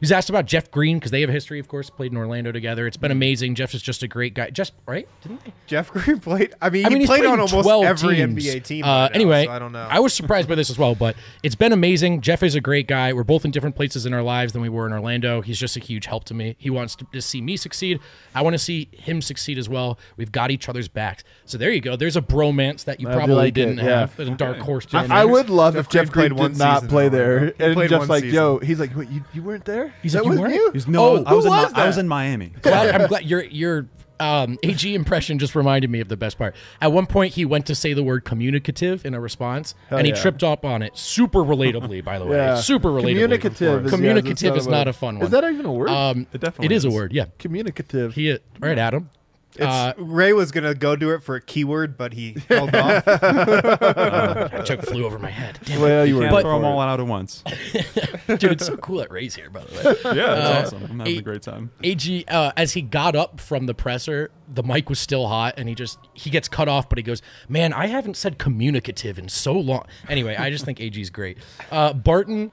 He's 0.00 0.12
asked 0.12 0.28
about 0.30 0.46
Jeff 0.46 0.70
Green 0.70 0.98
because 0.98 1.10
they 1.10 1.20
have 1.22 1.30
a 1.30 1.32
history, 1.32 1.58
of 1.58 1.68
course, 1.68 1.90
played 1.90 2.12
in 2.12 2.18
Orlando 2.18 2.52
together. 2.52 2.86
It's 2.86 2.96
been 2.96 3.10
amazing. 3.10 3.54
Jeff 3.54 3.74
is 3.74 3.82
just 3.82 4.02
a 4.02 4.08
great 4.08 4.34
guy. 4.34 4.50
Just 4.50 4.72
right, 4.86 5.08
didn't 5.22 5.44
they? 5.44 5.52
Jeff 5.66 5.90
Green 5.90 6.20
played. 6.20 6.54
I 6.60 6.70
mean, 6.70 6.86
I 6.86 6.88
he 6.88 6.94
mean, 6.94 7.00
he's 7.00 7.08
played 7.08 7.20
played 7.20 7.30
on 7.30 7.40
almost 7.40 7.68
every 7.84 8.16
teams. 8.16 8.44
NBA 8.44 8.64
team. 8.64 8.84
Uh, 8.84 8.86
by 8.86 9.08
now, 9.08 9.14
anyway, 9.14 9.44
so 9.46 9.52
I 9.52 9.58
don't 9.58 9.72
know. 9.72 9.86
I 9.90 10.00
was 10.00 10.14
surprised 10.14 10.48
by 10.48 10.54
this 10.54 10.70
as 10.70 10.78
well, 10.78 10.94
but 10.94 11.16
it's 11.42 11.54
been 11.54 11.72
amazing. 11.72 12.20
Jeff 12.20 12.42
is 12.42 12.54
a 12.54 12.60
great 12.60 12.86
guy. 12.86 13.12
We're 13.12 13.24
both 13.24 13.44
in 13.44 13.50
different 13.50 13.76
places 13.76 14.06
in 14.06 14.14
our 14.14 14.22
lives 14.22 14.52
than 14.52 14.62
we 14.62 14.68
were 14.68 14.86
in 14.86 14.92
Orlando. 14.92 15.40
He's 15.40 15.58
just 15.58 15.76
a 15.76 15.80
huge 15.80 16.06
help 16.06 16.24
to 16.24 16.34
me. 16.34 16.56
He 16.58 16.70
wants 16.70 16.94
to, 16.96 17.06
to 17.12 17.20
see 17.20 17.40
me 17.40 17.56
succeed. 17.56 18.00
I 18.34 18.42
want 18.42 18.54
to 18.54 18.58
see 18.58 18.88
him 18.92 19.20
succeed 19.20 19.58
as 19.58 19.68
well. 19.68 19.98
We've 20.16 20.32
got 20.32 20.50
each 20.50 20.68
other's 20.68 20.88
backs. 20.88 21.24
So 21.44 21.58
there 21.58 21.70
you 21.72 21.80
go. 21.80 21.96
There's 21.96 22.16
a 22.16 22.22
bromance 22.22 22.84
that 22.84 23.00
you 23.00 23.08
I 23.08 23.14
probably 23.14 23.34
like 23.34 23.54
didn't 23.54 23.78
yeah. 23.78 24.06
have. 24.06 24.18
A 24.18 24.30
dark 24.30 24.58
horse. 24.58 24.86
bromance. 24.86 25.10
I 25.10 25.24
would 25.24 25.50
love 25.50 25.74
Jeff 25.74 25.86
if 25.86 25.90
Jeff 25.90 26.10
Green 26.12 26.28
Green 26.28 26.36
played 26.36 26.40
one 26.40 26.52
did 26.52 26.58
not 26.58 26.88
play 26.88 27.08
there, 27.08 27.46
He 27.46 27.64
and 27.64 27.74
played 27.74 27.90
just 27.90 28.08
like 28.08 28.22
season. 28.22 28.34
Joe, 28.34 28.58
he's 28.58 28.78
like, 28.78 28.94
"Wait, 28.94 29.08
you, 29.08 29.24
you 29.32 29.42
weren't 29.42 29.64
there? 29.64 29.87
He's 30.02 30.12
that 30.12 30.22
like, 30.24 30.30
was 30.30 30.36
"You 30.36 30.42
weren't?" 30.42 30.54
you." 30.54 30.70
He's- 30.72 30.86
no, 30.86 31.18
Oh, 31.18 31.24
I 31.24 31.34
was 31.34 31.44
who 31.44 31.52
in 31.52 31.56
was 31.58 31.72
I 31.74 31.86
was 31.86 31.98
in 31.98 32.08
Miami. 32.08 32.52
glad, 32.62 32.94
I'm 32.94 33.08
glad 33.08 33.24
your 33.24 33.44
your 33.44 33.86
um, 34.20 34.58
AG 34.62 34.94
impression 34.94 35.38
just 35.38 35.54
reminded 35.54 35.90
me 35.90 36.00
of 36.00 36.08
the 36.08 36.16
best 36.16 36.38
part. 36.38 36.54
At 36.80 36.92
one 36.92 37.06
point, 37.06 37.34
he 37.34 37.44
went 37.44 37.66
to 37.66 37.74
say 37.74 37.92
the 37.92 38.02
word 38.02 38.24
communicative 38.24 39.06
in 39.06 39.14
a 39.14 39.20
response, 39.20 39.74
and 39.90 40.06
he 40.06 40.12
yeah. 40.12 40.20
tripped 40.20 40.42
up 40.42 40.64
on 40.64 40.82
it. 40.82 40.96
Super 40.96 41.40
relatably, 41.40 42.02
by 42.04 42.18
the 42.18 42.26
way. 42.26 42.36
Yeah. 42.36 42.56
Super 42.56 42.88
relatably. 42.88 43.10
Communicative. 43.10 43.86
Is, 43.86 43.92
Communicative 43.92 44.54
yeah, 44.54 44.58
is 44.60 44.66
not 44.66 44.88
a 44.88 44.92
fun 44.92 45.16
one. 45.16 45.24
Is 45.24 45.30
that 45.30 45.44
even 45.44 45.66
a 45.66 45.72
word? 45.72 45.88
Um, 45.90 46.26
It 46.32 46.40
definitely 46.40 46.66
it 46.66 46.72
is 46.72 46.84
a 46.84 46.90
word. 46.90 47.12
Yeah. 47.12 47.26
Communicative. 47.38 48.14
He 48.14 48.36
right, 48.60 48.78
Adam. 48.78 49.10
It's, 49.58 49.66
Uh, 49.66 49.92
Ray 49.98 50.32
was 50.32 50.52
gonna 50.52 50.74
go 50.74 50.94
do 50.96 51.10
it 51.12 51.22
for 51.22 51.34
a 51.34 51.40
keyword, 51.40 51.96
but 51.96 52.12
he 52.12 52.36
held 52.48 52.74
off. 52.74 53.04
that 53.04 54.62
joke 54.64 54.82
flew 54.82 55.04
over 55.04 55.18
my 55.18 55.30
head. 55.30 55.58
Damn 55.64 55.78
it. 55.78 55.82
well, 55.82 56.06
you 56.06 56.14
were. 56.16 56.22
Can't 56.22 56.32
But- 56.32 56.42
throw 56.42 56.56
them 56.56 56.64
all 56.64 56.80
out 56.80 57.00
at 57.00 57.06
once. 57.06 57.42
Dude, 58.26 58.44
it's 58.44 58.66
so 58.66 58.76
cool 58.76 58.98
that 58.98 59.10
Ray's 59.10 59.34
here, 59.34 59.50
by 59.50 59.64
the 59.64 59.74
way. 60.04 60.16
Yeah, 60.16 60.24
Uh, 60.24 60.34
that's 60.36 60.72
awesome. 60.72 60.84
I'm 60.90 60.98
having 61.00 61.12
eight- 61.14 61.18
a 61.18 61.22
great 61.22 61.42
time. 61.42 61.70
AG, 61.82 62.24
uh, 62.28 62.52
as 62.56 62.72
he 62.74 62.82
got 62.82 63.16
up 63.16 63.40
from 63.40 63.66
the 63.66 63.74
presser, 63.74 64.30
the 64.52 64.62
mic 64.62 64.88
was 64.88 64.98
still 64.98 65.26
hot, 65.28 65.54
and 65.56 65.68
he 65.68 65.74
just 65.74 65.98
he 66.14 66.30
gets 66.30 66.48
cut 66.48 66.68
off, 66.68 66.88
but 66.88 66.98
he 66.98 67.02
goes, 67.02 67.20
"Man, 67.48 67.72
I 67.72 67.86
haven't 67.86 68.16
said 68.16 68.38
communicative 68.38 69.18
in 69.18 69.28
so 69.28 69.52
long." 69.52 69.84
Anyway, 70.08 70.36
I 70.36 70.50
just 70.50 70.64
think 70.64 70.80
AG's 70.80 71.10
great. 71.10 71.38
Uh, 71.70 71.92
Barton, 71.92 72.52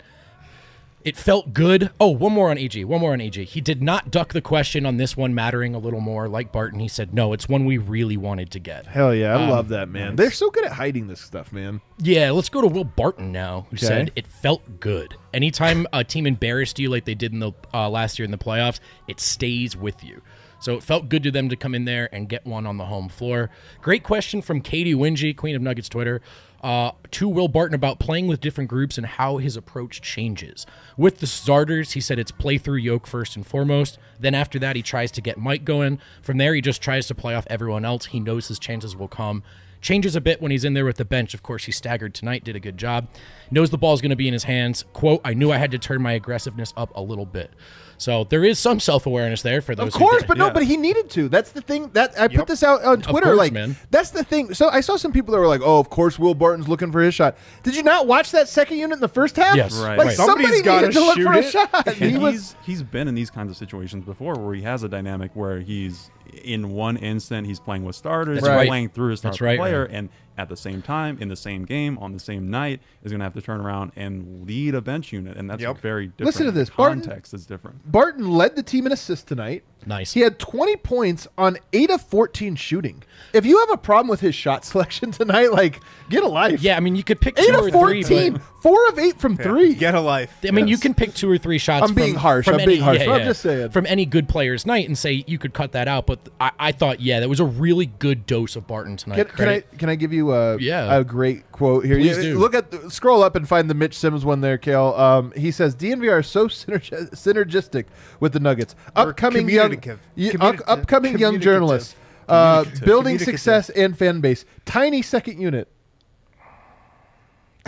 it 1.06 1.16
felt 1.16 1.54
good. 1.54 1.92
Oh, 2.00 2.10
one 2.10 2.34
more 2.34 2.50
on 2.50 2.58
AG. 2.58 2.84
One 2.84 3.00
more 3.00 3.14
on 3.14 3.22
AG. 3.22 3.42
He 3.46 3.62
did 3.62 3.82
not 3.82 4.12
duck 4.12 4.34
the 4.34 4.42
question 4.42 4.86
on 4.86 4.98
this 4.98 5.16
one, 5.16 5.34
mattering 5.34 5.74
a 5.76 5.80
little 5.80 6.02
more. 6.02 6.28
Like 6.28 6.52
Barton, 6.52 6.80
he 6.80 6.88
said, 6.88 7.14
"No, 7.14 7.32
it's 7.32 7.48
one 7.48 7.64
we 7.64 7.78
really 7.78 8.18
wanted 8.18 8.52
to 8.52 8.60
get." 8.60 8.88
Hell 8.88 9.14
yeah, 9.16 9.38
I 9.38 9.44
Um, 9.44 9.50
love 9.52 9.70
that 9.70 9.88
man. 9.88 10.16
They're 10.18 10.32
so 10.32 10.50
good 10.50 10.66
at 10.66 10.74
hiding 10.74 11.08
this 11.08 11.22
stuff, 11.22 11.54
man. 11.54 11.80
Yeah, 12.00 12.32
let's 12.32 12.50
go 12.50 12.60
to 12.62 12.68
Will 12.68 12.84
Barton 12.84 13.32
now, 13.32 13.68
who 13.70 13.76
Okay. 13.78 13.86
said 13.86 14.12
it 14.16 14.28
felt 14.28 14.80
good. 14.82 15.16
Anytime 15.34 15.88
a 15.94 16.04
team 16.04 16.26
embarrassed 16.28 16.80
you 16.80 16.90
like 16.90 17.06
they 17.06 17.16
did 17.16 17.32
in 17.32 17.40
the 17.40 17.52
uh, 17.74 17.90
last 17.90 18.18
year 18.20 18.26
in 18.26 18.32
the 18.32 18.38
playoffs, 18.38 18.80
it 19.08 19.20
stays 19.20 19.78
with 19.78 20.04
you. 20.04 20.22
So 20.60 20.74
it 20.76 20.82
felt 20.84 21.10
good 21.10 21.22
to 21.24 21.32
them 21.32 21.50
to 21.50 21.56
come 21.56 21.76
in 21.76 21.86
there 21.86 22.10
and 22.12 22.28
get 22.28 22.46
one 22.48 22.66
on 22.66 22.78
the 22.78 22.86
home 22.86 23.08
floor. 23.10 23.52
Great 23.82 24.02
question 24.04 24.42
from 24.42 24.62
Katie 24.62 24.96
Winge, 24.96 25.36
Queen 25.38 25.56
of 25.56 25.62
Nuggets 25.62 25.90
Twitter, 25.90 26.22
uh, 26.66 26.92
to 27.12 27.30
Will 27.30 27.48
Barton 27.48 27.76
about 27.76 28.00
playing 28.00 28.26
with 28.26 28.42
different 28.42 28.72
groups 28.72 28.98
and 28.98 29.06
how 29.06 29.38
his 29.38 29.56
approach 29.56 30.02
changes. 30.02 30.66
With 30.98 31.20
the 31.20 31.28
starters, 31.28 31.92
he 31.92 32.02
said 32.02 32.18
it's 32.18 32.32
play 32.32 32.58
through 32.58 32.78
Yoke 32.78 33.06
first 33.06 33.36
and 33.36 33.46
foremost. 33.46 34.00
Then 34.20 34.34
after 34.34 34.58
that, 34.58 34.76
he 34.76 34.82
tries 34.82 35.12
to 35.12 35.22
get 35.22 35.38
Mike 35.38 35.64
going. 35.64 36.00
From 36.24 36.40
there, 36.40 36.56
he 36.56 36.62
just 36.62 36.82
tries 36.82 37.06
to 37.06 37.14
play 37.14 37.36
off 37.36 37.46
everyone 37.52 37.86
else. 37.86 38.08
He 38.08 38.20
knows 38.20 38.48
his 38.48 38.58
chances 38.58 38.96
will 38.96 39.08
come. 39.08 39.44
Changes 39.86 40.16
a 40.16 40.22
bit 40.22 40.42
when 40.42 40.50
he's 40.50 40.66
in 40.66 40.74
there 40.74 40.84
with 40.84 40.98
the 40.98 41.06
bench. 41.06 41.36
Of 41.36 41.44
course, 41.44 41.66
he 41.66 41.72
staggered 41.72 42.16
tonight, 42.16 42.44
did 42.44 42.56
a 42.56 42.60
good 42.60 42.76
job. 42.76 43.08
Knows 43.52 43.70
the 43.70 43.78
ball's 43.78 44.02
going 44.02 44.10
to 44.10 44.16
be 44.16 44.28
in 44.28 44.34
his 44.34 44.46
hands. 44.46 44.84
Quote, 44.94 45.22
I 45.24 45.36
knew 45.36 45.52
I 45.52 45.58
had 45.58 45.70
to 45.72 45.78
turn 45.78 46.02
my 46.02 46.14
aggressiveness 46.14 46.74
up 46.76 46.92
a 46.96 47.02
little 47.04 47.28
bit. 47.28 47.52
So 48.00 48.24
there 48.24 48.44
is 48.44 48.58
some 48.58 48.80
self 48.80 49.06
awareness 49.06 49.44
there 49.44 49.62
for 49.62 49.76
those 49.76 49.90
Of 49.90 50.02
course, 50.02 50.24
did- 50.24 50.28
but 50.28 50.40
no, 50.40 50.48
Yeah. 50.48 50.54
but 50.54 50.64
he 50.64 50.76
needed 50.76 51.12
to. 51.12 51.30
That's 51.30 51.52
the 51.52 51.62
thing 51.62 51.92
that 51.94 52.20
I 52.20 52.28
put 52.30 52.48
this 52.48 52.64
out 52.64 52.84
on 52.84 53.04
Twitter. 53.04 53.28
course, 53.28 53.38
like, 53.38 53.54
man. 53.54 53.76
that's 53.92 54.10
the 54.10 54.24
thing. 54.24 54.56
So 54.56 54.70
I 54.70 54.82
saw 54.82 54.96
some 54.98 55.12
people 55.14 55.34
that 55.34 55.40
were 55.40 55.48
like, 55.48 55.62
"Oh, 55.64 55.78
of 55.78 55.92
course, 55.92 56.18
Will 56.18 56.34
Barton's 56.34 56.68
looking 56.68 56.92
for 56.92 57.00
his 57.02 57.14
shot." 57.14 57.38
Did 57.62 57.76
you 57.76 57.84
not 57.84 58.08
watch 58.08 58.32
that 58.32 58.50
second 58.50 58.80
unit 58.80 58.96
in 58.98 59.02
the 59.02 59.08
first 59.08 59.36
half? 59.36 59.56
Yes. 59.56 59.76
Right. 59.80 60.00
Like 60.00 60.08
Right. 60.08 60.16
somebody 60.18 60.46
Somebody's 60.46 60.62
gotta 60.64 60.88
needed 60.88 61.00
look 61.00 61.16
shoot 61.16 61.26
for 61.26 61.34
a 61.34 61.44
shot. 61.44 61.88
And 61.88 61.96
He 62.12 62.18
was 62.18 62.34
he's 62.34 62.56
he's 62.80 62.84
been 62.84 63.08
in 63.08 63.14
these 63.14 63.30
kinds 63.30 63.52
of 63.52 63.56
situations 63.56 64.04
before 64.04 64.34
where 64.34 64.56
he 64.56 64.64
has 64.64 64.82
a 64.82 64.90
dynamic 64.90 65.30
where 65.36 65.60
he's 65.62 66.10
in 66.44 66.72
one 66.72 66.98
instant 66.98 67.48
he's 67.48 67.60
playing 67.60 67.84
with 67.84 67.96
starters, 67.96 68.38
That's 68.38 68.48
he's 68.48 68.56
right. 68.56 68.68
playing 68.68 68.90
through 68.90 69.12
his 69.12 69.20
star 69.20 69.32
That's 69.32 69.42
right, 69.42 69.58
player, 69.58 69.86
man. 69.88 69.96
and 69.96 70.10
at 70.38 70.50
the 70.50 70.58
same 70.58 70.82
time, 70.82 71.18
in 71.22 71.30
the 71.30 71.36
same 71.36 71.64
game, 71.64 71.98
on 72.00 72.12
the 72.12 72.20
same 72.20 72.50
night, 72.50 72.82
is 73.04 73.12
going 73.12 73.20
to 73.20 73.24
have 73.24 73.34
to 73.36 73.42
turn 73.42 73.62
around 73.62 73.94
and 73.96 74.46
lead 74.46 74.76
a 74.76 74.82
bench 74.82 75.14
unit, 75.14 75.38
and 75.38 75.50
that's 75.50 75.62
Yep. 75.62 75.78
very 75.78 76.08
different. 76.08 76.26
Listen 76.26 76.46
to 76.48 76.52
The 76.52 76.60
this, 76.60 76.70
Barton- 76.70 77.02
Context 77.02 77.34
is 77.34 77.46
different. 77.46 77.90
Barton 77.90 78.30
led 78.30 78.56
the 78.58 78.64
team 78.64 78.86
in 78.86 78.92
assists 78.92 79.24
tonight. 79.24 79.64
Nice. 79.86 80.14
He 80.14 80.22
had 80.22 80.40
20 80.40 80.76
points 80.78 81.28
on 81.38 81.58
8 81.74 81.92
of 81.92 82.02
14 82.02 82.56
shooting. 82.56 83.04
If 83.34 83.46
you 83.46 83.60
have 83.60 83.70
a 83.72 83.78
problem 83.78 84.08
with 84.08 84.22
his 84.22 84.36
shot 84.36 84.66
selection 84.66 85.12
tonight, 85.12 85.52
like, 85.52 85.80
get 86.10 86.24
a 86.24 86.28
life. 86.28 86.62
Yeah, 86.62 86.78
I 86.78 86.80
mean, 86.80 86.96
you 86.96 87.04
could 87.04 87.22
pick 87.22 87.38
8 87.40 87.46
two 87.48 87.54
or 87.56 87.68
of 87.68 87.74
three. 87.74 88.04
14. 88.04 88.34
but- 88.34 88.42
4 88.66 88.88
of 88.90 88.98
8 88.98 89.20
from 89.20 89.38
3. 89.38 89.76
Get 89.76 89.94
a 89.94 90.02
life. 90.02 90.36
I 90.44 90.50
mean, 90.50 90.68
you 90.68 90.80
can 90.80 90.96
pick 90.96 91.14
two 91.14 91.30
or 91.30 91.38
three 91.38 91.60
shots. 91.60 91.88
I'm 91.88 91.94
being 91.94 92.14
from- 92.14 92.22
harsh. 92.22 92.46
From 92.46 92.56
I'm 92.56 92.62
any, 92.62 92.72
being 92.74 92.82
harsh. 92.82 92.98
yeah, 93.00 93.12
I'm 93.14 93.20
yeah. 93.20 93.26
just 93.28 93.42
saying. 93.44 93.70
From 93.70 93.86
any 93.86 94.08
good 94.08 94.28
player's 94.28 94.66
night 94.66 94.88
and 94.88 94.98
say 94.98 95.24
you 95.28 95.38
could 95.38 95.54
cut 95.54 95.74
that 95.74 95.88
out. 95.88 96.08
But 96.08 96.18
I, 96.42 96.50
I 96.58 96.72
thought, 96.72 97.00
yeah, 97.00 97.20
that 97.20 97.30
was 97.30 97.40
a 97.40 97.46
really 97.46 97.86
good 97.86 98.26
dose 98.26 98.56
of 98.56 98.66
Barton 98.66 98.98
tonight. 98.98 99.18
Can, 99.18 99.38
can 99.38 99.50
I 99.50 99.60
can 99.78 99.90
I 99.90 99.94
give 99.94 100.12
you 100.14 100.34
a 100.34 100.58
Yeah. 100.58 100.98
a 100.98 101.04
great 101.04 101.52
quote 101.52 101.86
here? 101.86 101.96
Please 101.98 102.18
You- 102.18 102.24
do. 102.34 102.40
Look 102.40 102.56
at 102.56 102.72
the, 102.72 102.90
scroll 102.90 103.22
up 103.22 103.36
and 103.36 103.48
find 103.48 103.70
the 103.70 103.76
Mitch 103.76 103.94
Sims 103.96 104.26
one 104.26 104.42
there, 104.42 104.58
Kale. 104.58 104.96
Um, 104.98 105.32
he 105.38 105.52
says 105.52 105.76
DNVR 105.76 106.22
is 106.22 106.28
so 106.28 106.48
synerg- 106.48 107.12
synergistic 107.12 107.86
with 108.20 108.34
the 108.34 108.40
Nuggets. 108.40 108.74
Upcoming 108.96 109.48
young 109.48 109.75
communicative. 109.82 110.00
y- 110.16 110.30
Communi- 110.54 110.60
up- 110.62 110.80
upcoming 110.80 111.18
young 111.18 111.40
journalists, 111.40 111.96
uh, 112.30 112.66
building 112.84 113.20
success 113.20 113.70
and 113.70 113.98
fan 113.98 114.20
base. 114.22 114.46
Tiny 114.66 115.02
second 115.02 115.40
unit. 115.40 115.68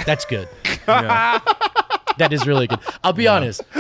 That's 0.06 0.26
good. 0.26 0.48
Yeah. 0.88 1.40
That 2.18 2.32
is 2.34 2.48
really 2.48 2.66
good. 2.66 2.80
I'll 3.04 3.14
be 3.14 3.28
honest. 3.28 3.62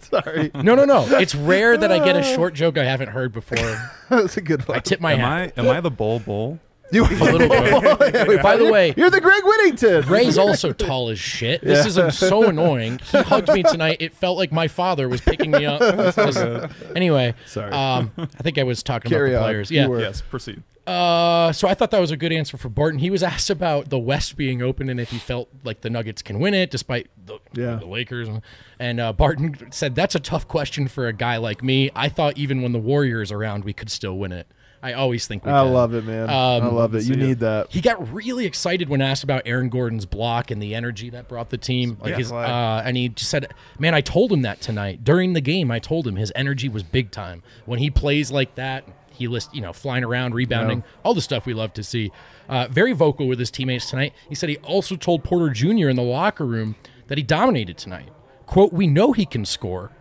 Sorry, 0.00 0.50
No, 0.54 0.74
no, 0.74 0.84
no. 0.84 1.04
It's 1.18 1.34
rare 1.34 1.76
that 1.76 1.90
I 1.92 1.98
get 2.04 2.16
a 2.16 2.22
short 2.22 2.54
joke 2.54 2.78
I 2.78 2.84
haven't 2.84 3.08
heard 3.08 3.32
before. 3.32 3.90
that's 4.08 4.36
a 4.36 4.40
good 4.40 4.66
one. 4.68 4.76
I 4.78 4.80
tip 4.80 5.00
my 5.00 5.12
am 5.14 5.18
hat. 5.18 5.52
I 5.56 5.60
am 5.60 5.68
I 5.68 5.80
the 5.80 5.90
bull 5.90 6.20
bull? 6.20 6.58
You- 6.90 7.04
A 7.04 7.08
little 7.08 7.48
bit. 7.48 8.42
By 8.42 8.56
the 8.56 8.70
way, 8.72 8.94
You're 8.96 9.10
the 9.10 9.20
Greg 9.20 9.42
Whittington. 9.44 10.06
Ray's 10.08 10.38
also 10.38 10.72
tall 10.72 11.08
as 11.10 11.18
shit. 11.18 11.60
This 11.62 11.84
is 11.86 12.16
so 12.18 12.44
annoying. 12.48 13.00
He 13.10 13.18
hugged 13.22 13.52
me 13.52 13.62
tonight. 13.62 13.98
It 14.00 14.14
felt 14.14 14.38
like 14.38 14.52
my 14.52 14.68
father 14.68 15.08
was 15.08 15.20
picking 15.20 15.50
me 15.50 15.66
up. 15.66 15.80
Just- 16.14 16.38
anyway, 16.96 17.34
Sorry. 17.46 17.72
Um, 17.72 18.10
I 18.18 18.24
think 18.42 18.58
I 18.58 18.62
was 18.62 18.82
talking 18.82 19.10
Carry 19.10 19.30
about 19.30 19.40
the 19.40 19.44
on. 19.44 19.48
players. 19.50 19.70
You 19.70 19.80
Yeah. 19.80 19.86
were- 19.88 20.00
Yes, 20.00 20.20
proceed. 20.22 20.62
Uh, 20.86 21.52
so 21.52 21.68
I 21.68 21.74
thought 21.74 21.90
that 21.90 22.00
was 22.00 22.10
a 22.12 22.16
good 22.16 22.32
answer 22.32 22.56
for 22.56 22.70
Barton. 22.70 22.98
He 22.98 23.10
was 23.10 23.22
asked 23.22 23.50
about 23.50 23.90
the 23.90 23.98
West 23.98 24.38
being 24.38 24.62
open 24.62 24.88
and 24.88 24.98
if 24.98 25.10
he 25.10 25.18
felt 25.18 25.50
like 25.62 25.82
the 25.82 25.90
Nuggets 25.90 26.22
can 26.22 26.38
win 26.38 26.54
it 26.54 26.70
despite 26.70 27.08
the, 27.26 27.38
Yeah. 27.52 27.74
the 27.76 27.84
Lakers. 27.84 28.26
And 28.78 28.98
uh, 28.98 29.12
Barton 29.12 29.70
said, 29.70 29.94
That's 29.94 30.14
a 30.14 30.20
tough 30.20 30.48
question 30.48 30.88
for 30.88 31.06
a 31.06 31.12
guy 31.12 31.36
like 31.36 31.62
me. 31.62 31.90
I 31.94 32.08
thought 32.08 32.38
even 32.38 32.62
when 32.62 32.72
the 32.72 32.78
Warriors 32.78 33.30
around, 33.30 33.64
we 33.66 33.74
could 33.74 33.90
still 33.90 34.16
win 34.16 34.32
it. 34.32 34.46
I 34.82 34.92
always 34.92 35.26
think 35.26 35.44
we 35.44 35.50
I 35.50 35.62
can. 35.64 35.72
love 35.72 35.92
it, 35.94 36.04
man. 36.04 36.30
I 36.30 36.56
Um, 36.58 36.74
love 36.74 36.94
it. 36.94 36.98
You 36.98 37.14
see 37.14 37.20
it. 37.20 37.26
need 37.26 37.38
that. 37.40 37.66
He 37.70 37.80
got 37.80 38.12
really 38.12 38.46
excited 38.46 38.88
when 38.88 39.00
asked 39.02 39.24
about 39.24 39.42
Aaron 39.44 39.68
Gordon's 39.68 40.06
block 40.06 40.50
and 40.52 40.62
the 40.62 40.74
energy 40.74 41.10
that 41.10 41.26
brought 41.28 41.50
the 41.50 41.58
team. 41.58 41.96
Like 42.00 42.10
Yeah. 42.12 42.16
his, 42.18 42.30
uh, 42.32 42.82
and 42.84 42.96
he 42.96 43.08
just 43.08 43.30
said, 43.30 43.52
"Man, 43.78 43.94
I 43.94 44.00
told 44.00 44.32
him 44.32 44.42
that 44.42 44.60
tonight 44.60 45.02
during 45.02 45.32
the 45.32 45.40
game. 45.40 45.70
I 45.70 45.78
told 45.80 46.06
him 46.06 46.16
his 46.16 46.32
energy 46.36 46.68
was 46.68 46.82
big 46.84 47.10
time. 47.10 47.42
When 47.66 47.78
he 47.80 47.90
plays 47.90 48.30
like 48.30 48.54
that, 48.54 48.84
he 49.10 49.26
list, 49.26 49.52
you 49.52 49.60
know, 49.60 49.72
flying 49.72 50.04
around, 50.04 50.34
rebounding, 50.34 50.84
all 51.04 51.12
the 51.12 51.20
stuff 51.20 51.44
we 51.44 51.54
love 51.54 51.72
to 51.74 51.82
see. 51.82 52.12
Uh, 52.48 52.68
very 52.70 52.92
vocal 52.92 53.26
with 53.26 53.40
his 53.40 53.50
teammates 53.50 53.90
tonight. 53.90 54.12
He 54.28 54.36
said 54.36 54.48
he 54.48 54.58
also 54.58 54.94
told 54.94 55.24
Porter 55.24 55.50
Jr. 55.50 55.88
in 55.88 55.96
the 55.96 56.02
locker 56.04 56.46
room 56.46 56.76
that 57.08 57.18
he 57.18 57.24
dominated 57.24 57.76
tonight. 57.78 58.10
Quote, 58.48 58.72
we 58.72 58.86
know 58.86 59.12
he 59.12 59.26
can 59.26 59.44
score, 59.44 59.92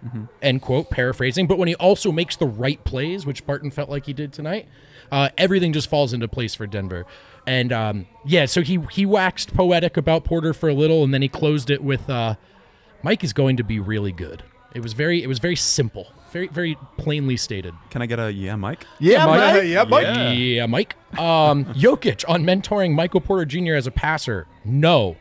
end 0.42 0.62
quote, 0.62 0.90
paraphrasing, 0.90 1.48
but 1.48 1.58
when 1.58 1.68
he 1.68 1.76
also 1.76 2.14
makes 2.14 2.38
the 2.38 2.46
right 2.46 2.82
plays, 2.86 3.26
which 3.26 3.46
Barton 3.46 3.70
felt 3.70 3.90
like 3.90 4.06
he 4.06 4.14
did 4.14 4.32
tonight, 4.32 4.70
uh, 5.12 5.28
everything 5.38 5.74
just 5.74 5.90
falls 5.90 6.14
into 6.14 6.30
place 6.30 6.56
for 6.56 6.66
Denver. 6.66 7.06
And 7.46 7.74
um, 7.74 8.08
yeah, 8.26 8.46
so 8.46 8.62
he 8.62 8.80
he 8.90 9.06
waxed 9.06 9.54
poetic 9.54 9.98
about 9.98 10.24
Porter 10.24 10.54
for 10.54 10.70
a 10.70 10.74
little, 10.74 11.04
and 11.04 11.14
then 11.14 11.22
he 11.22 11.28
closed 11.28 11.70
it 11.70 11.84
with 11.84 12.10
uh, 12.10 12.36
Mike 13.04 13.22
is 13.22 13.34
going 13.34 13.58
to 13.58 13.66
be 13.66 13.82
really 13.82 14.14
good. 14.14 14.44
It 14.74 14.80
was 14.80 14.94
very 14.94 15.22
it 15.22 15.28
was 15.28 15.40
very 15.40 15.58
simple, 15.58 16.08
very 16.32 16.48
very 16.48 16.78
plainly 16.98 17.36
stated. 17.36 17.74
Can 17.90 18.02
I 18.02 18.06
get 18.06 18.18
a 18.18 18.32
yeah, 18.32 18.56
Mike? 18.56 18.86
Yeah, 19.00 19.26
Mike. 19.26 19.64
yeah, 19.66 19.84
Mike. 19.84 20.38
Yeah, 20.38 20.66
Mike. 20.68 20.96
Um, 21.20 21.66
Jokic 21.74 22.24
on 22.30 22.46
mentoring 22.46 22.94
Michael 22.94 23.20
Porter 23.20 23.44
Jr. 23.44 23.74
as 23.74 23.88
a 23.88 23.92
passer. 23.92 24.48
No, 24.64 25.18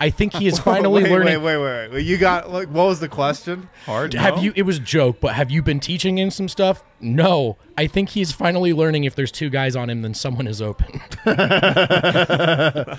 I 0.00 0.10
think 0.10 0.34
he 0.34 0.46
is 0.50 0.58
finally 0.58 1.04
wait, 1.04 1.12
learning. 1.12 1.42
Wait, 1.42 1.58
wait, 1.58 1.90
wait. 1.90 2.04
You 2.04 2.18
got 2.18 2.50
like 2.50 2.68
what 2.68 2.86
was 2.86 3.00
the 3.00 3.08
question? 3.08 3.68
Hard. 3.84 4.14
Have 4.14 4.36
no? 4.36 4.42
you? 4.42 4.52
It 4.56 4.62
was 4.62 4.78
a 4.78 4.80
joke, 4.80 5.20
but 5.20 5.34
have 5.34 5.50
you 5.50 5.62
been 5.62 5.80
teaching 5.80 6.18
him 6.18 6.30
some 6.30 6.48
stuff? 6.48 6.82
No, 7.00 7.56
I 7.76 7.86
think 7.86 8.10
he's 8.10 8.32
finally 8.32 8.72
learning. 8.72 9.04
If 9.04 9.14
there's 9.14 9.32
two 9.32 9.50
guys 9.50 9.76
on 9.76 9.90
him, 9.90 10.02
then 10.02 10.14
someone 10.14 10.46
is 10.46 10.62
open. 10.62 11.00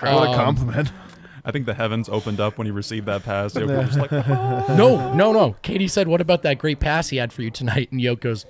What 0.00 0.30
a 0.30 0.34
compliment. 0.34 0.92
I 1.44 1.52
think 1.52 1.66
the 1.66 1.74
heavens 1.74 2.08
opened 2.08 2.40
up 2.40 2.58
when 2.58 2.66
he 2.66 2.70
received 2.70 3.06
that 3.06 3.22
pass. 3.24 3.54
Jokic 3.54 3.86
was 3.86 3.96
like, 3.96 4.12
"Oh." 4.12 4.74
No, 4.76 5.14
no, 5.14 5.32
no. 5.32 5.56
Katie 5.62 5.88
said, 5.88 6.08
"What 6.08 6.20
about 6.20 6.42
that 6.42 6.58
great 6.58 6.80
pass 6.80 7.08
he 7.08 7.16
had 7.16 7.32
for 7.32 7.42
you 7.42 7.50
tonight?" 7.50 7.90
And 7.90 8.00
Yoke 8.00 8.20
goes, 8.20 8.46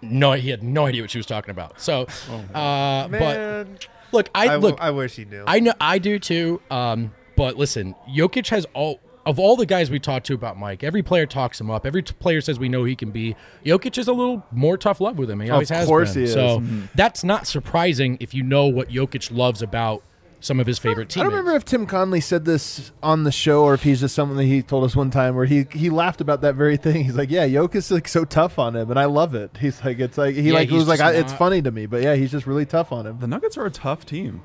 "No, 0.00 0.32
he 0.32 0.50
had 0.50 0.62
no 0.62 0.86
idea 0.86 1.02
what 1.02 1.10
she 1.10 1.18
was 1.18 1.26
talking 1.26 1.50
about." 1.50 1.80
So, 1.80 2.06
uh, 2.54 3.08
but 3.08 3.10
Man, 3.10 3.78
look, 4.14 4.30
I 4.34 4.56
look, 4.56 4.80
I 4.80 4.90
wish 4.90 5.16
he 5.16 5.24
knew. 5.26 5.44
I 5.46 5.60
know 5.60 5.72
I 5.80 5.98
do 5.98 6.18
too. 6.18 6.60
Um, 6.70 7.12
but 7.36 7.56
listen, 7.56 7.94
Jokic 8.08 8.48
has 8.48 8.66
all 8.74 9.00
of 9.26 9.38
all 9.38 9.56
the 9.56 9.64
guys 9.66 9.90
we 9.90 9.98
talked 9.98 10.26
to 10.26 10.34
about 10.34 10.58
Mike. 10.58 10.84
Every 10.84 11.02
player 11.02 11.24
talks 11.26 11.58
him 11.60 11.70
up. 11.70 11.86
Every 11.86 12.02
t- 12.02 12.12
player 12.18 12.40
says 12.42 12.58
we 12.58 12.68
know 12.68 12.84
he 12.84 12.94
can 12.94 13.10
be. 13.10 13.34
Jokic 13.64 13.96
is 13.98 14.06
a 14.06 14.12
little 14.12 14.44
more 14.52 14.76
tough 14.76 15.00
love 15.00 15.18
with 15.18 15.30
him. 15.30 15.40
He 15.40 15.48
always 15.50 15.70
has 15.70 15.86
course 15.88 16.12
been. 16.14 16.24
he 16.24 16.28
is. 16.28 16.32
So 16.34 16.60
Mhm. 16.60 16.88
that's 16.94 17.24
not 17.24 17.46
surprising 17.46 18.18
if 18.20 18.34
you 18.34 18.42
know 18.42 18.66
what 18.66 18.90
Jokic 18.90 19.34
loves 19.34 19.62
about 19.62 20.02
some 20.44 20.60
of 20.60 20.66
his 20.66 20.78
favorite 20.78 21.08
teams. 21.08 21.22
I 21.22 21.24
don't 21.24 21.32
remember 21.32 21.56
if 21.56 21.64
Tim 21.64 21.86
Connelly 21.86 22.20
said 22.20 22.44
this 22.44 22.92
on 23.02 23.24
the 23.24 23.32
show 23.32 23.64
or 23.64 23.74
if 23.74 23.82
he's 23.82 24.00
just 24.00 24.14
something 24.14 24.36
that 24.36 24.44
he 24.44 24.62
told 24.62 24.84
us 24.84 24.94
one 24.94 25.10
time 25.10 25.34
where 25.34 25.46
he 25.46 25.66
he 25.72 25.90
laughed 25.90 26.20
about 26.20 26.42
that 26.42 26.54
very 26.54 26.76
thing. 26.76 27.04
He's 27.04 27.16
like, 27.16 27.30
"Yeah, 27.30 27.46
Jokic 27.46 27.76
is 27.76 27.90
like 27.90 28.08
so 28.08 28.24
tough 28.24 28.58
on 28.58 28.76
him, 28.76 28.90
and 28.90 28.98
I 28.98 29.06
love 29.06 29.34
it." 29.34 29.56
He's 29.58 29.82
like, 29.84 29.98
"It's 29.98 30.18
like 30.18 30.34
he 30.34 30.48
Yeah, 30.48 30.54
like 30.54 30.68
he's 30.68 30.80
was 30.80 30.88
like, 30.88 30.98
just 30.98 31.14
I, 31.14 31.18
it's 31.18 31.32
funny 31.32 31.62
to 31.62 31.70
me, 31.70 31.86
but 31.86 32.02
yeah, 32.02 32.14
he's 32.14 32.30
just 32.30 32.46
really 32.46 32.66
tough 32.66 32.92
on 32.92 33.06
him." 33.06 33.18
the 33.20 33.26
Nuggets 33.26 33.56
are 33.56 33.66
a 33.66 33.70
tough 33.70 34.04
team. 34.04 34.42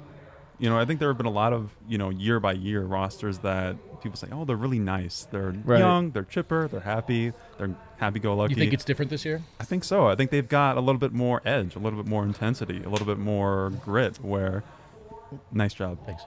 You 0.58 0.70
know, 0.70 0.78
I 0.78 0.84
think 0.84 1.00
there 1.00 1.08
have 1.10 1.18
been 1.18 1.26
a 1.26 1.32
lot 1.32 1.54
of 1.54 1.76
you 1.88 1.98
know 1.98 2.10
year 2.10 2.40
by 2.40 2.54
year 2.54 2.82
rosters 2.84 3.40
that 3.40 3.76
people 4.02 4.18
say, 4.18 4.28
oh, 4.32 4.46
they're 4.46 4.56
really 4.56 4.80
nice. 4.80 5.28
They're 5.30 5.54
Right. 5.66 5.80
young, 5.80 6.12
they're 6.12 6.24
chipper, 6.24 6.68
they're 6.70 6.80
happy, 6.80 7.34
they're 7.58 7.76
happy 7.98 8.20
go 8.20 8.34
lucky. 8.34 8.54
You 8.54 8.60
think 8.60 8.74
it's 8.74 8.86
different 8.86 9.12
this 9.12 9.26
year? 9.26 9.42
I 9.60 9.66
think 9.66 9.84
so. 9.84 10.08
I 10.08 10.16
think 10.16 10.32
they've 10.32 10.48
got 10.48 10.78
a 10.78 10.80
little 10.80 11.00
bit 11.00 11.12
more 11.12 11.42
edge, 11.46 11.76
a 11.76 11.80
little 11.80 12.02
bit 12.02 12.10
more 12.10 12.24
intensity, 12.24 12.82
a 12.84 12.90
little 12.90 13.06
bit 13.06 13.18
more 13.18 13.72
grit. 13.84 14.18
Where, 14.24 14.64
nice 15.52 15.74
job. 15.74 15.98
Thanks. 16.06 16.24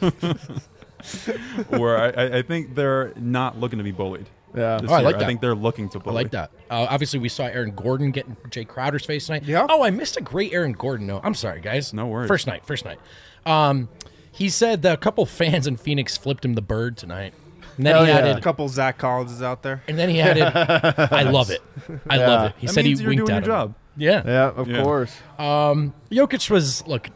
Where 1.68 1.98
I, 1.98 2.08
I- 2.24 2.38
I 2.38 2.42
think 2.42 2.74
they're 2.74 3.12
not 3.16 3.58
looking 3.60 3.78
to 3.78 3.84
be 3.84 3.92
bullied. 3.92 4.26
Yeah. 4.54 4.80
Oh, 4.88 4.92
I 4.94 5.00
like 5.00 5.16
that. 5.16 5.24
I 5.24 5.26
think 5.26 5.40
they're 5.40 5.54
looking 5.54 5.88
to 5.90 6.00
I 6.06 6.10
like 6.12 6.30
that. 6.30 6.52
Uh, 6.70 6.86
obviously, 6.88 7.18
we 7.18 7.28
saw 7.28 7.44
Aaron 7.44 7.72
Gordon 7.74 8.12
getting 8.12 8.36
Jae 8.50 8.66
Crowder's 8.66 9.04
face 9.04 9.26
tonight. 9.26 9.42
Yeah. 9.42 9.66
Oh, 9.68 9.82
I 9.82 9.90
missed 9.90 10.16
a 10.16 10.20
great 10.20 10.52
Aaron 10.52 10.72
Gordon 10.72 11.08
note. 11.08 11.22
I'm 11.24 11.34
sorry, 11.34 11.60
guys. 11.60 11.92
No 11.92 12.06
worries. 12.06 12.28
First 12.28 12.46
night. 12.46 12.64
First 12.64 12.84
night. 12.84 12.98
Um, 13.44 13.88
he 14.30 14.48
said 14.48 14.82
that 14.82 14.94
a 14.94 14.96
couple 14.96 15.26
fans 15.26 15.66
in 15.66 15.76
Phoenix 15.76 16.16
flipped 16.16 16.44
him 16.44 16.54
the 16.54 16.62
bird 16.62 16.96
tonight. 16.96 17.34
And 17.76 17.84
then 17.84 17.94
Hell 17.96 18.04
he 18.04 18.10
yeah. 18.10 18.36
a 18.36 18.40
couple 18.40 18.68
Zach 18.68 18.96
Collinses 18.98 19.42
out 19.42 19.64
there. 19.64 19.82
And 19.88 19.98
then 19.98 20.08
he 20.08 20.20
added. 20.20 20.44
I 20.44 21.22
love 21.28 21.50
it. 21.50 21.60
I 22.08 22.18
love 22.18 22.50
it. 22.50 22.54
He 22.58 22.68
That 22.68 22.72
said 22.74 22.84
he 22.84 22.92
you're 22.92 23.08
winked 23.08 23.26
doing 23.26 23.36
at 23.36 23.44
your 23.46 23.54
him. 23.56 23.58
job. 23.68 23.74
Yeah. 23.96 24.22
Yeah, 24.24 24.48
of 24.50 24.68
Yeah. 24.68 24.82
course. 24.84 25.16
Jokic 25.38 26.48
was 26.48 26.86
look. 26.86 27.08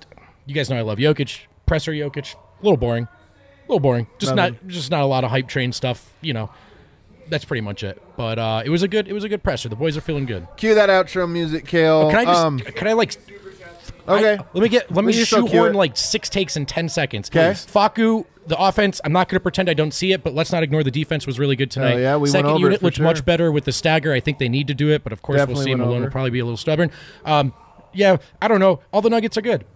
You 0.49 0.55
guys 0.55 0.69
know 0.71 0.77
I 0.77 0.81
love 0.81 0.99
Jokic. 0.99 1.43
Presser 1.67 1.93
Jokic. 1.93 2.35
A 2.35 2.65
little 2.65 2.77
boring. 2.79 3.05
A 3.05 3.09
little 3.69 3.81
boring. 3.81 4.07
Just 4.19 4.35
Nothing. 4.35 4.55
not. 4.63 4.67
Just 4.69 4.91
not 4.91 5.03
a 5.03 5.07
lot 5.07 5.23
of 5.23 5.31
hype 5.31 5.47
train 5.47 5.73
stuff. 5.73 6.13
You 6.23 6.33
know. 6.33 6.51
That's 7.29 7.45
pretty 7.45 7.61
much 7.61 7.85
it. 7.85 8.01
But 8.17 8.39
uh, 8.39 8.63
it 8.65 8.71
was 8.71 8.83
a 8.83 8.89
good. 8.89 9.07
It 9.07 9.13
was 9.13 9.23
a 9.25 9.29
good 9.29 9.43
presser. 9.43 9.69
The 9.69 9.77
boys 9.77 9.97
are 9.99 10.01
feeling 10.01 10.25
good. 10.25 10.49
Cue 10.57 10.75
that 10.75 10.89
outro 10.89 11.31
music, 11.31 11.67
Kale. 11.67 12.09
Can 12.11 12.19
I 12.21 12.25
just? 12.25 12.41
Um, 12.43 12.59
can 12.59 12.89
I 12.89 12.95
like? 12.95 13.15
okay. 14.09 14.37
I- 14.37 14.45
let 14.55 14.63
me 14.63 14.69
get. 14.71 14.91
Let 14.91 15.05
me 15.05 15.13
You 15.13 15.27
still 15.27 15.43
cue 15.43 15.53
shoehorn 15.53 15.75
like 15.75 15.97
six 15.99 16.31
takes 16.31 16.57
in 16.57 16.65
ten 16.65 16.89
seconds. 16.89 17.29
'Kay. 17.29 17.51
Facu, 17.51 18.25
the 18.47 18.59
offense. 18.59 19.03
I'm 19.05 19.13
not 19.13 19.29
going 19.29 19.37
to 19.37 19.43
pretend 19.43 19.69
I 19.69 19.75
don't 19.75 19.93
see 19.93 20.13
it, 20.13 20.25
but 20.25 20.35
let's 20.35 20.51
not 20.53 20.63
ignore 20.63 20.83
the 20.83 20.91
defense 20.91 21.27
was 21.27 21.39
really 21.39 21.55
good 21.55 21.71
tonight. 21.71 21.97
Oh, 21.97 21.99
yeah, 21.99 22.15
we 22.17 22.21
went 22.23 22.33
Second 22.33 22.47
over 22.51 22.57
it 22.61 22.63
unit 22.63 22.83
looked 22.83 22.97
sure. 22.97 23.05
much 23.05 23.23
better 23.27 23.53
with 23.53 23.67
the 23.67 23.73
stagger. 23.73 24.15
I 24.15 24.21
think 24.21 24.39
they 24.39 24.49
need 24.49 24.67
to 24.69 24.75
do 24.75 24.89
it, 24.91 25.05
but 25.05 25.13
of 25.13 25.21
course 25.21 25.37
Definitely 25.37 25.55
we'll 25.57 25.65
see. 25.65 25.71
went 25.73 25.81
Malone 25.81 25.97
over. 25.97 26.05
will 26.07 26.11
probably 26.13 26.31
be 26.31 26.39
a 26.39 26.45
little 26.47 26.57
stubborn. 26.57 26.91
Um, 27.27 27.53
yeah, 27.93 28.17
I 28.41 28.49
don't 28.49 28.61
know. 28.61 28.81
All 28.91 29.03
the 29.03 29.11
Nuggets 29.11 29.37
are 29.37 29.43
good. 29.43 29.67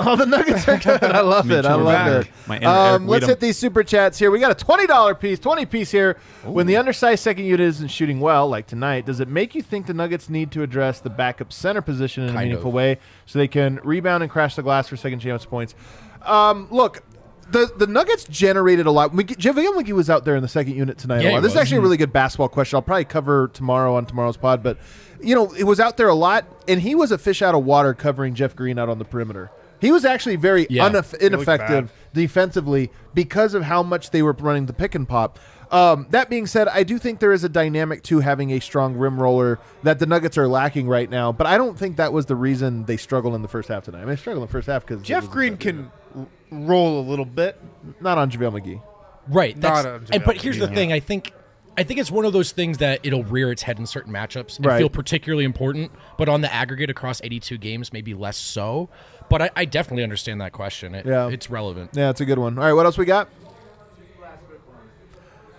Oh, 0.00 0.14
the 0.16 0.26
Nuggets 0.26 0.68
are 0.68 0.78
good. 0.78 1.02
I 1.02 1.20
love 1.20 1.50
it. 1.50 1.64
I 1.64 1.74
love 1.74 1.86
Back. 1.86 2.26
it. 2.26 2.32
My 2.46 2.56
inner 2.58 2.68
Um, 2.68 3.06
let's 3.08 3.24
Weedham. 3.24 3.28
hit 3.30 3.40
these 3.40 3.58
super 3.58 3.82
chats 3.82 4.18
here. 4.18 4.30
We 4.30 4.38
got 4.38 4.50
a 4.52 4.54
twenty 4.54 4.86
dollar 4.86 5.14
piece, 5.14 5.38
twenty 5.38 5.66
piece 5.66 5.90
here. 5.90 6.16
When 6.44 6.66
the 6.66 6.76
undersized 6.76 7.22
second 7.22 7.44
unit 7.46 7.60
isn't 7.60 7.88
shooting 7.88 8.20
well, 8.20 8.48
like 8.48 8.66
tonight, 8.66 9.06
does 9.06 9.18
it 9.20 9.28
make 9.28 9.54
you 9.54 9.62
think 9.62 9.86
the 9.86 9.94
Nuggets 9.94 10.28
need 10.30 10.52
to 10.52 10.62
address 10.62 11.00
the 11.00 11.10
backup 11.10 11.52
center 11.52 11.82
position 11.82 12.24
in 12.24 12.36
a 12.36 12.38
meaningful 12.38 12.68
of. 12.68 12.74
way 12.74 12.98
so 13.26 13.38
they 13.38 13.48
can 13.48 13.80
rebound 13.82 14.22
and 14.22 14.30
crash 14.30 14.54
the 14.54 14.62
glass 14.62 14.86
for 14.88 14.96
second 14.96 15.18
chance 15.20 15.44
points? 15.44 15.74
Um, 16.22 16.68
look. 16.70 17.02
The, 17.50 17.72
the 17.78 17.86
Nuggets 17.86 18.24
generated 18.24 18.84
a 18.84 18.90
lot. 18.90 19.10
JaVale 19.14 19.90
was 19.94 20.10
out 20.10 20.26
there 20.26 20.36
in 20.36 20.42
the 20.42 20.48
second 20.48 20.74
unit 20.76 20.98
tonight. 20.98 21.22
Yeah, 21.22 21.30
a 21.30 21.32
lot. 21.32 21.36
he 21.38 21.42
This 21.44 21.52
is 21.52 21.54
was. 21.56 21.62
actually 21.62 21.78
a 21.78 21.80
really 21.80 21.96
good 21.96 22.12
basketball 22.12 22.50
question. 22.50 22.76
I'll 22.76 22.82
probably 22.82 23.06
cover 23.06 23.48
tomorrow 23.48 23.94
on 23.96 24.04
tomorrow's 24.04 24.36
pod. 24.36 24.62
But 24.62 24.76
you 25.22 25.34
know, 25.34 25.50
it 25.54 25.64
was 25.64 25.80
out 25.80 25.96
there 25.96 26.08
a 26.08 26.14
lot, 26.14 26.44
and 26.68 26.82
he 26.82 26.94
was 26.94 27.10
a 27.10 27.16
fish 27.16 27.40
out 27.40 27.54
of 27.54 27.64
water 27.64 27.94
covering 27.94 28.34
Jeff 28.34 28.54
Green 28.54 28.78
out 28.78 28.90
on 28.90 28.98
the 28.98 29.06
perimeter. 29.06 29.50
He 29.80 29.92
was 29.92 30.04
actually 30.04 30.36
very 30.36 30.66
Yeah. 30.70 30.88
uneff- 30.88 31.14
ineffective 31.18 31.92
defensively 32.12 32.90
because 33.14 33.54
of 33.54 33.62
how 33.64 33.82
much 33.82 34.10
they 34.10 34.22
were 34.22 34.32
running 34.32 34.66
the 34.66 34.72
pick 34.72 34.94
and 34.94 35.08
pop. 35.08 35.38
Um, 35.70 36.06
that 36.10 36.30
being 36.30 36.46
said, 36.46 36.66
I 36.68 36.82
do 36.82 36.98
think 36.98 37.20
there 37.20 37.32
is 37.32 37.44
a 37.44 37.48
dynamic 37.48 38.02
to 38.04 38.20
having 38.20 38.50
a 38.52 38.60
strong 38.60 38.94
rim 38.96 39.20
roller 39.20 39.58
that 39.82 39.98
the 39.98 40.06
Nuggets 40.06 40.38
are 40.38 40.48
lacking 40.48 40.88
right 40.88 41.10
now. 41.10 41.30
But 41.30 41.46
I 41.46 41.58
don't 41.58 41.78
think 41.78 41.96
that 41.98 42.12
was 42.12 42.26
the 42.26 42.36
reason 42.36 42.86
they 42.86 42.96
struggled 42.96 43.34
in 43.34 43.42
the 43.42 43.48
first 43.48 43.68
half 43.68 43.84
tonight. 43.84 43.98
I 43.98 44.00
mean, 44.02 44.08
they 44.10 44.16
struggled 44.16 44.42
in 44.44 44.46
the 44.46 44.52
first 44.52 44.66
half 44.66 44.86
because 44.86 45.02
Jeff 45.02 45.28
Green 45.28 45.56
can 45.58 45.90
r- 46.16 46.26
roll 46.50 47.00
a 47.00 47.04
little 47.08 47.26
bit. 47.26 47.60
not 48.00 48.16
on 48.16 48.30
JaVale 48.30 48.60
McGee. 48.62 48.82
Right. 49.28 49.60
That's, 49.60 49.84
Not 49.84 49.94
a 50.10 50.14
and, 50.14 50.24
but 50.24 50.38
here's 50.38 50.58
the 50.58 50.68
yeah. 50.68 50.74
thing. 50.74 50.92
I 50.92 51.00
think. 51.00 51.32
I 51.76 51.84
think 51.84 52.00
it's 52.00 52.10
one 52.10 52.24
of 52.24 52.32
those 52.32 52.50
things 52.50 52.78
that 52.78 52.98
it'll 53.04 53.22
rear 53.22 53.52
its 53.52 53.62
head 53.62 53.78
in 53.78 53.86
certain 53.86 54.12
matchups 54.12 54.56
and 54.56 54.66
Right. 54.66 54.78
feel 54.78 54.88
particularly 54.88 55.44
important, 55.44 55.92
but 56.16 56.28
on 56.28 56.40
the 56.40 56.52
aggregate 56.52 56.90
across 56.90 57.20
82 57.22 57.56
games, 57.56 57.92
maybe 57.92 58.14
less 58.14 58.36
so. 58.36 58.88
But 59.28 59.42
I, 59.42 59.50
I 59.56 59.64
definitely 59.66 60.02
understand 60.04 60.40
that 60.40 60.52
question. 60.52 60.94
It, 60.94 61.04
Yeah. 61.06 61.28
It's 61.28 61.50
relevant. 61.50 61.90
Yeah, 61.92 62.10
it's 62.10 62.20
a 62.20 62.24
good 62.24 62.38
one. 62.38 62.58
All 62.58 62.64
right, 62.64 62.72
what 62.72 62.86
else 62.86 62.96
we 62.98 63.04
got? 63.04 63.28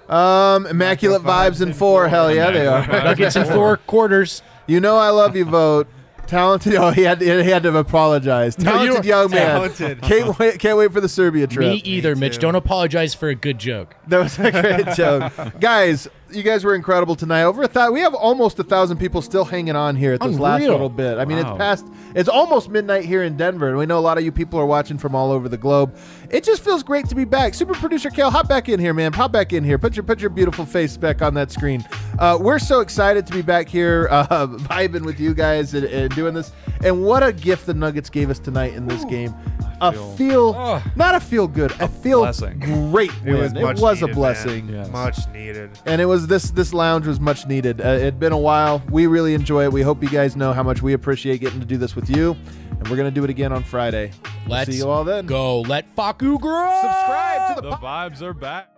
Um, 0.08 0.66
immaculate 0.66 1.22
vibes 1.22 1.62
in 1.62 1.72
four. 1.74 2.08
Hell 2.08 2.34
yeah, 2.34 2.50
they 2.50 2.66
are. 2.66 2.86
Nuggets 2.88 3.36
in 3.36 3.46
four 3.46 3.78
quarters. 3.88 4.42
You 4.66 4.80
know 4.80 4.98
I 4.98 5.10
love 5.10 5.36
you, 5.36 5.46
Vogt. 5.46 5.88
Talented. 6.30 6.76
Oh, 6.76 6.92
he 6.92 7.02
had 7.02 7.20
he 7.22 7.28
had 7.28 7.64
to 7.64 7.76
apologize. 7.76 8.58
No, 8.60 8.84
you 8.84 8.92
Talented 8.92 8.96
don't- 8.96 9.06
young 9.06 9.32
man. 9.32 9.48
Talented. 9.48 10.02
Can't 10.04 10.22
uh-huh. 10.30 10.34
wait. 10.40 10.60
Can't 10.60 10.78
wait 10.78 10.94
for 10.94 11.02
the 11.02 11.10
Serbia 11.10 11.48
trip. 11.48 11.68
Me 11.68 11.82
either, 11.84 12.16
Mitch. 12.16 12.38
Don't 12.38 12.54
apologize 12.56 13.16
for 13.16 13.30
a 13.30 13.36
good 13.36 13.58
joke. 13.58 13.96
That 14.08 14.20
was 14.20 14.38
a 14.38 14.52
great 14.52 14.88
joke, 14.96 15.34
guys. 15.60 16.08
You 16.32 16.44
guys 16.44 16.64
were 16.64 16.76
incredible 16.76 17.16
tonight. 17.16 17.42
Over 17.44 17.64
a 17.64 17.68
thousand. 17.68 17.96
We 17.96 18.02
have 18.02 18.14
almost 18.14 18.60
a 18.60 18.64
thousand 18.64 18.98
people 18.98 19.24
still 19.24 19.44
hanging 19.44 19.76
on 19.76 19.96
here 19.96 20.14
at 20.14 20.22
this 20.22 20.38
last 20.38 20.62
little 20.62 20.88
bit. 20.88 21.18
I 21.18 21.26
mean, 21.26 21.40
Wow. 21.40 21.50
it's 21.54 21.58
past. 21.58 21.86
It's 22.14 22.30
almost 22.30 22.70
midnight 22.70 23.06
here 23.06 23.24
in 23.24 23.36
Denver, 23.36 23.70
and 23.70 23.80
we 23.80 23.88
know 23.88 23.98
a 23.98 24.02
lot 24.02 24.20
of 24.20 24.24
you 24.24 24.32
people 24.32 24.60
are 24.60 24.68
watching 24.68 25.00
from 25.00 25.16
all 25.16 25.32
over 25.32 25.50
the 25.50 25.58
globe. 25.58 25.96
It 26.30 26.44
just 26.44 26.64
feels 26.64 26.84
great 26.84 27.08
to 27.10 27.16
be 27.16 27.26
back. 27.26 27.56
Super 27.56 27.74
producer 27.74 28.12
Kale, 28.12 28.30
hop 28.30 28.48
back 28.48 28.70
in 28.70 28.80
here, 28.80 28.94
man. 28.94 29.14
Hop 29.14 29.32
back 29.32 29.52
in 29.54 29.64
here. 29.64 29.80
Put 29.80 29.96
your 29.96 30.04
put 30.04 30.20
your 30.22 30.30
beautiful 30.30 30.66
face 30.68 30.96
back 30.98 31.24
on 31.24 31.34
that 31.34 31.50
screen. 31.52 31.84
Uh, 32.18 32.38
we're 32.40 32.60
so 32.60 32.80
excited 32.82 33.26
to 33.28 33.34
be 33.34 33.42
back 33.42 33.70
here, 33.70 34.08
uh, 34.12 34.48
vibing 34.48 35.06
with 35.06 35.20
you 35.20 35.34
guys 35.34 35.74
and, 35.74 35.86
and 35.86 36.14
doing 36.16 36.34
this. 36.34 36.52
And 36.84 37.04
what 37.04 37.24
a 37.24 37.32
gift 37.32 37.66
the 37.66 37.74
Nuggets 37.74 38.10
gave 38.10 38.30
us 38.30 38.40
tonight 38.40 38.74
in 38.74 38.88
this 38.88 39.06
game. 39.06 39.34
A 39.82 39.94
feel- 39.94 40.16
feel, 40.16 40.56
Ugh. 40.58 40.82
not 40.98 41.16
a 41.16 41.20
feel 41.22 41.48
good. 41.48 41.72
A 41.80 41.88
feel 41.88 42.20
blessing. 42.20 42.60
great. 42.60 43.12
It 43.26 43.34
was 43.34 43.54
it 43.54 43.80
was 43.82 44.02
a 44.02 44.08
blessing 44.08 44.66
man. 44.68 44.76
Yes. 44.76 44.90
Much 44.90 45.18
needed. 45.34 45.70
and 45.86 46.02
it 46.02 46.06
was 46.06 46.28
this 46.28 46.52
this 46.52 46.74
lounge 46.74 47.08
was 47.08 47.22
much 47.22 47.48
needed. 47.48 47.80
Uh, 47.80 47.88
it'd 47.90 48.20
been 48.20 48.34
a 48.34 48.38
while. 48.38 48.82
We 48.90 49.08
really 49.08 49.34
enjoy 49.34 49.64
it. 49.64 49.72
We 49.72 49.82
hope 49.82 50.04
you 50.04 50.10
guys 50.10 50.36
know 50.36 50.52
how 50.52 50.64
much 50.64 50.82
we 50.82 50.92
appreciate 50.92 51.40
getting 51.40 51.62
to 51.62 51.66
do 51.66 51.78
this 51.78 51.96
with 51.96 52.10
you, 52.10 52.36
and 52.72 52.88
we're 52.90 52.98
gonna 52.98 53.10
do 53.12 53.24
it 53.24 53.30
again 53.30 53.54
on 53.54 53.64
Friday. 53.64 54.12
We'll 54.46 54.58
Let's 54.58 54.70
see 54.72 54.78
you 54.80 54.90
all 54.90 55.06
then. 55.06 55.26
Go. 55.26 55.62
Let 55.62 55.96
Facu 55.96 56.42
grow. 56.42 56.82
Subscribe 56.82 57.56
to 57.56 57.62
the. 57.62 57.70
The 57.70 57.76
vibes 57.78 58.22
are 58.22 58.34
back. 58.34 58.70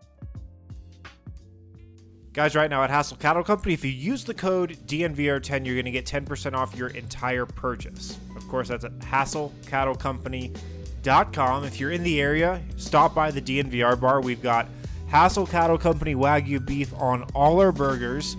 Guys, 2.33 2.55
right 2.55 2.69
now 2.69 2.81
at 2.81 2.89
Hassel 2.89 3.17
Cattle 3.17 3.43
Company, 3.43 3.73
if 3.73 3.83
you 3.83 3.91
use 3.91 4.23
the 4.23 4.33
code 4.33 4.77
DNVR10, 4.87 5.65
you're 5.65 5.75
going 5.75 5.83
to 5.83 5.91
get 5.91 6.05
10% 6.05 6.53
off 6.53 6.73
your 6.77 6.87
entire 6.89 7.45
purchase. 7.45 8.17
Of 8.37 8.47
course, 8.47 8.69
that's 8.69 8.85
at 8.85 8.97
HassleCattleCompany.com. 8.99 11.63
If 11.65 11.77
you're 11.77 11.91
in 11.91 12.03
the 12.03 12.21
area, 12.21 12.61
stop 12.77 13.13
by 13.13 13.31
the 13.31 13.41
DNVR 13.41 13.99
bar. 13.99 14.21
We've 14.21 14.41
got 14.41 14.69
Hassel 15.09 15.45
Cattle 15.45 15.77
Company 15.77 16.15
Wagyu 16.15 16.65
beef 16.65 16.93
on 16.93 17.23
all 17.33 17.59
our 17.59 17.73
burgers. 17.73 18.37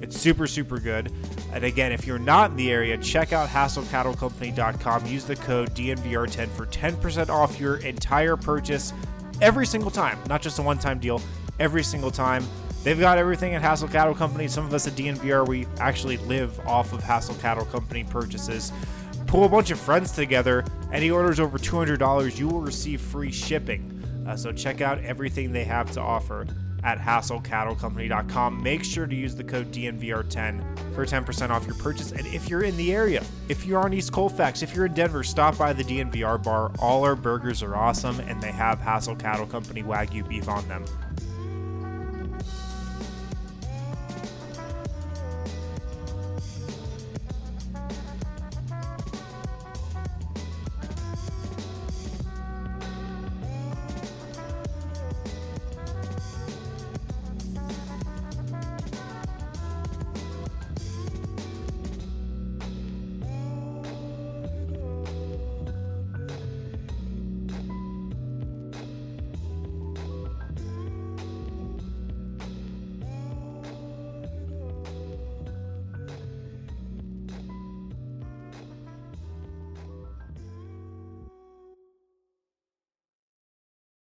It's 0.00 0.16
super, 0.16 0.46
super 0.46 0.78
good. 0.78 1.12
And 1.52 1.64
again, 1.64 1.90
if 1.90 2.06
you're 2.06 2.20
not 2.20 2.52
in 2.52 2.56
the 2.56 2.70
area, 2.70 2.96
check 2.98 3.32
out 3.32 3.48
HassleCattleCompany.com. 3.48 5.06
Use 5.06 5.24
the 5.24 5.34
code 5.34 5.74
DNVR10 5.74 6.50
for 6.50 6.66
10% 6.66 7.30
off 7.30 7.58
your 7.58 7.78
entire 7.78 8.36
purchase 8.36 8.92
every 9.40 9.66
single 9.66 9.90
time. 9.90 10.20
Not 10.28 10.40
just 10.40 10.60
a 10.60 10.62
one 10.62 10.78
time 10.78 11.00
deal, 11.00 11.20
every 11.58 11.82
single 11.82 12.12
time. 12.12 12.46
They've 12.84 13.00
got 13.00 13.16
everything 13.16 13.54
at 13.54 13.62
Hassel 13.62 13.88
Cattle 13.88 14.14
Company. 14.14 14.46
Some 14.46 14.66
of 14.66 14.74
us 14.74 14.86
at 14.86 14.92
DNVR, 14.92 15.48
we 15.48 15.66
actually 15.80 16.18
live 16.18 16.60
off 16.66 16.92
of 16.92 17.02
Hassel 17.02 17.34
Cattle 17.36 17.64
Company 17.64 18.04
purchases. 18.04 18.72
Pull 19.26 19.44
a 19.44 19.48
bunch 19.48 19.70
of 19.70 19.80
friends 19.80 20.12
together. 20.12 20.66
Any 20.92 21.10
orders 21.10 21.40
over 21.40 21.56
$200, 21.56 22.38
you 22.38 22.46
will 22.46 22.60
receive 22.60 23.00
free 23.00 23.32
shipping. 23.32 23.90
Uh, 24.28 24.36
so 24.36 24.52
check 24.52 24.82
out 24.82 25.02
everything 25.02 25.50
they 25.50 25.64
have 25.64 25.90
to 25.92 26.00
offer 26.00 26.46
at 26.82 26.98
hasslecattlecompany.com. 26.98 28.62
Make 28.62 28.84
sure 28.84 29.06
to 29.06 29.14
use 29.14 29.34
the 29.34 29.44
code 29.44 29.72
DNVR10 29.72 30.94
for 30.94 31.06
10% 31.06 31.48
off 31.48 31.66
your 31.66 31.76
purchase. 31.76 32.12
And 32.12 32.26
if 32.26 32.50
you're 32.50 32.64
in 32.64 32.76
the 32.76 32.94
area, 32.94 33.24
if 33.48 33.64
you're 33.64 33.80
on 33.80 33.94
East 33.94 34.12
Colfax, 34.12 34.62
if 34.62 34.74
you're 34.74 34.84
in 34.86 34.92
Denver, 34.92 35.24
stop 35.24 35.56
by 35.56 35.72
the 35.72 35.82
DNVR 35.82 36.42
bar. 36.42 36.70
All 36.78 37.02
our 37.02 37.16
burgers 37.16 37.62
are 37.62 37.74
awesome 37.74 38.20
and 38.20 38.42
they 38.42 38.52
have 38.52 38.78
Hassle 38.78 39.16
Cattle 39.16 39.46
Company 39.46 39.82
Wagyu 39.82 40.28
beef 40.28 40.50
on 40.50 40.68
them. 40.68 40.84